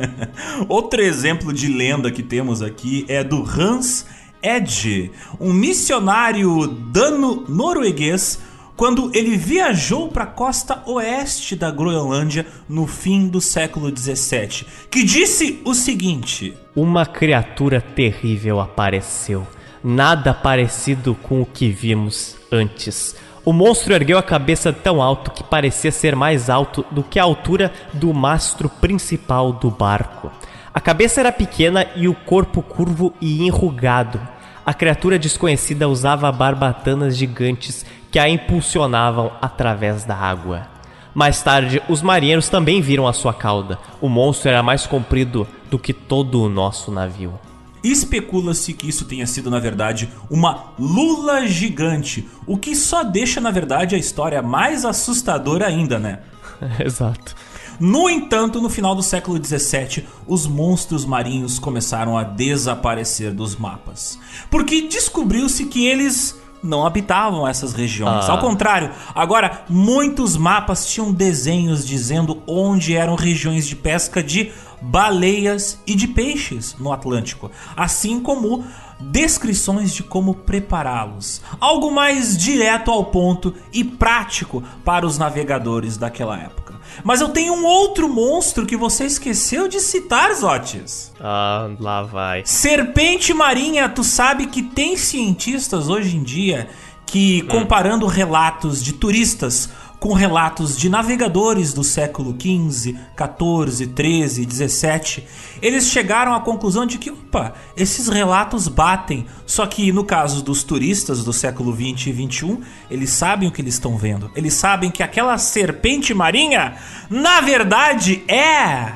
Outro 0.68 1.02
exemplo 1.02 1.52
de 1.52 1.68
lenda 1.68 2.10
que 2.10 2.22
temos 2.22 2.62
aqui 2.62 3.04
é 3.08 3.22
do 3.22 3.42
Hans 3.42 4.06
Edge, 4.48 5.12
um 5.38 5.52
missionário 5.52 6.66
dano 6.66 7.44
norueguês, 7.46 8.40
quando 8.74 9.10
ele 9.14 9.36
viajou 9.36 10.08
para 10.08 10.24
a 10.24 10.28
costa 10.28 10.82
oeste 10.86 11.54
da 11.54 11.70
Groenlândia 11.70 12.46
no 12.66 12.86
fim 12.86 13.28
do 13.28 13.42
século 13.42 13.90
17, 13.90 14.66
que 14.90 15.04
disse 15.04 15.60
o 15.66 15.74
seguinte: 15.74 16.56
Uma 16.74 17.04
criatura 17.04 17.80
terrível 17.80 18.58
apareceu, 18.58 19.46
nada 19.84 20.32
parecido 20.32 21.14
com 21.14 21.42
o 21.42 21.46
que 21.46 21.68
vimos 21.68 22.34
antes. 22.50 23.14
O 23.44 23.52
monstro 23.52 23.92
ergueu 23.92 24.16
a 24.16 24.22
cabeça 24.22 24.72
tão 24.72 25.02
alto 25.02 25.30
que 25.30 25.44
parecia 25.44 25.92
ser 25.92 26.16
mais 26.16 26.48
alto 26.48 26.86
do 26.90 27.02
que 27.02 27.18
a 27.18 27.22
altura 27.22 27.70
do 27.92 28.14
mastro 28.14 28.70
principal 28.70 29.52
do 29.52 29.70
barco. 29.70 30.32
A 30.72 30.80
cabeça 30.80 31.18
era 31.18 31.32
pequena 31.32 31.86
e 31.96 32.06
o 32.06 32.14
corpo 32.14 32.62
curvo 32.62 33.12
e 33.20 33.44
enrugado. 33.44 34.20
A 34.68 34.74
criatura 34.74 35.18
desconhecida 35.18 35.88
usava 35.88 36.30
barbatanas 36.30 37.16
gigantes 37.16 37.86
que 38.10 38.18
a 38.18 38.28
impulsionavam 38.28 39.32
através 39.40 40.04
da 40.04 40.14
água. 40.14 40.68
Mais 41.14 41.42
tarde, 41.42 41.80
os 41.88 42.02
marinheiros 42.02 42.50
também 42.50 42.82
viram 42.82 43.06
a 43.08 43.14
sua 43.14 43.32
cauda. 43.32 43.78
O 43.98 44.10
monstro 44.10 44.50
era 44.50 44.62
mais 44.62 44.86
comprido 44.86 45.48
do 45.70 45.78
que 45.78 45.94
todo 45.94 46.42
o 46.42 46.50
nosso 46.50 46.90
navio. 46.90 47.40
Especula-se 47.82 48.74
que 48.74 48.86
isso 48.86 49.06
tenha 49.06 49.26
sido, 49.26 49.50
na 49.50 49.58
verdade, 49.58 50.10
uma 50.30 50.74
lula 50.78 51.46
gigante, 51.46 52.28
o 52.46 52.58
que 52.58 52.76
só 52.76 53.02
deixa, 53.02 53.40
na 53.40 53.50
verdade, 53.50 53.94
a 53.94 53.98
história 53.98 54.42
mais 54.42 54.84
assustadora 54.84 55.66
ainda, 55.66 55.98
né? 55.98 56.18
Exato. 56.84 57.34
No 57.78 58.10
entanto, 58.10 58.60
no 58.60 58.68
final 58.68 58.94
do 58.94 59.02
século 59.02 59.42
XVII, 59.42 60.04
os 60.26 60.46
monstros 60.46 61.04
marinhos 61.04 61.58
começaram 61.58 62.18
a 62.18 62.24
desaparecer 62.24 63.32
dos 63.32 63.56
mapas. 63.56 64.18
Porque 64.50 64.82
descobriu-se 64.82 65.66
que 65.66 65.86
eles 65.86 66.36
não 66.62 66.84
habitavam 66.84 67.46
essas 67.46 67.72
regiões. 67.72 68.28
Ah. 68.28 68.32
Ao 68.32 68.38
contrário, 68.38 68.90
agora 69.14 69.62
muitos 69.68 70.36
mapas 70.36 70.86
tinham 70.86 71.12
desenhos 71.12 71.86
dizendo 71.86 72.42
onde 72.46 72.96
eram 72.96 73.14
regiões 73.14 73.66
de 73.66 73.76
pesca 73.76 74.22
de 74.22 74.50
baleias 74.80 75.78
e 75.86 75.94
de 75.94 76.06
peixes 76.08 76.76
no 76.78 76.92
Atlântico, 76.92 77.50
assim 77.76 78.20
como 78.20 78.64
descrições 79.00 79.94
de 79.94 80.02
como 80.02 80.34
prepará-los. 80.34 81.40
Algo 81.60 81.90
mais 81.90 82.36
direto 82.36 82.90
ao 82.90 83.04
ponto 83.04 83.54
e 83.72 83.84
prático 83.84 84.62
para 84.84 85.06
os 85.06 85.18
navegadores 85.18 85.96
daquela 85.96 86.36
época. 86.36 86.67
Mas 87.04 87.20
eu 87.20 87.28
tenho 87.28 87.54
um 87.54 87.64
outro 87.64 88.08
monstro 88.08 88.66
que 88.66 88.76
você 88.76 89.04
esqueceu 89.04 89.68
de 89.68 89.80
citar, 89.80 90.34
Zotes. 90.34 91.12
Ah, 91.20 91.70
lá 91.78 92.02
vai. 92.02 92.42
Serpente 92.44 93.32
marinha, 93.32 93.88
tu 93.88 94.02
sabe 94.04 94.46
que 94.46 94.62
tem 94.62 94.96
cientistas 94.96 95.88
hoje 95.88 96.16
em 96.16 96.22
dia 96.22 96.68
que, 97.06 97.42
comparando 97.42 98.06
relatos 98.06 98.82
de 98.84 98.92
turistas 98.92 99.70
com 100.00 100.12
relatos 100.12 100.76
de 100.76 100.88
navegadores 100.88 101.72
do 101.72 101.82
século 101.82 102.32
XV, 102.32 102.96
XIV, 103.16 103.92
XIII, 103.96 104.68
XVII, 104.68 105.24
eles 105.60 105.88
chegaram 105.88 106.34
à 106.34 106.40
conclusão 106.40 106.86
de 106.86 106.98
que, 106.98 107.10
opa, 107.10 107.54
esses 107.76 108.08
relatos 108.08 108.68
batem. 108.68 109.26
Só 109.44 109.66
que 109.66 109.90
no 109.92 110.04
caso 110.04 110.42
dos 110.42 110.62
turistas 110.62 111.24
do 111.24 111.32
século 111.32 111.74
XX 111.74 112.08
e 112.08 112.28
XXI, 112.28 112.58
eles 112.90 113.10
sabem 113.10 113.48
o 113.48 113.52
que 113.52 113.60
eles 113.60 113.74
estão 113.74 113.96
vendo. 113.96 114.30
Eles 114.36 114.54
sabem 114.54 114.90
que 114.90 115.02
aquela 115.02 115.36
serpente 115.36 116.14
marinha, 116.14 116.76
na 117.10 117.40
verdade, 117.40 118.22
é 118.28 118.92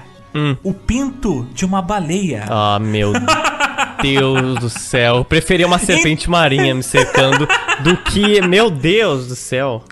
o 0.63 0.73
pinto 0.73 1.47
de 1.53 1.65
uma 1.65 1.83
baleia. 1.83 2.47
Ah, 2.49 2.79
meu 2.79 3.13
Deus 3.13 3.25
do 4.61 4.69
céu. 4.69 5.17
Eu 5.17 5.25
preferia 5.25 5.67
uma 5.67 5.79
serpente 5.81 6.29
marinha 6.29 6.75
me 6.75 6.83
cercando 6.83 7.47
do 7.83 7.97
que. 7.97 8.41
Meu 8.43 8.71
Deus 8.71 9.29
do 9.29 9.37
céu. 9.37 9.85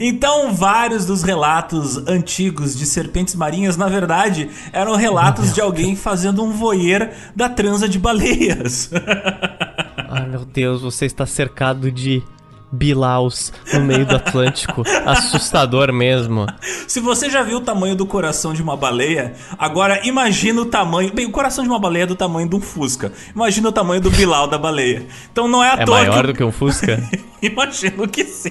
Então, 0.00 0.52
vários 0.54 1.06
dos 1.06 1.22
relatos 1.22 1.96
antigos 2.08 2.76
de 2.76 2.86
serpentes 2.86 3.34
marinhas, 3.34 3.76
na 3.76 3.88
verdade, 3.88 4.48
eram 4.72 4.96
relatos 4.96 5.52
de 5.52 5.60
alguém 5.60 5.94
fazendo 5.94 6.42
um 6.42 6.50
voyeur 6.50 7.10
da 7.34 7.48
transa 7.48 7.88
de 7.88 7.98
baleias. 7.98 8.90
Ai, 10.10 10.26
meu 10.26 10.44
Deus, 10.44 10.82
você 10.82 11.04
está 11.04 11.26
cercado 11.26 11.92
de 11.92 12.22
bilaus 12.70 13.52
no 13.72 13.80
meio 13.80 14.04
do 14.06 14.16
Atlântico. 14.16 14.82
Assustador 15.06 15.92
mesmo. 15.92 16.46
Se 16.86 17.00
você 17.00 17.28
já 17.30 17.42
viu 17.42 17.58
o 17.58 17.60
tamanho 17.60 17.94
do 17.96 18.06
coração 18.06 18.52
de 18.52 18.62
uma 18.62 18.76
baleia, 18.76 19.34
agora 19.58 20.06
imagina 20.06 20.60
o 20.62 20.66
tamanho. 20.66 21.12
Bem, 21.12 21.26
o 21.26 21.30
coração 21.30 21.64
de 21.64 21.70
uma 21.70 21.78
baleia 21.78 22.02
é 22.04 22.06
do 22.06 22.14
tamanho 22.16 22.48
de 22.48 22.56
um 22.56 22.60
Fusca. 22.60 23.12
Imagina 23.34 23.68
o 23.68 23.72
tamanho 23.72 24.00
do 24.00 24.10
bilau 24.10 24.46
da 24.46 24.58
baleia. 24.58 25.06
Então 25.32 25.48
não 25.48 25.62
é 25.62 25.70
à 25.70 25.74
É 25.80 25.84
toa. 25.84 25.98
maior 26.00 26.20
que... 26.22 26.26
do 26.28 26.34
que 26.34 26.44
um 26.44 26.52
Fusca? 26.52 27.02
Imagino 27.42 28.06
que 28.08 28.24
sim. 28.24 28.50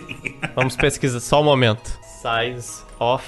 Vamos 0.56 0.76
pesquisar 0.76 1.20
só 1.20 1.42
um 1.42 1.46
momento. 1.46 1.92
Size 2.22 2.82
of 3.00 3.24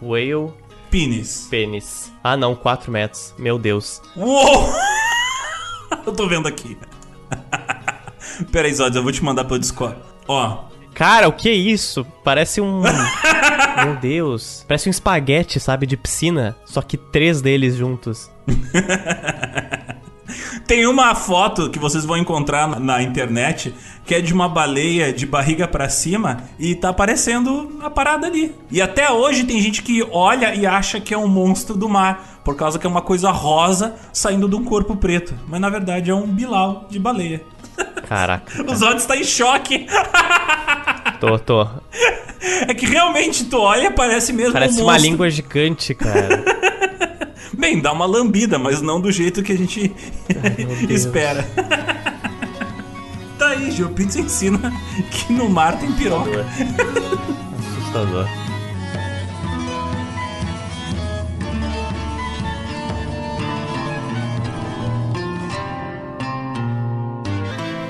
whale 0.00 0.52
Pênis. 0.90 1.46
penis. 1.50 2.12
Ah, 2.22 2.36
não, 2.36 2.54
4 2.54 2.90
metros. 2.90 3.32
Meu 3.38 3.58
Deus. 3.58 4.02
Uou! 4.16 4.72
Eu 6.06 6.12
tô 6.12 6.26
vendo 6.26 6.48
aqui. 6.48 6.76
Pera 8.50 8.66
aí, 8.66 8.74
Zods, 8.74 8.96
eu 8.96 9.02
vou 9.02 9.12
te 9.12 9.22
mandar 9.22 9.44
pelo 9.44 9.58
Discord. 9.58 9.96
Ó, 10.28 10.70
Cara, 10.94 11.26
o 11.26 11.32
que 11.32 11.48
é 11.48 11.54
isso? 11.54 12.04
Parece 12.22 12.60
um. 12.60 12.82
Meu 13.84 13.96
Deus. 14.00 14.62
Parece 14.68 14.88
um 14.88 14.90
espaguete, 14.90 15.58
sabe, 15.58 15.86
de 15.86 15.96
piscina. 15.96 16.54
Só 16.66 16.82
que 16.82 16.98
três 16.98 17.40
deles 17.40 17.74
juntos. 17.76 18.30
Tem 20.66 20.86
uma 20.86 21.14
foto 21.14 21.68
que 21.70 21.78
vocês 21.78 22.04
vão 22.04 22.16
encontrar 22.16 22.80
na- 22.80 23.02
internet 23.02 23.74
que 24.04 24.14
é 24.14 24.20
de 24.20 24.32
uma 24.32 24.48
baleia 24.48 25.12
de 25.12 25.26
barriga 25.26 25.68
pra 25.68 25.88
cima 25.88 26.44
e 26.58 26.74
tá 26.74 26.88
aparecendo 26.88 27.78
a 27.82 27.90
parada 27.90 28.26
ali. 28.26 28.54
E 28.70 28.80
até 28.80 29.10
hoje 29.10 29.44
tem 29.44 29.60
gente 29.60 29.82
que 29.82 30.02
olha 30.10 30.54
e 30.54 30.66
acha 30.66 31.00
que 31.00 31.12
é 31.14 31.18
um 31.18 31.28
monstro 31.28 31.76
do 31.76 31.88
mar, 31.88 32.40
por 32.44 32.56
causa 32.56 32.78
que 32.78 32.86
é 32.86 32.90
uma 32.90 33.02
coisa 33.02 33.30
rosa 33.30 33.94
saindo 34.12 34.48
de 34.48 34.56
um 34.56 34.64
corpo 34.64 34.96
preto. 34.96 35.34
Mas 35.46 35.60
na 35.60 35.68
verdade 35.70 36.10
é 36.10 36.14
um 36.14 36.26
bilau 36.26 36.86
de 36.90 36.98
baleia. 36.98 37.42
Caraca. 38.08 38.62
Os 38.70 38.82
olhos 38.82 39.02
estão 39.02 39.16
em 39.16 39.24
choque. 39.24 39.86
Tô, 41.20 41.38
tô. 41.38 41.66
É 42.68 42.74
que 42.74 42.86
realmente 42.86 43.44
tu 43.44 43.58
olha 43.58 43.90
parece 43.90 44.32
mesmo 44.32 44.52
Parece 44.52 44.80
um 44.80 44.84
uma 44.84 44.98
língua 44.98 45.30
gigante, 45.30 45.94
cara. 45.94 46.44
Bem, 47.56 47.80
dá 47.80 47.92
uma 47.92 48.06
lambida, 48.06 48.58
mas 48.58 48.82
não 48.82 49.00
do 49.00 49.12
jeito 49.12 49.42
que 49.42 49.52
a 49.52 49.56
gente 49.56 49.88
Deus. 50.86 51.02
espera. 51.02 51.46
tá 53.38 53.48
aí, 53.48 53.70
GeoPizza 53.70 54.20
ensina 54.20 54.58
que 55.10 55.32
no 55.32 55.48
mar 55.48 55.78
tem 55.78 55.92
piroca. 55.92 56.44
Assustador. 57.78 58.26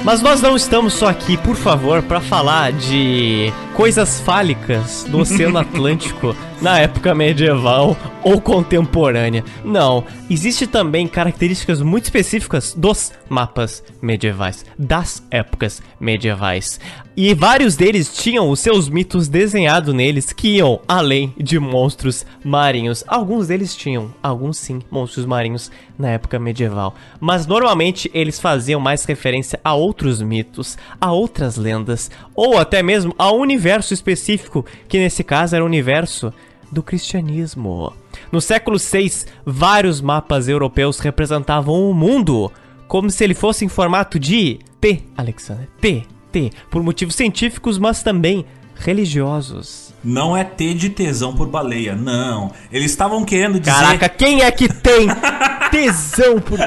Mas 0.05 0.20
nós 0.20 0.43
não 0.43 0.57
estamos 0.57 0.95
só 0.95 1.09
aqui, 1.09 1.37
por 1.37 1.55
favor, 1.55 2.03
para 2.03 2.20
falar 2.20 2.73
de 2.73 3.53
coisas 3.82 4.20
fálicas 4.20 5.04
do 5.09 5.18
Oceano 5.18 5.59
Atlântico 5.59 6.36
na 6.60 6.78
época 6.78 7.12
medieval 7.16 7.96
ou 8.22 8.40
contemporânea. 8.40 9.44
Não, 9.64 10.04
existe 10.30 10.68
também 10.68 11.09
características 11.09 11.82
muito 11.82 12.04
específicas 12.04 12.72
dos 12.74 13.10
mapas 13.28 13.82
medievais, 14.00 14.64
das 14.78 15.20
épocas 15.32 15.82
medievais. 15.98 16.78
E 17.14 17.34
vários 17.34 17.76
deles 17.76 18.14
tinham 18.16 18.48
os 18.48 18.60
seus 18.60 18.88
mitos 18.88 19.28
desenhados 19.28 19.92
neles 19.92 20.32
que 20.32 20.56
iam 20.56 20.80
além 20.88 21.34
de 21.36 21.59
monstros 21.59 22.24
marinhos. 22.42 23.04
Alguns 23.06 23.48
deles 23.48 23.76
tinham, 23.76 24.14
alguns 24.22 24.56
sim, 24.56 24.80
monstros 24.90 25.26
marinhos 25.26 25.70
na 25.98 26.09
época 26.09 26.38
medieval. 26.38 26.94
Mas 27.20 27.46
normalmente 27.46 28.10
eles 28.14 28.40
faziam 28.40 28.80
mais 28.80 29.04
referência 29.04 29.60
a 29.62 29.74
outros 29.74 30.22
mitos, 30.22 30.78
a 30.98 31.12
outras 31.12 31.56
lendas, 31.56 32.10
ou 32.34 32.56
até 32.56 32.82
mesmo 32.82 33.14
a 33.18 33.30
um 33.30 33.44
universo 33.73 33.94
específico, 33.94 34.66
que 34.86 34.99
nesse 34.99 35.24
caso 35.24 35.55
era 35.55 35.65
o 35.65 35.66
universo 35.66 36.32
do 36.70 36.82
cristianismo. 36.82 37.93
No 38.31 38.40
século 38.40 38.78
VI, 38.78 39.24
vários 39.44 40.01
mapas 40.01 40.49
europeus 40.49 40.99
representavam 40.99 41.90
o 41.90 41.94
mundo 41.94 42.53
como 42.86 43.11
se 43.11 43.24
ele 43.24 43.35
fosse 43.35 43.65
em 43.65 43.69
formato 43.69 44.19
de 44.19 44.59
T, 44.78 45.03
Alexander, 45.16 45.66
T, 45.81 46.03
T, 46.31 46.51
por 46.70 46.82
motivos 46.82 47.15
científicos, 47.15 47.78
mas 47.78 48.03
também 48.03 48.44
religiosos. 48.74 49.94
Não 50.05 50.36
é 50.36 50.44
ter 50.44 50.74
de 50.74 50.90
tesão 50.90 51.35
por 51.35 51.49
baleia, 51.49 51.94
não. 51.94 52.53
Eles 52.70 52.90
estavam 52.90 53.24
querendo 53.24 53.59
dizer. 53.59 53.73
Caraca, 53.73 54.09
quem 54.09 54.43
é 54.43 54.51
que 54.51 54.69
tem 54.69 55.07
tesão 55.70 56.40
por. 56.40 56.59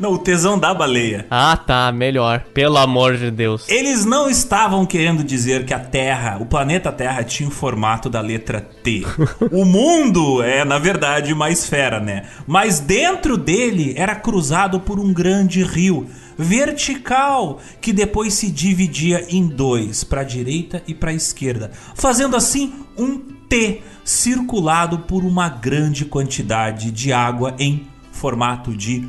Não, 0.00 0.12
o 0.12 0.18
tesão 0.18 0.58
da 0.58 0.72
baleia. 0.74 1.26
Ah, 1.30 1.56
tá, 1.56 1.90
melhor. 1.92 2.44
Pelo 2.52 2.78
amor 2.78 3.16
de 3.16 3.30
Deus. 3.30 3.68
Eles 3.68 4.04
não 4.04 4.28
estavam 4.28 4.84
querendo 4.84 5.22
dizer 5.22 5.64
que 5.64 5.74
a 5.74 5.78
Terra, 5.78 6.38
o 6.40 6.46
planeta 6.46 6.92
Terra, 6.92 7.22
tinha 7.24 7.48
o 7.48 7.52
formato 7.52 8.08
da 8.08 8.20
letra 8.20 8.60
T. 8.60 9.04
o 9.52 9.64
mundo 9.64 10.42
é, 10.42 10.64
na 10.64 10.78
verdade, 10.78 11.32
uma 11.32 11.50
esfera, 11.50 12.00
né? 12.00 12.24
Mas 12.46 12.80
dentro 12.80 13.36
dele 13.36 13.94
era 13.96 14.14
cruzado 14.14 14.80
por 14.80 14.98
um 14.98 15.12
grande 15.12 15.62
rio 15.62 16.06
vertical 16.38 17.60
que 17.80 17.92
depois 17.92 18.34
se 18.34 18.50
dividia 18.50 19.26
em 19.28 19.46
dois, 19.46 20.04
para 20.04 20.22
direita 20.22 20.82
e 20.86 20.94
para 20.94 21.12
esquerda, 21.12 21.70
fazendo 21.94 22.36
assim 22.36 22.74
um 22.96 23.18
T 23.18 23.80
circulado 24.04 25.00
por 25.00 25.24
uma 25.24 25.48
grande 25.48 26.04
quantidade 26.04 26.90
de 26.90 27.12
água 27.12 27.54
em 27.58 27.86
formato 28.12 28.74
de 28.74 29.06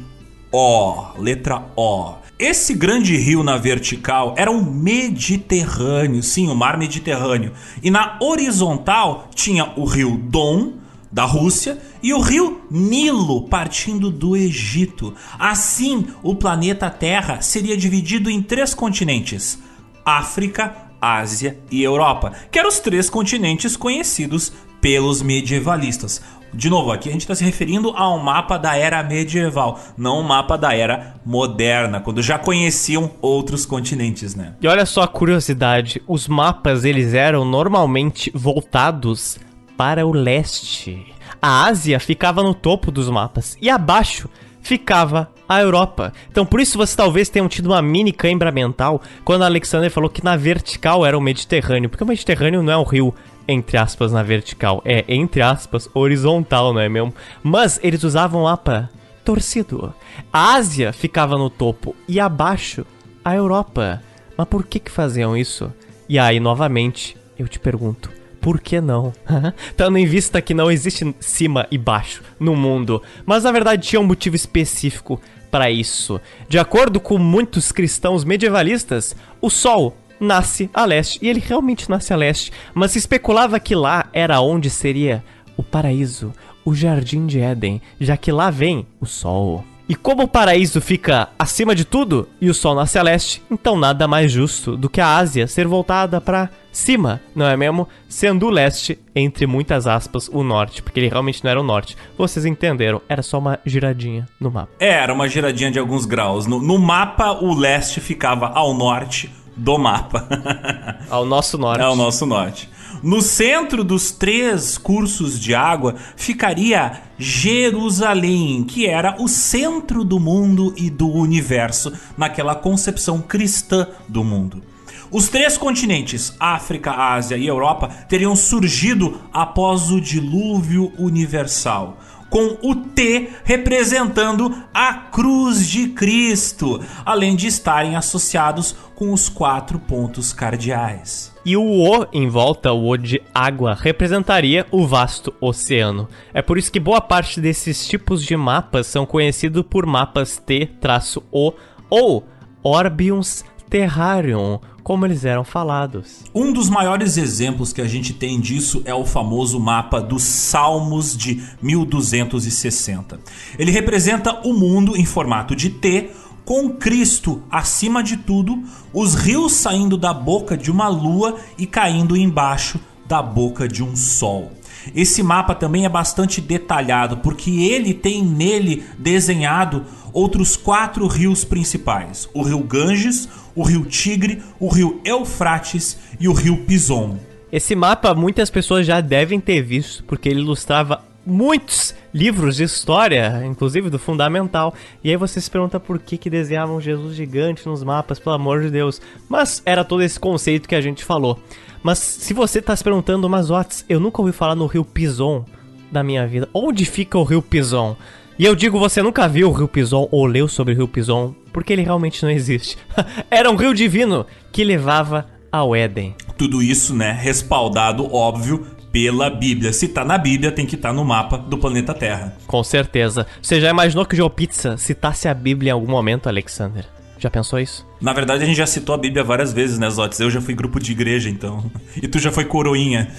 O, 0.52 1.14
letra 1.18 1.65
O. 1.76 2.15
Esse 2.40 2.74
grande 2.76 3.18
rio 3.18 3.44
na 3.44 3.57
vertical 3.57 4.36
era 4.38 4.52
o 4.52 4.64
Mediterrâneo, 4.64 6.22
sim, 6.22 6.48
o 6.48 6.56
mar 6.56 6.78
Mediterrâneo. 6.78 7.52
E 7.82 7.90
na 7.90 8.18
horizontal 8.22 9.30
tinha 9.34 9.74
o 9.76 9.86
rio 9.86 10.18
Don, 10.18 10.74
da 11.11 11.26
Rússia, 11.26 11.80
e 12.03 12.14
o 12.14 12.19
rio 12.19 12.61
Nilo, 12.69 13.48
partindo 13.48 14.11
do 14.11 14.38
Egito. 14.38 15.15
Assim, 15.40 16.06
o 16.22 16.36
planeta 16.36 16.90
Terra 16.90 17.41
seria 17.41 17.76
dividido 17.76 18.30
em 18.30 18.41
três 18.41 18.74
continentes: 18.76 19.57
África, 20.06 20.76
Ásia 21.02 21.57
e 21.72 21.82
Europa, 21.82 22.34
que 22.52 22.60
eram 22.60 22.69
os 22.69 22.80
três 22.80 23.10
continentes 23.10 23.76
conhecidos 23.76 24.53
pelos 24.80 25.22
medievalistas. 25.22 26.22
De 26.53 26.69
novo, 26.69 26.91
aqui 26.91 27.10
a 27.10 27.11
gente 27.11 27.22
está 27.22 27.36
se 27.36 27.44
referindo 27.44 27.91
a 27.95 28.14
um 28.14 28.19
mapa 28.19 28.57
da 28.57 28.76
era 28.76 29.03
medieval, 29.03 29.80
não 29.98 30.19
um 30.19 30.24
mapa 30.24 30.57
da 30.57 30.74
era 30.74 31.15
moderna, 31.26 31.99
quando 31.99 32.22
já 32.22 32.40
conheciam 32.40 33.11
outros 33.22 33.65
continentes, 33.65 34.34
né? 34.36 34.53
E 34.61 34.68
olha 34.68 34.86
só 34.86 35.03
a 35.03 35.07
curiosidade, 35.07 36.02
os 36.07 36.28
mapas 36.28 36.86
eles 36.86 37.14
eram 37.14 37.45
normalmente 37.45 38.32
voltados 38.34 39.38
para 39.76 40.06
o 40.06 40.11
leste. 40.11 41.06
A 41.41 41.65
Ásia 41.65 41.99
ficava 41.99 42.41
no 42.41 42.53
topo 42.53 42.91
dos 42.91 43.10
mapas 43.10 43.56
e 43.61 43.69
abaixo 43.69 44.30
ficava 44.61 45.30
a 45.48 45.61
Europa. 45.61 46.11
Então 46.30 46.45
por 46.45 46.60
isso 46.60 46.78
você 46.78 46.95
talvez 46.95 47.30
tenha 47.30 47.48
tido 47.48 47.68
uma 47.68 47.82
mini 47.82 48.11
cãibra 48.11 48.52
mental 48.52 49.02
quando 49.24 49.44
Alexander 49.44 49.90
falou 49.90 50.10
que 50.10 50.24
na 50.24 50.36
vertical 50.36 51.06
era 51.06 51.18
o 51.18 51.22
Mediterrâneo, 51.22 51.90
porque 51.90 52.03
o 52.03 52.07
Mediterrâneo 52.07 52.64
não 52.64 52.74
é 52.74 52.78
um 52.78 52.84
rio 52.84 53.14
entre 53.48 53.78
aspas 53.78 54.11
na 54.11 54.24
vertical, 54.24 54.82
é 54.84 55.06
entre 55.07 55.41
aspas 55.41 55.90
horizontal, 55.94 56.74
não 56.74 56.82
é 56.82 56.90
mesmo? 56.90 57.14
Mas 57.41 57.80
eles 57.82 58.03
usavam 58.03 58.44
mapa 58.44 58.90
torcido. 59.24 59.94
A 60.32 60.53
Ásia 60.56 60.94
ficava 60.94 61.38
no 61.38 61.49
topo 61.49 61.95
e 62.07 62.19
abaixo 62.19 62.86
a 63.24 63.36
Europa. 63.36 64.02
Mas 64.38 64.48
por 64.48 64.65
que 64.65 64.80
que 64.80 64.91
faziam 64.91 65.36
isso? 65.36 65.72
E 66.07 66.18
aí 66.18 66.40
novamente 66.40 67.18
eu 67.38 67.48
te 67.48 67.60
pergunto, 67.60 68.10
por 68.40 68.61
que 68.61 68.80
não? 68.80 69.11
Tendo 69.76 69.98
em 69.98 70.06
vista 70.06 70.41
que 70.41 70.53
não 70.53 70.72
existe 70.72 71.14
cima 71.19 71.68
e 71.69 71.78
baixo 71.78 72.24
no 72.40 72.56
mundo, 72.56 73.02
mas 73.26 73.44
na 73.44 73.52
verdade 73.52 73.86
tinha 73.86 73.99
um 73.99 74.06
motivo 74.06 74.38
específico 74.38 75.19
para 75.52 75.69
isso. 75.69 76.19
De 76.48 76.57
acordo 76.57 76.99
com 76.99 77.18
muitos 77.18 77.72
cristãos 77.72 78.24
medievalistas, 78.24 79.15
o 79.41 79.49
Sol 79.49 79.98
nasce 80.19 80.69
a 80.73 80.85
leste, 80.85 81.19
e 81.22 81.30
ele 81.30 81.44
realmente 81.45 81.89
nasce 81.89 82.14
a 82.14 82.18
leste, 82.18 82.52
mas 82.73 82.91
se 82.91 82.99
especulava 82.99 83.60
que 83.60 83.76
lá 83.76 84.07
era 84.14 84.39
onde 84.41 84.69
seria 84.69 85.23
o 85.56 85.64
paraíso, 85.64 86.34
o 86.65 86.73
jardim 86.73 87.26
de 87.26 87.39
Éden, 87.39 87.81
já 87.99 88.18
que 88.18 88.31
lá 88.31 88.49
vem 88.49 88.85
o 88.99 89.06
Sol. 89.06 89.64
E 89.89 89.95
como 89.95 90.23
o 90.23 90.27
paraíso 90.27 90.81
fica 90.81 91.30
acima 91.39 91.73
de 91.73 91.85
tudo 91.85 92.27
e 92.41 92.49
o 92.49 92.53
sol 92.53 92.76
nasce 92.76 92.99
a 92.99 93.02
leste, 93.02 93.41
então 93.49 93.77
nada 93.77 94.06
mais 94.06 94.30
justo 94.30 94.76
do 94.76 94.89
que 94.89 94.99
a 94.99 95.15
Ásia 95.15 95.48
ser 95.48 95.65
voltada 95.65 96.19
para 96.19 96.49
cima, 96.73 97.22
não 97.34 97.45
é 97.45 97.56
mesmo? 97.56 97.88
Sendo 98.10 98.48
o 98.48 98.49
leste, 98.49 98.99
entre 99.15 99.48
muitas 99.48 99.88
aspas, 99.88 100.27
o 100.27 100.44
norte, 100.44 100.84
porque 100.84 100.99
ele 100.99 101.07
realmente 101.07 101.41
não 101.41 101.49
era 101.49 101.61
o 101.61 101.64
norte. 101.64 101.95
Vocês 102.18 102.45
entenderam, 102.45 103.02
era 103.07 103.23
só 103.23 103.39
uma 103.39 103.60
giradinha 103.65 104.27
no 104.41 104.52
mapa. 104.52 104.73
É, 104.77 104.89
era 104.89 105.14
uma 105.14 105.30
giradinha 105.30 105.72
de 105.72 105.80
alguns 105.80 106.06
graus. 106.06 106.45
No, 106.45 106.60
no 106.60 106.77
mapa, 106.77 107.31
o 107.31 107.57
leste 107.57 108.02
ficava 108.02 108.48
ao 108.48 108.73
norte 108.73 109.31
do 109.58 109.78
mapa. 109.78 110.28
ao 111.10 111.26
nosso 111.26 111.58
norte. 111.58 111.82
Ao 111.82 111.96
nosso 111.96 112.26
norte. 112.26 112.70
No 113.04 113.22
centro 113.22 113.84
dos 113.84 114.12
três 114.12 114.78
cursos 114.78 115.40
de 115.40 115.54
água 115.54 115.96
ficaria 116.16 117.02
Jerusalém, 117.18 118.64
que 118.64 118.88
era 118.88 119.16
o 119.20 119.28
centro 119.28 120.04
do 120.04 120.20
mundo 120.20 120.74
e 120.78 120.90
do 120.90 121.10
universo, 121.10 121.94
naquela 122.18 122.56
concepção 122.56 123.22
cristã 123.22 123.88
do 124.08 124.24
mundo. 124.24 124.64
Os 125.10 125.30
três 125.30 125.58
continentes, 125.58 126.34
África, 126.40 126.92
Ásia 126.92 127.38
e 127.38 127.48
Europa, 127.48 127.88
teriam 128.10 128.36
surgido 128.36 129.22
após 129.32 129.90
o 129.90 130.02
dilúvio 130.02 130.92
universal 130.98 131.98
com 132.30 132.58
o 132.62 132.76
T 132.76 133.30
representando 133.44 134.54
a 134.74 134.94
cruz 134.94 135.68
de 135.68 135.90
Cristo, 135.90 136.82
além 137.06 137.36
de 137.36 137.48
estarem 137.48 137.95
associados 137.95 138.76
com 138.95 139.14
os 139.14 139.30
quatro 139.30 139.80
pontos 139.80 140.34
cardeais. 140.34 141.34
E 141.45 141.56
o 141.56 141.64
O 141.64 142.08
em 142.12 142.28
volta, 142.28 142.74
o 142.74 142.90
O 142.90 142.98
de 142.98 143.22
água, 143.34 143.74
representaria 143.74 144.66
o 144.72 144.86
vasto 144.86 145.34
oceano. 145.40 146.10
É 146.34 146.41
por 146.41 146.58
isso 146.58 146.72
que 146.72 146.80
boa 146.80 146.99
parte 146.99 147.40
desses 147.40 147.88
tipos 147.88 148.24
de 148.24 148.36
mapas 148.36 148.88
são 148.88 149.06
conhecidos 149.06 149.64
por 149.70 149.86
mapas 149.86 150.38
T-O 150.38 151.54
ou 151.90 152.28
Orbiums 152.64 153.45
Terrarium, 153.70 154.60
como 154.88 155.05
eles 155.05 155.26
eram 155.26 155.43
falados. 155.43 156.23
Um 156.34 156.53
dos 156.53 156.69
maiores 156.69 157.18
exemplos 157.18 157.73
que 157.73 157.81
a 157.81 157.88
gente 157.89 158.14
tem 158.14 158.39
disso 158.39 158.81
é 158.85 158.95
o 158.95 159.03
famoso 159.03 159.59
mapa 159.59 159.99
dos 159.99 160.23
Salmos 160.23 161.18
de 161.18 161.43
1260. 161.61 163.19
Ele 163.59 163.69
representa 163.69 164.47
o 164.47 164.53
mundo 164.53 164.95
em 164.95 165.03
formato 165.03 165.53
de 165.53 165.69
T, 165.69 166.11
com 166.45 166.69
Cristo 166.69 167.43
acima 167.51 168.01
de 168.01 168.15
tudo, 168.15 168.64
os 168.93 169.14
rios 169.14 169.51
saindo 169.51 169.97
da 169.97 170.14
boca 170.14 170.55
de 170.55 170.72
uma 170.72 170.88
lua 170.88 171.35
e 171.57 171.68
caindo 171.68 172.15
embaixo 172.15 172.80
da 173.05 173.22
boca 173.22 173.68
de 173.68 173.84
um 173.84 173.93
sol. 173.93 174.53
Esse 174.95 175.22
mapa 175.22 175.53
também 175.53 175.84
é 175.84 175.89
bastante 175.89 176.39
detalhado 176.39 177.18
porque 177.18 177.51
ele 177.51 177.93
tem 177.93 178.23
nele 178.23 178.85
desenhado 178.97 179.84
outros 180.14 180.55
quatro 180.55 181.05
rios 181.07 181.43
principais: 181.43 182.30
o 182.34 182.41
rio 182.41 182.59
Ganges, 182.59 183.27
o 183.58 183.64
rio 183.64 183.84
Tigre, 183.86 184.44
o 184.60 184.70
rio 184.70 185.02
Eufrates 185.04 185.98
e 186.20 186.28
o 186.28 186.34
rio 186.34 186.58
Pison. 186.58 187.18
Esse 187.52 187.76
mapa 187.76 188.14
muitas 188.14 188.52
pessoas 188.52 188.86
já 188.86 189.02
devem 189.02 189.40
ter 189.40 189.64
visto, 189.64 190.04
porque 190.04 190.30
ele 190.30 190.42
ilustrava 190.42 191.04
muitos 191.26 191.96
livros 192.14 192.58
de 192.58 192.64
história, 192.64 193.44
inclusive 193.46 193.90
do 193.90 193.98
Fundamental. 193.98 194.76
E 195.04 195.10
aí 195.10 195.18
você 195.18 195.42
se 195.42 195.50
pergunta 195.50 195.80
por 195.80 195.98
que, 195.98 196.20
que 196.20 196.30
desenhavam 196.30 196.80
Jesus 196.80 197.16
gigante 197.16 197.66
nos 197.68 197.84
mapas, 197.84 198.20
pelo 198.20 198.36
amor 198.36 198.62
de 198.62 198.70
Deus. 198.70 199.02
Mas 199.28 199.64
era 199.66 199.84
todo 199.84 200.04
esse 200.04 200.20
conceito 200.20 200.70
que 200.70 200.76
a 200.76 200.82
gente 200.82 201.04
falou. 201.04 201.40
Mas 201.82 201.98
se 201.98 202.36
você 202.36 202.60
está 202.60 202.76
se 202.76 202.84
perguntando, 202.84 203.28
mas 203.28 203.50
Watts, 203.50 203.84
eu 203.90 204.00
nunca 204.00 204.22
ouvi 204.22 204.34
falar 204.34 204.54
no 204.54 204.68
rio 204.68 204.86
Pison 204.86 205.44
da 205.92 206.04
minha 206.04 206.28
vida. 206.28 206.48
Onde 206.54 206.86
fica 206.86 207.18
o 207.18 207.24
rio 207.24 207.42
Pison? 207.42 207.98
E 208.40 208.46
eu 208.46 208.56
digo, 208.56 208.78
você 208.78 209.02
nunca 209.02 209.28
viu 209.28 209.50
o 209.50 209.52
Rio 209.52 209.68
Pison 209.68 210.08
ou 210.12 210.28
leu 210.28 210.48
sobre 210.48 210.76
o 210.76 210.78
Rio 210.78 210.88
Pison, 210.88 211.34
porque 211.58 211.74
ele 211.74 211.82
realmente 211.82 212.22
não 212.22 212.30
existe. 212.30 212.78
Era 213.32 213.50
um 213.50 213.56
rio 213.56 213.74
divino 213.74 214.28
que 214.52 214.64
levava 214.64 215.26
ao 215.52 215.76
Éden. 215.76 216.14
Tudo 216.38 216.62
isso, 216.62 216.96
né, 216.96 217.12
respaldado, 217.12 218.14
óbvio, 218.14 218.64
pela 218.92 219.28
Bíblia. 219.28 219.74
Se 219.74 219.88
tá 219.88 220.06
na 220.06 220.20
Bíblia, 220.20 220.52
tem 220.52 220.68
que 220.68 220.76
estar 220.76 220.90
tá 220.90 220.94
no 220.94 221.04
mapa 221.04 221.36
do 221.36 221.58
planeta 221.58 221.96
Terra. 221.96 222.38
Com 222.46 222.64
certeza. 222.64 223.26
Você 223.42 223.60
já 223.60 223.72
imaginou 223.72 224.06
que 224.06 224.14
o 224.14 224.18
Joe 224.18 224.30
Pizza 224.30 224.78
citasse 224.78 225.28
a 225.28 225.34
Bíblia 225.34 225.72
em 225.72 225.74
algum 225.74 225.90
momento, 225.90 226.30
Alexander? 226.30 226.86
Já 227.18 227.32
pensou 227.32 227.60
isso? 227.60 227.84
Na 228.00 228.14
verdade, 228.14 228.44
a 228.44 228.46
gente 228.46 228.58
já 228.58 228.68
citou 228.68 228.94
a 228.94 228.98
Bíblia 229.00 229.24
várias 229.24 229.52
vezes, 229.52 229.80
né, 229.80 229.90
Zotes? 229.90 230.20
Eu 230.20 230.30
já 230.30 230.40
fui 230.40 230.54
grupo 230.54 230.80
de 230.80 230.92
igreja, 230.92 231.28
então. 231.28 231.72
E 232.00 232.08
tu 232.08 232.20
já 232.20 232.32
foi 232.32 232.46
coroinha. 232.46 233.12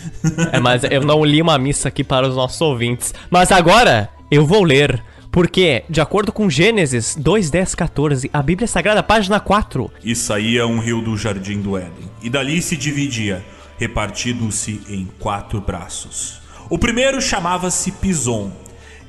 É, 0.52 0.60
mas 0.60 0.84
eu 0.84 1.00
não 1.00 1.24
li 1.24 1.42
uma 1.42 1.58
missa 1.58 1.88
aqui 1.88 2.04
para 2.04 2.28
os 2.28 2.36
nossos 2.36 2.60
ouvintes. 2.60 3.12
Mas 3.28 3.50
agora, 3.50 4.08
eu 4.30 4.46
vou 4.46 4.62
ler. 4.62 5.02
Porque, 5.30 5.84
de 5.88 6.00
acordo 6.00 6.32
com 6.32 6.48
Gênesis 6.48 7.14
2, 7.14 7.50
10, 7.50 7.74
14, 7.74 8.30
a 8.32 8.42
Bíblia 8.42 8.66
Sagrada, 8.66 9.02
página 9.02 9.38
4. 9.38 9.90
E 10.02 10.14
saía 10.14 10.66
um 10.66 10.78
rio 10.78 11.02
do 11.02 11.16
jardim 11.16 11.60
do 11.60 11.76
Éden. 11.76 12.10
E 12.22 12.30
dali 12.30 12.62
se 12.62 12.76
dividia, 12.76 13.44
repartindo-se 13.76 14.80
em 14.88 15.06
quatro 15.18 15.60
braços. 15.60 16.40
O 16.70 16.78
primeiro 16.78 17.20
chamava-se 17.20 17.92
Pison. 17.92 18.50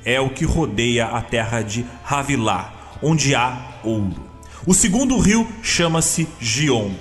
É 0.04 0.20
o 0.20 0.30
que 0.30 0.46
rodeia 0.46 1.06
a 1.06 1.22
terra 1.22 1.62
de 1.62 1.86
Havilá, 2.06 2.98
onde 3.02 3.34
há 3.34 3.80
ouro. 3.84 4.30
O 4.66 4.74
segundo 4.74 5.18
rio 5.18 5.48
chama-se 5.64 6.28
Gion. 6.40 6.91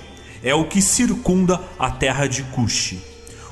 É 0.41 0.55
o 0.55 0.63
que 0.63 0.81
circunda 0.81 1.59
a 1.77 1.91
terra 1.91 2.25
de 2.25 2.43
Cuxi. 2.43 3.01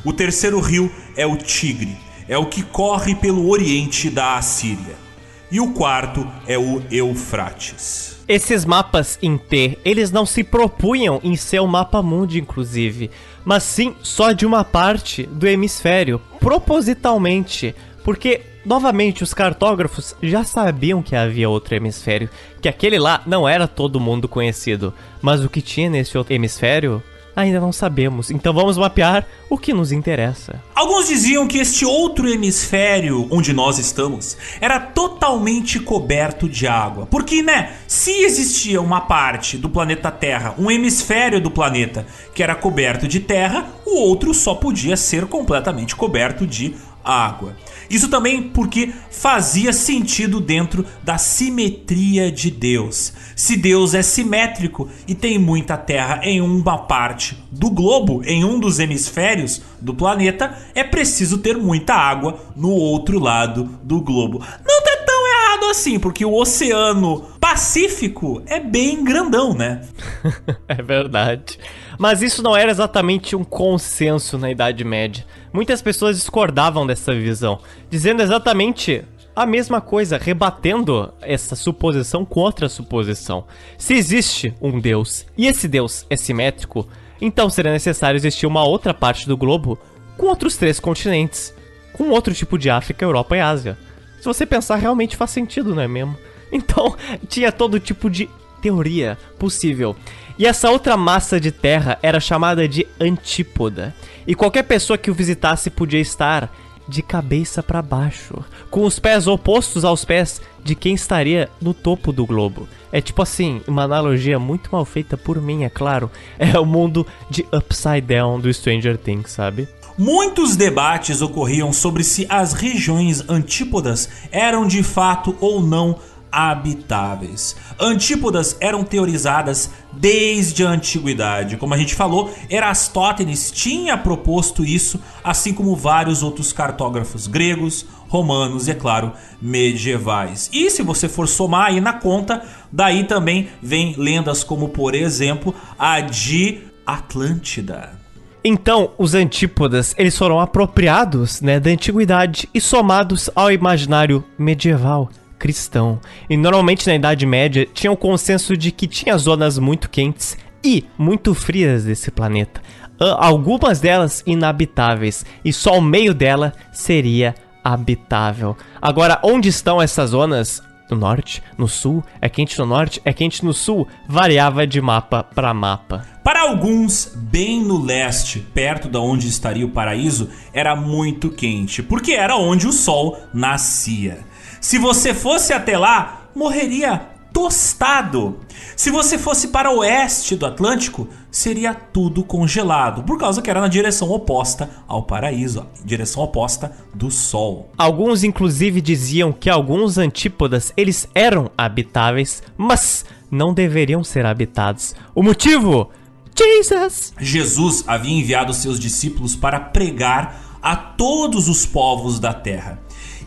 O 0.06 0.14
terceiro 0.14 0.60
rio 0.62 0.90
é 1.16 1.26
o 1.26 1.36
Tigre. 1.36 1.98
É 2.28 2.38
o 2.38 2.46
que 2.46 2.64
corre 2.64 3.16
pelo 3.16 3.50
oriente 3.50 4.10
da 4.10 4.38
Assíria 4.38 5.07
e 5.52 5.60
o 5.60 5.74
quarto 5.74 6.28
é 6.48 6.58
o 6.58 6.82
Eufrates. 6.92 8.18
Esses 8.28 8.66
mapas 8.66 9.18
em 9.22 9.38
T, 9.38 9.78
eles 9.86 10.12
não 10.12 10.26
se 10.26 10.44
propunham 10.44 11.20
em 11.24 11.36
ser 11.38 11.60
o 11.60 11.68
mapa 11.68 12.02
mundo, 12.02 12.38
inclusive, 12.38 13.10
mas 13.46 13.64
sim 13.64 13.96
só 14.04 14.34
de 14.34 14.46
uma 14.46 14.66
parte 14.66 15.24
do 15.24 15.48
hemisfério, 15.48 16.22
propositalmente, 16.40 17.74
porque 18.04 18.42
novamente 18.66 19.24
os 19.24 19.34
cartógrafos 19.34 20.14
já 20.22 20.44
sabiam 20.44 21.02
que 21.02 21.16
havia 21.16 21.50
outro 21.50 21.74
hemisfério, 21.74 22.30
que 22.62 22.68
aquele 22.68 23.00
lá 23.00 23.22
não 23.26 23.48
era 23.48 23.66
todo 23.66 24.00
mundo 24.00 24.28
conhecido, 24.28 24.94
mas 25.22 25.42
o 25.44 25.50
que 25.50 25.62
tinha 25.62 25.90
nesse 25.90 26.18
outro 26.18 26.34
hemisfério 26.34 27.02
Ainda 27.38 27.60
não 27.60 27.72
sabemos, 27.72 28.32
então 28.32 28.52
vamos 28.52 28.80
mapear 28.80 29.24
o 29.48 29.60
que 29.60 29.72
nos 29.72 29.92
interessa. 29.92 30.60
Alguns 30.74 31.08
diziam 31.08 31.48
que 31.48 31.60
este 31.60 31.86
outro 31.86 32.28
hemisfério 32.28 33.28
onde 33.30 33.54
nós 33.54 33.78
estamos 33.78 34.36
era 34.60 34.80
totalmente 34.80 35.80
coberto 35.80 36.50
de 36.50 36.66
água. 36.66 37.06
Porque, 37.06 37.44
né, 37.44 37.74
se 37.88 38.10
existia 38.24 38.82
uma 38.82 39.02
parte 39.02 39.56
do 39.56 39.70
planeta 39.70 40.10
Terra, 40.10 40.56
um 40.58 40.72
hemisfério 40.72 41.40
do 41.40 41.52
planeta 41.52 42.08
que 42.34 42.42
era 42.42 42.56
coberto 42.56 43.08
de 43.08 43.20
terra, 43.20 43.68
o 43.86 44.00
outro 44.00 44.34
só 44.34 44.56
podia 44.56 44.98
ser 44.98 45.28
completamente 45.28 45.96
coberto 45.96 46.48
de 46.48 46.76
água. 47.08 47.56
Isso 47.90 48.10
também 48.10 48.44
porque 48.44 48.92
fazia 49.10 49.72
sentido 49.72 50.42
dentro 50.42 50.86
da 51.04 51.18
simetria 51.18 52.32
de 52.32 52.52
Deus. 52.52 53.14
Se 53.36 53.56
Deus 53.56 53.94
é 53.94 54.02
simétrico 54.02 54.90
e 55.08 55.16
tem 55.16 55.40
muita 55.40 55.78
terra 55.78 56.20
em 56.24 56.42
uma 56.42 56.78
parte 56.80 57.38
do 57.52 57.70
globo, 57.70 58.22
em 58.26 58.44
um 58.44 58.60
dos 58.60 58.80
hemisférios 58.80 59.62
do 59.80 59.94
planeta, 59.94 60.58
é 60.76 60.84
preciso 60.84 61.38
ter 61.38 61.58
muita 61.58 61.94
água 61.94 62.40
no 62.56 62.72
outro 62.72 63.20
lado 63.20 63.80
do 63.84 64.02
globo. 64.02 64.40
Não 64.40 64.84
tá 64.84 64.98
tão 65.06 65.28
errado 65.28 65.72
assim, 65.72 66.00
porque 66.00 66.26
o 66.26 66.34
Oceano 66.34 67.22
Pacífico 67.40 68.42
é 68.46 68.60
bem 68.60 69.04
grandão, 69.04 69.54
né? 69.54 69.82
é 70.68 70.82
verdade. 70.82 71.58
Mas 71.98 72.22
isso 72.22 72.44
não 72.44 72.56
era 72.56 72.70
exatamente 72.70 73.36
um 73.36 73.44
consenso 73.44 74.38
na 74.38 74.52
Idade 74.52 74.84
Média. 74.84 75.26
Muitas 75.58 75.82
pessoas 75.82 76.18
discordavam 76.18 76.86
dessa 76.86 77.16
visão, 77.16 77.58
dizendo 77.90 78.22
exatamente 78.22 79.04
a 79.36 79.44
mesma 79.44 79.82
coisa, 79.82 80.16
rebatendo 80.16 81.12
essa 81.20 81.56
suposição 81.56 82.24
com 82.24 82.42
outra 82.42 82.70
suposição. 82.70 83.44
Se 83.76 83.96
existe 83.96 84.54
um 84.62 84.80
Deus 84.80 85.26
e 85.36 85.48
esse 85.48 85.68
Deus 85.68 86.06
é 86.12 86.16
simétrico, 86.16 86.88
então 87.20 87.50
seria 87.50 87.72
necessário 87.72 88.20
existir 88.20 88.46
uma 88.46 88.64
outra 88.64 88.94
parte 88.94 89.28
do 89.28 89.36
globo 89.36 89.80
com 90.16 90.28
outros 90.28 90.58
três 90.58 90.80
continentes, 90.80 91.52
com 91.92 92.12
outro 92.12 92.36
tipo 92.36 92.56
de 92.56 92.70
África, 92.70 93.04
Europa 93.04 93.36
e 93.36 93.42
Ásia. 93.42 93.80
Se 94.20 94.26
você 94.26 94.46
pensar, 94.46 94.76
realmente 94.76 95.18
faz 95.18 95.32
sentido, 95.32 95.74
não 95.74 95.82
é 95.82 95.88
mesmo? 95.88 96.16
Então, 96.52 96.96
tinha 97.28 97.52
todo 97.52 97.80
tipo 97.80 98.12
de 98.12 98.30
teoria 98.68 99.18
possível. 99.40 99.96
E 100.38 100.46
essa 100.46 100.70
outra 100.70 100.98
massa 100.98 101.40
de 101.40 101.52
terra 101.52 101.98
era 102.04 102.20
chamada 102.20 102.68
de 102.68 102.86
antípoda. 103.00 103.96
E 104.28 104.36
qualquer 104.36 104.64
pessoa 104.64 104.98
que 104.98 105.10
o 105.10 105.14
visitasse 105.14 105.70
podia 105.70 106.00
estar 106.00 106.54
de 106.88 107.02
cabeça 107.02 107.62
para 107.62 107.82
baixo, 107.82 108.36
com 108.70 108.86
os 108.86 108.98
pés 108.98 109.28
opostos 109.28 109.84
aos 109.84 110.06
pés 110.06 110.42
de 110.64 110.74
quem 110.74 110.96
estaria 110.96 111.50
no 111.62 111.74
topo 111.74 112.14
do 112.14 112.26
globo. 112.26 112.68
É 112.92 113.02
tipo 113.02 113.22
assim, 113.22 113.62
uma 113.68 113.84
analogia 113.84 114.40
muito 114.40 114.70
mal 114.72 114.86
feita 114.86 115.18
por 115.18 115.42
mim, 115.42 115.64
é 115.64 115.70
claro. 115.70 116.10
É 116.40 116.58
o 116.60 116.66
mundo 116.66 117.06
de 117.30 117.46
Upside 117.52 118.02
Down 118.02 118.40
do 118.40 118.54
Stranger 118.54 118.98
Things, 118.98 119.32
sabe? 119.32 119.68
Muitos 119.98 120.56
debates 120.56 121.22
ocorriam 121.22 121.74
sobre 121.74 122.04
se 122.04 122.26
as 122.30 122.54
regiões 122.54 123.28
antípodas 123.28 124.08
eram 124.32 124.68
de 124.68 124.84
fato 124.84 125.36
ou 125.42 125.62
não 125.62 125.98
habitáveis. 126.32 127.56
Antípodas 127.80 128.58
eram 128.60 128.84
teorizadas 128.84 129.70
desde 129.92 130.66
a 130.66 130.70
antiguidade. 130.70 131.58
Como 131.58 131.74
a 131.74 131.78
gente 131.78 131.96
falou, 131.96 132.34
Erastótenes 132.50 133.52
tinha 133.52 133.98
proposto 133.98 134.64
isso, 134.64 135.00
assim 135.24 135.54
como 135.54 135.76
vários 135.76 136.24
outros 136.24 136.54
cartógrafos 136.54 137.28
gregos, 137.28 137.86
romanos 138.08 138.68
e, 138.68 138.72
é 138.72 138.76
claro, 138.76 139.12
medievais. 139.42 140.50
E 140.54 140.70
se 140.70 140.82
você 140.82 141.10
for 141.10 141.28
somar 141.28 141.68
aí 141.68 141.82
na 141.82 141.94
conta, 141.94 142.44
daí 142.72 143.04
também 143.04 143.50
vem 143.62 143.96
lendas 143.98 144.44
como, 144.44 144.70
por 144.70 144.96
exemplo, 144.96 145.54
a 145.78 146.00
de 146.00 146.62
Atlântida. 146.86 147.98
Então, 148.44 148.92
os 148.98 149.14
antípodas, 149.14 149.94
eles 149.98 150.18
foram 150.18 150.40
apropriados, 150.40 151.42
né, 151.42 151.60
da 151.60 151.70
antiguidade 151.70 152.48
e 152.54 152.62
somados 152.62 153.30
ao 153.36 153.52
imaginário 153.52 154.24
medieval 154.38 155.10
cristão. 155.38 156.00
E 156.30 156.36
normalmente 156.36 156.88
na 156.88 156.96
Idade 156.96 157.26
Média 157.26 157.68
tinha 157.74 157.92
o 157.92 157.98
consenso 157.98 158.56
de 158.58 158.72
que 158.72 158.88
tinha 158.88 159.18
zonas 159.18 159.58
muito 159.58 159.90
quentes 159.90 160.38
e 160.64 160.86
muito 160.98 161.34
frias 161.34 161.84
desse 161.84 162.12
planeta. 162.12 162.62
Algumas 163.00 163.80
delas 163.80 164.24
inabitáveis 164.26 165.26
e 165.46 165.54
só 165.54 165.78
o 165.78 165.82
meio 165.82 166.14
dela 166.14 166.54
seria 166.72 167.36
habitável. 167.64 168.58
Agora, 168.82 169.20
onde 169.24 169.50
estão 169.50 169.82
essas 169.82 170.12
zonas? 170.12 170.64
No 170.90 170.96
norte, 170.96 171.44
no 171.58 171.68
sul, 171.68 172.02
é 172.22 172.30
quente 172.30 172.58
no 172.58 172.66
norte, 172.66 173.02
é 173.04 173.12
quente 173.12 173.44
no 173.44 173.54
sul, 173.54 173.86
variava 174.08 174.66
de 174.66 174.80
mapa 174.80 175.22
para 175.22 175.54
mapa. 175.54 176.06
Para 176.24 176.44
alguns, 176.44 177.12
bem 177.14 177.62
no 177.62 177.78
leste, 177.84 178.40
perto 178.40 178.88
da 178.88 179.02
onde 179.02 179.28
estaria 179.28 179.66
o 179.66 179.72
paraíso, 179.72 180.30
era 180.54 180.78
muito 180.78 181.30
quente, 181.30 181.84
porque 181.84 182.14
era 182.14 182.38
onde 182.38 182.68
o 182.68 182.72
sol 182.72 183.18
nascia. 183.34 184.20
Se 184.60 184.78
você 184.78 185.14
fosse 185.14 185.54
até 185.54 185.78
lá, 185.78 186.30
morreria 186.36 187.18
tostado. 187.38 188.40
Se 188.76 188.90
você 188.90 189.16
fosse 189.16 189.50
para 189.50 189.70
o 189.70 189.80
oeste 189.80 190.36
do 190.36 190.46
Atlântico, 190.46 191.08
seria 191.30 191.72
tudo 191.74 192.24
congelado, 192.24 193.04
por 193.04 193.20
causa 193.20 193.44
que 193.44 193.50
era 193.50 193.62
na 193.62 193.68
direção 193.68 194.10
oposta 194.10 194.70
ao 194.88 195.04
paraíso, 195.04 195.68
direção 195.86 196.24
oposta 196.24 196.72
do 196.96 197.12
sol. 197.12 197.70
Alguns 197.78 198.24
inclusive 198.24 198.82
diziam 198.82 199.32
que 199.32 199.52
alguns 199.52 200.00
antípodas 200.00 200.74
eles 200.76 201.08
eram 201.14 201.52
habitáveis, 201.56 202.42
mas 202.58 203.06
não 203.30 203.54
deveriam 203.54 204.04
ser 204.04 204.26
habitados. 204.26 204.96
O 205.14 205.22
motivo? 205.22 205.92
Jesus. 206.36 207.14
Jesus 207.20 207.84
havia 207.86 208.20
enviado 208.20 208.52
seus 208.52 208.80
discípulos 208.80 209.36
para 209.36 209.60
pregar 209.60 210.60
a 210.62 210.76
todos 210.76 211.48
os 211.48 211.66
povos 211.66 212.20
da 212.20 212.34
terra. 212.34 212.80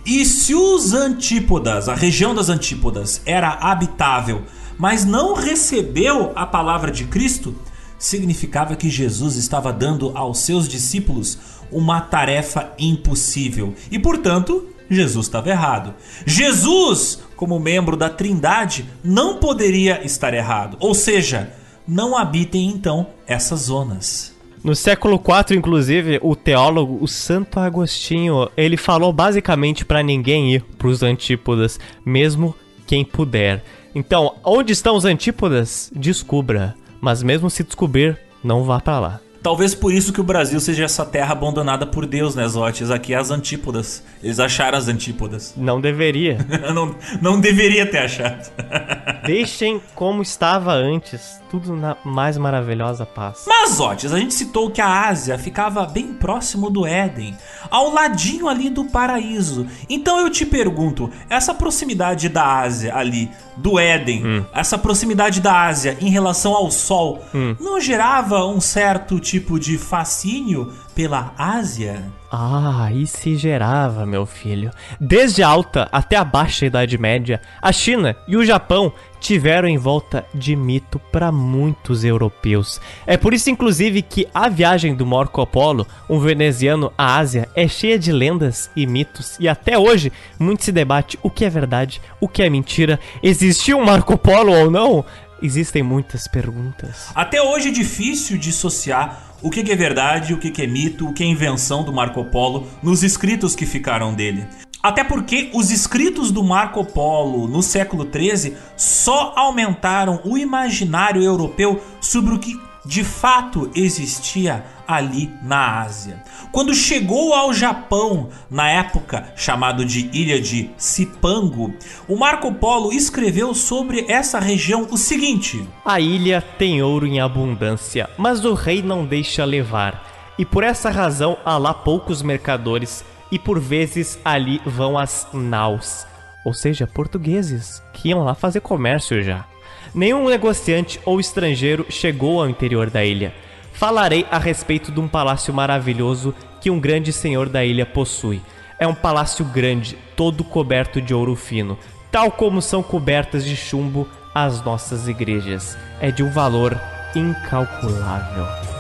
E 0.05 0.25
se 0.25 0.55
os 0.55 0.93
antípodas, 0.93 1.89
a 1.89 1.95
região 1.95 2.35
das 2.35 2.49
antípodas, 2.49 3.21
era 3.27 3.51
habitável, 3.51 4.43
mas 4.79 5.05
não 5.05 5.35
recebeu 5.35 6.33
a 6.35 6.47
palavra 6.47 6.91
de 6.91 7.05
Cristo, 7.05 7.55
significava 7.99 8.75
que 8.75 8.89
Jesus 8.89 9.37
estava 9.37 9.73
dando 9.73 10.17
aos 10.17 10.39
seus 10.39 10.67
discípulos 10.67 11.39
uma 11.71 12.01
tarefa 12.01 12.73
impossível 12.79 13.75
e, 13.91 13.99
portanto, 13.99 14.67
Jesus 14.89 15.27
estava 15.27 15.51
errado. 15.51 15.95
Jesus, 16.27 17.21
como 17.37 17.61
membro 17.61 17.97
da 17.97 18.09
Trindade, 18.09 18.89
não 19.05 19.37
poderia 19.37 20.05
estar 20.05 20.35
errado, 20.35 20.77
ou 20.81 20.95
seja, 20.95 21.53
não 21.87 22.17
habitem 22.17 22.69
então 22.69 23.07
essas 23.27 23.61
zonas. 23.61 24.35
No 24.63 24.75
século 24.75 25.15
IV, 25.15 25.57
inclusive, 25.57 26.19
o 26.23 26.37
teólogo, 26.37 26.99
o 27.01 27.09
Santo 27.09 27.59
Agostinho, 27.59 28.51
ele 28.55 28.77
falou 28.77 29.11
basicamente 29.11 29.87
para 29.87 30.03
ninguém 30.03 30.53
ir 30.53 30.63
para 30.77 30.89
os 30.89 31.03
antípodas, 31.03 31.81
mesmo 32.05 32.55
quem 32.87 33.03
puder. 33.03 33.65
Então, 33.95 34.35
onde 34.45 34.73
estão 34.73 34.97
os 34.97 35.07
antípodas? 35.07 35.91
Descubra, 35.97 36.75
mas 37.01 37.23
mesmo 37.23 37.49
se 37.49 37.65
descobrir, 37.65 38.19
não 38.45 38.63
vá 38.63 38.79
para 38.81 39.01
lá. 39.01 39.21
Talvez 39.43 39.75
por 39.75 39.93
isso 39.93 40.13
que 40.13 40.21
o 40.21 40.25
Brasil 40.25 40.61
seja 40.61 40.85
essa 40.85 41.05
terra 41.05 41.33
abandonada 41.33 41.87
por 41.87 42.05
Deus, 42.05 42.35
né, 42.35 42.47
Zotes? 42.47 42.91
Aqui 42.91 43.15
é 43.15 43.17
as 43.17 43.31
antípodas. 43.31 44.03
Eles 44.23 44.39
acharam 44.39 44.77
as 44.77 44.87
antípodas. 44.87 45.55
Não 45.61 45.81
deveria. 45.81 46.39
não, 46.75 46.95
não 47.21 47.41
deveria 47.41 47.87
ter 47.87 47.99
achado. 47.99 48.51
Deixem 49.25 49.81
como 49.95 50.23
estava 50.23 50.73
antes, 50.73 51.41
tudo 51.51 51.75
na 51.75 51.97
mais 52.05 52.37
maravilhosa 52.37 53.07
paz. 53.07 53.45
Mas, 53.47 53.73
Zotes, 53.73 54.13
a 54.13 54.19
gente 54.19 54.35
citou 54.35 54.71
que 54.71 54.81
a 54.81 55.09
Ásia 55.09 55.39
ficava 55.39 55.87
bem 55.87 56.15
próximo 56.15 56.71
do 56.71 56.87
Éden, 56.87 57.37
ao 57.71 57.91
ladinho 57.91 58.49
ali 58.49 58.69
do 58.69 58.85
paraíso. 58.87 59.67
Então 59.89 60.19
eu 60.21 60.31
te 60.31 60.45
pergunto, 60.45 61.11
essa 61.29 61.55
proximidade 61.55 62.29
da 62.29 62.61
Ásia 62.61 62.95
ali, 62.95 63.31
do 63.61 63.79
Éden, 63.79 64.27
hum. 64.27 64.45
essa 64.53 64.79
proximidade 64.79 65.41
da 65.41 65.67
Ásia 65.67 65.97
em 66.01 66.09
relação 66.09 66.55
ao 66.55 66.71
Sol, 66.71 67.23
hum. 67.35 67.55
não 67.61 67.81
gerava 67.81 68.47
um 68.47 68.61
certo 68.61 69.21
tipo 69.21 69.59
de 69.59 69.77
fascínio 69.77 70.73
pela 71.01 71.33
Ásia? 71.39 72.13
Ah, 72.31 72.91
e 72.93 73.07
se 73.07 73.35
gerava, 73.35 74.05
meu 74.05 74.27
filho. 74.27 74.71
Desde 75.01 75.43
a 75.43 75.49
alta 75.49 75.89
até 75.91 76.15
a 76.15 76.23
baixa 76.23 76.67
Idade 76.67 76.99
Média, 76.99 77.41
a 77.63 77.73
China 77.73 78.15
e 78.29 78.37
o 78.37 78.45
Japão 78.45 78.93
tiveram 79.19 79.67
em 79.67 79.79
volta 79.79 80.27
de 80.35 80.55
mito 80.55 80.99
para 81.11 81.33
muitos 81.33 82.05
europeus. 82.05 82.79
É 83.07 83.17
por 83.17 83.33
isso, 83.33 83.49
inclusive, 83.49 84.03
que 84.03 84.29
a 84.35 84.51
viagem 84.51 84.95
do 84.95 85.07
Marco 85.07 85.47
Polo, 85.47 85.87
um 86.07 86.19
veneziano 86.19 86.93
à 86.99 87.17
Ásia, 87.17 87.49
é 87.57 87.67
cheia 87.67 87.99
de 87.99 88.13
lendas 88.13 88.71
e 88.77 88.87
mitos, 88.87 89.39
e 89.41 89.49
até 89.49 89.79
hoje 89.79 90.13
muito 90.39 90.65
se 90.65 90.71
debate 90.71 91.19
o 91.23 91.31
que 91.31 91.47
é 91.47 91.49
verdade, 91.49 91.99
o 92.21 92.29
que 92.29 92.43
é 92.43 92.51
mentira, 92.51 93.01
existiu 93.23 93.79
um 93.79 93.87
Marco 93.87 94.19
Polo 94.19 94.53
ou 94.53 94.71
não? 94.71 95.03
Existem 95.43 95.83
muitas 95.83 96.29
perguntas. 96.29 97.09
Até 97.15 97.41
hoje 97.41 97.69
é 97.69 97.73
difícil 97.73 98.37
dissociar 98.37 99.30
o 99.43 99.51
que 99.51 99.61
é 99.71 99.77
verdade, 99.77 100.35
o 100.35 100.39
que 100.39 100.63
é 100.63 100.67
mito, 100.67 101.09
o 101.09 101.13
que 101.13 101.23
é 101.23 101.27
invenção 101.27 101.83
do 101.83 101.93
Marco 101.93 102.25
Polo 102.25 102.67
nos 102.83 103.03
escritos 103.03 103.55
que 103.55 103.67
ficaram 103.67 104.15
dele. 104.15 104.47
Até 104.83 105.05
porque 105.05 105.51
os 105.53 105.71
escritos 105.71 106.31
do 106.31 106.43
Marco 106.43 106.85
Polo 106.85 107.47
no 107.47 107.63
século 107.63 108.09
XIII 108.11 108.55
só 108.77 109.35
aumentaram 109.37 110.21
o 110.25 110.39
imaginário 110.39 111.23
europeu 111.23 111.83
sobre 112.01 112.35
o 112.35 112.39
que 112.39 112.59
de 112.85 113.05
fato 113.05 113.71
existia 113.75 114.65
ali 114.87 115.31
na 115.43 115.83
Ásia. 115.83 116.23
Quando 116.51 116.75
chegou 116.75 117.33
ao 117.33 117.53
Japão, 117.53 118.29
na 118.51 118.69
época 118.69 119.33
chamado 119.37 119.85
de 119.85 120.11
Ilha 120.13 120.41
de 120.41 120.71
Cipango, 120.77 121.73
o 122.09 122.17
Marco 122.17 122.53
Polo 122.55 122.93
escreveu 122.93 123.55
sobre 123.55 124.07
essa 124.09 124.41
região 124.41 124.89
o 124.91 124.97
seguinte: 124.97 125.67
A 125.85 126.01
ilha 126.01 126.43
tem 126.59 126.83
ouro 126.83 127.07
em 127.07 127.21
abundância, 127.21 128.09
mas 128.19 128.45
o 128.45 128.55
rei 128.55 128.83
não 128.83 129.05
deixa 129.05 129.45
levar, 129.45 130.35
e 130.39 130.45
por 130.45 130.65
essa 130.65 130.91
razão 130.91 131.37
há 131.45 131.57
lá 131.59 131.75
poucos 131.75 132.23
mercadores 132.23 133.05
e 133.31 133.39
por 133.39 133.61
vezes 133.61 134.19
ali 134.25 134.61
vão 134.67 134.99
as 134.99 135.29
naus, 135.33 136.07
ou 136.45 136.53
seja, 136.53 136.87
portugueses, 136.87 137.83
que 137.93 138.09
iam 138.09 138.25
lá 138.25 138.35
fazer 138.35 138.61
comércio 138.61 139.23
já. 139.23 139.47
Nenhum 139.95 140.29
negociante 140.29 141.01
ou 141.05 141.19
estrangeiro 141.19 141.87
chegou 141.89 142.41
ao 142.41 142.49
interior 142.49 142.91
da 142.91 143.05
ilha. 143.05 143.35
Falarei 143.73 144.27
a 144.31 144.39
respeito 144.39 144.93
de 144.93 145.01
um 145.01 145.09
palácio 145.09 145.53
maravilhoso 145.55 146.35
que 146.61 146.71
um 146.71 146.79
grande 146.79 147.13
senhor 147.13 147.49
da 147.49 147.65
ilha 147.65 147.87
possui. 147.87 148.41
É 148.79 148.87
um 148.87 148.95
palácio 148.95 149.45
grande, 149.45 149.97
todo 150.17 150.45
coberto 150.45 151.01
de 151.01 151.15
ouro 151.15 151.35
fino, 151.35 151.79
tal 152.11 152.31
como 152.31 152.63
são 152.63 152.83
cobertas 152.83 153.45
de 153.45 153.57
chumbo 153.57 154.07
as 154.35 154.65
nossas 154.65 155.09
igrejas. 155.09 155.77
É 156.01 156.11
de 156.11 156.23
um 156.23 156.31
valor 156.31 156.81
incalculável. 157.15 158.80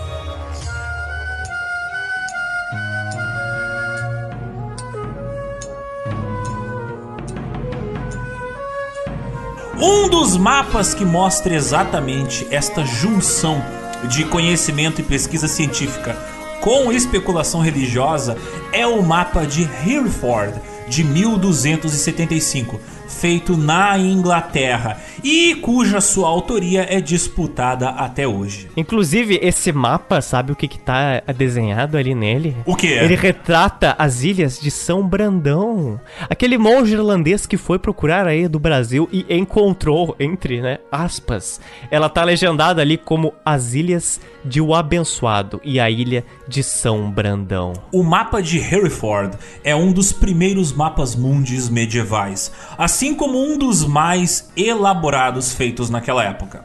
Um 9.82 10.10
dos 10.10 10.36
mapas 10.36 10.92
que 10.92 11.06
mostra 11.06 11.54
exatamente 11.54 12.46
esta 12.50 12.84
junção 12.84 13.64
de 14.10 14.26
conhecimento 14.26 15.00
e 15.00 15.04
pesquisa 15.04 15.48
científica 15.48 16.14
com 16.60 16.92
especulação 16.92 17.60
religiosa 17.60 18.36
é 18.72 18.86
o 18.86 19.02
mapa 19.02 19.46
de 19.46 19.62
Hereford 19.62 20.60
de 20.86 21.02
1275 21.02 22.78
feito 23.20 23.54
na 23.54 23.98
Inglaterra 23.98 24.98
e 25.22 25.54
cuja 25.56 26.00
sua 26.00 26.26
autoria 26.26 26.86
é 26.88 27.02
disputada 27.02 27.90
até 27.90 28.26
hoje. 28.26 28.70
Inclusive, 28.74 29.38
esse 29.42 29.70
mapa, 29.72 30.22
sabe 30.22 30.52
o 30.52 30.56
que, 30.56 30.66
que 30.66 30.78
tá 30.78 31.22
desenhado 31.36 31.98
ali 31.98 32.14
nele? 32.14 32.56
O 32.64 32.74
que? 32.74 32.86
Ele 32.86 33.14
retrata 33.14 33.94
as 33.98 34.22
ilhas 34.22 34.58
de 34.58 34.70
São 34.70 35.06
Brandão. 35.06 36.00
Aquele 36.30 36.56
monge 36.56 36.94
irlandês 36.94 37.46
que 37.46 37.58
foi 37.58 37.78
procurar 37.78 38.26
a 38.26 38.34
ilha 38.34 38.48
do 38.48 38.58
Brasil 38.58 39.06
e 39.12 39.26
encontrou, 39.28 40.16
entre 40.18 40.62
né, 40.62 40.78
aspas, 40.90 41.60
ela 41.90 42.08
tá 42.08 42.24
legendada 42.24 42.80
ali 42.80 42.96
como 42.96 43.34
as 43.44 43.74
ilhas 43.74 44.18
de 44.42 44.60
O 44.62 44.74
Abençoado 44.74 45.60
e 45.62 45.78
a 45.78 45.90
ilha 45.90 46.24
de 46.48 46.62
São 46.62 47.10
Brandão. 47.10 47.74
O 47.92 48.02
mapa 48.02 48.40
de 48.40 48.58
Hereford 48.58 49.36
é 49.62 49.76
um 49.76 49.92
dos 49.92 50.10
primeiros 50.10 50.72
mapas 50.72 51.14
mundis 51.14 51.68
medievais. 51.68 52.50
Assim 52.78 53.09
assim 53.10 53.14
como 53.14 53.42
um 53.42 53.58
dos 53.58 53.84
mais 53.84 54.50
elaborados 54.56 55.52
feitos 55.52 55.90
naquela 55.90 56.22
época. 56.22 56.64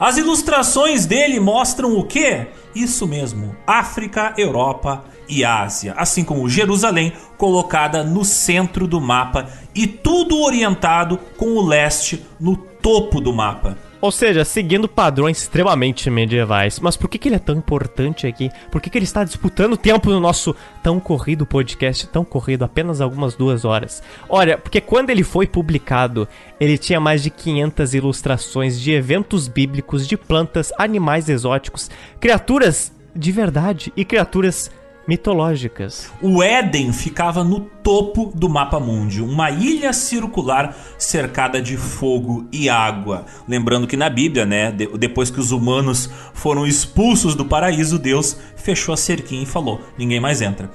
As 0.00 0.16
ilustrações 0.16 1.04
dele 1.04 1.38
mostram 1.38 1.96
o 1.98 2.04
que? 2.04 2.46
Isso 2.74 3.06
mesmo, 3.06 3.54
África, 3.66 4.32
Europa 4.38 5.04
e 5.28 5.44
Ásia, 5.44 5.94
assim 5.96 6.24
como 6.24 6.48
Jerusalém 6.48 7.12
colocada 7.36 8.02
no 8.02 8.24
centro 8.24 8.86
do 8.86 9.00
mapa 9.00 9.48
e 9.74 9.86
tudo 9.86 10.40
orientado 10.40 11.18
com 11.36 11.56
o 11.56 11.66
leste 11.66 12.24
no 12.40 12.56
topo 12.56 13.20
do 13.20 13.32
mapa. 13.32 13.76
Ou 14.02 14.10
seja, 14.10 14.44
seguindo 14.44 14.88
padrões 14.88 15.40
extremamente 15.40 16.10
medievais. 16.10 16.80
Mas 16.80 16.96
por 16.96 17.08
que, 17.08 17.18
que 17.18 17.28
ele 17.28 17.36
é 17.36 17.38
tão 17.38 17.56
importante 17.56 18.26
aqui? 18.26 18.50
Por 18.68 18.80
que, 18.80 18.90
que 18.90 18.98
ele 18.98 19.04
está 19.04 19.22
disputando 19.22 19.76
tempo 19.76 20.10
no 20.10 20.18
nosso 20.18 20.56
tão 20.82 20.98
corrido 20.98 21.46
podcast, 21.46 22.08
tão 22.08 22.24
corrido, 22.24 22.64
apenas 22.64 23.00
algumas 23.00 23.36
duas 23.36 23.64
horas? 23.64 24.02
Olha, 24.28 24.58
porque 24.58 24.80
quando 24.80 25.10
ele 25.10 25.22
foi 25.22 25.46
publicado, 25.46 26.26
ele 26.58 26.76
tinha 26.76 26.98
mais 26.98 27.22
de 27.22 27.30
500 27.30 27.94
ilustrações 27.94 28.80
de 28.80 28.90
eventos 28.90 29.46
bíblicos, 29.46 30.08
de 30.08 30.16
plantas, 30.16 30.72
animais 30.76 31.28
exóticos, 31.28 31.88
criaturas 32.18 32.92
de 33.14 33.30
verdade 33.30 33.92
e 33.96 34.04
criaturas 34.04 34.68
mitológicas. 35.06 36.12
O 36.20 36.42
Éden 36.42 36.92
ficava 36.92 37.42
no 37.42 37.60
topo 37.60 38.32
do 38.34 38.48
mapa 38.48 38.78
mundi, 38.78 39.20
uma 39.20 39.50
ilha 39.50 39.92
circular 39.92 40.76
cercada 40.98 41.60
de 41.60 41.76
fogo 41.76 42.46
e 42.52 42.68
água. 42.68 43.26
Lembrando 43.46 43.86
que 43.86 43.96
na 43.96 44.08
Bíblia, 44.08 44.46
né, 44.46 44.72
depois 44.72 45.30
que 45.30 45.40
os 45.40 45.50
humanos 45.50 46.10
foram 46.32 46.66
expulsos 46.66 47.34
do 47.34 47.44
paraíso, 47.44 47.98
Deus 47.98 48.36
fechou 48.56 48.92
a 48.92 48.96
cerquinha 48.96 49.42
e 49.42 49.46
falou: 49.46 49.80
ninguém 49.98 50.20
mais 50.20 50.40
entra. 50.40 50.70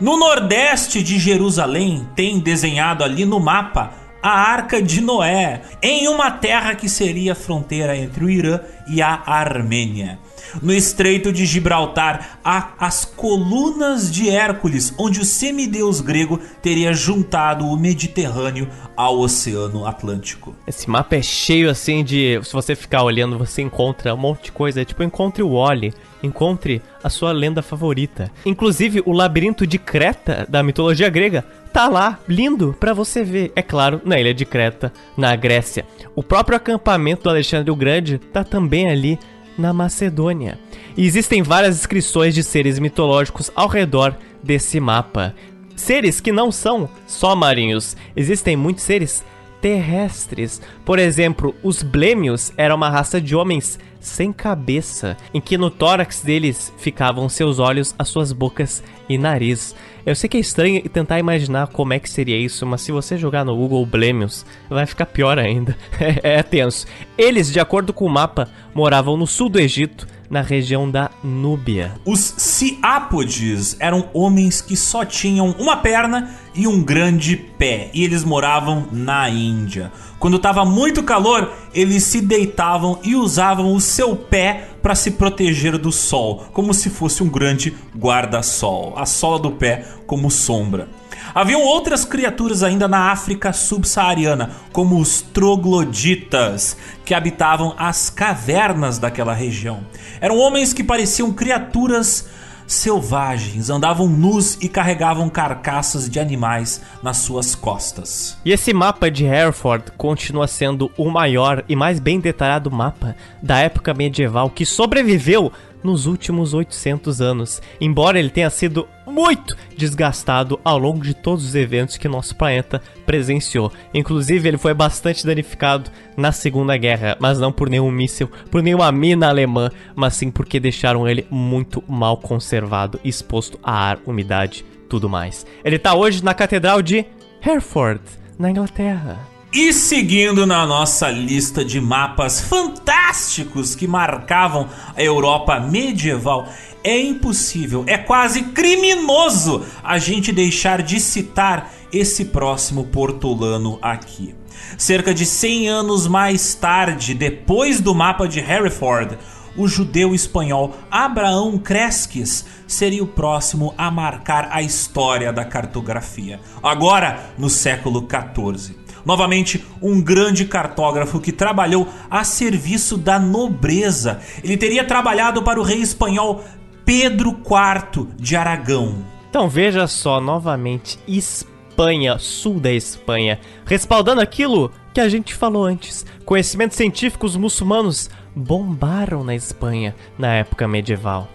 No 0.00 0.16
nordeste 0.16 1.02
de 1.02 1.18
Jerusalém 1.18 2.06
tem 2.16 2.38
desenhado 2.40 3.04
ali 3.04 3.24
no 3.24 3.38
mapa 3.38 3.92
a 4.24 4.30
Arca 4.30 4.80
de 4.80 5.02
Noé, 5.02 5.60
em 5.82 6.08
uma 6.08 6.30
terra 6.30 6.74
que 6.74 6.88
seria 6.88 7.34
fronteira 7.34 7.94
entre 7.94 8.24
o 8.24 8.30
Irã 8.30 8.58
e 8.88 9.02
a 9.02 9.22
Armênia. 9.26 10.18
No 10.62 10.72
Estreito 10.72 11.32
de 11.32 11.46
Gibraltar 11.46 12.38
há 12.44 12.74
as 12.78 13.04
Colunas 13.04 14.10
de 14.10 14.30
Hércules, 14.30 14.94
onde 14.98 15.20
o 15.20 15.24
semideus 15.24 16.00
grego 16.00 16.40
teria 16.62 16.92
juntado 16.92 17.66
o 17.66 17.76
Mediterrâneo 17.76 18.68
ao 18.96 19.18
Oceano 19.18 19.86
Atlântico. 19.86 20.54
Esse 20.66 20.88
mapa 20.88 21.16
é 21.16 21.22
cheio 21.22 21.70
assim 21.70 22.04
de. 22.04 22.40
Se 22.42 22.52
você 22.52 22.74
ficar 22.74 23.02
olhando, 23.02 23.38
você 23.38 23.62
encontra 23.62 24.14
um 24.14 24.18
monte 24.18 24.44
de 24.44 24.52
coisa. 24.52 24.80
É 24.80 24.84
tipo, 24.84 25.02
encontre 25.02 25.42
o 25.42 25.54
Wally, 25.54 25.92
encontre 26.22 26.80
a 27.02 27.10
sua 27.10 27.32
lenda 27.32 27.62
favorita. 27.62 28.30
Inclusive, 28.46 29.02
o 29.04 29.12
labirinto 29.12 29.66
de 29.66 29.78
Creta 29.78 30.46
da 30.48 30.62
mitologia 30.62 31.08
grega 31.08 31.44
tá 31.72 31.88
lá, 31.88 32.20
lindo, 32.28 32.74
para 32.78 32.94
você 32.94 33.24
ver. 33.24 33.52
É 33.56 33.62
claro, 33.62 34.00
na 34.04 34.18
ilha 34.18 34.32
de 34.32 34.44
Creta, 34.44 34.92
na 35.16 35.34
Grécia. 35.34 35.84
O 36.14 36.22
próprio 36.22 36.56
acampamento 36.56 37.24
do 37.24 37.30
Alexandre 37.30 37.70
o 37.70 37.76
Grande 37.76 38.18
tá 38.18 38.44
também 38.44 38.88
ali 38.88 39.18
na 39.58 39.72
Macedônia. 39.72 40.58
E 40.96 41.06
existem 41.06 41.42
várias 41.42 41.76
inscrições 41.76 42.34
de 42.34 42.42
seres 42.42 42.78
mitológicos 42.78 43.50
ao 43.54 43.68
redor 43.68 44.16
desse 44.42 44.78
mapa. 44.80 45.34
Seres 45.76 46.20
que 46.20 46.30
não 46.32 46.52
são 46.52 46.88
só 47.06 47.34
marinhos, 47.34 47.96
existem 48.16 48.56
muitos 48.56 48.84
seres 48.84 49.24
terrestres. 49.64 50.60
Por 50.84 50.98
exemplo, 50.98 51.54
os 51.62 51.82
Blêmios 51.82 52.52
eram 52.54 52.76
uma 52.76 52.90
raça 52.90 53.18
de 53.18 53.34
homens 53.34 53.78
sem 53.98 54.30
cabeça, 54.30 55.16
em 55.32 55.40
que 55.40 55.56
no 55.56 55.70
tórax 55.70 56.20
deles 56.20 56.70
ficavam 56.76 57.30
seus 57.30 57.58
olhos, 57.58 57.94
as 57.98 58.08
suas 58.08 58.30
bocas 58.30 58.84
e 59.08 59.16
nariz. 59.16 59.74
Eu 60.04 60.14
sei 60.14 60.28
que 60.28 60.36
é 60.36 60.40
estranho 60.40 60.86
tentar 60.90 61.18
imaginar 61.18 61.68
como 61.68 61.94
é 61.94 61.98
que 61.98 62.10
seria 62.10 62.36
isso, 62.36 62.66
mas 62.66 62.82
se 62.82 62.92
você 62.92 63.16
jogar 63.16 63.42
no 63.42 63.56
Google 63.56 63.86
Blêmios, 63.86 64.44
vai 64.68 64.84
ficar 64.84 65.06
pior 65.06 65.38
ainda. 65.38 65.74
é, 65.98 66.40
é 66.40 66.42
tenso. 66.42 66.86
Eles, 67.16 67.50
de 67.50 67.58
acordo 67.58 67.94
com 67.94 68.04
o 68.04 68.10
mapa, 68.12 68.50
moravam 68.74 69.16
no 69.16 69.26
sul 69.26 69.48
do 69.48 69.58
Egito, 69.58 70.06
na 70.30 70.40
região 70.40 70.90
da 70.90 71.10
Núbia. 71.22 71.94
Os 72.04 72.34
Ciápodes 72.36 73.76
eram 73.78 74.08
homens 74.12 74.60
que 74.60 74.76
só 74.76 75.04
tinham 75.04 75.54
uma 75.58 75.76
perna 75.76 76.34
e 76.54 76.66
um 76.66 76.82
grande 76.82 77.36
pé, 77.36 77.90
e 77.92 78.04
eles 78.04 78.24
moravam 78.24 78.86
na 78.92 79.28
Índia. 79.28 79.92
Quando 80.18 80.36
estava 80.36 80.64
muito 80.64 81.02
calor, 81.02 81.52
eles 81.74 82.04
se 82.04 82.20
deitavam 82.20 82.98
e 83.02 83.14
usavam 83.14 83.74
o 83.74 83.80
seu 83.80 84.16
pé 84.16 84.68
para 84.82 84.94
se 84.94 85.12
proteger 85.12 85.76
do 85.78 85.90
sol, 85.90 86.44
como 86.52 86.72
se 86.72 86.90
fosse 86.90 87.22
um 87.22 87.28
grande 87.28 87.74
guarda-sol, 87.96 88.94
a 88.96 89.06
sola 89.06 89.38
do 89.38 89.50
pé 89.50 89.84
como 90.06 90.30
sombra. 90.30 90.88
Haviam 91.34 91.62
outras 91.62 92.04
criaturas 92.04 92.62
ainda 92.62 92.86
na 92.86 93.10
África 93.10 93.52
subsaariana, 93.52 94.50
como 94.72 95.00
os 95.00 95.20
trogloditas, 95.20 96.76
que 97.04 97.12
habitavam 97.12 97.74
as 97.76 98.08
cavernas 98.08 98.98
daquela 98.98 99.34
região. 99.34 99.80
Eram 100.20 100.38
homens 100.38 100.72
que 100.72 100.84
pareciam 100.84 101.32
criaturas 101.32 102.28
selvagens, 102.68 103.68
andavam 103.68 104.08
nus 104.08 104.56
e 104.60 104.68
carregavam 104.68 105.28
carcaças 105.28 106.08
de 106.08 106.20
animais 106.20 106.80
nas 107.02 107.18
suas 107.18 107.54
costas. 107.54 108.38
E 108.44 108.52
esse 108.52 108.72
mapa 108.72 109.10
de 109.10 109.24
Hereford 109.24 109.90
continua 109.98 110.46
sendo 110.46 110.90
o 110.96 111.10
maior 111.10 111.64
e 111.68 111.74
mais 111.74 111.98
bem 111.98 112.20
detalhado 112.20 112.70
mapa 112.70 113.16
da 113.42 113.58
época 113.58 113.92
medieval 113.92 114.48
que 114.48 114.64
sobreviveu 114.64 115.52
nos 115.84 116.06
últimos 116.06 116.54
800 116.54 117.20
anos, 117.20 117.62
embora 117.78 118.18
ele 118.18 118.30
tenha 118.30 118.48
sido 118.48 118.88
muito 119.06 119.54
desgastado 119.76 120.58
ao 120.64 120.78
longo 120.78 121.04
de 121.04 121.12
todos 121.12 121.44
os 121.44 121.54
eventos 121.54 121.98
que 121.98 122.08
nosso 122.08 122.34
planeta 122.34 122.80
presenciou. 123.04 123.70
Inclusive, 123.92 124.48
ele 124.48 124.56
foi 124.56 124.72
bastante 124.72 125.26
danificado 125.26 125.90
na 126.16 126.32
Segunda 126.32 126.76
Guerra, 126.76 127.16
mas 127.20 127.38
não 127.38 127.52
por 127.52 127.68
nenhum 127.68 127.90
míssil, 127.90 128.30
por 128.50 128.62
nenhuma 128.62 128.90
mina 128.90 129.28
alemã, 129.28 129.70
mas 129.94 130.14
sim 130.14 130.30
porque 130.30 130.58
deixaram 130.58 131.06
ele 131.06 131.26
muito 131.30 131.84
mal 131.86 132.16
conservado, 132.16 132.98
exposto 133.04 133.60
a 133.62 133.72
ar, 133.72 133.98
umidade, 134.06 134.64
tudo 134.88 135.08
mais. 135.08 135.46
Ele 135.62 135.76
está 135.76 135.94
hoje 135.94 136.24
na 136.24 136.32
Catedral 136.32 136.80
de 136.80 137.04
Hereford, 137.44 138.00
na 138.38 138.50
Inglaterra. 138.50 139.33
E 139.54 139.72
seguindo 139.72 140.44
na 140.44 140.66
nossa 140.66 141.08
lista 141.08 141.64
de 141.64 141.80
mapas 141.80 142.40
fantásticos 142.40 143.76
que 143.76 143.86
marcavam 143.86 144.68
a 144.96 145.00
Europa 145.00 145.60
medieval, 145.60 146.48
é 146.82 147.00
impossível, 147.00 147.84
é 147.86 147.96
quase 147.96 148.46
criminoso 148.46 149.64
a 149.84 149.96
gente 149.96 150.32
deixar 150.32 150.82
de 150.82 150.98
citar 150.98 151.72
esse 151.92 152.24
próximo 152.24 152.86
portolano 152.86 153.78
aqui. 153.80 154.34
Cerca 154.76 155.14
de 155.14 155.24
100 155.24 155.68
anos 155.68 156.08
mais 156.08 156.56
tarde, 156.56 157.14
depois 157.14 157.80
do 157.80 157.94
mapa 157.94 158.26
de 158.26 158.40
Hereford, 158.40 159.16
o 159.56 159.68
judeu 159.68 160.16
espanhol 160.16 160.74
Abraão 160.90 161.56
Cresques 161.58 162.44
seria 162.66 163.04
o 163.04 163.06
próximo 163.06 163.72
a 163.78 163.88
marcar 163.88 164.48
a 164.50 164.60
história 164.62 165.32
da 165.32 165.44
cartografia, 165.44 166.40
agora 166.60 167.32
no 167.38 167.48
século 167.48 168.04
XIV. 168.04 168.83
Novamente, 169.04 169.64
um 169.82 170.00
grande 170.00 170.44
cartógrafo 170.44 171.20
que 171.20 171.32
trabalhou 171.32 171.88
a 172.10 172.24
serviço 172.24 172.96
da 172.96 173.18
nobreza. 173.18 174.20
Ele 174.42 174.56
teria 174.56 174.84
trabalhado 174.84 175.42
para 175.42 175.60
o 175.60 175.62
rei 175.62 175.80
espanhol 175.80 176.42
Pedro 176.84 177.30
IV 177.30 178.08
de 178.16 178.36
Aragão. 178.36 179.04
Então 179.28 179.48
veja 179.48 179.86
só, 179.86 180.20
novamente, 180.20 180.98
Espanha, 181.08 182.18
sul 182.18 182.60
da 182.60 182.72
Espanha, 182.72 183.40
respaldando 183.66 184.20
aquilo 184.20 184.70
que 184.92 185.00
a 185.00 185.08
gente 185.08 185.34
falou 185.34 185.64
antes. 185.64 186.06
Conhecimentos 186.24 186.76
científicos 186.76 187.36
muçulmanos 187.36 188.08
bombaram 188.34 189.24
na 189.24 189.34
Espanha 189.34 189.94
na 190.16 190.34
época 190.34 190.68
medieval. 190.68 191.28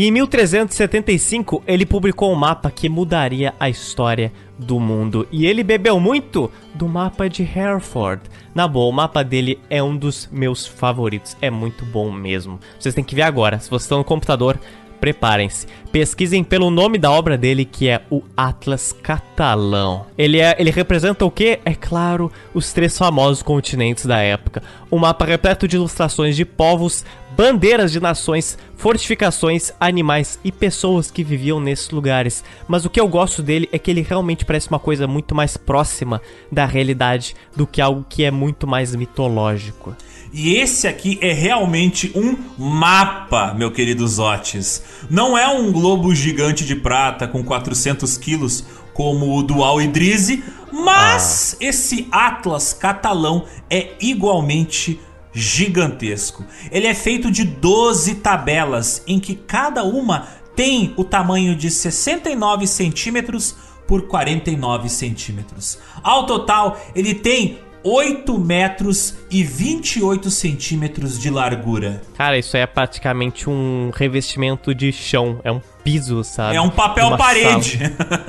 E 0.00 0.06
em 0.06 0.10
1375 0.12 1.62
ele 1.66 1.84
publicou 1.84 2.32
um 2.32 2.34
mapa 2.34 2.70
que 2.70 2.88
mudaria 2.88 3.52
a 3.60 3.68
história 3.68 4.32
do 4.58 4.80
mundo. 4.80 5.28
E 5.30 5.44
ele 5.44 5.62
bebeu 5.62 6.00
muito 6.00 6.50
do 6.74 6.88
mapa 6.88 7.28
de 7.28 7.42
Hereford. 7.42 8.22
Na 8.54 8.66
boa, 8.66 8.88
o 8.88 8.92
mapa 8.92 9.22
dele 9.22 9.60
é 9.68 9.82
um 9.82 9.94
dos 9.94 10.26
meus 10.32 10.66
favoritos. 10.66 11.36
É 11.38 11.50
muito 11.50 11.84
bom 11.84 12.10
mesmo. 12.10 12.58
Vocês 12.78 12.94
têm 12.94 13.04
que 13.04 13.14
ver 13.14 13.20
agora. 13.20 13.58
Se 13.58 13.68
vocês 13.68 13.82
estão 13.82 13.98
no 13.98 14.04
computador, 14.04 14.58
preparem-se. 15.00 15.66
Pesquisem 15.90 16.44
pelo 16.44 16.70
nome 16.70 16.98
da 16.98 17.10
obra 17.10 17.36
dele, 17.36 17.64
que 17.64 17.88
é 17.88 18.02
o 18.10 18.22
Atlas 18.36 18.92
Catalão. 18.92 20.06
Ele, 20.16 20.38
é, 20.38 20.54
ele 20.58 20.70
representa 20.70 21.24
o 21.24 21.30
que? 21.30 21.58
É 21.64 21.74
claro, 21.74 22.30
os 22.54 22.72
três 22.72 22.96
famosos 22.96 23.42
continentes 23.42 24.06
da 24.06 24.18
época. 24.18 24.62
Um 24.92 24.98
mapa 24.98 25.24
repleto 25.24 25.66
de 25.66 25.76
ilustrações 25.76 26.36
de 26.36 26.44
povos, 26.44 27.04
bandeiras 27.36 27.90
de 27.90 28.00
nações, 28.00 28.58
fortificações, 28.76 29.72
animais 29.80 30.38
e 30.44 30.52
pessoas 30.52 31.10
que 31.10 31.24
viviam 31.24 31.58
nesses 31.58 31.90
lugares. 31.90 32.44
Mas 32.68 32.84
o 32.84 32.90
que 32.90 33.00
eu 33.00 33.08
gosto 33.08 33.42
dele 33.42 33.68
é 33.72 33.78
que 33.78 33.90
ele 33.90 34.02
realmente 34.02 34.44
parece 34.44 34.68
uma 34.68 34.78
coisa 34.78 35.06
muito 35.06 35.34
mais 35.34 35.56
próxima 35.56 36.20
da 36.52 36.66
realidade 36.66 37.34
do 37.56 37.66
que 37.66 37.80
algo 37.80 38.04
que 38.08 38.24
é 38.24 38.30
muito 38.30 38.66
mais 38.66 38.94
mitológico. 38.94 39.96
E 40.32 40.54
esse 40.54 40.86
aqui 40.86 41.18
é 41.20 41.32
realmente 41.32 42.12
um 42.14 42.36
mapa, 42.56 43.52
meu 43.52 43.72
querido 43.72 44.06
Zotes. 44.06 44.82
Não 45.08 45.36
é 45.36 45.48
um 45.48 45.72
globo 45.72 46.14
gigante 46.14 46.64
de 46.64 46.76
prata 46.76 47.26
com 47.26 47.42
400 47.42 48.16
quilos 48.16 48.64
como 48.94 49.36
o 49.36 49.42
do 49.42 49.64
Al 49.64 49.80
Idrizi, 49.80 50.44
mas 50.72 51.54
ah. 51.54 51.64
esse 51.64 52.06
Atlas 52.12 52.72
catalão 52.72 53.44
é 53.68 53.92
igualmente 54.00 55.00
gigantesco. 55.32 56.44
Ele 56.70 56.86
é 56.86 56.94
feito 56.94 57.30
de 57.30 57.44
12 57.44 58.16
tabelas, 58.16 59.02
em 59.06 59.18
que 59.18 59.34
cada 59.34 59.84
uma 59.84 60.28
tem 60.54 60.92
o 60.96 61.04
tamanho 61.04 61.56
de 61.56 61.70
69 61.70 62.66
centímetros 62.66 63.56
por 63.86 64.02
49 64.02 64.88
centímetros. 64.88 65.78
Ao 66.02 66.26
total, 66.26 66.80
ele 66.94 67.14
tem 67.14 67.58
8 67.82 68.38
metros 68.38 69.14
e 69.30 69.42
28 69.42 70.30
centímetros 70.30 71.18
de 71.18 71.30
largura. 71.30 72.02
Cara, 72.16 72.38
isso 72.38 72.56
é 72.56 72.66
praticamente 72.66 73.48
um 73.48 73.90
revestimento 73.94 74.74
de 74.74 74.92
chão. 74.92 75.40
É 75.42 75.50
um 75.50 75.60
piso, 75.82 76.22
sabe? 76.22 76.56
É 76.56 76.60
um 76.60 76.68
papel 76.68 77.16
parede. 77.16 77.80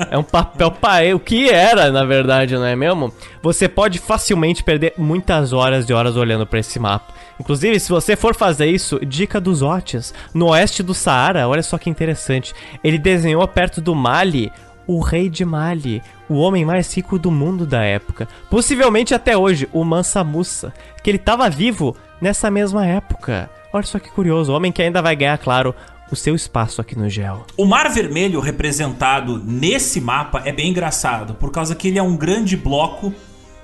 é 0.09 0.17
um 0.17 0.23
papel 0.23 0.71
parede. 0.71 1.13
O 1.13 1.19
que 1.19 1.49
era, 1.49 1.91
na 1.91 2.05
verdade, 2.05 2.55
não 2.55 2.65
é 2.65 2.75
mesmo? 2.75 3.13
Você 3.41 3.67
pode 3.67 3.99
facilmente 3.99 4.63
perder 4.63 4.93
muitas 4.97 5.51
horas 5.51 5.89
e 5.89 5.93
horas 5.93 6.15
olhando 6.15 6.47
para 6.47 6.59
esse 6.59 6.79
mapa. 6.79 7.13
Inclusive, 7.39 7.79
se 7.79 7.89
você 7.89 8.15
for 8.15 8.35
fazer 8.35 8.67
isso, 8.67 8.99
dica 9.05 9.41
dos 9.41 9.61
Otis. 9.61 10.13
No 10.33 10.49
oeste 10.49 10.83
do 10.83 10.93
Saara, 10.93 11.47
olha 11.47 11.63
só 11.63 11.77
que 11.77 11.89
interessante. 11.89 12.53
Ele 12.83 12.97
desenhou 12.97 13.45
perto 13.47 13.81
do 13.81 13.95
Mali 13.95 14.51
o 14.87 14.99
rei 14.99 15.29
de 15.29 15.45
Mali, 15.45 16.01
o 16.29 16.35
homem 16.35 16.65
mais 16.65 16.93
rico 16.95 17.17
do 17.17 17.31
mundo 17.31 17.65
da 17.65 17.83
época, 17.83 18.27
possivelmente 18.49 19.13
até 19.13 19.37
hoje, 19.37 19.69
o 19.71 19.83
Mansa 19.83 20.23
Musa, 20.23 20.73
que 21.03 21.09
ele 21.09 21.17
estava 21.17 21.49
vivo 21.49 21.95
nessa 22.19 22.49
mesma 22.49 22.85
época. 22.85 23.49
Olha 23.73 23.85
só 23.85 23.99
que 23.99 24.09
curioso, 24.09 24.51
o 24.51 24.55
homem 24.55 24.71
que 24.71 24.81
ainda 24.81 25.01
vai 25.01 25.15
ganhar, 25.15 25.37
claro, 25.37 25.73
o 26.11 26.15
seu 26.15 26.35
espaço 26.35 26.81
aqui 26.81 26.97
no 26.97 27.09
gel. 27.09 27.45
O 27.55 27.65
Mar 27.65 27.89
Vermelho 27.89 28.39
representado 28.39 29.41
nesse 29.43 30.01
mapa 30.01 30.41
é 30.45 30.51
bem 30.51 30.69
engraçado, 30.69 31.33
por 31.35 31.51
causa 31.51 31.73
que 31.73 31.87
ele 31.87 31.97
é 31.97 32.03
um 32.03 32.17
grande 32.17 32.57
bloco 32.57 33.13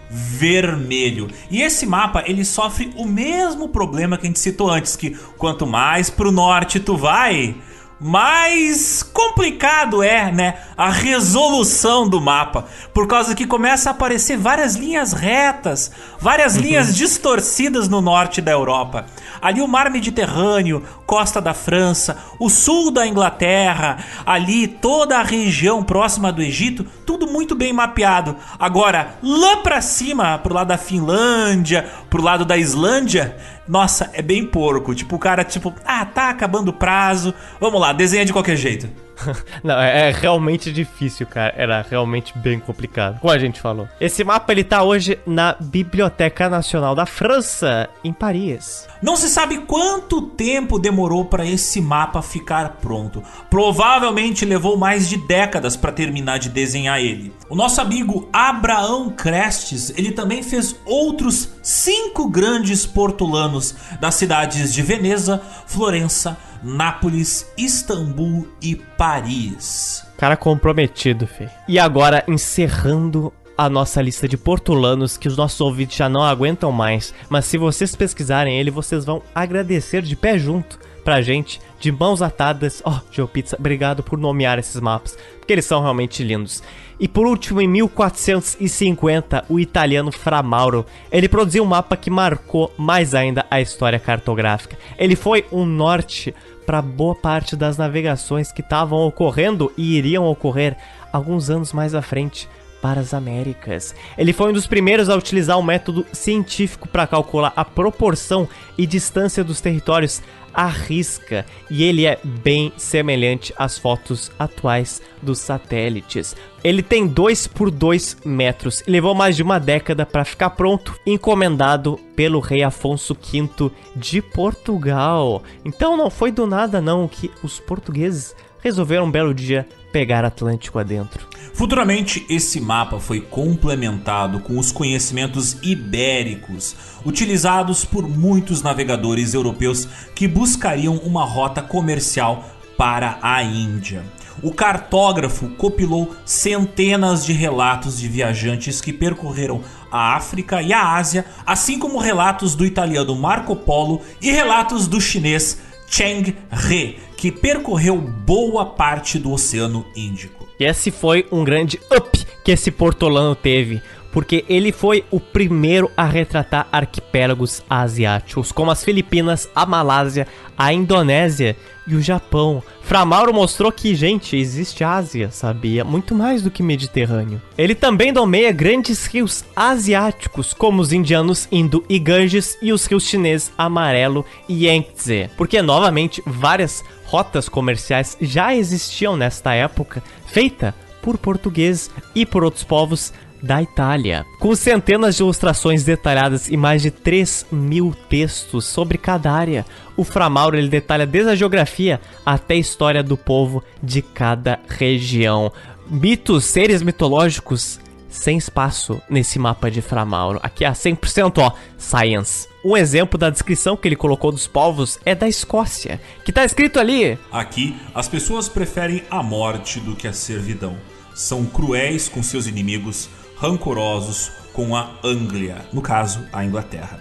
vermelho. 0.09 1.27
E 1.51 1.61
esse 1.61 1.85
mapa, 1.85 2.23
ele 2.25 2.45
sofre 2.45 2.91
o 2.95 3.05
mesmo 3.05 3.67
problema 3.67 4.17
que 4.17 4.25
a 4.25 4.27
gente 4.29 4.39
citou 4.39 4.69
antes, 4.69 4.95
que 4.95 5.11
quanto 5.37 5.67
mais 5.67 6.09
pro 6.09 6.31
norte 6.31 6.79
tu 6.79 6.95
vai, 6.95 7.55
mais 7.99 9.01
complicado 9.01 10.03
é, 10.03 10.31
né, 10.31 10.55
a 10.77 10.89
resolução 10.89 12.07
do 12.07 12.21
mapa, 12.21 12.65
por 12.93 13.07
causa 13.07 13.33
que 13.33 13.47
começa 13.47 13.89
a 13.89 13.91
aparecer 13.91 14.37
várias 14.37 14.75
linhas 14.75 15.13
retas, 15.13 15.91
várias 16.19 16.55
uhum. 16.55 16.61
linhas 16.61 16.95
distorcidas 16.95 17.89
no 17.89 18.01
norte 18.01 18.41
da 18.41 18.51
Europa. 18.51 19.05
Ali 19.41 19.61
o 19.61 19.67
mar 19.67 19.89
Mediterrâneo, 19.89 20.83
costa 21.05 21.41
da 21.41 21.53
França, 21.53 22.17
o 22.39 22.49
sul 22.49 22.91
da 22.91 23.07
Inglaterra, 23.07 23.97
ali 24.25 24.67
toda 24.67 25.17
a 25.17 25.23
região 25.23 25.83
próxima 25.83 26.31
do 26.31 26.41
Egito, 26.41 26.85
tudo 27.05 27.27
muito 27.27 27.55
bem 27.55 27.73
mapeado. 27.73 28.35
Agora, 28.59 29.15
lá 29.23 29.57
para 29.57 29.81
cima, 29.81 30.37
pro 30.37 30.53
lado 30.53 30.67
da 30.67 30.77
Finlândia, 30.77 31.89
pro 32.09 32.21
lado 32.21 32.45
da 32.45 32.57
Islândia, 32.57 33.37
nossa, 33.67 34.09
é 34.13 34.21
bem 34.21 34.45
porco. 34.45 34.95
Tipo, 34.95 35.15
o 35.15 35.19
cara, 35.19 35.43
tipo, 35.43 35.73
ah, 35.85 36.05
tá 36.05 36.29
acabando 36.29 36.69
o 36.69 36.73
prazo. 36.73 37.33
Vamos 37.59 37.79
lá, 37.79 37.93
desenha 37.93 38.25
de 38.25 38.33
qualquer 38.33 38.55
jeito. 38.55 39.06
Não, 39.63 39.79
é, 39.79 40.09
é 40.09 40.11
realmente 40.11 40.71
difícil, 40.71 41.25
cara. 41.25 41.53
Era 41.55 41.85
realmente 41.87 42.37
bem 42.37 42.59
complicado. 42.59 43.19
Como 43.19 43.33
a 43.33 43.37
gente 43.37 43.59
falou. 43.59 43.87
Esse 43.99 44.23
mapa 44.23 44.51
ele 44.51 44.63
tá 44.63 44.83
hoje 44.83 45.19
na 45.25 45.55
Biblioteca 45.59 46.49
Nacional 46.49 46.95
da 46.95 47.05
França, 47.05 47.89
em 48.03 48.13
Paris. 48.13 48.87
Não 49.01 49.15
se 49.15 49.29
sabe 49.29 49.59
quanto 49.59 50.21
tempo 50.21 50.79
demorou 50.79 51.25
para 51.25 51.45
esse 51.45 51.79
mapa 51.81 52.21
ficar 52.21 52.77
pronto. 52.81 53.21
Provavelmente 53.49 54.45
levou 54.45 54.77
mais 54.77 55.07
de 55.07 55.17
décadas 55.17 55.75
para 55.75 55.91
terminar 55.91 56.39
de 56.39 56.49
desenhar 56.49 56.99
ele. 56.99 57.33
O 57.49 57.55
nosso 57.55 57.79
amigo 57.79 58.27
Abraão 58.33 59.09
Crestes, 59.09 59.93
ele 59.97 60.11
também 60.11 60.41
fez 60.41 60.75
outros 60.85 61.49
cinco 61.61 62.29
grandes 62.29 62.85
portulanos 62.85 63.75
das 63.99 64.15
cidades 64.15 64.73
de 64.73 64.81
Veneza, 64.81 65.41
Florença, 65.65 66.37
Nápoles, 66.63 67.51
Istambul 67.57 68.47
e 68.61 68.75
Paris. 68.75 70.05
Cara 70.17 70.35
comprometido, 70.35 71.27
Fê. 71.27 71.49
E 71.67 71.77
agora, 71.77 72.23
encerrando 72.27 73.33
a 73.57 73.69
nossa 73.69 74.01
lista 74.01 74.27
de 74.27 74.37
portulanos 74.37 75.17
que 75.17 75.27
os 75.27 75.35
nossos 75.35 75.59
ouvintes 75.59 75.97
já 75.97 76.07
não 76.07 76.21
aguentam 76.21 76.71
mais, 76.71 77.13
mas 77.27 77.45
se 77.45 77.57
vocês 77.57 77.95
pesquisarem 77.95 78.59
ele, 78.59 78.69
vocês 78.69 79.03
vão 79.03 79.23
agradecer 79.33 80.03
de 80.03 80.15
pé 80.15 80.37
junto 80.37 80.77
pra 81.07 81.21
gente, 81.21 81.61
de 81.79 81.89
mãos 81.89 82.21
atadas. 82.21 82.81
Ó, 82.83 82.91
oh, 82.91 82.99
GeoPizza, 83.09 83.55
obrigado 83.57 84.03
por 84.03 84.19
nomear 84.19 84.59
esses 84.59 84.81
mapas, 84.81 85.17
porque 85.39 85.53
eles 85.53 85.63
são 85.63 85.81
realmente 85.81 86.21
lindos. 86.21 86.61
E 86.99 87.07
por 87.07 87.25
último, 87.25 87.61
em 87.61 87.67
1450, 87.69 89.45
o 89.47 89.57
italiano 89.57 90.11
Fra 90.11 90.43
Mauro, 90.43 90.85
ele 91.09 91.29
produziu 91.29 91.63
um 91.63 91.67
mapa 91.67 91.95
que 91.95 92.09
marcou 92.09 92.73
mais 92.77 93.15
ainda 93.15 93.45
a 93.49 93.61
história 93.61 93.97
cartográfica. 93.99 94.77
Ele 94.97 95.15
foi 95.15 95.45
um 95.49 95.65
norte 95.65 96.35
para 96.65 96.81
boa 96.81 97.15
parte 97.15 97.55
das 97.55 97.77
navegações 97.77 98.51
que 98.51 98.59
estavam 98.59 98.99
ocorrendo 98.99 99.71
e 99.77 99.97
iriam 99.97 100.25
ocorrer 100.25 100.75
alguns 101.13 101.49
anos 101.49 101.71
mais 101.71 101.95
à 101.95 102.01
frente 102.01 102.49
para 102.81 102.99
as 102.99 103.13
Américas. 103.13 103.95
Ele 104.17 104.33
foi 104.33 104.49
um 104.49 104.53
dos 104.53 104.67
primeiros 104.67 105.09
a 105.09 105.15
utilizar 105.15 105.57
um 105.57 105.63
método 105.63 106.05
científico 106.11 106.87
para 106.87 107.07
calcular 107.07 107.53
a 107.55 107.65
proporção 107.65 108.47
e 108.77 108.85
distância 108.85 109.43
dos 109.43 109.61
territórios 109.61 110.21
à 110.53 110.67
risca, 110.67 111.45
e 111.69 111.83
ele 111.83 112.05
é 112.05 112.19
bem 112.23 112.71
semelhante 112.77 113.53
às 113.57 113.77
fotos 113.77 114.31
atuais 114.37 115.01
dos 115.21 115.39
satélites. 115.39 116.35
Ele 116.63 116.81
tem 116.81 117.07
2 117.07 117.47
por 117.47 117.71
2 117.71 118.17
metros 118.25 118.83
e 118.85 118.91
levou 118.91 119.13
mais 119.15 119.35
de 119.35 119.43
uma 119.43 119.59
década 119.59 120.05
para 120.05 120.25
ficar 120.25 120.51
pronto, 120.51 120.97
encomendado 121.05 121.99
pelo 122.15 122.39
rei 122.39 122.63
Afonso 122.63 123.13
V 123.13 123.71
de 123.95 124.21
Portugal. 124.21 125.43
Então 125.63 125.95
não 125.95 126.09
foi 126.09 126.31
do 126.31 126.45
nada 126.45 126.81
não 126.81 127.07
que 127.07 127.31
os 127.43 127.59
portugueses 127.59 128.35
resolveram 128.59 129.05
um 129.05 129.11
belo 129.11 129.33
dia 129.33 129.67
pegar 129.91 130.25
Atlântico 130.25 130.79
adentro. 130.79 131.27
Futuramente, 131.53 132.25
esse 132.29 132.61
mapa 132.61 132.99
foi 132.99 133.19
complementado 133.19 134.39
com 134.41 134.59
os 134.59 134.71
conhecimentos 134.71 135.57
ibéricos, 135.63 136.75
utilizados 137.03 137.83
por 137.83 138.07
muitos 138.07 138.61
navegadores 138.61 139.33
europeus 139.33 139.87
que 140.13 140.27
buscariam 140.27 140.97
uma 141.03 141.25
rota 141.25 141.61
comercial 141.61 142.47
para 142.77 143.17
a 143.23 143.41
Índia. 143.41 144.03
O 144.43 144.53
cartógrafo 144.53 145.49
copilou 145.57 146.15
centenas 146.23 147.25
de 147.25 147.33
relatos 147.33 147.99
de 147.99 148.07
viajantes 148.07 148.79
que 148.79 148.93
percorreram 148.93 149.63
a 149.91 150.15
África 150.15 150.61
e 150.61 150.71
a 150.71 150.95
Ásia, 150.95 151.25
assim 151.43 151.79
como 151.79 151.97
relatos 151.97 152.53
do 152.53 152.65
italiano 152.65 153.15
Marco 153.15 153.55
Polo 153.55 154.01
e 154.21 154.29
relatos 154.29 154.87
do 154.87 155.01
chinês 155.01 155.57
Cheng 155.87 156.35
He, 156.69 156.95
que 157.15 157.31
percorreu 157.31 157.97
boa 157.97 158.65
parte 158.65 159.17
do 159.17 159.31
Oceano 159.31 159.85
Índico. 159.95 160.47
E 160.59 160.65
esse 160.65 160.91
foi 160.91 161.25
um 161.31 161.43
grande 161.43 161.79
up 161.91 162.25
que 162.43 162.51
esse 162.51 162.71
portolano 162.71 163.35
teve, 163.35 163.81
porque 164.11 164.43
ele 164.49 164.71
foi 164.71 165.03
o 165.11 165.19
primeiro 165.19 165.91
a 165.95 166.05
retratar 166.05 166.67
arquipélagos 166.71 167.63
asiáticos, 167.69 168.51
como 168.51 168.71
as 168.71 168.83
Filipinas, 168.83 169.49
a 169.55 169.65
Malásia, 169.65 170.27
a 170.57 170.73
Indonésia 170.73 171.55
e 171.87 171.95
o 171.95 172.01
Japão. 172.01 172.61
Fra 172.81 173.05
Mauro 173.05 173.33
mostrou 173.33 173.71
que, 173.71 173.95
gente, 173.95 174.35
existe 174.35 174.83
Ásia, 174.83 175.31
sabia? 175.31 175.83
Muito 175.83 176.13
mais 176.13 176.41
do 176.41 176.51
que 176.51 176.61
Mediterrâneo. 176.61 177.41
Ele 177.57 177.73
também 177.73 178.11
nomeia 178.11 178.51
grandes 178.51 179.05
rios 179.05 179.43
asiáticos, 179.55 180.53
como 180.53 180.81
os 180.81 180.91
indianos 180.91 181.47
Indo 181.51 181.83
e 181.89 181.97
Ganges 181.97 182.57
e 182.61 182.71
os 182.71 182.85
rios 182.85 183.03
chineses 183.03 183.51
Amarelo 183.57 184.25
e 184.47 184.67
Yangtze. 184.67 185.29
Porque, 185.37 185.61
novamente, 185.61 186.21
várias 186.25 186.83
rotas 187.05 187.47
comerciais 187.47 188.17
já 188.19 188.53
existiam 188.55 189.15
nesta 189.15 189.53
época, 189.53 190.03
feita 190.27 190.75
por 191.01 191.17
portugueses 191.17 191.89
e 192.13 192.25
por 192.25 192.43
outros 192.43 192.65
povos 192.65 193.13
da 193.41 193.61
Itália, 193.61 194.25
com 194.39 194.55
centenas 194.55 195.15
de 195.15 195.21
ilustrações 195.21 195.83
detalhadas 195.83 196.47
e 196.47 196.57
mais 196.57 196.81
de 196.81 196.91
3 196.91 197.47
mil 197.51 197.95
textos 198.09 198.65
sobre 198.65 198.97
cada 198.97 199.31
área. 199.31 199.65
O 199.95 200.03
Framauro 200.03 200.57
ele 200.57 200.69
detalha 200.69 201.05
desde 201.05 201.31
a 201.31 201.35
geografia 201.35 201.99
até 202.25 202.55
a 202.55 202.57
história 202.57 203.03
do 203.03 203.17
povo 203.17 203.63
de 203.81 204.01
cada 204.01 204.59
região. 204.67 205.51
Mitos, 205.89 206.45
seres 206.45 206.81
mitológicos 206.81 207.79
sem 208.09 208.37
espaço 208.37 209.01
nesse 209.09 209.37
mapa 209.39 209.69
de 209.69 209.81
Framauro. 209.81 210.39
Aqui 210.41 210.65
é 210.65 210.71
100% 210.71 211.37
ó, 211.37 211.51
science. 211.77 212.47
Um 212.63 212.75
exemplo 212.75 213.17
da 213.17 213.29
descrição 213.29 213.77
que 213.77 213.87
ele 213.87 213.95
colocou 213.95 214.31
dos 214.31 214.47
povos 214.47 214.99
é 215.05 215.15
da 215.15 215.27
Escócia, 215.27 216.01
que 216.25 216.31
tá 216.31 216.43
escrito 216.43 216.79
ali: 216.79 217.17
Aqui, 217.31 217.75
as 217.93 218.07
pessoas 218.07 218.49
preferem 218.49 219.03
a 219.09 219.21
morte 219.23 219.79
do 219.79 219.95
que 219.95 220.07
a 220.07 220.13
servidão. 220.13 220.77
São 221.15 221.45
cruéis 221.45 222.07
com 222.07 222.21
seus 222.21 222.45
inimigos, 222.45 223.09
rancorosos 223.39 224.31
com 224.53 224.75
a 224.75 224.89
Anglia, 225.03 225.57
no 225.71 225.81
caso, 225.81 226.25
a 226.33 226.43
Inglaterra. 226.43 226.99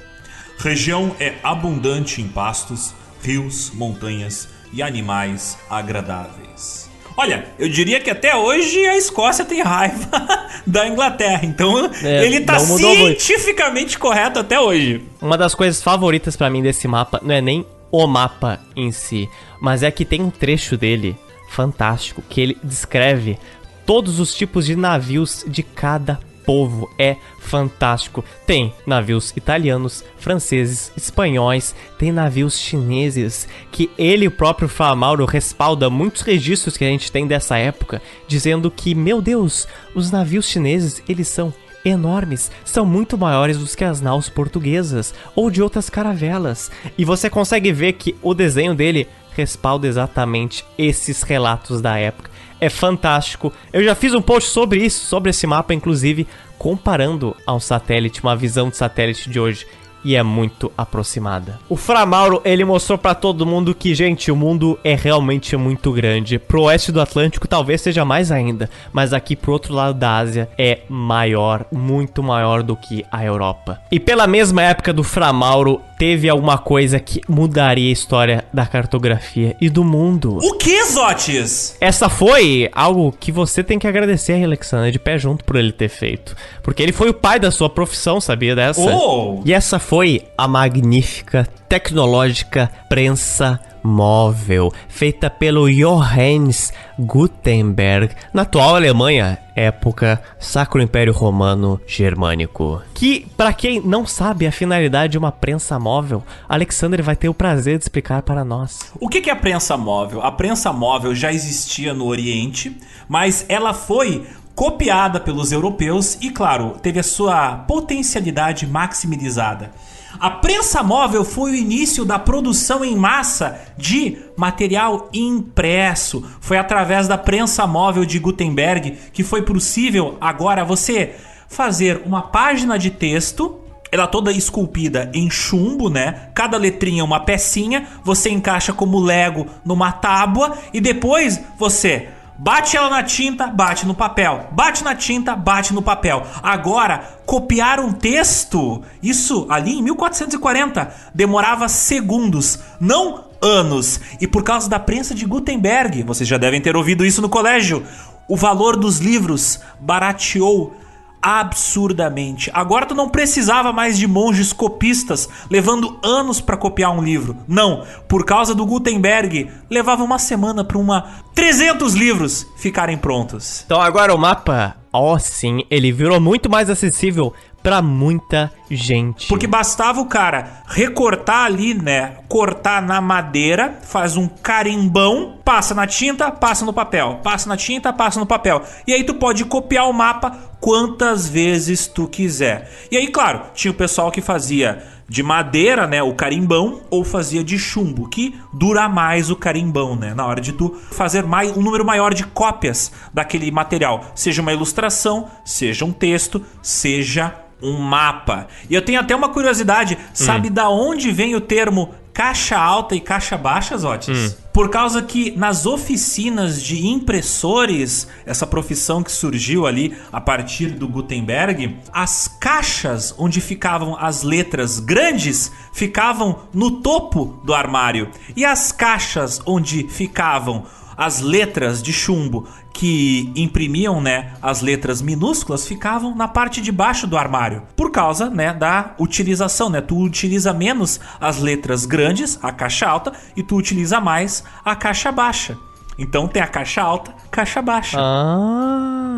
Região 0.59 1.15
é 1.21 1.35
abundante 1.43 2.21
em 2.21 2.29
pastos, 2.29 2.95
rios, 3.23 3.71
montanhas 3.75 4.49
e 4.73 4.83
animais 4.83 5.59
agradáveis. 5.71 6.91
Olha, 7.19 7.47
eu 7.59 7.69
diria 7.69 7.99
que 7.99 8.11
até 8.11 8.37
hoje 8.37 8.85
a 8.87 8.97
Escócia 8.97 9.43
tem 9.45 9.63
raiva 9.63 10.07
da 10.67 10.87
Inglaterra, 10.87 11.41
então 11.47 11.91
É, 12.03 12.27
ele 12.27 12.41
tá 12.41 12.61
mudou 12.61 12.95
muito. 12.95 13.23
cientificamente 13.23 13.99
correto 13.99 14.39
até 14.39 14.61
hoje. 14.61 15.03
Uma 15.23 15.39
das 15.39 15.55
coisas 15.55 15.83
favoritas 15.83 16.37
pra 16.37 16.51
mim 16.51 16.63
desse 16.63 16.87
mapa 16.87 17.19
não 17.23 17.35
é 17.35 17.41
nem 17.41 17.67
o 17.91 18.07
mapa 18.07 18.61
em 18.75 18.93
si, 18.93 19.29
mas 19.63 19.83
é 19.83 19.91
que 19.91 20.05
tem 20.05 20.21
um 20.21 20.29
trecho 20.31 20.77
dele 20.77 21.17
fantástico 21.49 22.23
que 22.29 22.41
ele 22.41 22.59
descreve 22.63 23.39
todos 23.87 24.21
os 24.21 24.35
tipos 24.35 24.67
de 24.67 24.77
navios 24.77 25.45
de 25.47 25.63
cada 25.63 26.19
povo. 26.45 26.91
É 26.99 27.17
fantástico. 27.41 28.25
Tem 28.47 28.73
navios 28.87 29.33
italianos, 29.37 30.05
franceses, 30.19 30.93
espanhóis, 30.97 31.75
tem 31.99 32.13
navios 32.13 32.59
chineses 32.59 33.49
que 33.73 33.91
ele 33.97 34.29
próprio 34.31 34.69
Famauro 34.69 35.25
respalda 35.25 35.89
muitos 35.89 36.23
registros 36.23 36.77
que 36.77 36.85
a 36.85 36.89
gente 36.89 37.11
tem 37.11 37.27
dessa 37.27 37.57
época, 37.57 38.01
dizendo 38.29 38.71
que, 38.71 38.95
meu 38.95 39.23
Deus, 39.23 39.67
os 39.95 40.11
navios 40.11 40.47
chineses, 40.49 41.03
eles 41.09 41.29
são 41.29 41.53
enormes, 41.85 42.51
são 42.65 42.85
muito 42.85 43.17
maiores 43.17 43.59
do 43.59 43.77
que 43.77 43.85
as 43.85 44.01
naus 44.01 44.29
portuguesas 44.29 45.15
ou 45.37 45.51
de 45.51 45.63
outras 45.63 45.89
caravelas. 45.89 46.71
E 46.99 47.05
você 47.05 47.31
consegue 47.31 47.73
ver 47.73 47.93
que 47.93 48.17
o 48.23 48.35
desenho 48.35 48.75
dele 48.75 49.07
respalda 49.37 49.87
exatamente 49.87 50.65
esses 50.79 51.23
relatos 51.23 51.81
da 51.81 51.99
época. 51.99 52.31
É 52.59 52.71
fantástico. 52.71 53.53
Eu 53.73 53.85
já 53.85 53.95
fiz 53.95 54.15
um 54.15 54.23
post 54.23 54.49
sobre 54.51 54.83
isso, 54.83 55.05
sobre 55.05 55.31
esse 55.31 55.47
mapa, 55.47 55.75
inclusive, 55.75 56.27
comparando 56.59 57.37
a 57.47 57.55
um 57.55 57.61
satélite, 57.61 58.23
uma 58.23 58.35
visão 58.35 58.71
de 58.71 58.77
satélite 58.77 59.29
de 59.29 59.39
hoje. 59.39 59.67
E 60.05 60.15
é 60.15 60.23
muito 60.23 60.71
aproximada. 60.79 61.59
O 61.69 61.75
Framauro, 61.75 62.41
ele 62.45 62.65
mostrou 62.65 62.97
pra 62.97 63.13
todo 63.13 63.45
mundo 63.45 63.75
que, 63.75 63.93
gente, 63.93 64.31
o 64.31 64.37
mundo 64.37 64.79
é 64.85 64.95
realmente 64.95 65.57
muito 65.57 65.91
grande. 65.91 66.39
Pro 66.39 66.63
oeste 66.63 66.93
do 66.93 67.01
Atlântico 67.01 67.49
talvez 67.49 67.81
seja 67.81 68.05
mais 68.05 68.31
ainda, 68.31 68.71
mas 68.93 69.13
aqui 69.13 69.35
pro 69.35 69.53
outro 69.53 69.75
lado 69.75 69.99
da 69.99 70.17
Ásia 70.17 70.49
é 70.57 70.83
maior, 70.89 71.67
muito 71.73 72.23
maior 72.23 72.63
do 72.63 72.77
que 72.77 73.05
a 73.11 73.25
Europa. 73.25 73.81
E 73.91 73.99
pela 73.99 74.29
mesma 74.29 74.63
época 74.63 74.93
do 74.93 75.03
Framauro, 75.03 75.81
teve 75.99 76.29
alguma 76.29 76.59
coisa 76.59 77.01
que 77.01 77.21
mudaria 77.29 77.89
a 77.89 77.93
história 77.93 78.45
da 78.53 78.67
cartografia 78.67 79.57
e 79.61 79.69
do 79.69 79.85
mundo. 79.85 80.39
O 80.43 80.55
que, 80.55 80.85
Zotes? 80.85 81.77
Essa 81.81 82.09
foi 82.09 82.69
algo 82.73 83.15
que 83.19 83.33
você 83.33 83.63
tem 83.63 83.79
que 83.79 83.87
agradecer 83.87 84.35
a 84.35 84.45
Alexandre 84.45 84.91
de 84.91 84.99
pé 84.99 85.19
junto 85.19 85.45
por 85.45 85.57
ele 85.57 85.73
ter 85.73 85.89
feito. 85.89 86.37
Porque 86.63 86.83
ele 86.83 86.93
foi 86.93 87.09
o 87.09 87.15
pai 87.15 87.41
da 87.41 87.51
sua 87.51 87.71
profissão, 87.71 88.21
sabia 88.21 88.55
dessa? 88.55 88.81
Oh! 88.81 89.43
E 89.45 89.53
essa 89.53 89.79
foi 89.79 90.23
a 90.37 90.47
magnífica, 90.47 91.47
tecnológica 91.69 92.71
prensa 92.89 93.61
móvel, 93.87 94.73
feita 94.89 95.31
pelo 95.31 95.71
Johannes 95.71 96.73
Gutenberg, 96.99 98.15
na 98.35 98.43
atual 98.43 98.75
Alemanha, 98.75 99.39
época 99.55 100.21
Sacro 100.39 100.83
Império 100.83 101.13
Romano 101.13 101.81
Germânico. 101.87 102.83
Que, 102.93 103.27
pra 103.37 103.53
quem 103.53 103.81
não 103.81 104.05
sabe 104.05 104.47
a 104.47 104.53
finalidade 104.53 105.13
de 105.13 105.19
uma 105.19 105.31
prensa 105.31 105.79
móvel, 105.79 106.23
Alexandre 106.49 107.01
vai 107.01 107.17
ter 107.17 107.29
o 107.29 107.35
prazer 107.35 107.79
de 107.79 107.85
explicar 107.85 108.23
para 108.23 108.45
nós. 108.45 108.93
O 109.01 109.09
que 109.09 109.31
é 109.31 109.33
a 109.33 109.37
prensa 109.37 109.77
móvel? 109.77 110.21
A 110.21 110.33
prensa 110.33 110.73
móvel 110.73 111.15
já 111.15 111.33
existia 111.33 111.95
no 111.95 112.07
Oriente, 112.07 112.77
mas 113.09 113.47
ela 113.49 113.73
foi 113.73 114.27
copiada 114.55 115.21
pelos 115.21 115.53
europeus 115.53 116.17
e, 116.21 116.31
claro, 116.31 116.77
teve 116.83 116.99
a 116.99 117.03
sua 117.03 117.57
potencialidade 117.57 118.67
maximizada. 118.67 119.71
A 120.19 120.31
prensa 120.31 120.83
móvel 120.83 121.25
foi 121.25 121.53
o 121.53 121.55
início 121.55 122.05
da 122.05 122.19
produção 122.19 122.85
em 122.85 122.97
massa 122.97 123.61
de 123.77 124.19
material 124.37 125.09
impresso. 125.13 126.25
Foi 126.41 126.57
através 126.57 127.07
da 127.07 127.19
prensa 127.19 127.67
móvel 127.67 128.05
de 128.05 128.19
Gutenberg 128.19 128.97
que 129.13 129.23
foi 129.23 129.43
possível 129.43 130.17
agora 130.21 130.65
você 130.65 131.15
fazer 131.49 132.03
uma 132.05 132.23
página 132.23 132.79
de 132.79 132.91
texto 132.91 133.61
ela 133.93 134.07
toda 134.07 134.33
esculpida 134.33 135.11
em 135.15 135.31
chumbo, 135.31 135.89
né? 135.89 136.29
Cada 136.35 136.57
letrinha 136.57 137.05
uma 137.05 137.21
pecinha, 137.21 137.87
você 138.03 138.29
encaixa 138.29 138.73
como 138.73 138.99
Lego 138.99 139.47
numa 139.65 139.93
tábua 139.93 140.59
e 140.73 140.81
depois 140.81 141.41
você 141.59 142.09
bate 142.39 142.77
ela 142.77 142.91
na 142.91 143.03
tinta, 143.03 143.47
bate 143.47 143.87
no 143.87 143.95
papel, 143.95 144.49
bate 144.53 144.85
na 144.85 144.95
tinta, 144.95 145.35
bate 145.35 145.73
no 145.75 145.83
papel. 145.83 146.27
Agora, 146.43 147.19
copiar 147.25 147.81
um 147.81 147.93
texto, 147.93 148.83
isso 149.03 149.47
ali 149.49 149.79
em 149.79 149.83
1440 149.83 150.93
demorava 151.15 151.69
segundos, 151.69 152.59
não 152.81 153.25
anos. 153.41 154.01
E 154.21 154.27
por 154.27 154.43
causa 154.43 154.69
da 154.69 154.79
prensa 154.79 155.15
de 155.15 155.25
Gutenberg, 155.25 156.03
vocês 156.03 156.29
já 156.29 156.39
devem 156.39 156.61
ter 156.61 156.77
ouvido 156.77 157.05
isso 157.05 157.23
no 157.23 157.29
colégio, 157.29 157.85
o 158.29 158.37
valor 158.37 158.77
dos 158.77 158.99
livros 158.99 159.61
barateou 159.79 160.75
absurdamente. 161.21 162.51
Agora 162.55 162.87
tu 162.87 162.95
não 162.95 163.09
precisava 163.09 163.73
mais 163.73 163.99
de 163.99 164.07
monges 164.07 164.53
copistas 164.53 165.29
levando 165.51 165.99
anos 166.03 166.41
para 166.41 166.57
copiar 166.57 166.91
um 166.91 167.03
livro. 167.03 167.37
Não, 167.49 167.85
por 168.09 168.25
causa 168.25 168.55
do 168.55 168.67
Gutenberg, 168.67 169.51
levava 169.71 170.05
uma 170.05 170.19
semana 170.19 170.65
para 170.65 170.79
uma 170.79 171.25
300 171.35 171.95
livros 171.95 172.47
ficarem 172.57 172.97
prontos. 172.97 173.63
Então 173.65 173.81
agora 173.81 174.15
o 174.15 174.19
mapa, 174.19 174.77
ó 174.93 175.19
sim, 175.19 175.65
ele 175.71 175.93
virou 175.93 176.21
muito 176.21 176.49
mais 176.49 176.71
acessível 176.71 177.33
pra 177.67 177.83
muita 177.83 178.53
gente. 178.71 179.27
Porque 179.27 179.49
bastava 179.49 180.01
o 180.01 180.07
cara 180.07 180.63
recortar 180.69 181.47
ali, 181.47 181.75
né? 181.75 182.19
Cortar 182.29 182.81
na 182.81 183.01
madeira, 183.01 183.81
faz 183.83 184.17
um 184.17 184.29
carimbão, 184.29 185.39
passa 185.45 185.75
na 185.75 185.85
tinta, 185.85 186.31
passa 186.31 186.65
no 186.65 186.73
papel. 186.73 187.19
Passa 187.25 187.49
na 187.49 187.57
tinta, 187.57 187.93
passa 187.93 188.21
no 188.21 188.27
papel. 188.27 188.63
E 188.87 188.93
aí 188.95 189.03
tu 189.03 189.15
pode 189.15 189.45
copiar 189.45 189.91
o 189.91 189.93
mapa 189.93 190.39
quantas 190.67 191.29
vezes 191.29 191.87
tu 191.87 192.09
quiser. 192.09 192.69
E 192.91 192.97
aí, 192.97 193.07
claro, 193.07 193.43
tinha 193.55 193.71
o 193.71 193.75
pessoal 193.75 194.11
que 194.11 194.21
fazia 194.21 194.83
de 195.09 195.23
madeira, 195.23 195.87
né, 195.87 196.03
o 196.03 196.13
carimbão, 196.13 196.81
ou 196.91 197.05
fazia 197.05 197.45
de 197.45 197.57
chumbo, 197.57 198.09
que 198.09 198.35
dura 198.53 198.89
mais 198.89 199.31
o 199.31 199.37
carimbão, 199.37 199.95
né, 199.95 200.13
na 200.13 200.27
hora 200.27 200.41
de 200.41 200.53
tu 200.53 200.77
fazer 200.91 201.23
mais, 201.23 201.57
um 201.57 201.63
número 201.63 201.85
maior 201.85 202.13
de 202.13 202.25
cópias 202.27 202.91
daquele 203.15 203.49
material, 203.53 204.07
seja 204.13 204.43
uma 204.43 204.53
ilustração, 204.53 205.31
seja 205.45 205.85
um 205.85 205.93
texto, 205.93 206.45
seja 206.61 207.33
um 207.63 207.79
mapa. 207.79 208.49
E 208.69 208.75
eu 208.75 208.83
tenho 208.83 208.99
até 208.99 209.15
uma 209.15 209.29
curiosidade, 209.29 209.97
sabe 210.13 210.51
da 210.51 210.69
onde 210.69 211.13
vem 211.13 211.37
o 211.37 211.41
termo 211.41 211.95
caixa 212.13 212.59
alta 212.59 212.97
e 212.97 213.01
caixa 213.01 213.39
baixa, 213.39 213.79
Zotes? 213.79 214.37
Por 214.57 214.71
causa 214.71 215.03
que 215.03 215.33
nas 215.33 215.67
oficinas 215.67 216.63
de 216.63 216.87
impressores, 216.87 218.09
essa 218.25 218.47
profissão 218.47 219.03
que 219.03 219.13
surgiu 219.13 219.67
ali 219.67 219.95
a 220.11 220.19
partir 220.19 220.71
do 220.71 220.89
Gutenberg, 220.89 221.77
as 221.93 222.27
caixas 222.27 223.15
onde 223.19 223.39
ficavam 223.43 223.99
as 224.01 224.23
letras 224.23 224.81
grandes 224.81 225.53
ficavam 225.75 226.49
no 226.55 226.81
topo 226.81 227.39
do 227.45 227.53
armário. 227.53 228.11
E 228.35 228.47
as 228.47 228.73
caixas 228.73 229.43
onde 229.45 229.87
ficavam 229.91 230.65
as 230.97 231.21
letras 231.21 231.83
de 231.83 231.93
chumbo 231.93 232.47
que 232.73 233.33
imprimiam, 233.35 234.01
né, 234.01 234.35
as 234.41 234.61
letras 234.61 235.03
minúsculas 235.03 235.67
ficavam 235.67 236.15
na 236.15 236.29
parte 236.29 236.61
de 236.61 236.71
baixo 236.71 237.07
do 237.07 237.17
armário, 237.17 237.63
por 237.75 237.91
causa, 237.91 238.31
né, 238.31 238.53
da 238.53 238.95
utilização, 238.99 239.69
né? 239.71 239.81
Tu 239.81 239.97
utiliza 239.97 240.53
menos 240.53 241.01
as 241.21 241.41
letras 241.41 241.87
grandes, 241.87 242.39
a 242.43 242.53
caixa 242.53 242.87
alta, 242.87 243.13
e 243.35 243.43
tu 243.43 243.57
utiliza 243.57 244.01
mais 244.01 244.45
a 244.65 244.77
caixa 244.77 245.11
baixa. 245.11 245.57
Então 245.99 246.29
tem 246.29 246.43
a 246.43 246.47
caixa 246.47 246.83
alta, 246.83 247.15
caixa 247.31 247.63
baixa. 247.63 247.99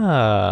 Ah, 0.01 0.45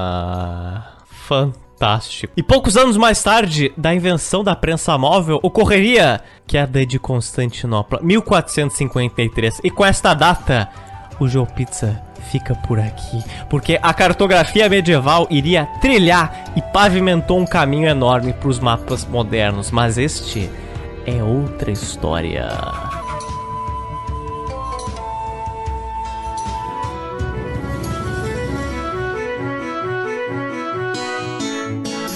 fantástico. 1.29 2.33
E 2.37 2.43
poucos 2.43 2.77
anos 2.77 2.97
mais 2.97 3.23
tarde, 3.23 3.73
da 3.77 3.95
invenção 3.95 4.43
da 4.43 4.57
prensa 4.57 4.99
móvel, 4.99 5.39
ocorreria 5.43 6.21
queda 6.47 6.85
de 6.85 6.99
Constantinopla, 6.99 8.01
1453. 8.03 9.61
E 9.63 9.71
com 9.71 9.85
esta 9.85 10.13
data, 10.15 10.69
o 11.19 11.29
GeoPizza 11.29 12.01
fica 12.31 12.55
por 12.55 12.79
aqui, 12.79 13.23
porque 13.49 13.79
a 13.81 13.95
cartografia 13.95 14.69
medieval 14.69 15.27
iria 15.31 15.67
trilhar 15.81 16.53
e 16.57 16.63
pavimentou 16.63 17.39
um 17.39 17.47
caminho 17.47 17.89
enorme 17.89 18.33
para 18.33 18.49
os 18.49 18.59
mapas 18.59 19.05
modernos, 19.05 19.71
mas 19.71 19.97
este 19.97 20.51
é 21.07 21.23
outra 21.23 21.71
história. 21.71 22.49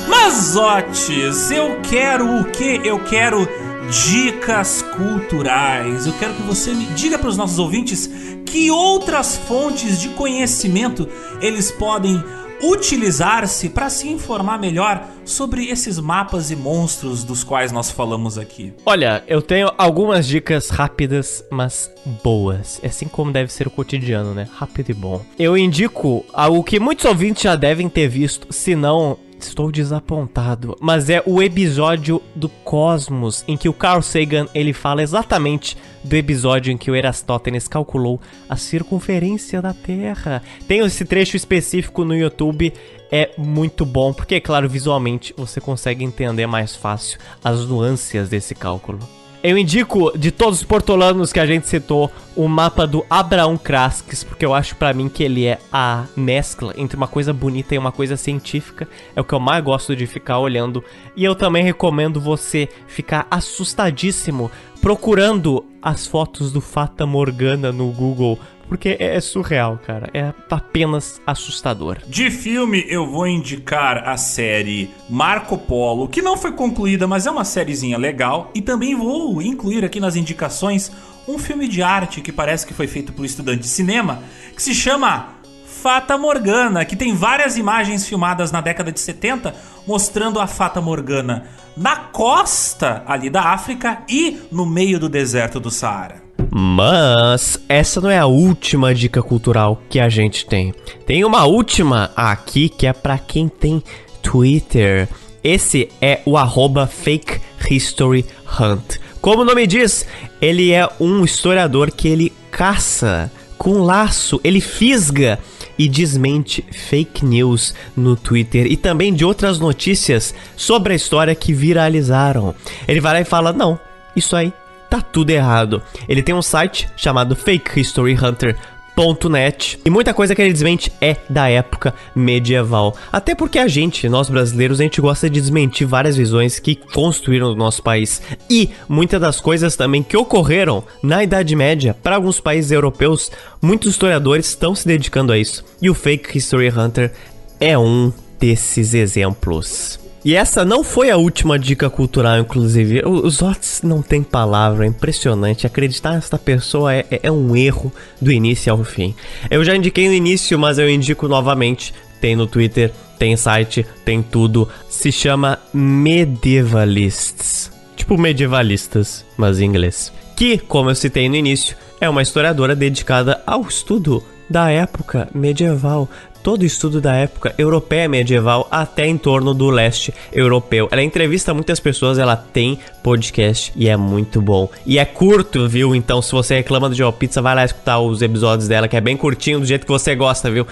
Mazotes, 0.08 1.50
eu 1.50 1.80
quero 1.82 2.40
o 2.40 2.44
que? 2.44 2.80
Eu 2.84 2.98
quero 3.00 3.48
dicas 3.90 4.82
culturais. 4.96 6.06
Eu 6.06 6.12
quero 6.14 6.34
que 6.34 6.42
você 6.42 6.72
me 6.72 6.86
diga 6.86 7.18
para 7.18 7.28
os 7.28 7.36
nossos 7.36 7.58
ouvintes 7.58 8.08
que 8.46 8.70
outras 8.70 9.36
fontes 9.36 10.00
de 10.00 10.10
conhecimento 10.10 11.08
eles 11.40 11.70
podem 11.72 12.22
utilizar-se 12.62 13.70
para 13.70 13.88
se 13.88 14.08
informar 14.08 14.58
melhor 14.58 15.06
sobre 15.24 15.68
esses 15.68 15.98
mapas 15.98 16.50
e 16.50 16.56
monstros 16.56 17.24
dos 17.24 17.42
quais 17.42 17.72
nós 17.72 17.90
falamos 17.90 18.36
aqui. 18.36 18.72
Olha, 18.84 19.24
eu 19.26 19.40
tenho 19.40 19.72
algumas 19.78 20.26
dicas 20.26 20.68
rápidas, 20.68 21.42
mas 21.50 21.90
boas. 22.22 22.78
É 22.82 22.88
assim 22.88 23.06
como 23.06 23.32
deve 23.32 23.52
ser 23.52 23.66
o 23.66 23.70
cotidiano, 23.70 24.34
né? 24.34 24.46
Rápido 24.52 24.90
e 24.90 24.94
bom. 24.94 25.22
Eu 25.38 25.56
indico 25.56 26.24
algo 26.32 26.62
que 26.62 26.78
muitos 26.78 27.06
ouvintes 27.06 27.42
já 27.42 27.56
devem 27.56 27.88
ter 27.88 28.08
visto, 28.08 28.52
se 28.52 28.74
não 28.74 29.18
Estou 29.46 29.72
desapontado, 29.72 30.76
mas 30.80 31.08
é 31.08 31.22
o 31.26 31.42
episódio 31.42 32.22
do 32.34 32.48
Cosmos 32.48 33.44
em 33.48 33.56
que 33.56 33.68
o 33.68 33.72
Carl 33.72 34.02
Sagan 34.02 34.46
ele 34.54 34.72
fala 34.72 35.02
exatamente 35.02 35.76
do 36.04 36.14
episódio 36.14 36.72
em 36.72 36.76
que 36.76 36.90
o 36.90 36.94
Erastótenes 36.94 37.66
calculou 37.66 38.20
a 38.48 38.56
circunferência 38.56 39.60
da 39.60 39.72
Terra. 39.72 40.42
Tem 40.68 40.80
esse 40.80 41.04
trecho 41.04 41.36
específico 41.36 42.04
no 42.04 42.14
YouTube, 42.14 42.72
é 43.10 43.30
muito 43.36 43.84
bom 43.84 44.12
porque, 44.12 44.40
claro, 44.40 44.68
visualmente 44.68 45.34
você 45.36 45.60
consegue 45.60 46.04
entender 46.04 46.46
mais 46.46 46.76
fácil 46.76 47.18
as 47.42 47.66
nuances 47.66 48.28
desse 48.28 48.54
cálculo. 48.54 49.19
Eu 49.42 49.56
indico, 49.56 50.16
de 50.18 50.30
todos 50.30 50.58
os 50.60 50.66
portolanos 50.66 51.32
que 51.32 51.40
a 51.40 51.46
gente 51.46 51.66
citou, 51.66 52.12
o 52.36 52.46
mapa 52.46 52.86
do 52.86 53.06
Abraão 53.08 53.56
Kraskes, 53.56 54.22
porque 54.22 54.44
eu 54.44 54.52
acho 54.52 54.76
para 54.76 54.92
mim 54.92 55.08
que 55.08 55.24
ele 55.24 55.46
é 55.46 55.58
a 55.72 56.04
mescla 56.14 56.74
entre 56.76 56.94
uma 56.94 57.08
coisa 57.08 57.32
bonita 57.32 57.74
e 57.74 57.78
uma 57.78 57.90
coisa 57.90 58.18
científica. 58.18 58.86
É 59.16 59.20
o 59.20 59.24
que 59.24 59.32
eu 59.32 59.40
mais 59.40 59.64
gosto 59.64 59.96
de 59.96 60.06
ficar 60.06 60.38
olhando. 60.38 60.84
E 61.16 61.24
eu 61.24 61.34
também 61.34 61.64
recomendo 61.64 62.20
você 62.20 62.68
ficar 62.86 63.26
assustadíssimo 63.30 64.50
procurando 64.80 65.64
as 65.82 66.06
fotos 66.06 66.52
do 66.52 66.60
Fata 66.60 67.06
Morgana 67.06 67.72
no 67.72 67.90
Google 67.90 68.38
porque 68.70 68.96
é, 69.00 69.16
é 69.16 69.20
surreal, 69.20 69.80
cara. 69.84 70.08
É 70.14 70.32
apenas 70.48 71.20
assustador. 71.26 71.98
De 72.06 72.30
filme, 72.30 72.84
eu 72.88 73.04
vou 73.04 73.26
indicar 73.26 74.08
a 74.08 74.16
série 74.16 74.88
Marco 75.08 75.58
Polo, 75.58 76.06
que 76.06 76.22
não 76.22 76.36
foi 76.36 76.52
concluída, 76.52 77.04
mas 77.04 77.26
é 77.26 77.30
uma 77.32 77.44
sériezinha 77.44 77.98
legal. 77.98 78.48
E 78.54 78.62
também 78.62 78.94
vou 78.94 79.42
incluir 79.42 79.84
aqui 79.84 79.98
nas 79.98 80.14
indicações 80.14 80.92
um 81.26 81.36
filme 81.36 81.66
de 81.66 81.82
arte 81.82 82.20
que 82.20 82.30
parece 82.30 82.64
que 82.64 82.72
foi 82.72 82.86
feito 82.86 83.12
por 83.12 83.24
estudante 83.24 83.62
de 83.62 83.66
cinema, 83.66 84.22
que 84.54 84.62
se 84.62 84.72
chama 84.72 85.39
Fata 85.82 86.18
Morgana, 86.18 86.84
que 86.84 86.94
tem 86.94 87.14
várias 87.14 87.56
imagens 87.56 88.06
filmadas 88.06 88.52
na 88.52 88.60
década 88.60 88.92
de 88.92 89.00
70 89.00 89.54
mostrando 89.86 90.38
a 90.38 90.46
Fata 90.46 90.78
Morgana 90.78 91.44
na 91.74 91.96
costa 91.96 93.02
ali 93.06 93.30
da 93.30 93.44
África 93.44 94.02
e 94.06 94.42
no 94.52 94.66
meio 94.66 95.00
do 95.00 95.08
deserto 95.08 95.58
do 95.58 95.70
Saara. 95.70 96.22
Mas 96.50 97.58
essa 97.66 97.98
não 97.98 98.10
é 98.10 98.18
a 98.18 98.26
última 98.26 98.94
dica 98.94 99.22
cultural 99.22 99.80
que 99.88 99.98
a 99.98 100.10
gente 100.10 100.44
tem. 100.44 100.74
Tem 101.06 101.24
uma 101.24 101.46
última 101.46 102.10
aqui 102.14 102.68
que 102.68 102.86
é 102.86 102.92
para 102.92 103.16
quem 103.16 103.48
tem 103.48 103.82
Twitter. 104.22 105.08
Esse 105.42 105.88
é 105.98 106.20
o 106.26 106.36
arroba 106.36 106.86
Fake 106.86 107.40
History 107.70 108.26
Hunt. 108.60 108.98
Como 109.22 109.40
o 109.40 109.44
nome 109.46 109.66
diz, 109.66 110.06
ele 110.42 110.72
é 110.72 110.86
um 111.00 111.24
historiador 111.24 111.90
que 111.90 112.06
ele 112.06 112.32
caça 112.50 113.32
com 113.56 113.82
laço, 113.82 114.40
ele 114.42 114.60
fisga 114.60 115.38
e 115.80 115.88
desmente 115.88 116.62
fake 116.70 117.24
news 117.24 117.74
no 117.96 118.14
Twitter 118.14 118.70
e 118.70 118.76
também 118.76 119.14
de 119.14 119.24
outras 119.24 119.58
notícias 119.58 120.34
sobre 120.54 120.92
a 120.92 120.96
história 120.96 121.34
que 121.34 121.54
viralizaram. 121.54 122.54
Ele 122.86 123.00
vai 123.00 123.14
lá 123.14 123.20
e 123.22 123.24
fala: 123.24 123.50
não, 123.50 123.80
isso 124.14 124.36
aí 124.36 124.52
tá 124.90 125.00
tudo 125.00 125.30
errado. 125.30 125.82
Ele 126.06 126.22
tem 126.22 126.34
um 126.34 126.42
site 126.42 126.86
chamado 126.98 127.34
Fake 127.34 127.80
History 127.80 128.14
Hunter 128.14 128.58
.net 128.96 129.78
e 129.84 129.90
muita 129.90 130.12
coisa 130.12 130.34
que 130.34 130.42
ele 130.42 130.52
desmente 130.52 130.92
é 131.00 131.16
da 131.28 131.48
época 131.48 131.94
medieval. 132.14 132.96
Até 133.12 133.34
porque 133.34 133.58
a 133.58 133.68
gente, 133.68 134.08
nós 134.08 134.28
brasileiros, 134.28 134.80
a 134.80 134.82
gente 134.82 135.00
gosta 135.00 135.28
de 135.28 135.40
desmentir 135.40 135.86
várias 135.86 136.16
visões 136.16 136.58
que 136.58 136.74
construíram 136.74 137.52
o 137.52 137.56
nosso 137.56 137.82
país 137.82 138.22
e 138.48 138.70
muitas 138.88 139.20
das 139.20 139.40
coisas 139.40 139.76
também 139.76 140.02
que 140.02 140.16
ocorreram 140.16 140.84
na 141.02 141.22
Idade 141.22 141.54
Média 141.54 141.96
para 142.02 142.16
alguns 142.16 142.40
países 142.40 142.70
europeus. 142.70 143.30
Muitos 143.62 143.92
historiadores 143.92 144.46
estão 144.46 144.74
se 144.74 144.86
dedicando 144.86 145.32
a 145.32 145.38
isso 145.38 145.64
e 145.80 145.88
o 145.88 145.94
Fake 145.94 146.36
History 146.36 146.68
Hunter 146.68 147.12
é 147.58 147.78
um 147.78 148.12
desses 148.38 148.94
exemplos. 148.94 150.09
E 150.24 150.36
essa 150.36 150.64
não 150.64 150.84
foi 150.84 151.10
a 151.10 151.16
última 151.16 151.58
dica 151.58 151.88
cultural, 151.88 152.38
inclusive. 152.38 153.02
Os 153.06 153.40
Otis 153.40 153.80
não 153.82 154.02
tem 154.02 154.22
palavra, 154.22 154.84
é 154.84 154.88
impressionante. 154.88 155.66
Acreditar 155.66 156.12
nessa 156.12 156.38
pessoa 156.38 156.94
é, 156.94 157.06
é, 157.10 157.20
é 157.24 157.32
um 157.32 157.56
erro 157.56 157.90
do 158.20 158.30
início 158.30 158.70
ao 158.70 158.84
fim. 158.84 159.14
Eu 159.50 159.64
já 159.64 159.74
indiquei 159.74 160.08
no 160.08 160.14
início, 160.14 160.58
mas 160.58 160.78
eu 160.78 160.90
indico 160.90 161.26
novamente. 161.26 161.94
Tem 162.20 162.36
no 162.36 162.46
Twitter, 162.46 162.92
tem 163.18 163.34
site, 163.34 163.86
tem 164.04 164.22
tudo. 164.22 164.68
Se 164.90 165.10
chama 165.10 165.58
Medievalists. 165.72 167.72
Tipo 167.96 168.18
medievalistas, 168.18 169.24
mas 169.38 169.58
em 169.58 169.64
inglês. 169.64 170.12
Que, 170.36 170.58
como 170.58 170.90
eu 170.90 170.94
citei 170.94 171.30
no 171.30 171.36
início, 171.36 171.76
é 171.98 172.08
uma 172.08 172.22
historiadora 172.22 172.76
dedicada 172.76 173.42
ao 173.46 173.62
estudo 173.62 174.22
da 174.50 174.68
época 174.68 175.28
medieval, 175.32 176.08
todo 176.42 176.64
estudo 176.64 177.00
da 177.00 177.14
época 177.14 177.54
europeia 177.58 178.08
medieval 178.08 178.66
até 178.70 179.06
em 179.06 179.16
torno 179.16 179.54
do 179.54 179.70
leste 179.70 180.12
europeu. 180.32 180.88
Ela 180.90 181.02
entrevista 181.02 181.54
muitas 181.54 181.80
pessoas, 181.80 182.18
ela 182.18 182.36
tem 182.36 182.78
podcast 183.02 183.72
e 183.76 183.88
é 183.88 183.96
muito 183.96 184.40
bom. 184.40 184.68
E 184.84 184.98
é 184.98 185.04
curto, 185.04 185.68
viu? 185.68 185.94
Então, 185.94 186.20
se 186.22 186.32
você 186.32 186.56
reclama 186.56 186.88
do 186.88 186.94
GeoPizza, 186.94 187.42
vai 187.42 187.54
lá 187.54 187.64
escutar 187.64 188.00
os 188.00 188.22
episódios 188.22 188.68
dela, 188.68 188.88
que 188.88 188.96
é 188.96 189.00
bem 189.00 189.16
curtinho, 189.16 189.60
do 189.60 189.66
jeito 189.66 189.86
que 189.86 189.92
você 189.92 190.14
gosta, 190.14 190.50
viu? 190.50 190.66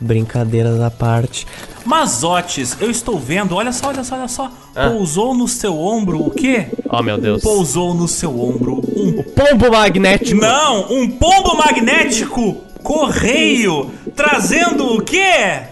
Brincadeiras 0.00 0.80
à 0.80 0.90
parte. 0.90 1.46
Mazotes, 1.84 2.76
eu 2.80 2.90
estou 2.90 3.18
vendo, 3.18 3.54
olha 3.54 3.72
só, 3.72 3.88
olha 3.88 4.02
só, 4.02 4.16
olha 4.16 4.28
só. 4.28 4.50
Ah. 4.74 4.90
Pousou 4.90 5.34
no 5.34 5.46
seu 5.46 5.78
ombro 5.78 6.20
o 6.20 6.30
quê? 6.30 6.66
Oh, 6.90 7.02
meu 7.02 7.16
Deus. 7.16 7.42
Pousou 7.42 7.94
no 7.94 8.08
seu 8.08 8.30
ombro 8.40 8.82
um. 8.96 9.20
O 9.20 9.22
pombo 9.22 9.70
magnético. 9.70 10.40
Não, 10.40 10.92
um 10.92 11.10
pombo 11.10 11.56
magnético 11.56 12.64
correio 12.84 13.90
trazendo 14.14 14.94
o 14.94 15.02
quê? 15.02 15.62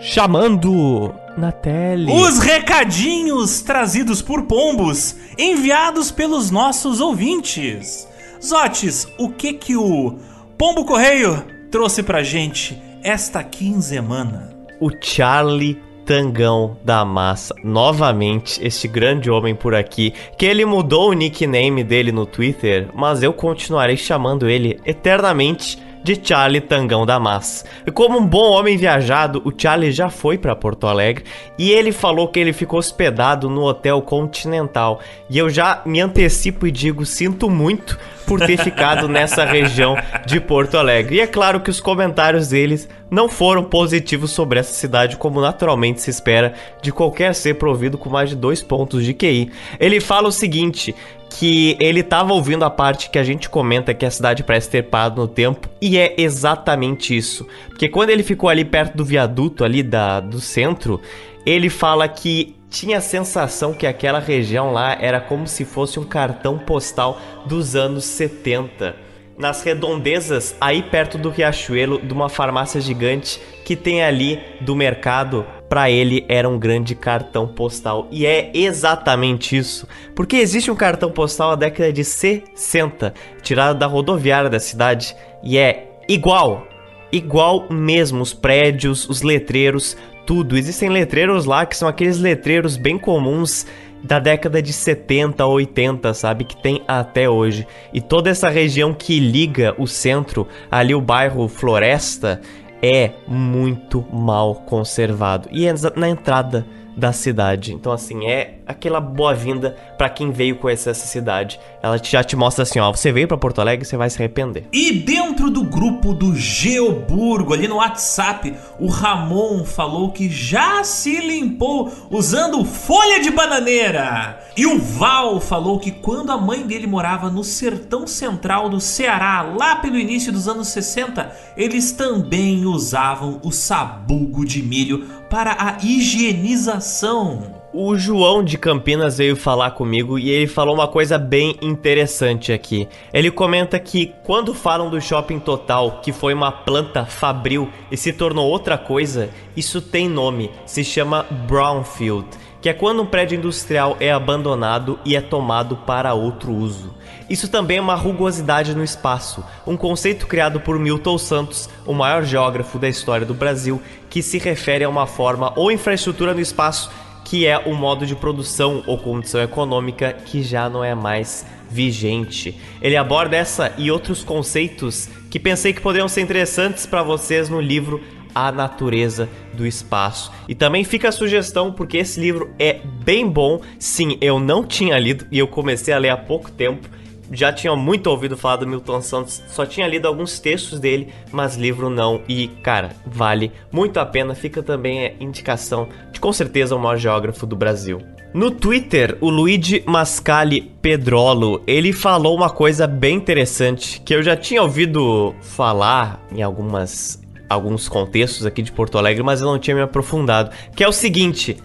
Chamando 0.00 1.12
na 1.36 1.50
tele. 1.50 2.10
Os 2.12 2.38
recadinhos 2.38 3.60
trazidos 3.62 4.22
por 4.22 4.44
pombos, 4.44 5.16
enviados 5.36 6.12
pelos 6.12 6.52
nossos 6.52 7.00
ouvintes. 7.00 8.08
Zotes, 8.42 9.08
o 9.18 9.30
que 9.30 9.52
que 9.52 9.76
o 9.76 10.18
Pombo 10.56 10.84
Correio 10.84 11.44
trouxe 11.68 12.00
pra 12.00 12.22
gente 12.22 12.80
esta 13.02 13.42
quinzemana? 13.42 14.56
O 14.80 14.88
Charlie 15.02 15.87
Tangão 16.08 16.74
da 16.82 17.04
Massa, 17.04 17.54
novamente, 17.62 18.58
este 18.66 18.88
grande 18.88 19.30
homem 19.30 19.54
por 19.54 19.74
aqui, 19.74 20.14
que 20.38 20.46
ele 20.46 20.64
mudou 20.64 21.10
o 21.10 21.12
nickname 21.12 21.84
dele 21.84 22.10
no 22.10 22.24
Twitter, 22.24 22.88
mas 22.94 23.22
eu 23.22 23.30
continuarei 23.30 23.94
chamando 23.94 24.48
ele 24.48 24.80
eternamente 24.86 25.78
de 26.02 26.18
Charlie 26.22 26.60
Tangão 26.60 27.04
da 27.04 27.18
Massa. 27.18 27.64
E 27.86 27.90
como 27.90 28.18
um 28.18 28.26
bom 28.26 28.50
homem 28.50 28.76
viajado, 28.76 29.42
o 29.44 29.52
Charlie 29.56 29.92
já 29.92 30.10
foi 30.10 30.38
para 30.38 30.56
Porto 30.56 30.86
Alegre 30.86 31.24
e 31.58 31.70
ele 31.70 31.92
falou 31.92 32.28
que 32.28 32.38
ele 32.38 32.52
ficou 32.52 32.78
hospedado 32.78 33.48
no 33.48 33.62
Hotel 33.62 34.00
Continental. 34.02 35.00
E 35.28 35.38
eu 35.38 35.48
já 35.50 35.82
me 35.84 36.00
antecipo 36.00 36.66
e 36.66 36.70
digo: 36.70 37.04
sinto 37.04 37.50
muito 37.50 37.98
por 38.26 38.40
ter 38.40 38.58
ficado 38.58 39.08
nessa 39.08 39.44
região 39.44 39.96
de 40.26 40.38
Porto 40.38 40.76
Alegre. 40.76 41.16
E 41.16 41.20
é 41.20 41.26
claro 41.26 41.60
que 41.60 41.70
os 41.70 41.80
comentários 41.80 42.48
deles 42.48 42.88
não 43.10 43.28
foram 43.28 43.64
positivos 43.64 44.30
sobre 44.30 44.60
essa 44.60 44.72
cidade, 44.72 45.16
como 45.16 45.40
naturalmente 45.40 46.02
se 46.02 46.10
espera 46.10 46.52
de 46.82 46.92
qualquer 46.92 47.34
ser 47.34 47.54
provido 47.54 47.96
com 47.96 48.10
mais 48.10 48.28
de 48.28 48.36
dois 48.36 48.62
pontos 48.62 49.02
de 49.02 49.14
QI. 49.14 49.50
Ele 49.80 49.98
fala 49.98 50.28
o 50.28 50.32
seguinte: 50.32 50.94
que 51.30 51.76
ele 51.78 52.00
estava 52.00 52.32
ouvindo 52.32 52.64
a 52.64 52.70
parte 52.70 53.10
que 53.10 53.18
a 53.18 53.24
gente 53.24 53.48
comenta 53.48 53.94
que 53.94 54.06
a 54.06 54.10
cidade 54.10 54.42
parece 54.42 54.70
ter 54.70 54.84
parado 54.84 55.20
no 55.20 55.28
tempo, 55.28 55.68
e 55.80 55.98
é 55.98 56.14
exatamente 56.18 57.16
isso. 57.16 57.46
Porque 57.68 57.88
quando 57.88 58.10
ele 58.10 58.22
ficou 58.22 58.48
ali 58.48 58.64
perto 58.64 58.96
do 58.96 59.04
viaduto 59.04 59.64
ali 59.64 59.82
da, 59.82 60.20
do 60.20 60.40
centro, 60.40 61.00
ele 61.44 61.68
fala 61.68 62.08
que 62.08 62.56
tinha 62.70 62.98
a 62.98 63.02
sensação 63.02 63.72
que 63.72 63.86
aquela 63.86 64.18
região 64.18 64.72
lá 64.72 64.96
era 65.00 65.20
como 65.20 65.46
se 65.46 65.64
fosse 65.64 65.98
um 65.98 66.04
cartão 66.04 66.58
postal 66.58 67.20
dos 67.46 67.74
anos 67.74 68.04
70. 68.04 69.07
Nas 69.38 69.62
redondezas, 69.62 70.56
aí 70.60 70.82
perto 70.82 71.16
do 71.16 71.30
Riachuelo, 71.30 72.00
de 72.02 72.12
uma 72.12 72.28
farmácia 72.28 72.80
gigante 72.80 73.40
que 73.64 73.76
tem 73.76 74.02
ali 74.02 74.40
do 74.60 74.74
mercado, 74.74 75.46
para 75.68 75.88
ele 75.88 76.24
era 76.28 76.48
um 76.48 76.58
grande 76.58 76.96
cartão 76.96 77.46
postal. 77.46 78.08
E 78.10 78.26
é 78.26 78.50
exatamente 78.52 79.56
isso. 79.56 79.86
Porque 80.16 80.36
existe 80.36 80.72
um 80.72 80.74
cartão 80.74 81.12
postal 81.12 81.50
da 81.50 81.66
década 81.66 81.92
de 81.92 82.02
60, 82.02 83.14
tirado 83.40 83.78
da 83.78 83.86
rodoviária 83.86 84.50
da 84.50 84.58
cidade, 84.58 85.14
e 85.40 85.56
é 85.56 85.88
igual. 86.08 86.66
Igual 87.12 87.68
mesmo, 87.70 88.20
os 88.20 88.34
prédios, 88.34 89.08
os 89.08 89.22
letreiros, 89.22 89.96
tudo. 90.26 90.58
Existem 90.58 90.88
letreiros 90.88 91.44
lá 91.44 91.64
que 91.64 91.76
são 91.76 91.88
aqueles 91.88 92.18
letreiros 92.18 92.76
bem 92.76 92.98
comuns 92.98 93.66
da 94.02 94.18
década 94.18 94.62
de 94.62 94.72
70 94.72 95.44
ou 95.44 95.54
80, 95.54 96.14
sabe? 96.14 96.44
Que 96.44 96.56
tem 96.56 96.82
até 96.86 97.28
hoje. 97.28 97.66
E 97.92 98.00
toda 98.00 98.30
essa 98.30 98.48
região 98.48 98.94
que 98.94 99.18
liga 99.18 99.74
o 99.78 99.86
centro, 99.86 100.46
ali 100.70 100.94
o 100.94 101.00
bairro 101.00 101.48
Floresta, 101.48 102.40
é 102.82 103.10
muito 103.26 104.04
mal 104.12 104.54
conservado. 104.54 105.48
E 105.50 105.66
é 105.66 105.74
na 105.96 106.08
entrada 106.08 106.66
da 106.96 107.12
cidade. 107.12 107.72
Então, 107.72 107.92
assim, 107.92 108.26
é 108.26 108.57
aquela 108.68 109.00
boa-vinda 109.00 109.74
para 109.96 110.10
quem 110.10 110.30
veio 110.30 110.56
conhecer 110.56 110.90
essa 110.90 111.06
cidade. 111.06 111.58
Ela 111.82 111.98
já 112.02 112.22
te 112.22 112.36
mostra 112.36 112.62
assim, 112.62 112.78
ó, 112.78 112.92
você 112.92 113.10
veio 113.10 113.26
para 113.26 113.38
Porto 113.38 113.60
Alegre, 113.60 113.86
você 113.86 113.96
vai 113.96 114.10
se 114.10 114.18
arrepender. 114.18 114.66
E 114.70 114.92
dentro 114.92 115.50
do 115.50 115.64
grupo 115.64 116.12
do 116.12 116.36
Geoburgo, 116.36 117.54
ali 117.54 117.66
no 117.66 117.76
WhatsApp, 117.76 118.54
o 118.78 118.88
Ramon 118.88 119.64
falou 119.64 120.12
que 120.12 120.28
já 120.28 120.84
se 120.84 121.18
limpou 121.18 121.90
usando 122.10 122.64
folha 122.64 123.20
de 123.20 123.30
bananeira. 123.30 124.38
E 124.56 124.66
o 124.66 124.78
Val 124.78 125.40
falou 125.40 125.78
que 125.78 125.90
quando 125.90 126.30
a 126.30 126.36
mãe 126.36 126.66
dele 126.66 126.86
morava 126.86 127.30
no 127.30 127.42
sertão 127.42 128.06
central 128.06 128.68
do 128.68 128.80
Ceará, 128.80 129.42
lá 129.42 129.76
pelo 129.76 129.98
início 129.98 130.32
dos 130.32 130.46
anos 130.46 130.68
60, 130.68 131.32
eles 131.56 131.92
também 131.92 132.66
usavam 132.66 133.40
o 133.42 133.50
sabugo 133.50 134.44
de 134.44 134.62
milho 134.62 135.06
para 135.30 135.56
a 135.58 135.78
higienização. 135.82 137.57
O 137.70 137.98
João 137.98 138.42
de 138.42 138.56
Campinas 138.56 139.18
veio 139.18 139.36
falar 139.36 139.72
comigo 139.72 140.18
e 140.18 140.30
ele 140.30 140.46
falou 140.46 140.74
uma 140.74 140.88
coisa 140.88 141.18
bem 141.18 141.54
interessante 141.60 142.50
aqui. 142.50 142.88
Ele 143.12 143.30
comenta 143.30 143.78
que 143.78 144.14
quando 144.24 144.54
falam 144.54 144.88
do 144.88 144.98
shopping 144.98 145.38
total, 145.38 146.00
que 146.00 146.10
foi 146.10 146.32
uma 146.32 146.50
planta 146.50 147.04
fabril 147.04 147.68
e 147.90 147.96
se 147.96 148.10
tornou 148.10 148.48
outra 148.48 148.78
coisa, 148.78 149.28
isso 149.54 149.82
tem 149.82 150.08
nome, 150.08 150.50
se 150.64 150.82
chama 150.82 151.26
brownfield, 151.46 152.26
que 152.62 152.70
é 152.70 152.72
quando 152.72 153.02
um 153.02 153.06
prédio 153.06 153.36
industrial 153.36 153.98
é 154.00 154.10
abandonado 154.10 154.98
e 155.04 155.14
é 155.14 155.20
tomado 155.20 155.76
para 155.76 156.14
outro 156.14 156.54
uso. 156.54 156.94
Isso 157.28 157.48
também 157.48 157.76
é 157.76 157.82
uma 157.82 157.94
rugosidade 157.94 158.74
no 158.74 158.82
espaço, 158.82 159.44
um 159.66 159.76
conceito 159.76 160.26
criado 160.26 160.58
por 160.58 160.78
Milton 160.78 161.18
Santos, 161.18 161.68
o 161.84 161.92
maior 161.92 162.24
geógrafo 162.24 162.78
da 162.78 162.88
história 162.88 163.26
do 163.26 163.34
Brasil, 163.34 163.78
que 164.08 164.22
se 164.22 164.38
refere 164.38 164.84
a 164.84 164.88
uma 164.88 165.06
forma 165.06 165.52
ou 165.54 165.70
infraestrutura 165.70 166.32
no 166.32 166.40
espaço 166.40 166.90
que 167.28 167.46
é 167.46 167.58
um 167.68 167.74
modo 167.74 168.06
de 168.06 168.16
produção 168.16 168.82
ou 168.86 168.96
condição 168.96 169.42
econômica 169.42 170.14
que 170.14 170.42
já 170.42 170.68
não 170.70 170.82
é 170.82 170.94
mais 170.94 171.44
vigente. 171.70 172.58
Ele 172.80 172.96
aborda 172.96 173.36
essa 173.36 173.74
e 173.76 173.90
outros 173.90 174.22
conceitos 174.22 175.10
que 175.28 175.38
pensei 175.38 175.74
que 175.74 175.80
poderiam 175.82 176.08
ser 176.08 176.22
interessantes 176.22 176.86
para 176.86 177.02
vocês 177.02 177.50
no 177.50 177.60
livro 177.60 178.02
A 178.34 178.50
Natureza 178.50 179.28
do 179.52 179.66
Espaço. 179.66 180.32
E 180.48 180.54
também 180.54 180.84
fica 180.84 181.10
a 181.10 181.12
sugestão 181.12 181.70
porque 181.70 181.98
esse 181.98 182.18
livro 182.18 182.50
é 182.58 182.80
bem 183.04 183.28
bom. 183.28 183.60
Sim, 183.78 184.16
eu 184.22 184.40
não 184.40 184.64
tinha 184.64 184.98
lido 184.98 185.26
e 185.30 185.38
eu 185.38 185.46
comecei 185.46 185.92
a 185.92 185.98
ler 185.98 186.08
há 186.08 186.16
pouco 186.16 186.50
tempo 186.50 186.88
já 187.30 187.52
tinha 187.52 187.74
muito 187.76 188.06
ouvido 188.08 188.36
falar 188.36 188.56
do 188.56 188.66
Milton 188.66 189.02
Santos, 189.02 189.42
só 189.48 189.66
tinha 189.66 189.86
lido 189.86 190.06
alguns 190.06 190.38
textos 190.38 190.80
dele, 190.80 191.12
mas 191.30 191.56
livro 191.56 191.90
não. 191.90 192.22
E, 192.28 192.48
cara, 192.62 192.90
vale 193.04 193.52
muito 193.70 194.00
a 194.00 194.06
pena. 194.06 194.34
Fica 194.34 194.62
também 194.62 195.06
a 195.06 195.12
indicação 195.20 195.88
com 196.18 196.32
certeza 196.32 196.74
o 196.74 196.78
maior 196.78 196.96
geógrafo 196.96 197.46
do 197.46 197.56
Brasil. 197.56 198.00
No 198.34 198.50
Twitter, 198.50 199.16
o 199.20 199.30
Luigi 199.30 199.82
Mascali 199.86 200.60
Pedrolo, 200.82 201.62
ele 201.66 201.92
falou 201.92 202.36
uma 202.36 202.50
coisa 202.50 202.86
bem 202.86 203.16
interessante 203.16 204.00
que 204.02 204.14
eu 204.14 204.22
já 204.22 204.36
tinha 204.36 204.62
ouvido 204.62 205.34
falar 205.40 206.22
em 206.30 206.42
algumas 206.42 207.22
alguns 207.48 207.88
contextos 207.88 208.44
aqui 208.44 208.60
de 208.60 208.70
Porto 208.70 208.98
Alegre, 208.98 209.22
mas 209.22 209.40
eu 209.40 209.46
não 209.46 209.58
tinha 209.58 209.74
me 209.74 209.80
aprofundado, 209.80 210.50
que 210.76 210.84
é 210.84 210.88
o 210.88 210.92
seguinte: 210.92 211.56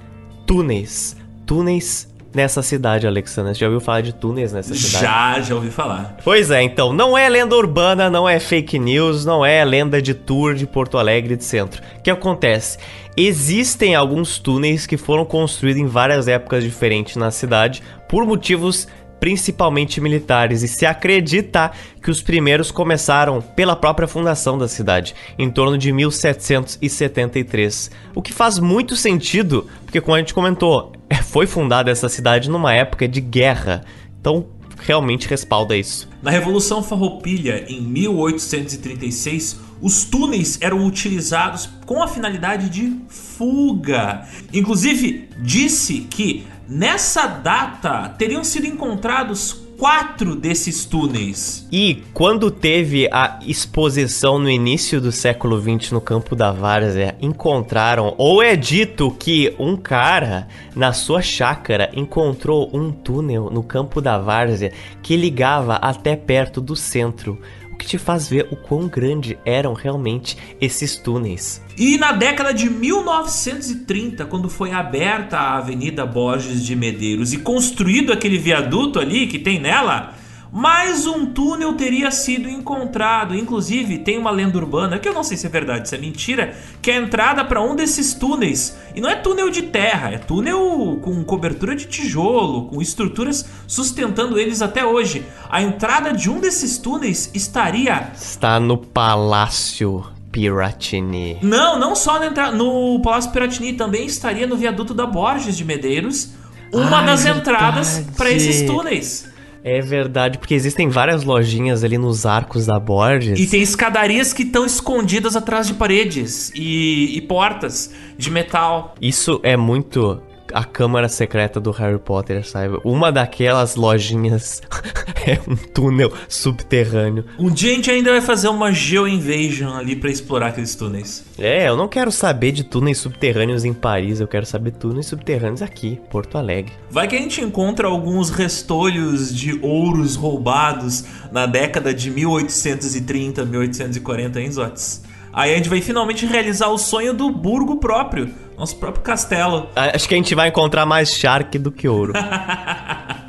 túneis, 0.46 1.18
túneis 1.46 2.13
nessa 2.36 2.62
cidade, 2.62 3.08
Alexandre. 3.08 3.54
Você 3.54 3.60
já 3.60 3.68
ouviu 3.68 3.80
falar 3.80 4.02
de 4.02 4.14
túneis 4.14 4.52
nessa 4.54 4.74
cidade? 4.74 5.04
Já, 5.04 5.42
já 5.42 5.56
ouvi 5.56 5.70
falar. 5.70 6.18
Pois 6.24 6.52
é, 6.52 6.62
então, 6.62 6.94
não 6.94 7.18
é 7.18 7.28
lenda 7.30 7.56
urbana, 7.56 8.10
não 8.10 8.28
é 8.28 8.40
fake 8.40 8.80
news, 8.80 9.26
não 9.26 9.46
é 9.46 9.64
lenda 9.64 10.02
de 10.02 10.14
tour 10.14 10.54
de 10.54 10.66
Porto 10.66 10.98
Alegre 10.98 11.36
de 11.36 11.44
centro. 11.44 11.82
O 12.00 12.02
que 12.02 12.12
acontece? 12.12 12.78
Existem 13.16 13.94
alguns 13.94 14.40
túneis 14.40 14.88
que 14.88 14.98
foram 14.98 15.24
construídos 15.24 15.82
em 15.82 15.86
várias 15.86 16.28
épocas 16.28 16.64
diferentes 16.64 17.16
na 17.16 17.30
cidade 17.30 17.84
por 18.10 18.26
motivos 18.26 18.88
principalmente 19.24 20.02
militares, 20.02 20.64
e 20.64 20.68
se 20.68 20.86
acredita 20.86 21.72
que 22.04 22.12
os 22.12 22.22
primeiros 22.22 22.72
começaram 22.72 23.42
pela 23.42 23.74
própria 23.74 24.06
fundação 24.06 24.58
da 24.58 24.68
cidade, 24.68 25.16
em 25.40 25.50
torno 25.50 25.78
de 25.78 25.94
1773. 25.94 27.90
O 28.14 28.22
que 28.22 28.34
faz 28.34 28.60
muito 28.60 28.98
sentido, 28.98 29.66
porque 29.86 30.02
como 30.02 30.16
a 30.16 30.20
gente 30.20 30.34
comentou, 30.34 30.92
foi 31.24 31.48
fundada 31.48 31.90
essa 31.90 32.10
cidade 32.10 32.50
numa 32.50 32.74
época 32.74 33.08
de 33.08 33.22
guerra. 33.22 33.86
Então, 34.20 34.46
realmente 34.78 35.30
respalda 35.30 35.74
isso. 35.74 36.10
Na 36.22 36.30
Revolução 36.30 36.84
Farroupilha, 36.84 37.64
em 37.70 37.80
1836, 37.82 39.58
os 39.82 40.04
túneis 40.04 40.58
eram 40.60 40.86
utilizados 40.86 41.70
com 41.86 42.04
a 42.04 42.10
finalidade 42.10 42.70
de 42.70 42.98
fuga. 43.08 44.28
Inclusive, 44.54 45.30
disse 45.40 46.08
que 46.10 46.46
Nessa 46.74 47.28
data 47.28 48.10
teriam 48.18 48.44
sido 48.44 48.66
encontrados 48.66 49.54
quatro 49.78 50.36
desses 50.36 50.86
túneis. 50.86 51.68
E 51.72 52.02
quando 52.16 52.50
teve 52.50 53.08
a 53.12 53.38
exposição 53.46 54.40
no 54.40 54.50
início 54.50 55.00
do 55.00 55.12
século 55.12 55.62
XX 55.62 55.92
no 55.92 56.02
campo 56.02 56.36
da 56.36 56.52
Várzea, 56.52 57.16
encontraram, 57.22 58.16
ou 58.18 58.42
é 58.42 58.56
dito 58.56 59.12
que 59.12 59.54
um 59.60 59.78
cara 59.78 60.48
na 60.76 60.94
sua 60.94 61.22
chácara 61.22 61.92
encontrou 61.94 62.68
um 62.74 62.92
túnel 62.92 63.52
no 63.52 63.62
campo 63.62 64.02
da 64.02 64.18
Várzea 64.18 64.72
que 65.04 65.16
ligava 65.16 65.76
até 65.76 66.16
perto 66.16 66.60
do 66.60 66.76
centro 66.76 67.40
que 67.84 67.90
te 67.90 67.98
faz 67.98 68.28
ver 68.28 68.48
o 68.50 68.56
quão 68.56 68.88
grande 68.88 69.38
eram 69.46 69.74
realmente 69.74 70.38
esses 70.60 70.96
túneis. 70.96 71.62
E 71.78 71.98
na 71.98 72.14
década 72.14 72.54
de 72.54 72.70
1930, 72.70 74.26
quando 74.26 74.50
foi 74.50 74.72
aberta 74.72 75.38
a 75.38 75.58
Avenida 75.58 76.06
Borges 76.06 76.64
de 76.64 76.76
Medeiros 76.76 77.34
e 77.34 77.38
construído 77.38 78.14
aquele 78.14 78.38
viaduto 78.38 79.00
ali 79.00 79.28
que 79.28 79.38
tem 79.38 79.60
nela, 79.60 80.16
mais 80.54 81.08
um 81.08 81.26
túnel 81.26 81.74
teria 81.74 82.12
sido 82.12 82.48
encontrado. 82.48 83.36
Inclusive, 83.36 83.98
tem 83.98 84.20
uma 84.20 84.30
lenda 84.30 84.56
urbana, 84.60 85.00
que 85.00 85.10
eu 85.10 85.14
não 85.14 85.24
sei 85.24 85.36
se 85.36 85.48
é 85.48 85.50
verdade, 85.50 85.90
se 85.90 85.96
é 85.96 85.98
mentira, 85.98 86.56
que 86.80 86.92
é 86.92 86.98
a 86.98 87.02
entrada 87.02 87.44
para 87.44 87.60
um 87.60 87.76
desses 87.76 88.14
túneis. 88.14 88.78
E 88.94 89.02
não 89.02 89.10
é 89.10 89.16
túnel 89.16 89.50
de 89.50 89.64
terra, 89.64 90.12
é 90.12 90.20
túnel 90.20 91.00
com 91.02 91.24
cobertura 91.24 91.76
de 91.76 91.88
tijolo, 91.88 92.68
com 92.68 92.80
estruturas 92.80 93.44
sustentando 93.66 94.38
eles 94.38 94.62
até 94.62 94.86
hoje. 94.86 95.26
A 95.50 95.60
entrada 95.60 96.14
de 96.14 96.30
um 96.30 96.40
desses 96.40 96.78
túneis 96.78 97.32
estaria. 97.34 98.12
Está 98.14 98.60
no 98.60 98.78
Palácio 98.78 100.06
Piratini. 100.32 101.40
Não, 101.42 101.80
não 101.80 101.96
só 101.96 102.20
no, 102.20 102.52
no 102.52 103.02
Palácio 103.02 103.32
Piratini, 103.32 103.74
também 103.74 104.06
estaria 104.06 104.46
no 104.46 104.56
viaduto 104.56 104.94
da 104.94 105.08
Borges 105.08 105.58
de 105.58 105.66
Medeiros, 105.66 106.30
uma 106.72 107.02
das 107.02 107.24
verdade. 107.24 107.40
entradas 107.40 108.06
para 108.16 108.30
esses 108.30 108.62
túneis. 108.68 109.33
É 109.64 109.80
verdade, 109.80 110.38
porque 110.38 110.54
existem 110.54 110.90
várias 110.90 111.24
lojinhas 111.24 111.84
ali 111.84 111.98
nos 111.98 112.26
arcos 112.26 112.66
da 112.66 112.78
Borges. 112.78 113.40
E 113.40 113.48
tem 113.48 113.62
escadarias 113.62 114.34
que 114.34 114.44
estão 114.44 114.66
escondidas 114.66 115.36
atrás 115.38 115.68
de 115.68 115.74
paredes 115.74 116.52
e, 116.54 117.16
e 117.16 117.22
portas 117.22 117.92
de 118.18 118.30
metal. 118.30 118.94
Isso 119.02 119.40
é 119.42 119.56
muito 119.56 120.22
a 120.54 120.64
câmara 120.64 121.10
secreta 121.10 121.60
do 121.60 121.72
Harry 121.72 122.00
Potter, 122.00 122.48
sabe? 122.48 122.80
Uma 122.84 123.12
daquelas 123.12 123.76
lojinhas 123.76 124.62
é 125.26 125.40
um 125.50 125.56
túnel 125.56 126.14
subterrâneo. 126.30 127.26
Um 127.40 127.50
dia 127.50 127.72
a 127.72 127.76
gente 127.76 127.92
ainda 127.92 128.12
vai 128.12 128.22
fazer 128.22 128.48
uma 128.48 128.72
Geo-Invasion 128.72 129.74
ali 129.74 129.96
pra 129.96 130.10
explorar 130.10 130.48
aqueles 130.48 130.76
túneis. 130.76 131.26
É, 131.38 131.68
eu 131.68 131.76
não 131.76 131.88
quero 131.88 132.12
saber 132.12 132.52
de 132.52 132.64
túneis 132.64 132.98
subterrâneos 133.00 133.66
em 133.66 133.74
Paris, 133.74 134.20
eu 134.20 134.28
quero 134.28 134.46
saber 134.46 134.72
túneis 134.72 135.08
subterrâneos 135.08 135.62
aqui, 135.62 136.00
Porto 136.10 136.38
Alegre. 136.38 136.74
Vai 136.90 137.08
que 137.08 137.16
a 137.16 137.20
gente 137.20 137.42
encontra 137.42 137.88
alguns 137.88 138.30
restolhos 138.30 139.34
de 139.36 139.60
ouros 139.62 140.16
roubados 140.16 141.04
na 141.32 141.46
década 141.46 141.94
de 141.94 142.12
1830, 142.12 143.44
1840 143.46 144.42
em 144.42 144.52
Zotes. 144.52 145.13
Aí 145.34 145.52
a 145.52 145.58
gente 145.58 145.68
vai 145.68 145.82
finalmente 145.82 146.28
realizar 146.28 146.68
o 146.68 146.78
sonho 146.78 147.12
do 147.12 147.32
burgo 147.32 147.78
próprio, 147.78 148.32
nosso 148.56 148.76
próprio 148.76 149.04
castelo. 149.04 149.68
Acho 149.76 150.08
que 150.08 150.14
a 150.14 150.18
gente 150.18 150.36
vai 150.36 150.50
encontrar 150.50 150.86
mais 150.86 151.12
Shark 151.12 151.58
do 151.58 151.72
que 151.72 151.88
ouro. 151.88 152.14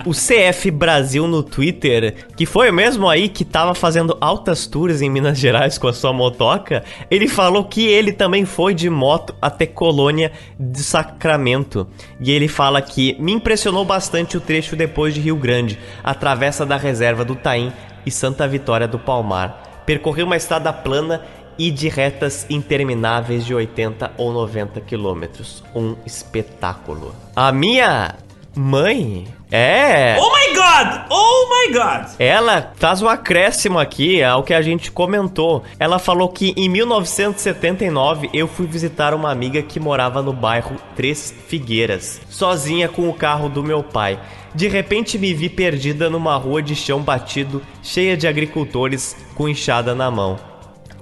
O 0.06 0.10
CF 0.10 0.70
Brasil 0.70 1.26
no 1.26 1.42
Twitter, 1.42 2.26
que 2.36 2.44
foi 2.44 2.70
mesmo 2.70 3.08
aí 3.08 3.26
que 3.26 3.42
tava 3.42 3.74
fazendo 3.74 4.14
altas 4.20 4.66
tours 4.66 5.00
em 5.00 5.08
Minas 5.08 5.38
Gerais 5.38 5.78
com 5.78 5.88
a 5.88 5.94
sua 5.94 6.12
motoca, 6.12 6.84
ele 7.10 7.26
falou 7.26 7.64
que 7.64 7.86
ele 7.86 8.12
também 8.12 8.44
foi 8.44 8.74
de 8.74 8.90
moto 8.90 9.34
até 9.40 9.64
Colônia 9.64 10.30
de 10.60 10.82
Sacramento. 10.82 11.88
E 12.20 12.30
ele 12.30 12.48
fala 12.48 12.82
que 12.82 13.16
me 13.18 13.32
impressionou 13.32 13.82
bastante 13.82 14.36
o 14.36 14.42
trecho 14.42 14.76
depois 14.76 15.14
de 15.14 15.20
Rio 15.20 15.36
Grande, 15.36 15.78
a 16.02 16.12
travessa 16.12 16.66
da 16.66 16.76
reserva 16.76 17.24
do 17.24 17.34
Taim 17.34 17.72
e 18.04 18.10
Santa 18.10 18.46
Vitória 18.46 18.86
do 18.86 18.98
Palmar. 18.98 19.82
Percorreu 19.86 20.26
uma 20.26 20.36
estrada 20.36 20.70
plana 20.70 21.22
e 21.58 21.70
de 21.70 21.88
retas 21.88 22.46
intermináveis 22.48 23.44
de 23.44 23.54
80 23.54 24.12
ou 24.16 24.32
90 24.32 24.80
quilômetros. 24.80 25.62
Um 25.74 25.96
espetáculo. 26.06 27.14
A 27.34 27.52
minha 27.52 28.16
mãe 28.56 29.26
é. 29.50 30.16
Oh 30.18 30.32
my 30.32 30.54
god! 30.54 31.06
Oh 31.10 31.48
my 31.48 31.72
god! 31.72 32.14
Ela 32.18 32.72
faz 32.76 33.02
um 33.02 33.08
acréscimo 33.08 33.78
aqui 33.78 34.22
ao 34.22 34.42
que 34.42 34.54
a 34.54 34.62
gente 34.62 34.90
comentou. 34.90 35.62
Ela 35.78 35.98
falou 35.98 36.28
que 36.28 36.52
em 36.56 36.68
1979 36.68 38.30
eu 38.32 38.48
fui 38.48 38.66
visitar 38.66 39.14
uma 39.14 39.30
amiga 39.30 39.62
que 39.62 39.78
morava 39.78 40.22
no 40.22 40.32
bairro 40.32 40.76
Três 40.96 41.34
Figueiras, 41.46 42.20
sozinha 42.28 42.88
com 42.88 43.08
o 43.08 43.14
carro 43.14 43.48
do 43.48 43.62
meu 43.62 43.82
pai. 43.82 44.18
De 44.54 44.68
repente 44.68 45.18
me 45.18 45.34
vi 45.34 45.48
perdida 45.48 46.08
numa 46.08 46.36
rua 46.36 46.62
de 46.62 46.76
chão 46.76 47.00
batido, 47.00 47.62
cheia 47.82 48.16
de 48.16 48.26
agricultores 48.26 49.16
com 49.34 49.48
enxada 49.48 49.94
na 49.94 50.10
mão. 50.10 50.53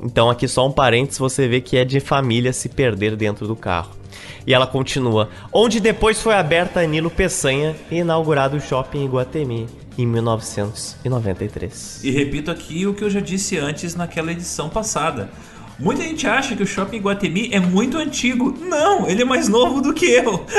Então 0.03 0.29
aqui 0.29 0.49
só 0.49 0.67
um 0.67 0.73
parênteses, 0.73 1.19
você 1.19 1.47
vê 1.47 1.61
que 1.61 1.77
é 1.77 1.85
de 1.85 2.01
família 2.01 2.53
se 2.53 2.69
perder 2.69 3.15
dentro 3.17 3.47
do 3.47 3.55
carro. 3.55 3.91
E 4.47 4.53
ela 4.53 4.67
continua, 4.67 5.29
onde 5.53 5.79
depois 5.79 6.21
foi 6.21 6.35
aberta 6.35 6.81
a 6.81 6.87
Nilo 6.87 7.11
Peçanha 7.11 7.77
e 7.91 7.99
inaugurado 7.99 8.57
o 8.57 8.61
shopping 8.61 9.05
Iguatemi 9.05 9.69
em 9.97 10.07
1993. 10.07 12.01
E 12.03 12.11
repito 12.11 12.51
aqui 12.51 12.87
o 12.87 12.95
que 12.95 13.05
eu 13.05 13.11
já 13.11 13.21
disse 13.21 13.57
antes 13.57 13.95
naquela 13.95 14.33
edição 14.33 14.69
passada. 14.69 15.31
Muita 15.79 16.03
gente 16.03 16.27
acha 16.27 16.55
que 16.55 16.63
o 16.63 16.67
Shopping 16.67 16.99
Guatemi 16.99 17.49
é 17.53 17.59
muito 17.59 17.97
antigo. 17.97 18.57
Não, 18.61 19.09
ele 19.09 19.23
é 19.23 19.25
mais 19.25 19.49
novo 19.49 19.81
do 19.81 19.93
que 19.95 20.05
eu. 20.07 20.45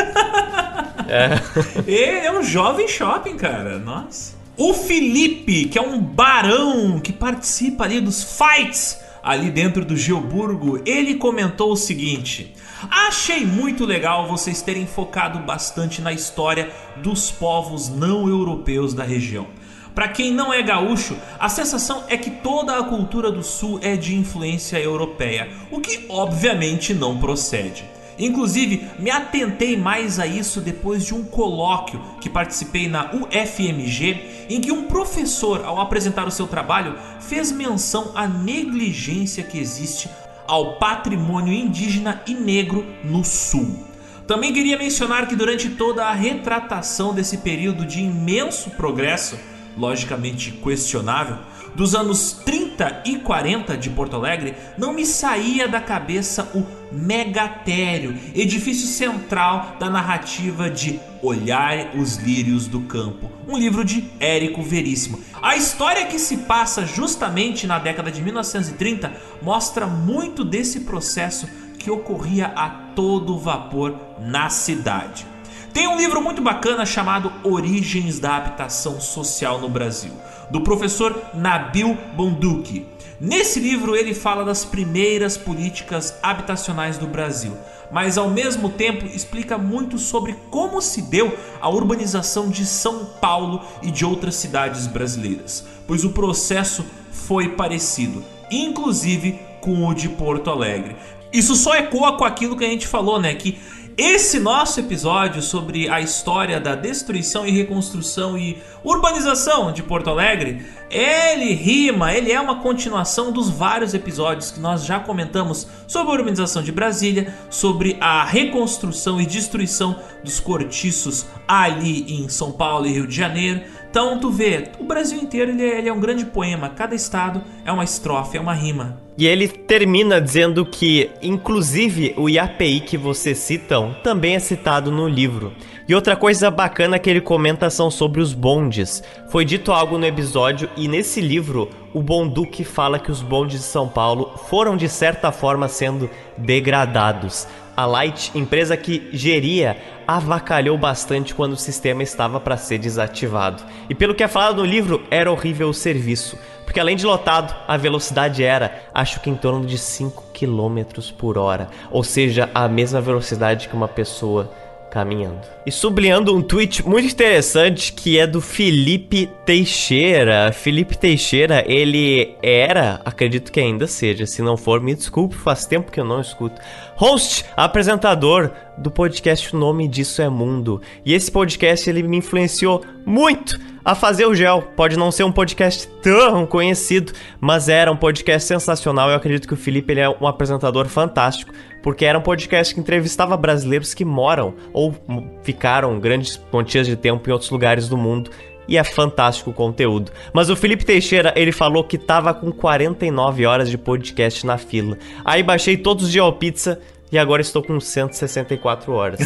Ele 1.86 2.26
é 2.26 2.32
um 2.32 2.42
jovem 2.42 2.88
shopping, 2.88 3.38
cara. 3.38 3.78
Nossa. 3.78 4.34
O 4.58 4.74
Felipe, 4.74 5.66
que 5.66 5.78
é 5.78 5.82
um 5.82 6.00
barão 6.00 7.00
que 7.00 7.14
participa 7.14 7.84
ali 7.84 8.02
dos 8.02 8.24
fights 8.24 8.98
ali 9.24 9.50
dentro 9.50 9.86
do 9.86 9.96
Geoburgo, 9.96 10.82
ele 10.86 11.16
comentou 11.16 11.72
o 11.72 11.78
seguinte: 11.78 12.54
Achei 12.90 13.46
muito 13.46 13.86
legal 13.86 14.28
vocês 14.28 14.62
terem 14.62 14.86
focado 14.86 15.40
bastante 15.40 16.02
na 16.02 16.12
história 16.12 16.70
dos 16.98 17.32
povos 17.32 17.88
não 17.88 18.28
europeus 18.28 18.94
da 18.94 19.04
região. 19.04 19.48
Para 19.96 20.08
quem 20.08 20.34
não 20.34 20.52
é 20.52 20.62
gaúcho, 20.62 21.16
a 21.40 21.48
sensação 21.48 22.04
é 22.10 22.18
que 22.18 22.32
toda 22.32 22.78
a 22.78 22.84
cultura 22.84 23.32
do 23.32 23.44
sul 23.44 23.80
é 23.82 23.96
de 23.96 24.16
influência 24.16 24.78
europeia, 24.78 25.50
o 25.70 25.80
que 25.80 26.06
obviamente 26.10 26.94
não 26.94 27.20
procede. 27.20 27.93
Inclusive, 28.18 28.88
me 29.00 29.10
atentei 29.10 29.76
mais 29.76 30.20
a 30.20 30.28
isso 30.28 30.62
depois 30.62 31.06
de 31.06 31.14
um 31.14 31.24
colóquio 31.24 32.02
que 32.22 32.30
participei 32.30 32.88
na 32.88 33.12
UFMG, 33.14 34.48
em 34.50 34.62
que 34.62 34.72
um 34.72 34.84
professor, 34.84 35.64
ao 35.66 35.80
apresentar 35.80 36.28
o 36.28 36.32
seu 36.32 36.48
trabalho, 36.48 36.96
fez 37.20 37.52
menção 37.52 38.12
à 38.16 38.28
negligência 38.28 39.44
que 39.44 39.58
existe 39.58 40.10
ao 40.48 40.76
patrimônio 40.76 41.54
indígena 41.54 42.22
e 42.28 42.34
negro 42.34 42.86
no 43.04 43.24
sul. 43.24 43.88
Também 44.28 44.54
queria 44.54 44.78
mencionar 44.78 45.28
que 45.28 45.36
durante 45.36 45.70
toda 45.70 46.06
a 46.06 46.14
retratação 46.14 47.14
desse 47.14 47.38
período 47.38 47.86
de 47.86 48.02
imenso 48.02 48.70
progresso, 48.72 49.38
logicamente 49.78 50.52
questionável, 50.52 51.38
dos 51.76 51.96
anos 51.96 52.34
30 52.46 53.04
e 53.06 53.18
40 53.18 53.78
de 53.78 53.90
Porto 53.90 54.16
Alegre, 54.16 54.56
não 54.78 54.94
me 54.94 55.06
saía 55.06 55.68
da 55.68 55.82
cabeça 55.82 56.52
o 56.54 56.66
Megatério, 56.92 58.16
edifício 58.36 58.86
central 58.86 59.78
da 59.80 59.90
narrativa 59.90 60.70
de 60.70 61.00
Olhar 61.24 61.96
os 61.96 62.18
Lírios 62.18 62.68
do 62.68 62.82
Campo, 62.82 63.32
um 63.48 63.58
livro 63.58 63.84
de 63.84 64.04
Érico 64.20 64.62
Veríssimo. 64.62 65.20
A 65.42 65.56
história 65.56 66.06
que 66.06 66.20
se 66.20 66.38
passa 66.38 66.86
justamente 66.86 67.66
na 67.66 67.80
década 67.80 68.12
de 68.12 68.22
1930 68.22 69.12
mostra 69.42 69.88
muito 69.88 70.44
desse 70.44 70.82
processo 70.82 71.48
que 71.80 71.90
ocorria 71.90 72.48
a 72.56 72.70
todo 72.70 73.38
vapor 73.38 73.98
na 74.20 74.50
cidade. 74.50 75.33
Tem 75.74 75.88
um 75.88 75.98
livro 75.98 76.22
muito 76.22 76.40
bacana 76.40 76.86
chamado 76.86 77.34
Origens 77.44 78.20
da 78.20 78.36
Habitação 78.36 79.02
Social 79.02 79.60
no 79.60 79.68
Brasil, 79.68 80.12
do 80.52 80.62
professor 80.62 81.20
Nabil 81.34 81.98
Bonduki. 82.16 82.86
Nesse 83.20 83.60
livro 83.60 83.96
ele 83.96 84.14
fala 84.14 84.46
das 84.46 84.64
primeiras 84.64 85.36
políticas 85.36 86.14
habitacionais 86.22 87.00
do 87.00 87.08
Brasil, 87.08 87.58
mas 87.92 88.20
ao 88.20 88.30
mesmo 88.30 88.70
tempo 88.70 89.08
explica 89.08 89.58
muito 89.58 89.98
sobre 89.98 90.36
como 90.52 90.80
se 90.80 91.02
deu 91.02 91.36
a 91.60 91.68
urbanização 91.70 92.50
de 92.50 92.68
São 92.68 93.06
Paulo 93.20 93.60
e 93.82 93.90
de 93.90 94.06
outras 94.06 94.36
cidades 94.36 94.86
brasileiras, 94.86 95.66
pois 95.88 96.04
o 96.04 96.12
processo 96.12 96.86
foi 97.12 97.50
parecido, 97.50 98.24
inclusive 98.52 99.40
com 99.60 99.88
o 99.88 99.94
de 99.96 100.08
Porto 100.08 100.52
Alegre. 100.52 100.96
Isso 101.34 101.56
só 101.56 101.74
ecoa 101.74 102.16
com 102.16 102.26
aquilo 102.26 102.56
que 102.56 102.64
a 102.64 102.70
gente 102.70 102.86
falou, 102.86 103.20
né? 103.20 103.34
Que 103.34 103.58
esse 103.98 104.40
nosso 104.40 104.80
episódio 104.80 105.42
sobre 105.42 105.88
a 105.88 106.02
história 106.02 106.60
da 106.60 106.74
destruição 106.74 107.46
e 107.46 107.52
reconstrução 107.52 108.38
e 108.38 108.62
urbanização 108.84 109.72
de 109.72 109.84
Porto 109.84 110.10
Alegre, 110.10 110.66
ele 110.90 111.54
rima, 111.54 112.14
ele 112.14 112.32
é 112.32 112.40
uma 112.40 112.60
continuação 112.62 113.32
dos 113.32 113.50
vários 113.50 113.94
episódios 113.94 114.52
que 114.52 114.60
nós 114.60 114.86
já 114.86 115.00
comentamos 115.00 115.68
sobre 115.88 116.12
a 116.12 116.16
urbanização 116.16 116.64
de 116.64 116.72
Brasília, 116.72 117.34
sobre 117.50 117.98
a 118.00 118.24
reconstrução 118.24 119.22
e 119.22 119.26
destruição 119.26 119.96
dos 120.24 120.40
cortiços 120.40 121.26
ali 121.48 122.14
em 122.14 122.30
São 122.30 122.52
Paulo 122.52 122.86
e 122.88 122.94
Rio 122.94 123.08
de 123.08 123.16
Janeiro. 123.16 123.62
Então 123.94 124.18
tu 124.18 124.32
vê, 124.32 124.72
o 124.80 124.84
Brasil 124.86 125.20
inteiro 125.20 125.52
ele 125.52 125.64
é, 125.64 125.78
ele 125.78 125.88
é 125.88 125.94
um 125.94 126.00
grande 126.00 126.26
poema, 126.26 126.68
cada 126.68 126.96
estado 126.96 127.44
é 127.64 127.72
uma 127.72 127.84
estrofe, 127.84 128.36
é 128.36 128.42
uma 128.42 128.52
rima. 128.56 129.00
E 129.16 129.28
ele 129.28 129.48
termina 129.48 130.20
dizendo 130.20 130.66
que, 130.66 131.12
inclusive, 131.22 132.12
o 132.18 132.28
IAPI 132.28 132.80
que 132.80 132.98
vocês 132.98 133.38
citam 133.38 133.96
também 134.04 134.34
é 134.34 134.40
citado 134.40 134.90
no 134.90 135.08
livro. 135.08 135.54
E 135.88 135.94
outra 135.94 136.16
coisa 136.16 136.50
bacana 136.50 136.98
que 136.98 137.08
ele 137.08 137.22
comenta 137.22 137.70
são 137.70 137.92
sobre 137.92 138.20
os 138.20 138.34
bondes. 138.34 139.04
Foi 139.30 139.46
dito 139.46 139.72
algo 139.72 140.00
no 140.00 140.08
episódio 140.08 140.68
e 140.76 140.88
nesse 140.88 141.22
livro 141.22 141.70
o 141.94 142.02
Bonduque 142.02 142.64
fala 142.64 142.98
que 142.98 143.12
os 143.12 143.22
bondes 143.22 143.60
de 143.60 143.66
São 143.66 143.88
Paulo 143.88 144.32
foram 144.50 144.76
de 144.76 144.90
certa 144.90 145.32
forma 145.32 145.68
sendo 145.68 146.10
degradados. 146.36 147.48
A 147.76 147.86
Light, 147.86 148.32
empresa 148.36 148.78
que 148.78 149.10
geria, 149.12 149.78
avacalhou 150.08 150.78
bastante 150.78 151.34
quando 151.34 151.54
o 151.54 151.58
sistema 151.58 152.04
estava 152.04 152.40
para 152.40 152.58
ser 152.58 152.78
desativado. 152.78 153.64
E 153.90 153.96
pelo 153.96 154.16
que 154.16 154.24
é 154.24 154.28
falado 154.28 154.58
no 154.58 154.66
livro, 154.66 155.04
era 155.10 155.32
horrível 155.32 155.70
o 155.70 155.74
serviço. 155.74 156.38
Porque 156.66 156.80
além 156.80 156.96
de 156.96 157.06
lotado, 157.06 157.54
a 157.68 157.78
velocidade 157.78 158.44
era, 158.44 158.84
acho 158.94 159.20
que 159.20 159.30
em 159.30 159.36
torno 159.36 159.66
de 159.66 159.78
5 159.78 160.24
km 160.34 161.02
por 161.18 161.38
hora. 161.38 161.70
Ou 161.92 162.04
seja, 162.04 162.50
a 162.54 162.68
mesma 162.68 163.02
velocidade 163.02 163.68
que 163.68 163.76
uma 163.76 163.88
pessoa 163.88 164.52
caminhando. 164.94 165.42
E 165.66 165.72
sublinhando 165.72 166.36
um 166.36 166.42
tweet 166.44 166.88
muito 166.88 167.12
interessante 167.12 167.92
que 167.92 168.20
é 168.20 168.28
do 168.28 168.40
Felipe 168.40 169.28
Teixeira. 169.44 170.52
Felipe 170.54 170.96
Teixeira, 170.96 171.64
ele 171.68 172.36
era, 172.44 173.02
acredito 173.04 173.52
que 173.52 173.60
ainda 173.60 173.88
seja, 173.88 174.28
se 174.28 174.44
não 174.44 174.56
for, 174.56 174.80
me 174.80 174.94
desculpe, 174.94 175.36
faz 175.36 175.66
tempo 175.66 175.92
que 175.92 176.00
eu 176.00 176.06
não 176.06 176.22
escuto. 176.22 176.62
Host, 176.96 177.44
apresentador 177.58 178.52
do 178.78 178.92
podcast 178.92 179.56
O 179.56 179.60
Nome 179.60 179.88
Disso 179.88 180.22
é 180.22 180.30
Mundo. 180.30 180.80
E 181.04 181.16
esse 181.16 181.32
podcast 181.32 181.90
ele 181.90 182.04
me 182.04 182.18
influenciou 182.18 182.86
muito 183.04 183.60
a 183.84 183.96
fazer 183.96 184.28
o 184.28 184.36
Gel. 184.36 184.62
Pode 184.76 184.96
não 184.96 185.12
ser 185.12 185.24
um 185.24 185.32
podcast 185.32 185.88
tão 186.04 186.46
conhecido, 186.46 187.14
mas 187.42 187.68
era 187.68 187.92
um 187.92 187.98
podcast 187.98 188.48
sensacional. 188.48 189.10
Eu 189.10 189.16
acredito 189.16 189.48
que 189.48 189.56
o 189.56 189.58
Felipe 189.58 189.92
ele 189.92 190.02
é 190.02 190.10
um 190.10 190.28
apresentador 190.28 190.88
fantástico 190.88 191.52
porque 191.84 192.06
era 192.06 192.18
um 192.18 192.22
podcast 192.22 192.74
que 192.74 192.80
entrevistava 192.80 193.38
brasileiros 193.38 193.94
que 193.94 194.06
moram 194.06 194.56
ou 194.72 194.96
ficaram 195.44 196.00
grandes 196.00 196.38
quantias 196.50 196.88
de 196.88 196.96
tempo 196.96 197.30
em 197.30 197.34
outros 197.34 197.52
lugares 197.52 197.88
do 197.88 197.98
mundo. 197.98 198.32
E 198.66 198.78
é 198.78 198.84
fantástico 198.84 199.50
o 199.50 199.54
conteúdo. 199.54 200.10
Mas 200.32 200.50
o 200.50 200.56
Felipe 200.56 200.86
Teixeira, 200.86 201.34
ele 201.36 201.52
falou 201.52 201.84
que 201.84 201.98
tava 201.98 202.34
com 202.34 202.50
49 202.50 203.46
horas 203.46 203.70
de 203.70 203.78
podcast 203.78 204.46
na 204.46 204.58
fila. 204.58 204.98
Aí 205.26 205.44
baixei 205.44 205.76
todos 205.76 206.06
os 206.06 206.10
GeoPizza 206.10 206.80
e 207.14 207.18
agora 207.20 207.44
estou 207.44 207.62
com 207.62 207.80
164 207.80 208.92
horas. 208.92 209.20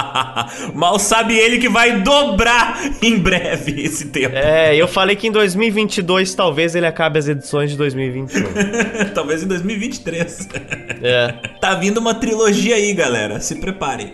Mal 0.74 0.98
sabe 0.98 1.34
ele 1.34 1.56
que 1.56 1.70
vai 1.70 2.02
dobrar 2.02 2.78
em 3.00 3.18
breve 3.18 3.80
esse 3.80 4.08
tempo. 4.08 4.36
É, 4.36 4.76
eu 4.76 4.86
falei 4.86 5.16
que 5.16 5.28
em 5.28 5.32
2022 5.32 6.34
talvez 6.34 6.74
ele 6.74 6.84
acabe 6.86 7.18
as 7.18 7.26
edições 7.26 7.70
de 7.70 7.78
2021. 7.78 8.42
talvez 9.14 9.42
em 9.42 9.46
2023. 9.46 10.48
É. 11.02 11.34
Tá 11.64 11.74
vindo 11.74 11.96
uma 11.96 12.14
trilogia 12.14 12.74
aí, 12.76 12.92
galera. 12.92 13.40
Se 13.40 13.54
preparem. 13.54 14.12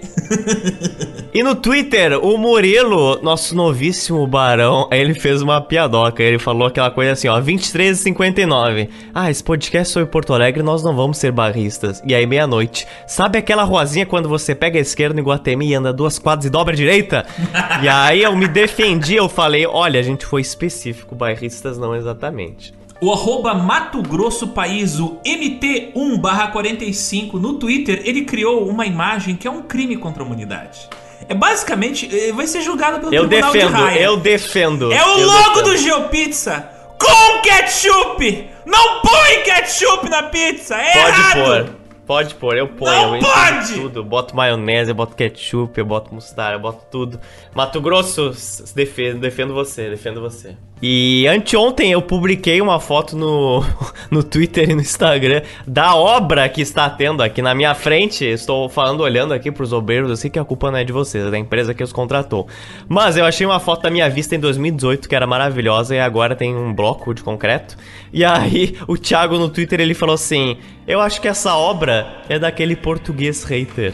e 1.35 1.43
no 1.43 1.57
Twitter, 1.57 2.24
o 2.24 2.39
Murilo, 2.39 3.20
nosso 3.24 3.57
novíssimo 3.57 4.24
barão, 4.24 4.89
ele 4.93 5.15
fez 5.15 5.43
uma 5.43 5.61
piadoca. 5.61 6.23
Ele 6.23 6.39
falou 6.39 6.69
aquela 6.69 6.93
coisa 6.93 7.11
assim, 7.11 7.27
ó, 7.27 7.41
23h59. 7.41 8.89
Ah, 9.12 9.28
esse 9.28 9.43
podcast 9.43 9.93
sobre 9.93 10.09
Porto 10.09 10.32
Alegre, 10.32 10.62
nós 10.62 10.85
não 10.85 10.95
vamos 10.95 11.19
ser 11.19 11.32
barristas. 11.32 12.01
E 12.07 12.15
aí, 12.15 12.24
meia-noite. 12.24 12.87
Sabe 13.06 13.39
aquela 13.39 13.64
ruazinha 13.64 14.06
quando 14.06 14.28
você 14.28 14.55
pega 14.55 14.78
a 14.78 14.82
esquerda 14.82 15.20
em 15.20 15.24
Guatemi 15.24 15.68
e 15.68 15.74
anda 15.74 15.93
duas 15.93 16.18
quadras 16.18 16.47
e 16.47 16.51
dobra 16.51 16.72
a 16.72 16.77
direita? 16.77 17.27
e 17.82 17.89
aí 17.89 18.22
eu 18.22 18.35
me 18.36 18.47
defendi, 18.47 19.16
eu 19.16 19.28
falei, 19.28 19.66
olha, 19.66 19.98
a 19.98 20.02
gente 20.02 20.24
foi 20.24 20.40
específico, 20.40 21.14
bairristas 21.14 21.77
não 21.78 21.94
exatamente. 21.94 22.72
O 23.01 23.12
arroba 23.12 23.55
Mato 23.55 24.02
Grosso 24.02 24.48
País, 24.48 25.01
o 25.01 25.18
MT1-45 25.24 27.32
no 27.35 27.55
Twitter, 27.55 28.02
ele 28.05 28.24
criou 28.27 28.68
uma 28.68 28.85
imagem 28.86 29.35
que 29.36 29.48
é 29.48 29.51
um 29.51 29.62
crime 29.62 29.97
contra 29.97 30.22
a 30.22 30.27
humanidade. 30.27 30.89
É 31.28 31.35
basicamente, 31.35 32.09
eh, 32.12 32.32
vai 32.32 32.47
ser 32.47 32.60
julgado 32.62 32.98
pelo 33.01 33.14
eu 33.14 33.27
Tribunal 33.28 33.52
defendo, 33.52 33.68
de 33.68 33.74
Raia. 33.82 34.01
Eu 34.01 34.16
defendo, 34.16 34.93
É 34.93 35.05
o 35.05 35.18
eu 35.18 35.27
logo 35.27 35.60
defendo. 35.62 35.64
do 35.64 35.77
GeoPizza 35.78 36.68
com 36.98 37.40
ketchup! 37.43 38.48
Não 38.66 39.01
põe 39.01 39.40
ketchup 39.44 40.09
na 40.09 40.24
pizza, 40.24 40.77
é 40.77 40.93
Pode 40.93 41.09
errado! 41.09 41.44
pôr. 41.44 41.80
Pode 42.11 42.35
pôr, 42.35 42.57
eu 42.57 42.66
ponho. 42.66 42.91
Não 42.91 43.15
eu 43.15 43.23
pode! 43.23 43.74
Tudo. 43.74 44.01
Eu 44.01 44.05
boto 44.05 44.35
maionese, 44.35 44.91
eu 44.91 44.97
boto 44.97 45.15
ketchup, 45.15 45.78
eu 45.78 45.87
boto 45.87 46.12
mostarda, 46.12 46.57
eu 46.57 46.61
boto 46.61 46.85
tudo. 46.91 47.20
Mato 47.55 47.81
Grosso, 47.81 48.32
defendo, 48.74 49.20
defendo 49.20 49.55
você, 49.55 49.89
defendo 49.89 50.20
você. 50.20 50.57
E 50.82 51.27
anteontem 51.28 51.93
eu 51.93 52.01
publiquei 52.01 52.61
uma 52.62 52.81
foto 52.81 53.15
no, 53.15 53.62
no 54.11 54.23
Twitter 54.23 54.70
e 54.70 54.74
no 54.74 54.81
Instagram 54.81 55.43
da 55.66 55.94
obra 55.94 56.48
que 56.48 56.62
está 56.62 56.89
tendo 56.89 57.23
aqui 57.23 57.43
na 57.43 57.55
minha 57.55 57.74
frente. 57.74 58.24
Estou 58.24 58.69
falando, 58.69 59.01
olhando 59.01 59.35
aqui 59.35 59.51
pros 59.52 59.74
obreiros, 59.74 60.09
eu 60.09 60.16
sei 60.16 60.31
que 60.31 60.39
a 60.39 60.44
culpa 60.44 60.70
não 60.70 60.78
é 60.78 60.85
de 60.85 60.93
vocês, 60.93 61.27
é 61.27 61.31
da 61.31 61.39
empresa 61.39 61.74
que 61.74 61.85
os 61.85 61.93
contratou. 61.93 62.48
Mas 62.89 63.19
eu 63.19 63.27
achei 63.27 63.47
uma 63.47 63.61
foto 63.61 63.82
da 63.82 63.90
minha 63.90 64.09
vista 64.09 64.35
em 64.35 64.40
2018 64.40 65.07
que 65.07 65.15
era 65.15 65.27
maravilhosa 65.27 65.94
e 65.94 66.01
agora 66.01 66.35
tem 66.35 66.57
um 66.57 66.73
bloco 66.73 67.12
de 67.12 67.23
concreto. 67.23 67.77
E 68.11 68.24
aí 68.24 68.77
o 68.89 68.97
Thiago 68.97 69.39
no 69.39 69.51
Twitter 69.51 69.81
ele 69.81 69.93
falou 69.93 70.15
assim: 70.15 70.57
Eu 70.86 71.01
acho 71.01 71.20
que 71.20 71.28
essa 71.28 71.55
obra 71.55 72.23
é 72.27 72.39
daquele 72.39 72.74
português 72.74 73.44
hater. 73.44 73.93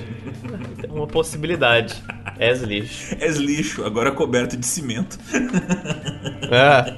uma 0.97 1.07
possibilidade. 1.07 1.95
És 2.39 2.61
lixo. 2.63 3.17
És 3.21 3.37
lixo, 3.37 3.85
agora 3.85 4.13
coberto 4.13 4.57
de 4.57 4.67
cimento. 4.67 5.19
É. 6.49 6.97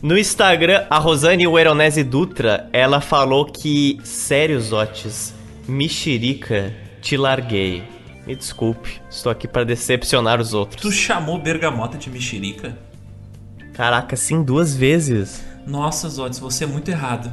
No 0.00 0.16
Instagram, 0.16 0.86
a 0.88 0.98
Rosane 0.98 1.48
Weronese 1.48 2.04
Dutra, 2.04 2.68
ela 2.72 3.00
falou 3.00 3.44
que, 3.44 3.98
sério, 4.04 4.60
Zotes, 4.60 5.34
mexerica, 5.66 6.72
te 7.02 7.16
larguei. 7.16 7.82
Me 8.24 8.36
desculpe, 8.36 9.00
estou 9.10 9.32
aqui 9.32 9.48
para 9.48 9.64
decepcionar 9.64 10.40
os 10.40 10.54
outros. 10.54 10.80
Tu 10.80 10.92
chamou 10.92 11.40
bergamota 11.40 11.98
de 11.98 12.08
mexerica? 12.08 12.78
Caraca, 13.72 14.14
sim, 14.14 14.44
duas 14.44 14.76
vezes. 14.76 15.44
Nossa, 15.66 16.08
Zotes, 16.08 16.38
você 16.38 16.62
é 16.62 16.66
muito 16.66 16.88
errado. 16.90 17.32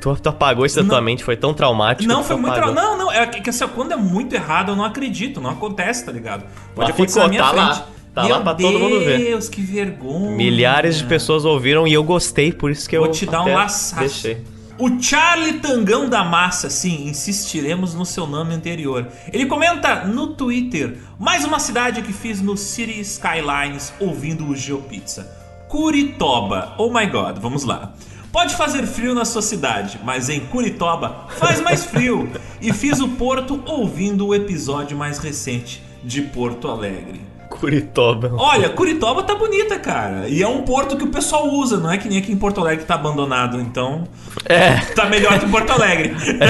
Tu, 0.00 0.16
tu 0.16 0.28
apagou 0.28 0.64
isso 0.66 0.82
da 0.82 0.88
tua 0.88 1.00
mente, 1.00 1.22
foi 1.22 1.36
tão 1.36 1.52
traumático. 1.54 2.10
Não, 2.10 2.24
foi 2.24 2.36
muito 2.36 2.54
traumático. 2.54 2.82
Não, 2.86 2.98
não, 2.98 3.12
é 3.12 3.26
que 3.26 3.50
assim, 3.50 3.66
quando 3.68 3.92
é 3.92 3.96
muito 3.96 4.34
errado, 4.34 4.72
eu 4.72 4.76
não 4.76 4.84
acredito, 4.84 5.40
não 5.40 5.50
acontece, 5.50 6.04
tá 6.04 6.12
ligado? 6.12 6.42
Pode 6.74 6.88
Mas 6.88 6.90
acontecer 6.90 7.20
ficou, 7.20 7.22
na 7.22 7.28
minha 7.28 7.42
tá 7.42 7.48
frente. 7.50 7.66
lá, 7.80 7.88
tá 8.14 8.22
Meu 8.24 8.36
lá 8.36 8.42
pra 8.42 8.54
todo 8.54 8.78
mundo 8.78 8.98
ver. 9.00 9.18
Deus, 9.18 9.48
que 9.48 9.60
vergonha. 9.60 10.30
Milhares 10.36 10.98
de 10.98 11.04
pessoas 11.04 11.44
ouviram 11.44 11.86
e 11.86 11.92
eu 11.92 12.02
gostei, 12.02 12.52
por 12.52 12.70
isso 12.70 12.88
que 12.88 12.96
Vou 12.98 13.06
eu 13.06 13.12
te 13.12 13.26
dar 13.26 13.42
um 13.42 13.54
laçaço. 13.54 14.00
deixei. 14.00 14.44
O 14.76 15.00
Charlie 15.00 15.60
Tangão 15.60 16.08
da 16.08 16.24
Massa, 16.24 16.68
sim, 16.68 17.06
insistiremos 17.06 17.94
no 17.94 18.04
seu 18.04 18.26
nome 18.26 18.54
anterior. 18.54 19.06
Ele 19.32 19.46
comenta 19.46 20.04
no 20.04 20.28
Twitter: 20.34 20.98
mais 21.16 21.44
uma 21.44 21.60
cidade 21.60 22.02
que 22.02 22.12
fiz 22.12 22.42
no 22.42 22.56
City 22.56 22.98
Skylines 23.00 23.92
ouvindo 24.00 24.44
o 24.48 24.56
GeoPizza. 24.56 25.30
Curitoba. 25.68 26.74
Oh 26.76 26.90
my 26.90 27.06
god, 27.06 27.38
vamos 27.38 27.62
lá. 27.64 27.92
Pode 28.34 28.56
fazer 28.56 28.84
frio 28.84 29.14
na 29.14 29.24
sua 29.24 29.40
cidade, 29.40 30.00
mas 30.02 30.28
em 30.28 30.40
Curitoba 30.40 31.28
faz 31.38 31.60
mais 31.60 31.84
frio. 31.84 32.28
E 32.60 32.72
fiz 32.72 32.98
o 32.98 33.10
Porto 33.10 33.62
ouvindo 33.64 34.26
o 34.26 34.34
episódio 34.34 34.98
mais 34.98 35.18
recente 35.18 35.80
de 36.02 36.20
Porto 36.20 36.66
Alegre. 36.66 37.20
Curitoba. 37.48 38.32
Olha, 38.36 38.68
Curitoba 38.70 39.22
tá 39.22 39.36
bonita, 39.36 39.78
cara. 39.78 40.28
E 40.28 40.42
é 40.42 40.48
um 40.48 40.62
porto 40.62 40.96
que 40.96 41.04
o 41.04 41.10
pessoal 41.10 41.48
usa, 41.48 41.76
não 41.76 41.92
é 41.92 41.96
que 41.96 42.08
nem 42.08 42.18
aqui 42.18 42.32
em 42.32 42.36
Porto 42.36 42.60
Alegre 42.60 42.80
que 42.82 42.88
tá 42.88 42.96
abandonado. 42.96 43.60
Então, 43.60 44.02
É, 44.46 44.78
tá 44.96 45.06
melhor 45.06 45.38
que 45.38 45.48
Porto 45.48 45.70
Alegre. 45.70 46.12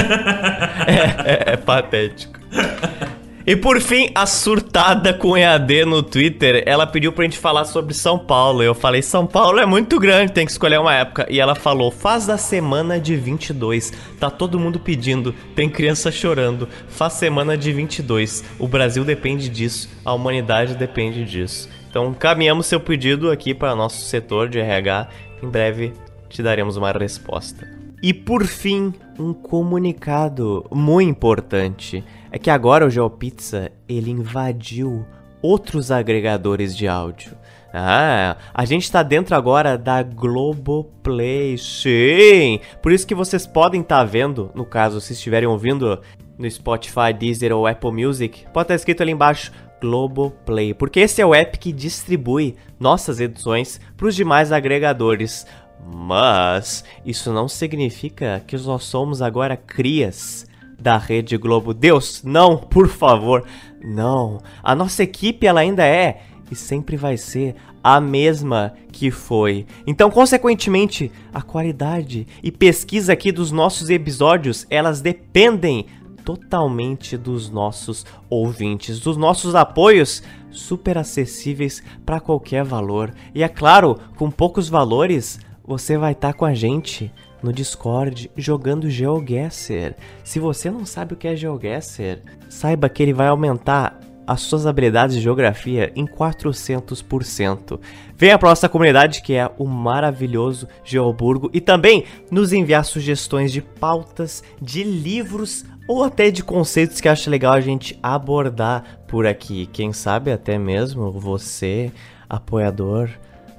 é, 0.87 1.53
é 1.53 1.55
patético. 1.55 2.39
E 3.47 3.55
por 3.55 3.79
fim, 3.79 4.09
a 4.15 4.25
surtada 4.25 5.13
com 5.13 5.37
EAD 5.37 5.85
no 5.85 6.01
Twitter, 6.01 6.63
ela 6.65 6.87
pediu 6.87 7.13
pra 7.13 7.25
gente 7.25 7.37
falar 7.37 7.65
sobre 7.65 7.93
São 7.93 8.17
Paulo. 8.17 8.63
Eu 8.63 8.73
falei, 8.73 9.03
São 9.03 9.27
Paulo 9.27 9.59
é 9.59 9.67
muito 9.67 9.99
grande, 9.99 10.31
tem 10.31 10.47
que 10.47 10.51
escolher 10.51 10.79
uma 10.79 10.95
época. 10.95 11.27
E 11.29 11.39
ela 11.39 11.53
falou, 11.53 11.91
faz 11.91 12.25
da 12.25 12.39
semana 12.39 12.99
de 12.99 13.15
22. 13.15 13.93
Tá 14.19 14.31
todo 14.31 14.59
mundo 14.59 14.79
pedindo, 14.79 15.31
tem 15.55 15.69
criança 15.69 16.11
chorando. 16.11 16.67
Faz 16.87 17.13
semana 17.13 17.55
de 17.55 17.71
22. 17.71 18.43
O 18.57 18.67
Brasil 18.67 19.05
depende 19.05 19.47
disso, 19.47 19.89
a 20.03 20.11
humanidade 20.11 20.73
depende 20.73 21.23
disso. 21.23 21.69
Então, 21.87 22.15
caminhamos 22.15 22.65
seu 22.65 22.79
pedido 22.79 23.29
aqui 23.29 23.53
para 23.53 23.75
nosso 23.75 24.01
setor 24.05 24.49
de 24.49 24.57
RH. 24.57 25.07
Em 25.43 25.47
breve 25.47 25.93
te 26.29 26.41
daremos 26.41 26.77
uma 26.77 26.91
resposta. 26.91 27.74
E 28.01 28.13
por 28.13 28.45
fim, 28.45 28.93
um 29.17 29.33
comunicado 29.33 30.65
muito 30.71 31.09
importante. 31.09 32.03
É 32.31 32.37
que 32.37 32.49
agora 32.49 32.85
o 32.85 32.89
GeoPizza, 32.89 33.71
ele 33.87 34.11
invadiu 34.11 35.05
outros 35.41 35.91
agregadores 35.91 36.75
de 36.75 36.87
áudio. 36.87 37.35
Ah, 37.73 38.37
a 38.53 38.63
gente 38.63 38.89
tá 38.89 39.03
dentro 39.03 39.35
agora 39.35 39.77
da 39.77 40.01
Globoplay, 40.01 41.57
sim! 41.57 42.59
Por 42.81 42.91
isso 42.93 43.05
que 43.05 43.13
vocês 43.13 43.45
podem 43.45 43.81
estar 43.81 44.03
vendo, 44.05 44.49
no 44.55 44.65
caso, 44.65 45.01
se 45.01 45.11
estiverem 45.11 45.47
ouvindo 45.47 45.99
no 46.37 46.49
Spotify, 46.49 47.13
Deezer 47.17 47.53
ou 47.53 47.67
Apple 47.67 47.91
Music, 47.91 48.45
pode 48.53 48.65
estar 48.65 48.75
escrito 48.75 49.01
ali 49.01 49.11
embaixo 49.11 49.51
Globoplay, 49.81 50.73
porque 50.73 51.01
esse 51.01 51.21
é 51.21 51.25
o 51.25 51.35
app 51.35 51.59
que 51.59 51.71
distribui 51.71 52.55
nossas 52.79 53.19
edições 53.19 53.79
para 53.95 54.07
os 54.07 54.15
demais 54.15 54.51
agregadores. 54.51 55.45
Mas 55.85 56.83
isso 57.05 57.31
não 57.31 57.47
significa 57.47 58.43
que 58.47 58.57
nós 58.57 58.83
somos 58.83 59.21
agora 59.21 59.55
crias 59.55 60.47
da 60.79 60.97
Rede 60.97 61.37
Globo. 61.37 61.73
Deus, 61.73 62.21
não, 62.23 62.57
por 62.57 62.87
favor, 62.87 63.45
não. 63.83 64.39
A 64.63 64.75
nossa 64.75 65.03
equipe 65.03 65.45
ela 65.45 65.61
ainda 65.61 65.85
é 65.85 66.21
e 66.51 66.55
sempre 66.55 66.95
vai 66.97 67.17
ser 67.17 67.55
a 67.83 67.99
mesma 68.01 68.73
que 68.91 69.11
foi. 69.11 69.65
Então, 69.85 70.09
consequentemente, 70.09 71.11
a 71.33 71.41
qualidade 71.41 72.27
e 72.41 72.51
pesquisa 72.51 73.13
aqui 73.13 73.31
dos 73.31 73.51
nossos 73.51 73.89
episódios, 73.89 74.65
elas 74.69 75.01
dependem 75.01 75.85
totalmente 76.23 77.15
dos 77.15 77.51
nossos 77.51 78.03
ouvintes, 78.27 78.99
dos 78.99 79.15
nossos 79.15 79.53
apoios 79.53 80.23
super 80.49 80.97
acessíveis 80.97 81.83
para 82.03 82.19
qualquer 82.19 82.63
valor. 82.63 83.13
E 83.33 83.43
é 83.43 83.47
claro, 83.47 83.99
com 84.15 84.31
poucos 84.31 84.67
valores, 84.67 85.39
você 85.65 85.97
vai 85.97 86.11
estar 86.11 86.33
com 86.33 86.45
a 86.45 86.53
gente 86.53 87.11
no 87.41 87.51
Discord 87.51 88.31
jogando 88.35 88.89
GeoGuessr. 88.89 89.95
Se 90.23 90.39
você 90.39 90.69
não 90.69 90.85
sabe 90.85 91.13
o 91.13 91.17
que 91.17 91.27
é 91.27 91.35
GeoGuessr, 91.35 92.19
saiba 92.49 92.89
que 92.89 93.01
ele 93.01 93.13
vai 93.13 93.27
aumentar 93.27 93.99
as 94.27 94.41
suas 94.41 94.65
habilidades 94.65 95.15
de 95.15 95.21
geografia 95.21 95.91
em 95.95 96.05
400%. 96.05 97.79
Venha 98.15 98.39
para 98.39 98.49
nossa 98.49 98.67
comunidade 98.67 99.21
que 99.21 99.33
é 99.33 99.51
o 99.57 99.65
maravilhoso 99.65 100.67
Geoburgo 100.83 101.49
e 101.53 101.61
também 101.61 102.05
nos 102.31 102.51
enviar 102.51 102.83
sugestões 102.85 103.51
de 103.51 103.61
pautas, 103.61 104.43
de 104.61 104.83
livros 104.83 105.63
ou 105.87 106.03
até 106.03 106.31
de 106.31 106.43
conceitos 106.43 106.99
que 106.99 107.07
acha 107.07 107.29
legal 107.29 107.53
a 107.53 107.61
gente 107.61 107.99
abordar 108.01 109.01
por 109.07 109.27
aqui. 109.27 109.67
Quem 109.67 109.93
sabe 109.93 110.31
até 110.31 110.57
mesmo 110.57 111.11
você, 111.11 111.91
apoiador, 112.27 113.09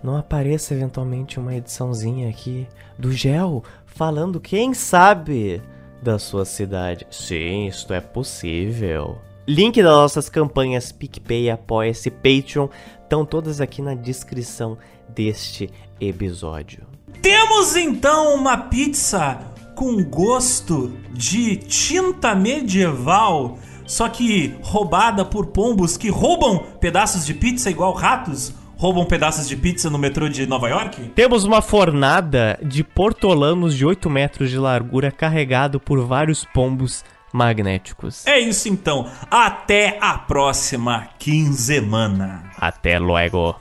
não 0.02 0.16
apareça 0.16 0.74
eventualmente 0.74 1.38
uma 1.38 1.54
ediçãozinha 1.54 2.28
aqui 2.28 2.66
do 2.98 3.12
Gel 3.12 3.62
falando, 3.86 4.40
quem 4.40 4.74
sabe, 4.74 5.62
da 6.02 6.18
sua 6.18 6.44
cidade. 6.44 7.06
Sim, 7.10 7.66
isto 7.66 7.92
é 7.92 8.00
possível. 8.00 9.18
Link 9.48 9.80
das 9.82 9.92
nossas 9.92 10.28
campanhas 10.28 10.92
PicPay, 10.92 11.50
Apoia-se, 11.50 12.10
Patreon 12.10 12.68
estão 13.02 13.24
todas 13.24 13.60
aqui 13.60 13.80
na 13.80 13.94
descrição 13.94 14.76
deste 15.08 15.70
episódio. 16.00 16.86
Temos 17.22 17.76
então 17.76 18.34
uma 18.34 18.56
pizza 18.56 19.38
com 19.74 20.02
gosto 20.02 20.92
de 21.12 21.56
tinta 21.56 22.34
medieval, 22.34 23.58
só 23.86 24.08
que 24.08 24.56
roubada 24.62 25.24
por 25.24 25.46
pombos 25.46 25.96
que 25.96 26.08
roubam 26.08 26.64
pedaços 26.80 27.24
de 27.24 27.34
pizza 27.34 27.70
igual 27.70 27.92
ratos 27.92 28.52
roubam 28.76 29.04
pedaços 29.04 29.48
de 29.48 29.56
pizza 29.56 29.90
no 29.90 29.98
metrô 29.98 30.28
de 30.28 30.46
Nova 30.46 30.68
York? 30.68 31.12
Temos 31.14 31.44
uma 31.44 31.60
fornada 31.60 32.58
de 32.62 32.84
portolanos 32.84 33.74
de 33.74 33.84
8 33.84 34.08
metros 34.08 34.50
de 34.50 34.58
largura 34.58 35.10
carregado 35.10 35.80
por 35.80 36.04
vários 36.06 36.44
pombos 36.44 37.04
magnéticos. 37.32 38.26
É 38.26 38.38
isso 38.38 38.68
então. 38.68 39.10
Até 39.30 39.98
a 40.00 40.16
próxima 40.18 41.08
quinzemana. 41.18 42.50
Até 42.58 42.98
logo. 42.98 43.56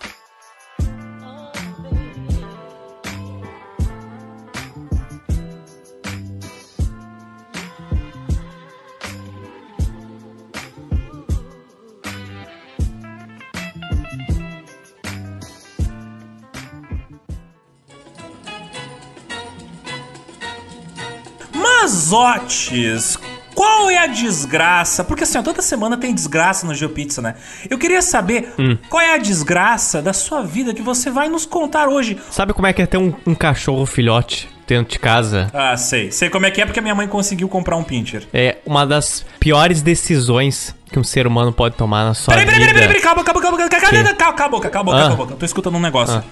Mazotes, 21.95 23.17
qual 23.53 23.89
é 23.89 23.97
a 23.99 24.07
desgraça? 24.07 25.01
Porque 25.01 25.23
assim, 25.23 25.37
ó, 25.37 25.41
toda 25.41 25.61
semana 25.61 25.95
tem 25.95 26.13
desgraça 26.13 26.67
no 26.67 26.75
GeoPizza, 26.75 27.21
né? 27.21 27.35
Eu 27.69 27.77
queria 27.77 28.01
saber 28.01 28.53
Hum. 28.59 28.77
qual 28.89 29.01
é 29.01 29.13
a 29.15 29.17
desgraça 29.17 30.01
da 30.01 30.11
sua 30.11 30.41
vida 30.43 30.73
que 30.73 30.81
você 30.81 31.09
vai 31.09 31.29
nos 31.29 31.45
contar 31.45 31.87
hoje. 31.87 32.17
Sabe 32.29 32.51
como 32.53 32.67
é 32.67 32.73
que 32.73 32.81
é 32.81 32.85
ter 32.85 32.97
um, 32.97 33.13
um 33.25 33.33
cachorro 33.33 33.85
filhote 33.85 34.49
dentro 34.67 34.91
de 34.91 34.99
casa? 34.99 35.49
Ah, 35.53 35.77
sei. 35.77 36.11
Sei 36.11 36.29
como 36.29 36.45
é 36.45 36.51
que 36.51 36.61
é 36.61 36.65
porque 36.65 36.79
a 36.79 36.81
minha 36.83 36.93
mãe 36.95 37.07
conseguiu 37.07 37.47
comprar 37.47 37.77
um 37.77 37.83
pincher. 37.83 38.27
É 38.33 38.57
uma 38.65 38.85
das 38.85 39.25
piores 39.39 39.81
decisões 39.81 40.75
que 40.91 40.99
um 40.99 41.03
ser 41.03 41.25
humano 41.25 41.53
pode 41.53 41.75
tomar 41.75 42.03
na 42.03 42.13
sua 42.13 42.33
Peraí, 42.33 42.45
peraí, 42.45 42.59
vida. 42.59 42.73
peraí, 42.73 42.87
peraí, 42.87 43.01
calma, 43.01 43.23
calma, 43.23 43.41
calma, 43.41 43.57
calma, 43.57 43.69
calma, 43.69 43.85
Que? 43.87 43.95
calma, 44.03 44.15
calma, 44.17 44.33
calma, 44.33 44.45
a 44.45 44.49
boca, 44.49 44.69
calma, 44.69 44.91
a 44.91 44.95
boca, 44.95 44.97
Ah. 44.97 45.07
calma, 45.07 45.13
a 45.13 45.17
boca. 45.17 45.33
Eu 45.33 45.37
tô 45.37 45.45
escutando 45.45 45.75
um 45.75 45.81
negócio. 45.81 46.15
Ah. 46.17 46.23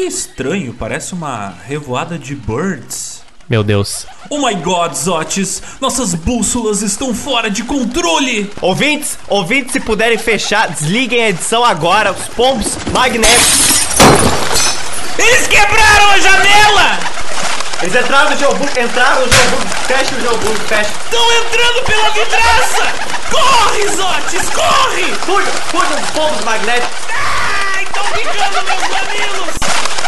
Que 0.00 0.06
estranho, 0.06 0.72
parece 0.72 1.12
uma 1.12 1.52
revoada 1.68 2.18
de 2.18 2.34
birds. 2.34 3.20
Meu 3.46 3.62
Deus. 3.62 4.06
Oh 4.30 4.38
my 4.38 4.54
god, 4.54 4.94
Zotes, 4.94 5.62
nossas 5.78 6.14
bússolas 6.14 6.80
estão 6.80 7.14
fora 7.14 7.50
de 7.50 7.62
controle! 7.64 8.50
Ouvintes, 8.62 9.18
ouvintes, 9.28 9.72
se 9.72 9.80
puderem 9.80 10.16
fechar, 10.16 10.70
desliguem 10.70 11.22
a 11.22 11.28
edição 11.28 11.62
agora. 11.62 12.12
Os 12.12 12.28
pombos 12.28 12.78
magnéticos. 12.94 13.90
Eles 15.18 15.46
quebraram 15.48 16.10
a 16.12 16.18
janela! 16.18 16.98
Eles 17.82 17.94
entraram 17.94 18.30
no 18.30 18.38
Geoburgo, 18.38 18.80
entraram 18.80 19.26
no 19.26 19.30
Geoburgo. 19.30 19.68
Fecha 19.86 20.14
o 20.16 20.20
Geoburgo, 20.22 20.60
fecha. 20.60 20.90
Estão 21.04 21.32
entrando 21.34 21.84
pela 21.84 22.08
vidraça! 22.08 22.94
Corre, 23.30 23.86
Zotes, 23.88 24.48
corre! 24.48 25.12
Fuja, 25.26 25.50
fuja 25.70 25.94
dos 26.00 26.10
pombos 26.12 26.42
magnéticos. 26.42 26.96
Ai, 27.12 27.82
estão 27.82 28.04
picando 28.04 28.64
meus 28.64 28.88
mamilos! 28.88 29.59